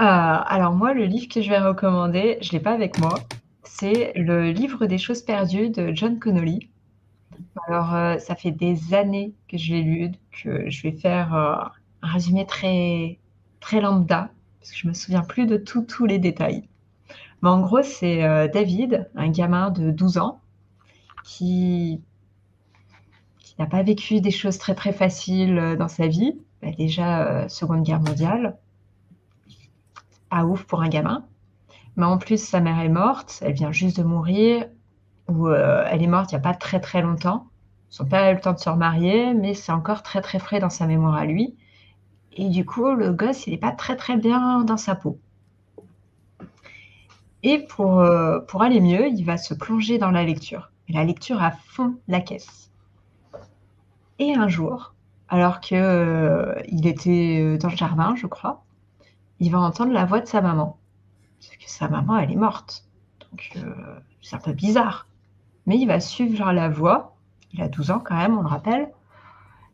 Euh, 0.00 0.04
alors 0.04 0.72
moi, 0.72 0.94
le 0.94 1.04
livre 1.04 1.28
que 1.28 1.40
je 1.40 1.48
vais 1.48 1.58
recommander, 1.58 2.38
je 2.40 2.48
ne 2.48 2.52
l'ai 2.52 2.60
pas 2.60 2.72
avec 2.72 2.98
moi, 2.98 3.14
c'est 3.62 4.12
le 4.16 4.50
livre 4.50 4.86
des 4.86 4.98
choses 4.98 5.22
perdues 5.22 5.70
de 5.70 5.92
John 5.94 6.18
Connolly. 6.18 6.70
Alors, 7.68 7.94
euh, 7.94 8.18
ça 8.18 8.34
fait 8.34 8.50
des 8.50 8.94
années 8.94 9.34
que 9.48 9.56
je 9.56 9.72
l'ai 9.72 9.82
lu, 9.82 10.10
que 10.32 10.68
je 10.68 10.82
vais 10.82 10.92
faire 10.92 11.34
euh, 11.34 11.54
un 12.02 12.12
résumé 12.12 12.46
très, 12.46 13.18
très 13.60 13.80
lambda, 13.80 14.30
parce 14.60 14.72
que 14.72 14.78
je 14.78 14.88
me 14.88 14.94
souviens 14.94 15.22
plus 15.22 15.46
de 15.46 15.56
tous 15.56 16.06
les 16.06 16.18
détails. 16.18 16.68
Mais 17.44 17.50
en 17.50 17.60
gros, 17.60 17.82
c'est 17.82 18.48
David, 18.48 19.08
un 19.14 19.30
gamin 19.30 19.70
de 19.70 19.90
12 19.90 20.18
ans, 20.18 20.40
qui 21.24 22.00
n'a 23.58 23.66
pas 23.66 23.82
vécu 23.82 24.20
des 24.20 24.30
choses 24.30 24.58
très 24.58 24.74
très 24.74 24.92
faciles 24.92 25.58
euh, 25.58 25.76
dans 25.76 25.88
sa 25.88 26.06
vie. 26.06 26.38
Bah, 26.62 26.70
déjà, 26.76 27.26
euh, 27.26 27.48
Seconde 27.48 27.82
Guerre 27.82 28.00
mondiale, 28.00 28.56
pas 30.30 30.44
ouf 30.44 30.64
pour 30.64 30.82
un 30.82 30.88
gamin. 30.88 31.24
Mais 31.96 32.06
en 32.06 32.18
plus, 32.18 32.42
sa 32.42 32.60
mère 32.60 32.80
est 32.80 32.88
morte, 32.88 33.40
elle 33.42 33.52
vient 33.52 33.72
juste 33.72 33.98
de 33.98 34.02
mourir, 34.02 34.66
ou 35.28 35.48
euh, 35.48 35.84
elle 35.88 36.02
est 36.02 36.08
morte 36.08 36.32
il 36.32 36.34
n'y 36.34 36.40
a 36.40 36.42
pas 36.42 36.54
très 36.54 36.80
très 36.80 37.02
longtemps. 37.02 37.46
Son 37.88 38.04
père 38.04 38.24
a 38.24 38.32
eu 38.32 38.34
le 38.34 38.40
temps 38.40 38.52
de 38.52 38.58
se 38.58 38.68
remarier, 38.68 39.34
mais 39.34 39.54
c'est 39.54 39.70
encore 39.72 40.02
très 40.02 40.20
très 40.20 40.40
frais 40.40 40.58
dans 40.58 40.70
sa 40.70 40.86
mémoire 40.86 41.14
à 41.14 41.24
lui. 41.24 41.56
Et 42.32 42.48
du 42.48 42.66
coup, 42.66 42.92
le 42.92 43.12
gosse, 43.12 43.46
il 43.46 43.52
n'est 43.52 43.58
pas 43.58 43.70
très 43.70 43.96
très 43.96 44.16
bien 44.16 44.64
dans 44.64 44.76
sa 44.76 44.96
peau. 44.96 45.20
Et 47.46 47.58
pour, 47.58 48.00
euh, 48.00 48.40
pour 48.40 48.62
aller 48.62 48.80
mieux, 48.80 49.06
il 49.08 49.22
va 49.22 49.36
se 49.36 49.52
plonger 49.52 49.98
dans 49.98 50.10
la 50.10 50.24
lecture. 50.24 50.70
Et 50.88 50.94
la 50.94 51.04
lecture 51.04 51.42
à 51.42 51.50
fond 51.50 51.96
la 52.08 52.20
caisse. 52.20 52.70
Et 54.18 54.34
un 54.34 54.48
jour, 54.48 54.94
alors 55.28 55.60
qu'il 55.60 55.76
euh, 55.76 56.54
était 56.66 57.40
euh, 57.42 57.58
dans 57.58 57.68
le 57.68 57.76
jardin, 57.76 58.14
je 58.16 58.26
crois, 58.26 58.64
il 59.40 59.50
va 59.50 59.60
entendre 59.60 59.92
la 59.92 60.06
voix 60.06 60.20
de 60.20 60.26
sa 60.26 60.40
maman. 60.40 60.78
Parce 61.38 61.56
que 61.56 61.70
sa 61.70 61.86
maman, 61.88 62.16
elle 62.16 62.32
est 62.32 62.36
morte. 62.36 62.86
Donc, 63.30 63.58
c'est 64.22 64.36
un 64.36 64.38
peu 64.38 64.52
bizarre. 64.52 65.06
Mais 65.66 65.76
il 65.76 65.86
va 65.86 66.00
suivre 66.00 66.50
la 66.50 66.70
voix. 66.70 67.14
Il 67.52 67.60
a 67.60 67.68
12 67.68 67.90
ans 67.90 68.00
quand 68.02 68.16
même, 68.16 68.38
on 68.38 68.42
le 68.42 68.48
rappelle. 68.48 68.90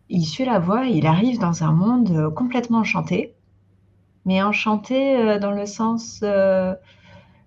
Il 0.09 0.25
suit 0.25 0.45
la 0.45 0.59
voix 0.59 0.89
et 0.89 0.91
il 0.91 1.07
arrive 1.07 1.39
dans 1.39 1.63
un 1.63 1.73
monde 1.73 2.35
complètement 2.35 2.79
enchanté. 2.79 3.33
Mais 4.25 4.43
enchanté 4.43 5.39
dans 5.39 5.53
le 5.53 5.67
sens 5.67 6.25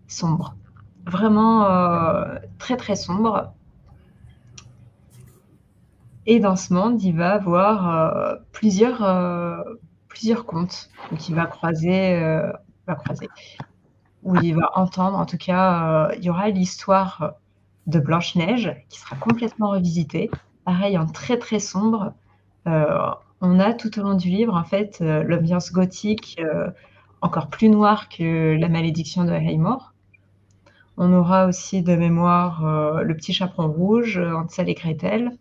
sombre. 0.08 0.56
Vraiment 1.06 1.66
très 2.60 2.78
très 2.78 2.96
sombre. 2.96 3.54
Et 6.26 6.40
dans 6.40 6.56
ce 6.56 6.74
monde, 6.74 7.04
il 7.04 7.18
va 7.18 7.34
avoir 7.34 8.38
plusieurs, 8.54 9.66
plusieurs 10.08 10.46
contes. 10.46 10.90
Donc 11.12 11.28
il 11.28 11.36
va 11.36 11.46
croiser, 11.46 12.18
va 12.88 12.96
croiser, 12.96 13.28
où 14.24 14.36
il 14.38 14.56
va 14.56 14.70
entendre, 14.76 15.18
en 15.18 15.26
tout 15.26 15.38
cas, 15.38 16.12
il 16.16 16.24
y 16.24 16.30
aura 16.30 16.50
l'histoire 16.50 17.34
de 17.88 18.00
Blanche-Neige 18.00 18.76
qui 18.90 19.00
sera 19.00 19.16
complètement 19.16 19.70
revisitée. 19.70 20.30
Pareil, 20.66 20.98
en 20.98 21.06
très 21.06 21.38
très 21.38 21.60
sombre. 21.60 22.14
Euh, 22.68 23.12
on 23.42 23.60
a 23.60 23.74
tout 23.74 24.00
au 24.00 24.04
long 24.04 24.16
du 24.16 24.30
livre, 24.30 24.56
en 24.56 24.64
fait, 24.64 25.00
euh, 25.02 25.24
l'ambiance 25.24 25.72
gothique 25.72 26.38
euh, 26.40 26.70
encore 27.22 27.48
plus 27.48 27.70
noire 27.70 28.08
que 28.10 28.58
La 28.58 28.70
malédiction 28.70 29.26
de 29.26 29.32
Haymor. 29.32 29.93
On 30.98 31.12
aura 31.14 31.48
aussi 31.48 31.82
de 31.82 31.96
mémoire 31.96 33.04
Le 33.04 33.16
petit 33.16 33.34
chaperon 33.34 33.68
rouge, 33.72 34.18
Hansel 34.20 34.70
et 34.70 34.76
Gretel. 34.76 35.32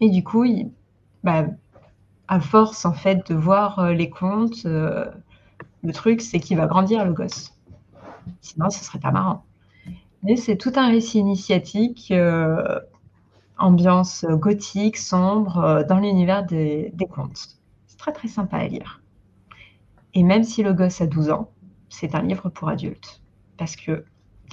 Et 0.00 0.10
du 0.10 0.24
coup, 0.24 0.44
bah, 1.22 1.46
à 2.28 2.40
force 2.40 2.84
en 2.84 2.92
fait 2.92 3.30
de 3.30 3.36
voir 3.36 3.92
les 3.92 4.10
contes, 4.10 4.64
le 4.64 5.92
truc 5.92 6.20
c'est 6.20 6.40
qu'il 6.40 6.56
va 6.56 6.66
grandir 6.66 7.04
le 7.04 7.12
gosse. 7.12 7.54
Sinon, 8.40 8.68
ce 8.70 8.84
serait 8.84 8.98
pas 8.98 9.12
marrant 9.12 9.44
c'est 10.34 10.56
tout 10.56 10.72
un 10.74 10.88
récit 10.88 11.18
initiatique, 11.18 12.10
euh, 12.10 12.80
ambiance 13.58 14.24
gothique, 14.24 14.96
sombre, 14.96 15.58
euh, 15.58 15.84
dans 15.84 16.00
l'univers 16.00 16.44
des, 16.44 16.92
contes. 17.08 17.58
C'est 17.86 17.98
très 17.98 18.12
très 18.12 18.26
sympa 18.26 18.56
à 18.56 18.66
lire. 18.66 19.00
Et 20.14 20.24
même 20.24 20.42
si 20.42 20.64
le 20.64 20.72
gosse 20.72 21.00
a 21.00 21.06
12 21.06 21.30
ans, 21.30 21.50
c'est 21.88 22.16
un 22.16 22.22
livre 22.22 22.48
pour 22.48 22.68
adultes. 22.68 23.22
Parce 23.56 23.76
que, 23.76 24.04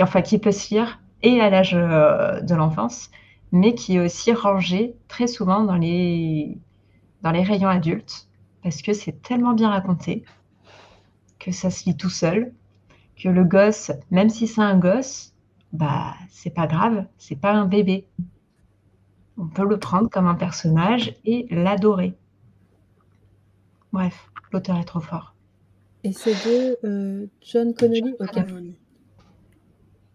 enfin, 0.02 0.22
qui 0.22 0.40
peut 0.40 0.52
se 0.52 0.74
lire 0.74 1.00
et 1.22 1.40
à 1.40 1.50
l'âge 1.50 1.74
euh, 1.76 2.42
de 2.42 2.56
l'enfance, 2.56 3.10
mais 3.52 3.76
qui 3.76 3.96
est 3.96 4.00
aussi 4.00 4.34
rangé 4.34 4.96
très 5.08 5.28
souvent 5.28 5.64
dans 5.64 5.76
les, 5.76 6.58
dans 7.22 7.32
les 7.32 7.44
rayons 7.44 7.70
adultes, 7.70 8.28
parce 8.62 8.82
que 8.82 8.94
c'est 8.94 9.22
tellement 9.22 9.54
bien 9.54 9.70
raconté 9.70 10.24
que 11.40 11.52
ça 11.52 11.70
se 11.70 11.86
lit 11.86 11.98
tout 11.98 12.10
seul, 12.10 12.54
que 13.16 13.30
le 13.30 13.44
gosse, 13.44 13.92
même 14.12 14.30
si 14.30 14.48
c'est 14.48 14.62
un 14.62 14.78
gosse, 14.78 15.34
bah 15.72 16.14
c'est 16.30 16.54
pas 16.54 16.68
grave, 16.68 17.06
c'est 17.18 17.36
pas 17.36 17.52
un 17.52 17.66
bébé. 17.66 18.08
On 19.38 19.48
peut 19.48 19.68
le 19.68 19.78
prendre 19.78 20.10
comme 20.10 20.28
un 20.28 20.36
personnage 20.36 21.16
et 21.26 21.48
l'adorer. 21.50 22.16
Bref, 23.92 24.30
l'auteur 24.52 24.78
est 24.78 24.86
trop 24.86 25.00
fort. 25.00 25.36
Et 26.04 26.12
c'est 26.12 26.34
de 26.34 26.78
euh, 26.84 27.28
John 27.42 27.74
Connolly. 27.74 28.16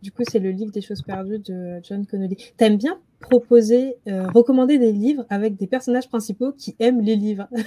Du 0.03 0.13
coup, 0.13 0.23
c'est 0.29 0.39
le 0.39 0.51
livre 0.51 0.71
des 0.71 0.81
choses 0.81 1.03
perdues 1.03 1.41
de 1.41 1.81
John 1.83 2.07
Connolly. 2.07 2.37
T'aimes 2.57 2.77
bien 2.77 3.01
proposer, 3.21 3.97
euh, 4.07 4.29
recommander 4.29 4.79
des 4.79 4.93
livres 4.93 5.27
avec 5.29 5.57
des 5.57 5.67
personnages 5.67 6.09
principaux 6.09 6.53
qui 6.53 6.77
aiment 6.79 7.01
les 7.01 7.17
livres? 7.17 7.49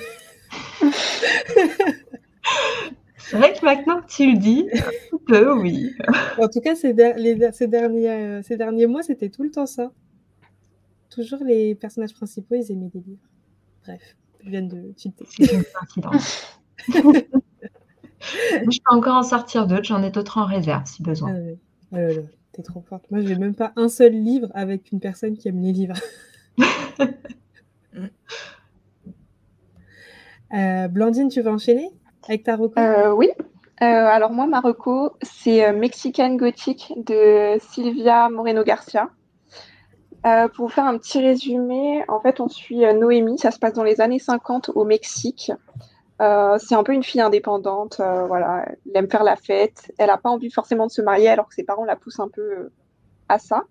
C'est 3.17 3.38
vrai 3.38 3.53
que 3.53 3.63
maintenant 3.63 4.01
que 4.01 4.07
tu 4.07 4.29
le 4.29 4.38
dis, 4.38 4.67
un 5.13 5.17
peu, 5.25 5.53
oui. 5.57 5.95
En 6.38 6.49
tout 6.49 6.59
cas, 6.59 6.75
ces, 6.75 6.93
derniers, 6.93 7.39
euh, 8.09 8.41
ces 8.41 8.57
derniers 8.57 8.88
mois, 8.88 9.03
c'était 9.03 9.29
tout 9.29 9.43
le 9.43 9.51
temps 9.51 9.65
ça. 9.65 9.93
Toujours 11.09 11.39
les 11.41 11.75
personnages 11.75 12.13
principaux, 12.13 12.55
ils 12.55 12.69
aimaient 12.73 12.89
des 12.89 12.99
livres. 12.99 13.29
Bref, 13.86 14.17
je 14.43 14.49
viens 14.49 14.63
de. 14.63 14.93
C'est 14.97 15.09
une 15.09 15.13
coïncidence. 15.13 16.59
je 16.89 18.79
peux 18.79 18.95
encore 18.95 19.15
en 19.15 19.23
sortir 19.23 19.65
d'autres, 19.65 19.86
j'en 19.86 20.03
ai 20.03 20.11
d'autres 20.11 20.38
en 20.38 20.45
réserve 20.45 20.86
si 20.86 21.01
besoin. 21.01 21.34
Ah, 21.34 21.55
oh 21.93 21.97
t'es 22.51 22.63
trop 22.63 22.81
forte. 22.81 23.09
Moi, 23.11 23.21
j'ai 23.21 23.35
même 23.35 23.55
pas 23.55 23.71
un 23.75 23.89
seul 23.89 24.13
livre 24.13 24.49
avec 24.53 24.91
une 24.91 24.99
personne 24.99 25.37
qui 25.37 25.47
aime 25.47 25.61
les 25.61 25.71
livres. 25.71 25.95
Euh, 30.53 30.89
Blandine, 30.89 31.29
tu 31.29 31.39
veux 31.39 31.49
enchaîner 31.49 31.89
avec 32.27 32.43
ta 32.43 32.57
reco? 32.57 32.77
Euh, 32.77 33.13
Oui. 33.13 33.29
Euh, 33.81 33.85
alors 33.85 34.31
moi, 34.31 34.47
ma 34.47 34.59
reco, 34.59 35.13
c'est 35.21 35.71
Mexican 35.71 36.35
Gothic 36.35 36.91
de 36.97 37.57
Sylvia 37.71 38.27
Moreno 38.27 38.61
Garcia. 38.61 39.09
pour 40.23 40.65
vous 40.65 40.67
faire 40.67 40.83
un 40.83 40.97
petit 40.97 41.21
résumé, 41.21 42.03
en 42.09 42.19
fait, 42.19 42.41
on 42.41 42.49
suit 42.49 42.81
Noémie. 42.93 43.39
Ça 43.39 43.51
se 43.51 43.59
passe 43.59 43.71
dans 43.71 43.85
les 43.85 44.01
années 44.01 44.19
50 44.19 44.71
au 44.75 44.83
Mexique. 44.83 45.53
C'est 46.59 46.76
un 46.76 46.84
peu 46.84 46.93
une 46.93 47.03
fille 47.03 47.22
indépendante. 47.22 47.97
voilà, 47.97 48.65
elle 48.86 48.97
aime 48.97 49.09
faire 49.09 49.24
la 49.24 49.36
fête. 49.36 49.91
Elle 49.97 50.07
n'a 50.07 50.17
pas 50.17 50.30
envie 50.30 50.51
forcément 50.51 50.88
de 50.88 50.91
se 50.91 51.01
marier, 51.01 51.30
alors 51.30 51.47
que 51.47 51.55
ses 51.55 51.63
parents 51.63 51.86
la 51.86 51.95
poussent 51.95 52.19
un 52.19 52.30
peu 52.30 52.69
à 53.28 53.39
ça. 53.39 53.63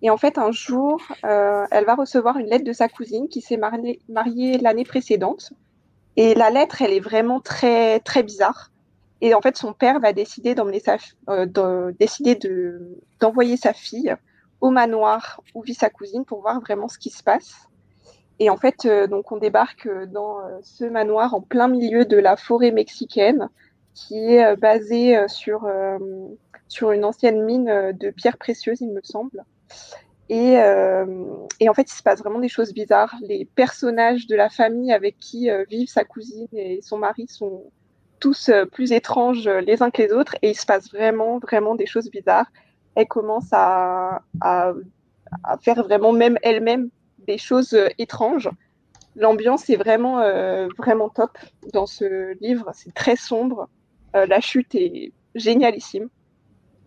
Et 0.00 0.10
en 0.10 0.16
fait, 0.16 0.38
un 0.38 0.52
jour, 0.52 1.00
elle 1.22 1.84
va 1.84 1.94
recevoir 1.94 2.38
une 2.38 2.46
lettre 2.46 2.64
de 2.64 2.72
sa 2.72 2.88
cousine 2.88 3.28
qui 3.28 3.40
s'est 3.40 3.58
mariée 3.58 4.58
l'année 4.58 4.84
précédente. 4.84 5.52
Et 6.16 6.34
la 6.34 6.50
lettre, 6.50 6.82
elle 6.82 6.92
est 6.92 7.00
vraiment 7.00 7.40
très, 7.40 8.00
très 8.00 8.22
bizarre. 8.22 8.70
Et 9.22 9.34
en 9.34 9.40
fait, 9.40 9.56
son 9.56 9.72
père 9.72 10.00
va 10.00 10.12
décider 10.12 10.54
d'emmener 10.54 10.80
sa, 10.80 10.96
euh, 11.30 11.46
de, 11.46 11.94
décider 11.98 12.34
de, 12.34 12.98
d'envoyer 13.20 13.56
sa 13.56 13.72
fille 13.72 14.14
au 14.60 14.70
manoir 14.70 15.40
où 15.54 15.62
vit 15.62 15.74
sa 15.74 15.90
cousine 15.90 16.24
pour 16.24 16.42
voir 16.42 16.60
vraiment 16.60 16.88
ce 16.88 16.98
qui 16.98 17.10
se 17.10 17.22
passe. 17.22 17.68
Et 18.42 18.50
en 18.50 18.56
fait, 18.56 18.86
euh, 18.86 19.06
donc 19.06 19.30
on 19.30 19.36
débarque 19.36 19.88
dans 20.08 20.40
euh, 20.40 20.58
ce 20.62 20.84
manoir 20.84 21.34
en 21.34 21.40
plein 21.40 21.68
milieu 21.68 22.04
de 22.04 22.16
la 22.16 22.36
forêt 22.36 22.72
mexicaine, 22.72 23.48
qui 23.94 24.34
est 24.34 24.56
basée 24.56 25.18
sur, 25.28 25.70
sur 26.66 26.92
une 26.92 27.04
ancienne 27.04 27.44
mine 27.44 27.92
de 27.92 28.10
pierres 28.10 28.38
précieuses, 28.38 28.80
il 28.80 28.90
me 28.90 29.02
semble. 29.02 29.44
Euh, 30.32 31.06
et, 31.60 31.68
en 31.68 31.74
fait, 31.74 31.90
il 31.90 31.94
se 31.94 32.02
passe 32.02 32.20
vraiment 32.20 32.38
des 32.38 32.48
choses 32.48 32.72
bizarres. 32.72 33.14
Les 33.22 33.44
personnages 33.44 34.26
de 34.26 34.36
la 34.36 34.48
famille 34.48 34.92
avec 34.92 35.18
qui 35.18 35.50
euh, 35.50 35.64
vivent 35.68 35.88
sa 35.88 36.04
cousine 36.04 36.48
et 36.52 36.80
son 36.82 36.98
mari 36.98 37.26
sont 37.28 37.64
tous 38.20 38.48
euh, 38.48 38.64
plus 38.64 38.92
étranges 38.92 39.48
les 39.48 39.82
uns 39.82 39.90
que 39.90 40.02
les 40.02 40.12
autres. 40.12 40.36
Et 40.42 40.50
il 40.50 40.54
se 40.54 40.66
passe 40.66 40.90
vraiment, 40.90 41.38
vraiment 41.38 41.74
des 41.74 41.86
choses 41.86 42.10
bizarres. 42.10 42.50
Elle 42.94 43.08
commence 43.08 43.48
à, 43.52 44.22
à, 44.40 44.72
faire 45.60 45.82
vraiment 45.82 46.12
même 46.12 46.38
elle-même 46.42 46.90
des 47.26 47.38
choses 47.38 47.78
étranges. 47.98 48.50
L'ambiance 49.14 49.68
est 49.68 49.76
vraiment, 49.76 50.18
vraiment 50.78 51.08
top 51.08 51.36
dans 51.72 51.86
ce 51.86 52.34
livre. 52.40 52.70
C'est 52.74 52.94
très 52.94 53.16
sombre. 53.16 53.68
la 54.14 54.40
chute 54.40 54.74
est 54.74 55.12
génialissime. 55.34 56.08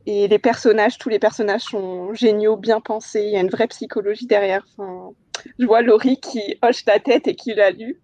Et 0.07 0.27
les 0.27 0.39
personnages, 0.39 0.97
tous 0.97 1.09
les 1.09 1.19
personnages 1.19 1.63
sont 1.63 2.13
géniaux, 2.13 2.57
bien 2.57 2.79
pensés. 2.79 3.23
Il 3.23 3.31
y 3.31 3.37
a 3.37 3.41
une 3.41 3.49
vraie 3.49 3.67
psychologie 3.67 4.27
derrière. 4.27 4.65
Enfin, 4.77 5.11
je 5.57 5.65
vois 5.65 5.81
Laurie 5.81 6.19
qui 6.19 6.57
hoche 6.61 6.85
la 6.85 6.99
tête 6.99 7.27
et 7.27 7.35
qui 7.35 7.53
l'a 7.53 7.71
lu. 7.71 7.99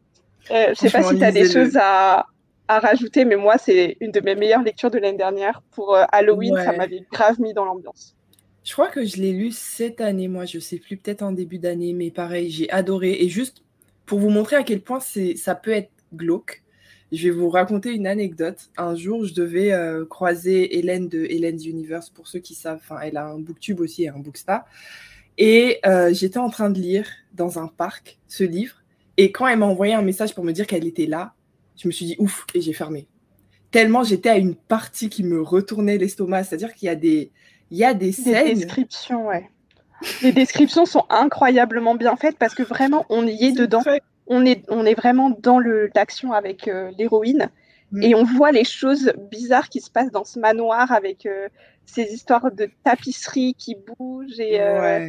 Euh, 0.49 0.66
je 0.66 0.70
ne 0.70 0.76
sais 0.76 0.90
pas 0.90 1.03
si 1.03 1.18
tu 1.18 1.24
as 1.24 1.32
des 1.32 1.48
choses 1.48 1.78
à, 1.78 2.26
à, 2.68 2.80
rajouter, 2.80 3.24
mais 3.24 3.36
moi, 3.36 3.60
c'est 3.60 3.98
une 3.99 4.12
de 4.12 4.20
mes 4.20 4.34
meilleures 4.34 4.64
lectures 4.64 4.90
de 4.90 4.98
l'année 4.98 5.18
dernière. 5.18 5.62
Pour 5.72 5.95
euh, 5.95 6.03
Halloween, 6.12 6.56
ça 6.56 6.72
m'avait 6.74 7.06
grave 7.12 7.40
mis 7.40 7.53
dans 7.53 7.66
l'ambiance. 7.66 8.16
Je 8.64 8.74
crois 8.74 8.90
que 8.90 9.04
je 9.04 9.18
l'ai 9.18 9.34
lu 9.34 9.52
cette 9.52 10.02
année, 10.02 10.28
moi, 10.28 10.46
je 10.46 10.60
sais 10.60 10.78
plus, 10.78 10.98
peut-être 10.98 11.24
en 11.24 11.32
début 11.32 11.58
d'année, 11.58 11.94
mais 11.94 12.12
pareil, 12.12 12.52
j'ai 12.52 12.70
adoré. 12.70 13.18
Et 13.22 13.30
juste 13.30 13.64
pour 14.06 14.20
vous 14.20 14.30
montrer 14.30 14.56
à 14.56 14.64
quel 14.64 14.82
point 14.82 15.00
ça 15.00 15.56
peut 15.56 15.72
être 15.72 15.90
glauque, 16.14 16.62
je 17.12 17.28
vais 17.28 17.36
vous 17.36 17.50
raconter 17.50 17.92
une 17.92 18.06
anecdote. 18.06 18.70
Un 18.78 18.96
jour, 18.96 19.26
je 19.26 19.34
devais 19.34 19.74
euh, 19.74 20.06
croiser 20.06 20.78
Hélène 20.78 21.10
de 21.10 21.26
Hélène's 21.26 21.66
Universe, 21.66 22.10
pour 22.10 22.28
ceux 22.28 22.40
qui 22.40 22.54
savent. 22.54 22.80
Enfin, 22.82 23.00
elle 23.02 23.18
a 23.18 23.26
un 23.26 23.40
booktube 23.40 23.80
aussi 23.80 24.04
et 24.04 24.10
un 24.10 24.20
bookstar. 24.20 24.66
Et 25.38 25.80
j'étais 26.12 26.38
en 26.38 26.50
train 26.50 26.70
de 26.70 26.80
lire 26.80 27.08
dans 27.34 27.58
un 27.58 27.68
parc 27.68 28.20
ce 28.28 28.44
livre. 28.44 28.76
Et 29.18 29.32
quand 29.32 29.48
elle 29.48 29.58
m'a 29.58 29.66
envoyé 29.66 29.94
un 29.94 30.04
message 30.04 30.36
pour 30.36 30.44
me 30.44 30.52
dire 30.52 30.68
qu'elle 30.68 30.86
était 30.86 31.08
là, 31.08 31.34
je 31.78 31.88
me 31.88 31.92
suis 31.92 32.06
dit 32.06 32.16
ouf 32.20 32.46
et 32.54 32.62
j'ai 32.62 32.74
fermé. 32.74 33.08
Tellement 33.72 34.04
j'étais 34.04 34.30
à 34.30 34.38
une 34.38 34.56
partie 34.56 35.10
qui 35.10 35.24
me 35.24 35.42
retournait 35.42 35.98
l'estomac. 35.98 36.44
C'est-à-dire 36.44 36.74
qu'il 36.76 36.86
y 36.86 36.90
a 36.90 36.96
des, 36.96 37.32
il 37.72 37.77
y 37.77 37.85
a 37.85 37.93
des, 37.93 38.11
scènes. 38.11 38.45
Des 38.45 38.53
descriptions, 38.53 39.27
ouais. 39.27 39.49
Les 40.22 40.31
descriptions 40.31 40.85
sont 40.85 41.06
incroyablement 41.10 41.95
bien 41.95 42.15
faites 42.18 42.38
parce 42.38 42.53
que 42.53 42.64
vraiment, 42.64 43.06
on 43.10 43.26
y 43.26 43.45
est, 43.45 43.52
dedans. 43.53 43.81
On 44.27 44.45
est, 44.45 44.64
on 44.69 44.85
est 44.85 44.93
vraiment 44.93 45.30
dans 45.30 45.60
l'action 45.60 46.34
avec 46.34 46.68
euh, 46.68 46.91
l'héroïne. 46.98 47.49
Mm. 47.91 48.03
Et 48.03 48.15
on 48.15 48.23
voit 48.23 48.52
les 48.52 48.64
choses 48.64 49.14
bizarres 49.31 49.69
qui 49.69 49.80
se 49.80 49.89
passent 49.89 50.11
dans 50.11 50.26
ce 50.26 50.39
manoir 50.39 50.91
avec 50.91 51.26
euh, 51.26 51.48
ces 51.85 52.03
histoires 52.03 52.52
de 52.52 52.69
tapisserie 52.84 53.56
qui 53.57 53.76
bougent 53.76 54.39
et, 54.39 54.60
euh, 54.60 55.07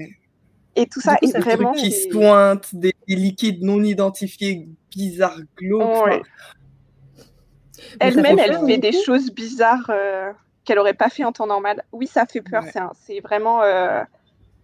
et 0.77 0.87
tout 0.87 1.01
ça. 1.01 1.17
et 1.21 1.27
vraiment, 1.39 1.73
qui 1.73 1.91
se 1.91 2.09
pointent, 2.09 2.75
des, 2.75 2.95
liquides 3.09 3.63
non 3.63 3.83
identifiés 3.83 4.69
bizarres, 4.91 5.41
glauques. 5.57 6.23
Elle-même, 7.99 8.39
elle 8.39 8.59
fait 8.67 8.79
des 8.79 8.93
choses 8.93 9.33
bizarres 9.33 9.91
qu'elle 10.65 10.77
n'aurait 10.77 10.95
pas 10.95 11.09
fait 11.09 11.25
en 11.25 11.33
temps 11.33 11.47
normal. 11.47 11.85
Oui, 11.93 12.07
ça 12.07 12.27
fait 12.27 12.41
peur. 12.41 12.65
C'est 12.95 13.21
vraiment. 13.21 13.63
Euh, 13.63 14.03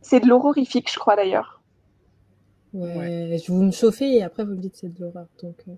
c'est 0.00 0.20
de 0.20 0.28
l'horrorifique, 0.28 0.90
je 0.92 0.98
crois 0.98 1.16
d'ailleurs. 1.16 1.62
Ouais, 2.74 3.38
je 3.44 3.50
vous 3.50 3.62
me 3.62 3.70
chauffer 3.70 4.16
et 4.16 4.22
après 4.22 4.44
vous 4.44 4.52
me 4.52 4.58
dites 4.58 4.76
c'est 4.76 4.92
de 4.92 5.00
l'horreur. 5.00 5.26
Donc, 5.42 5.56
euh, 5.66 5.72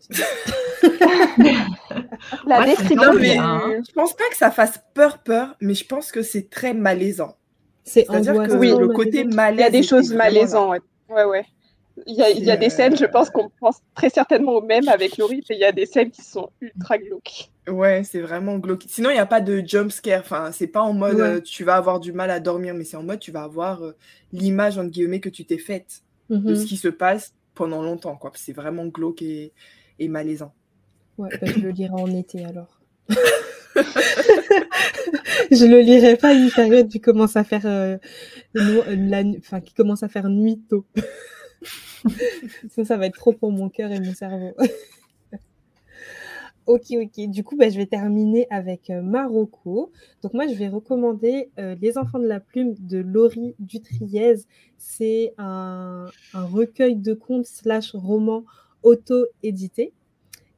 La 2.46 2.64
description. 2.64 3.12
Je 3.12 3.92
pense 3.92 4.14
pas 4.14 4.28
que 4.28 4.36
ça 4.36 4.50
fasse 4.50 4.80
peur, 4.92 5.18
peur, 5.18 5.54
mais 5.60 5.74
je 5.74 5.86
pense 5.86 6.10
que 6.10 6.22
c'est 6.22 6.50
très 6.50 6.74
malaisant. 6.74 7.36
C'est-à-dire 7.84 8.34
que 8.34 8.54
oui, 8.54 8.74
le 8.76 8.88
côté 8.88 9.24
malaisant. 9.24 9.56
Il 9.56 9.60
y 9.60 9.62
a 9.62 9.70
des 9.70 9.82
choses 9.84 10.12
malaisantes, 10.12 10.70
ouais. 10.70 10.80
ouais, 11.14 11.24
ouais. 11.24 11.46
Il 12.06 12.14
y 12.14 12.22
a, 12.22 12.30
il 12.30 12.44
y 12.44 12.50
a 12.50 12.56
des 12.56 12.70
scènes, 12.70 12.96
je 12.96 13.04
pense 13.04 13.30
qu'on 13.30 13.50
pense 13.60 13.80
très 13.94 14.10
certainement 14.10 14.52
au 14.52 14.62
même 14.62 14.88
avec 14.88 15.18
Laurie, 15.18 15.42
et 15.50 15.54
il 15.54 15.60
y 15.60 15.64
a 15.64 15.72
des 15.72 15.86
scènes 15.86 16.10
qui 16.10 16.22
sont 16.22 16.50
ultra 16.60 16.98
glauques. 16.98 17.50
Ouais, 17.68 18.02
c'est 18.04 18.20
vraiment 18.20 18.58
glauque. 18.58 18.84
Sinon, 18.88 19.10
il 19.10 19.14
n'y 19.14 19.20
a 19.20 19.26
pas 19.26 19.40
de 19.40 19.62
jump 19.64 19.90
scare. 19.90 20.20
Enfin, 20.20 20.50
c'est 20.52 20.66
pas 20.66 20.82
en 20.82 20.92
mode 20.92 21.20
euh, 21.20 21.40
tu 21.40 21.64
vas 21.64 21.76
avoir 21.76 22.00
du 22.00 22.12
mal 22.12 22.30
à 22.30 22.40
dormir, 22.40 22.74
mais 22.74 22.84
c'est 22.84 22.96
en 22.96 23.02
mode 23.02 23.20
tu 23.20 23.30
vas 23.30 23.42
avoir 23.42 23.82
euh, 23.82 23.96
l'image, 24.32 24.78
entre 24.78 24.90
guillemets, 24.90 25.20
que 25.20 25.28
tu 25.28 25.44
t'es 25.44 25.58
faite 25.58 26.02
de 26.30 26.54
ce 26.54 26.60
mhm. 26.60 26.66
qui 26.66 26.76
se 26.76 26.88
passe 26.88 27.34
pendant 27.54 27.82
longtemps. 27.82 28.16
quoi. 28.16 28.32
C'est 28.34 28.52
vraiment 28.52 28.86
glauque 28.86 29.22
et, 29.22 29.52
et 29.98 30.08
malaisant. 30.08 30.52
Ouais, 31.18 31.28
bah, 31.40 31.46
je 31.46 31.60
le 31.60 31.70
lirai 31.70 31.92
en 31.92 32.10
été 32.14 32.44
alors. 32.44 32.80
je 35.50 35.64
le 35.64 35.80
lirai 35.80 36.16
pas 36.16 36.32
une 36.32 36.50
période 36.50 36.88
qui 36.88 37.00
commence 37.00 37.36
à 37.36 37.44
faire 37.44 37.66
euh, 37.66 37.98
la, 38.54 39.22
enfin, 39.38 39.60
qui 39.60 39.74
commence 39.74 40.02
à 40.02 40.08
faire 40.08 40.28
nuit 40.28 40.60
tôt. 40.68 40.86
ça, 42.70 42.84
ça 42.84 42.96
va 42.96 43.06
être 43.06 43.14
trop 43.14 43.32
pour 43.32 43.52
mon 43.52 43.68
cœur 43.68 43.90
et 43.92 44.00
mon 44.00 44.14
cerveau. 44.14 44.54
Ok, 46.66 46.92
ok. 46.92 47.28
Du 47.28 47.42
coup, 47.42 47.56
bah, 47.56 47.68
je 47.68 47.76
vais 47.76 47.86
terminer 47.86 48.46
avec 48.48 48.90
euh, 48.90 49.02
Marocco. 49.02 49.90
Donc 50.22 50.34
moi, 50.34 50.46
je 50.46 50.54
vais 50.54 50.68
recommander 50.68 51.50
euh, 51.58 51.74
Les 51.80 51.98
Enfants 51.98 52.20
de 52.20 52.28
la 52.28 52.38
Plume 52.38 52.74
de 52.78 52.98
Laurie 52.98 53.56
Dutriez. 53.58 54.36
C'est 54.78 55.34
un, 55.36 56.06
recueil 56.32 56.94
de 56.94 57.12
contes 57.12 57.46
slash 57.46 57.92
roman 57.96 58.44
auto-édité. 58.84 59.92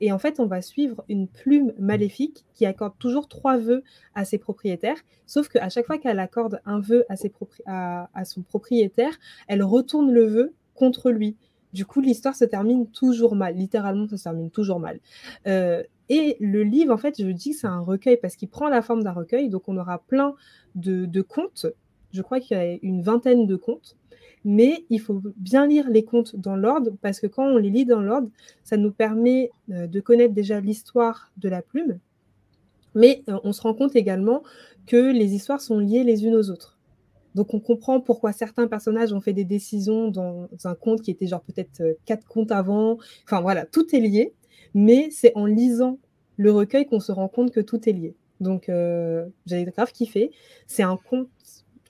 Et 0.01 0.13
en 0.13 0.19
fait, 0.19 0.39
on 0.39 0.45
va 0.45 0.61
suivre 0.61 1.03
une 1.09 1.29
plume 1.29 1.73
maléfique 1.79 2.45
qui 2.53 2.67
accorde 2.67 2.99
toujours 2.99 3.27
trois 3.27 3.57
vœux 3.57 3.83
à 4.15 4.27
ses 4.27 4.37
propriétaires. 4.37 5.01
Sauf 5.27 5.49
qu'à 5.49 5.71
chaque 5.71 5.87
fois 5.87 5.97
qu'elle 5.97 6.19
accorde 6.19 6.61
un 6.67 6.81
vœu 6.81 7.07
à, 7.09 7.17
ses 7.17 7.33
à, 7.65 8.25
son 8.27 8.43
propriétaire, 8.43 9.17
elle 9.49 9.63
retourne 9.63 10.11
le 10.11 10.27
vœu 10.27 10.53
contre 10.75 11.11
lui. 11.11 11.37
Du 11.73 11.87
coup, 11.87 12.01
l'histoire 12.01 12.35
se 12.35 12.45
termine 12.45 12.87
toujours 12.87 13.35
mal. 13.35 13.57
Littéralement, 13.57 14.07
ça 14.09 14.17
se 14.17 14.25
termine 14.25 14.51
toujours 14.51 14.79
mal. 14.79 15.01
Euh, 15.47 15.83
et 16.09 16.37
le 16.41 16.63
livre, 16.63 16.93
en 16.93 16.99
fait, 16.99 17.15
je 17.19 17.29
dis 17.29 17.51
que 17.51 17.57
c'est 17.57 17.67
un 17.67 17.81
recueil 17.81 18.19
parce 18.19 18.37
qu'il 18.37 18.49
prend 18.49 18.69
la 18.69 18.83
forme 18.83 19.03
d'un 19.03 19.13
recueil. 19.13 19.49
Donc, 19.49 19.69
on 19.69 19.77
aura 19.79 19.99
plein 19.99 20.35
de, 20.75 21.23
contes. 21.23 21.67
Je 22.13 22.21
crois 22.21 22.41
qu'il 22.41 22.57
y 22.57 22.61
a 22.61 22.79
une 22.83 23.03
vingtaine 23.03 23.47
de 23.47 23.57
contes. 23.57 23.97
Mais 24.45 24.85
il 24.91 25.01
faut 25.01 25.23
bien 25.37 25.67
lire 25.67 25.89
les 25.89 26.05
contes 26.05 26.35
dans 26.35 26.57
l'ordre 26.57 26.91
parce 27.01 27.21
que 27.21 27.29
quand 27.29 27.47
on 27.47 27.59
les 27.59 27.71
lit 27.71 27.87
dans 27.87 28.01
l'ordre, 28.01 28.29
ça 28.65 28.77
nous 28.77 28.91
permet 28.91 29.51
euh, 29.71 29.87
de 29.87 30.01
connaître 30.01 30.35
déjà 30.35 30.61
l'histoire 30.61 31.31
de 31.37 31.49
la 31.49 31.63
plume. 31.63 32.01
Mais 32.97 33.23
euh, 33.29 33.39
on 33.45 33.53
se 33.53 33.63
rend 33.63 33.73
compte 33.73 33.95
également 33.95 34.43
que 34.87 35.13
les 35.13 35.35
histoires 35.35 35.61
sont 35.61 35.79
liées 35.79 36.03
les 36.03 36.27
unes 36.27 36.35
aux 36.35 36.51
autres. 36.51 36.72
Donc 37.35 37.55
on 37.55 37.61
comprend 37.61 38.01
pourquoi 38.01 38.33
certains 38.33 38.67
personnages 38.67 39.13
ont 39.13 39.21
fait 39.21 39.33
des 39.33 39.45
décisions 39.45 40.09
dans 40.09 40.49
un 40.65 40.75
conte 40.75 41.03
qui 41.03 41.11
était 41.11 41.27
genre 41.27 41.43
peut-être 41.43 41.81
euh, 41.81 41.95
quatre 42.05 42.27
contes 42.27 42.53
avant. 42.53 42.99
Enfin 43.25 43.41
voilà, 43.41 43.67
tout 43.67 43.95
est 43.95 44.01
lié 44.01 44.35
mais 44.75 45.09
c'est 45.11 45.33
en 45.35 45.47
lisant 45.47 45.99
le 46.37 46.51
recueil 46.51 46.87
qu'on 46.87 47.01
se 47.01 47.13
rend 47.13 47.29
compte 47.29 47.51
que 47.53 47.61
tout 47.61 47.89
est 47.89 47.93
lié. 47.93 48.15
Donc, 48.41 48.69
euh, 48.69 49.27
j'avais 49.47 49.65
grave 49.65 49.93
kiffé. 49.93 50.31
C'est 50.67 50.83
un 50.83 50.97
conte 50.97 51.29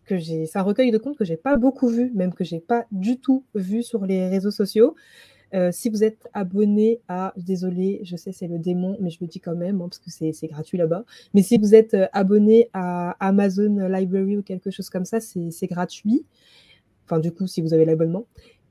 que 0.04 0.18
c'est 0.18 0.56
un 0.56 0.62
recueil 0.62 0.90
de 0.90 0.98
contes 0.98 1.16
que 1.16 1.24
j'ai 1.24 1.36
pas 1.36 1.56
beaucoup 1.56 1.88
vu, 1.88 2.10
même 2.14 2.34
que 2.34 2.44
j'ai 2.44 2.60
pas 2.60 2.84
du 2.90 3.18
tout 3.18 3.44
vu 3.54 3.82
sur 3.82 4.04
les 4.04 4.28
réseaux 4.28 4.50
sociaux. 4.50 4.94
Euh, 5.54 5.70
si 5.72 5.90
vous 5.90 6.02
êtes 6.02 6.28
abonné 6.32 7.00
à, 7.08 7.32
désolé, 7.36 8.00
je 8.04 8.16
sais 8.16 8.32
c'est 8.32 8.48
le 8.48 8.58
démon, 8.58 8.96
mais 9.00 9.10
je 9.10 9.18
le 9.20 9.26
dis 9.26 9.40
quand 9.40 9.54
même 9.54 9.80
hein, 9.80 9.88
parce 9.88 9.98
que 9.98 10.10
c'est 10.10 10.46
gratuit 10.48 10.78
là-bas. 10.78 11.04
Mais 11.34 11.42
si 11.42 11.58
vous 11.58 11.74
êtes 11.74 11.94
euh, 11.94 12.06
abonné 12.12 12.70
à 12.72 13.16
Amazon 13.20 13.88
Library 13.88 14.38
ou 14.38 14.42
quelque 14.42 14.70
chose 14.70 14.88
comme 14.90 15.04
ça, 15.04 15.20
c'est 15.20 15.66
gratuit. 15.66 16.24
Enfin, 17.04 17.18
du 17.18 17.32
coup, 17.32 17.46
si 17.46 17.60
vous 17.60 17.74
avez 17.74 17.84
l'abonnement. 17.84 18.26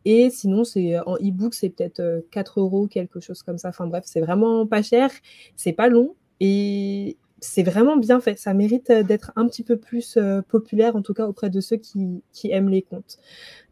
Et 0.05 0.29
sinon, 0.29 0.63
c'est 0.63 0.95
euh, 0.95 1.03
en 1.05 1.15
e-book, 1.15 1.53
c'est 1.53 1.69
peut-être 1.69 2.25
4 2.31 2.57
euh, 2.57 2.61
euros, 2.61 2.87
quelque 2.87 3.19
chose 3.19 3.43
comme 3.43 3.57
ça. 3.57 3.69
Enfin 3.69 3.87
bref, 3.87 4.03
c'est 4.07 4.21
vraiment 4.21 4.65
pas 4.65 4.81
cher, 4.81 5.11
c'est 5.55 5.73
pas 5.73 5.89
long 5.89 6.15
et 6.39 7.17
c'est 7.41 7.63
vraiment 7.63 7.97
bien 7.97 8.21
fait. 8.21 8.37
Ça 8.39 8.53
mérite 8.53 8.89
euh, 8.89 9.03
d'être 9.03 9.31
un 9.35 9.47
petit 9.47 9.63
peu 9.63 9.77
plus 9.77 10.17
populaire, 10.47 10.95
en 10.95 11.01
tout 11.01 11.13
cas 11.13 11.27
auprès 11.27 11.49
de 11.49 11.59
ceux 11.59 11.77
qui, 11.77 12.23
aiment 12.45 12.69
les 12.69 12.81
contes. 12.81 13.19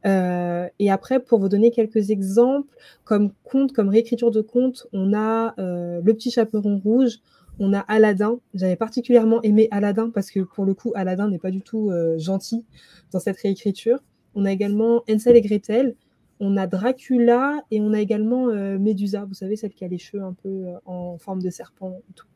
et 0.06 0.92
après, 0.92 1.20
pour 1.20 1.40
vous 1.40 1.50
donner 1.50 1.72
quelques 1.72 2.10
exemples, 2.10 2.76
comme 3.06 3.32
conte, 3.44 3.72
comme 3.74 3.90
réécriture 3.90 4.32
de 4.32 4.42
conte, 4.42 4.88
on 4.94 5.14
a 5.14 5.54
Le 5.58 6.12
Petit 6.14 6.32
Chaperon 6.32 6.80
Rouge, 6.84 7.20
on 7.60 7.74
a 7.74 7.80
Aladdin. 7.80 8.40
J'avais 8.54 8.76
particulièrement 8.76 9.42
aimé 9.44 9.68
Aladdin 9.72 10.10
parce 10.10 10.32
que 10.32 10.40
pour 10.42 10.66
le 10.66 10.74
coup, 10.74 10.92
Aladdin 10.96 11.30
n'est 11.30 11.40
pas 11.40 11.52
du 11.52 11.62
tout 11.62 11.92
gentil 12.18 12.66
dans 13.12 13.20
cette 13.20 13.38
réécriture. 13.38 14.00
On 14.36 14.46
a 14.46 14.52
également 14.52 15.04
Ensel 15.10 15.36
et 15.36 15.42
Gretel, 15.42 15.96
on 16.40 16.56
a 16.58 16.68
Dracula 16.68 17.64
et 17.72 17.82
on 17.82 17.94
a 17.94 18.00
également 18.00 18.50
euh, 18.50 18.78
Médusa, 18.78 19.26
vous 19.26 19.34
savez, 19.34 19.56
celle 19.56 19.74
qui 19.74 19.84
a 19.84 19.88
les 19.88 19.98
cheveux 19.98 20.24
un 20.24 20.34
peu 20.34 20.50
euh, 20.50 20.78
en 20.86 21.18
forme 21.18 21.42
de 21.42 21.50
serpent 21.50 22.02
et 22.10 22.14
tout. 22.14 22.28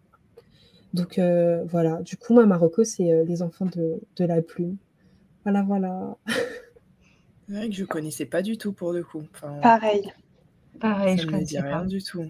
Donc 0.94 1.18
euh, 1.18 1.64
voilà, 1.66 2.02
du 2.02 2.18
coup, 2.18 2.34
moi, 2.34 2.46
Marocco, 2.46 2.84
c'est 2.84 3.24
les 3.26 3.42
enfants 3.42 3.66
de, 3.66 4.26
la 4.26 4.42
plume. 4.42 4.78
Voilà, 5.44 5.64
voilà. 5.64 6.18
c'est 7.48 7.56
vrai 7.56 7.70
que 7.70 7.76
je 7.76 7.86
connaissais 7.86 8.26
pas 8.26 8.42
du 8.42 8.58
tout 8.58 8.74
pour 8.74 8.94
le 8.94 9.04
coup. 9.04 9.24
Pareil. 9.62 10.12
Pareil, 10.80 11.18
je 11.18 11.28
ne 11.28 11.44
dis 11.44 11.60
rien 11.60 11.86
du 11.86 12.02
tout. 12.02 12.26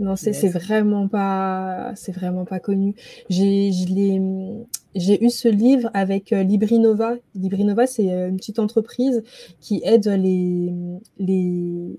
Non, 0.00 0.16
c'est 0.16 0.48
vraiment 0.48 1.06
pas, 1.06 1.92
c'est 1.94 2.12
vraiment 2.12 2.44
pas 2.44 2.58
connu. 2.58 2.94
J'ai 3.30 3.68
eu 3.68 5.30
ce 5.30 5.48
livre 5.48 5.88
avec 5.94 6.32
euh, 6.32 6.42
Librinova. 6.42 7.14
Librinova, 7.36 7.86
c'est 7.86 8.10
euh, 8.10 8.28
une 8.28 8.36
petite 8.36 8.58
entreprise 8.58 9.22
qui 9.60 9.82
aide 9.84 10.08
les, 10.08 10.72
les, 11.18 11.96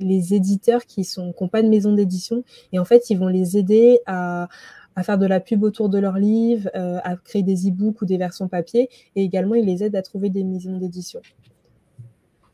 les 0.00 0.34
éditeurs 0.34 0.86
qui 0.86 1.04
sont 1.04 1.34
n'ont 1.40 1.48
pas 1.48 1.62
de 1.62 1.68
maison 1.68 1.92
d'édition. 1.92 2.42
Et 2.72 2.80
en 2.80 2.84
fait, 2.84 3.10
ils 3.10 3.18
vont 3.18 3.28
les 3.28 3.56
aider 3.56 4.00
à, 4.06 4.48
à 4.96 5.02
faire 5.02 5.18
de 5.18 5.26
la 5.26 5.40
pub 5.40 5.62
autour 5.62 5.88
de 5.88 5.98
leurs 5.98 6.18
livres, 6.18 6.68
euh, 6.74 6.98
à 7.04 7.16
créer 7.16 7.42
des 7.42 7.68
e-books 7.68 8.02
ou 8.02 8.06
des 8.06 8.16
versions 8.16 8.48
papier. 8.48 8.88
Et 9.14 9.22
également, 9.22 9.54
ils 9.54 9.64
les 9.64 9.84
aident 9.84 9.96
à 9.96 10.02
trouver 10.02 10.30
des 10.30 10.42
maisons 10.42 10.78
d'édition. 10.78 11.20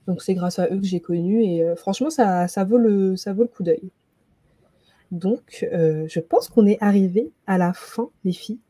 Donc, 0.06 0.20
c'est 0.20 0.35
grâce 0.35 0.59
à 0.59 0.66
eux 0.66 0.78
que 0.78 0.86
j'ai 0.86 1.01
connu. 1.01 1.43
Et 1.44 1.64
franchement, 1.77 2.10
ça, 2.10 2.48
ça, 2.48 2.64
vaut 2.64 2.78
le, 2.78 3.16
ça 3.16 3.32
vaut 3.32 3.43
le 3.43 3.48
coup 3.48 3.62
d'œil. 3.62 3.90
Donc, 5.12 5.69
euh, 5.74 6.06
je 6.09 6.20
pense 6.20 6.48
qu'on 6.48 6.66
est 6.66 6.78
arrivé 6.82 7.31
à 7.47 7.59
la 7.59 7.74
fin, 7.74 8.09
les 8.24 8.32
filles. 8.32 8.60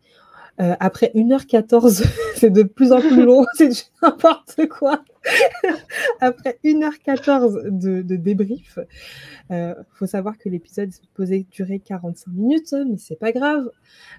Euh, 0.61 0.74
après 0.81 1.11
1h14, 1.15 2.05
c'est 2.37 2.51
de 2.51 2.62
plus 2.62 2.93
en 2.93 3.01
plus 3.01 3.24
long, 3.24 3.45
c'est 3.55 3.70
n'importe 4.03 4.66
quoi. 4.69 5.03
après 6.20 6.59
1h14 6.65 7.79
de, 7.79 8.16
débrief, 8.16 8.79
il 9.51 9.55
euh, 9.57 9.74
faut 9.95 10.07
savoir 10.07 10.37
que 10.37 10.49
l'épisode 10.49 10.89
est 10.89 11.01
supposé 11.01 11.47
durer 11.51 11.79
45 11.79 12.33
minutes, 12.33 12.74
mais 12.87 12.99
c'est 12.99 13.19
pas 13.19 13.33
grave. 13.33 13.70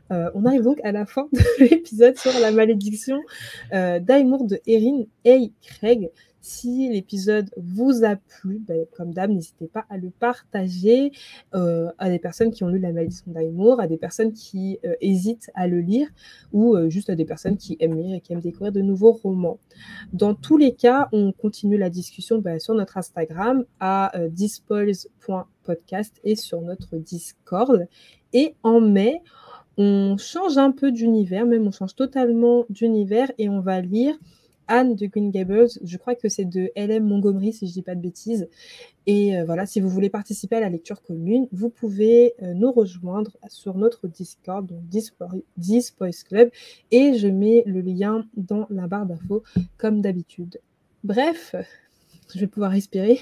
on 0.10 0.45
arrive 0.45 0.64
donc 0.64 0.80
à 0.84 0.91
la 0.91 1.05
fin 1.05 1.27
de 1.34 1.39
l'épisode 1.60 2.18
sur 2.18 2.38
la 2.39 2.51
malédiction 2.51 3.22
d'Aimour 3.72 4.45
de 4.45 4.60
Erin 4.65 5.03
A. 5.26 5.38
Craig. 5.61 6.10
Si 6.45 6.90
l'épisode 6.90 7.49
vous 7.56 8.03
a 8.03 8.18
plu, 8.18 8.60
ben, 8.60 8.86
comme 8.98 9.14
d'hab, 9.14 9.32
n'hésitez 9.32 9.68
pas 9.68 9.86
à 9.90 9.95
le 9.95 10.10
partager 10.10 11.14
euh, 11.56 11.90
à 11.98 12.10
des 12.10 12.20
personnes 12.20 12.52
qui 12.52 12.65
ont 12.65 12.68
lu 12.68 12.80
La 12.80 12.91
malédiction 12.91 13.32
d'Aimour, 13.32 13.80
à 13.80 13.88
des 13.88 13.95
personnes 13.95 14.34
qui 14.34 14.78
euh, 14.84 14.94
hésitent 14.99 15.49
à 15.56 15.68
le 15.68 15.80
lire 15.80 16.10
ou 16.52 16.76
euh, 16.76 16.90
juste 16.90 17.10
à 17.10 17.15
des 17.15 17.24
personnes 17.24 17.56
qui 17.56 17.78
aiment 17.80 17.98
lire 17.98 18.18
et 18.18 18.20
qui 18.20 18.34
aiment 18.34 18.41
découvrir 18.41 18.74
de 18.74 18.82
nouveaux 18.82 19.14
romans. 19.14 19.57
Dans 20.11 20.36
tous 20.36 20.57
les 20.57 20.76
cas, 20.76 21.07
on 21.14 21.32
continue 21.32 21.78
la 21.78 21.90
discussion 21.90 22.40
ben, 22.40 22.60
sur 22.60 22.74
notre 22.74 22.98
Instagram 22.98 23.64
à 23.80 24.11
dispoils.podcast 24.30 26.20
et 26.26 26.36
sur 26.36 26.60
notre 26.60 26.98
Discord. 26.98 27.88
Et 28.34 28.56
en 28.64 28.82
mai, 28.82 29.22
on 29.78 30.18
change 30.18 30.57
un 30.57 30.72
peu 30.72 30.91
d'univers, 30.91 31.45
même 31.45 31.65
on 31.65 31.72
change 31.72 31.95
totalement 31.95 32.65
d'univers 32.70 33.32
et 33.38 33.48
on 33.48 33.61
va 33.61 33.80
lire 33.80 34.18
Anne 34.73 34.95
de 34.95 35.05
Green 35.05 35.29
Gables. 35.29 35.69
Je 35.83 35.97
crois 35.97 36.15
que 36.15 36.29
c'est 36.29 36.45
de 36.45 36.71
LM 36.75 37.03
Montgomery, 37.03 37.53
si 37.53 37.67
je 37.67 37.71
ne 37.71 37.73
dis 37.73 37.81
pas 37.83 37.93
de 37.93 38.01
bêtises. 38.01 38.49
Et 39.05 39.37
euh, 39.37 39.45
voilà, 39.45 39.67
si 39.67 39.79
vous 39.79 39.87
voulez 39.87 40.09
participer 40.09 40.55
à 40.55 40.61
la 40.61 40.69
lecture 40.69 41.03
commune, 41.03 41.47
vous 41.51 41.69
pouvez 41.69 42.33
euh, 42.41 42.55
nous 42.55 42.71
rejoindre 42.71 43.37
sur 43.49 43.77
notre 43.77 44.07
Discord, 44.07 44.65
donc 44.65 44.81
Dispoise 45.57 46.23
Club. 46.23 46.49
Et 46.89 47.13
je 47.19 47.27
mets 47.27 47.61
le 47.67 47.81
lien 47.81 48.25
dans 48.35 48.65
la 48.71 48.87
barre 48.87 49.05
d'infos, 49.05 49.43
comme 49.77 50.01
d'habitude. 50.01 50.59
Bref, 51.03 51.53
je 52.33 52.39
vais 52.39 52.47
pouvoir 52.47 52.71
respirer. 52.71 53.19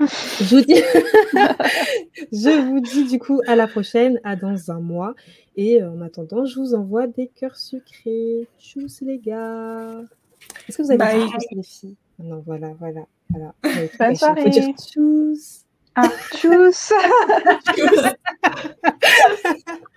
Je 0.00 0.56
vous, 0.56 0.60
dis... 0.62 0.74
je 2.32 2.60
vous 2.66 2.80
dis 2.80 3.04
du 3.04 3.18
coup 3.18 3.40
à 3.46 3.56
la 3.56 3.66
prochaine, 3.66 4.20
à 4.24 4.36
dans 4.36 4.70
un 4.70 4.80
mois. 4.80 5.14
Et 5.56 5.82
euh, 5.82 5.90
en 5.90 6.00
attendant, 6.02 6.44
je 6.44 6.58
vous 6.60 6.74
envoie 6.74 7.06
des 7.06 7.28
cœurs 7.28 7.56
sucrés. 7.56 8.46
Tchuss 8.58 9.00
les 9.00 9.18
gars. 9.18 10.02
Est-ce 10.68 10.78
que 10.78 10.82
vous 10.82 10.92
avez 10.92 11.24
dit 11.24 11.30
tchuss 11.30 11.46
les 11.52 11.62
filles? 11.62 11.96
Non, 12.18 12.42
voilà, 12.44 12.74
voilà. 12.78 13.06
voilà. 13.30 13.54
Bonne 13.98 14.16
soirée. 14.16 14.50
dire 14.50 14.68
tchuss. 14.76 15.64
Ah, 15.94 16.10
tchuss. 16.32 16.92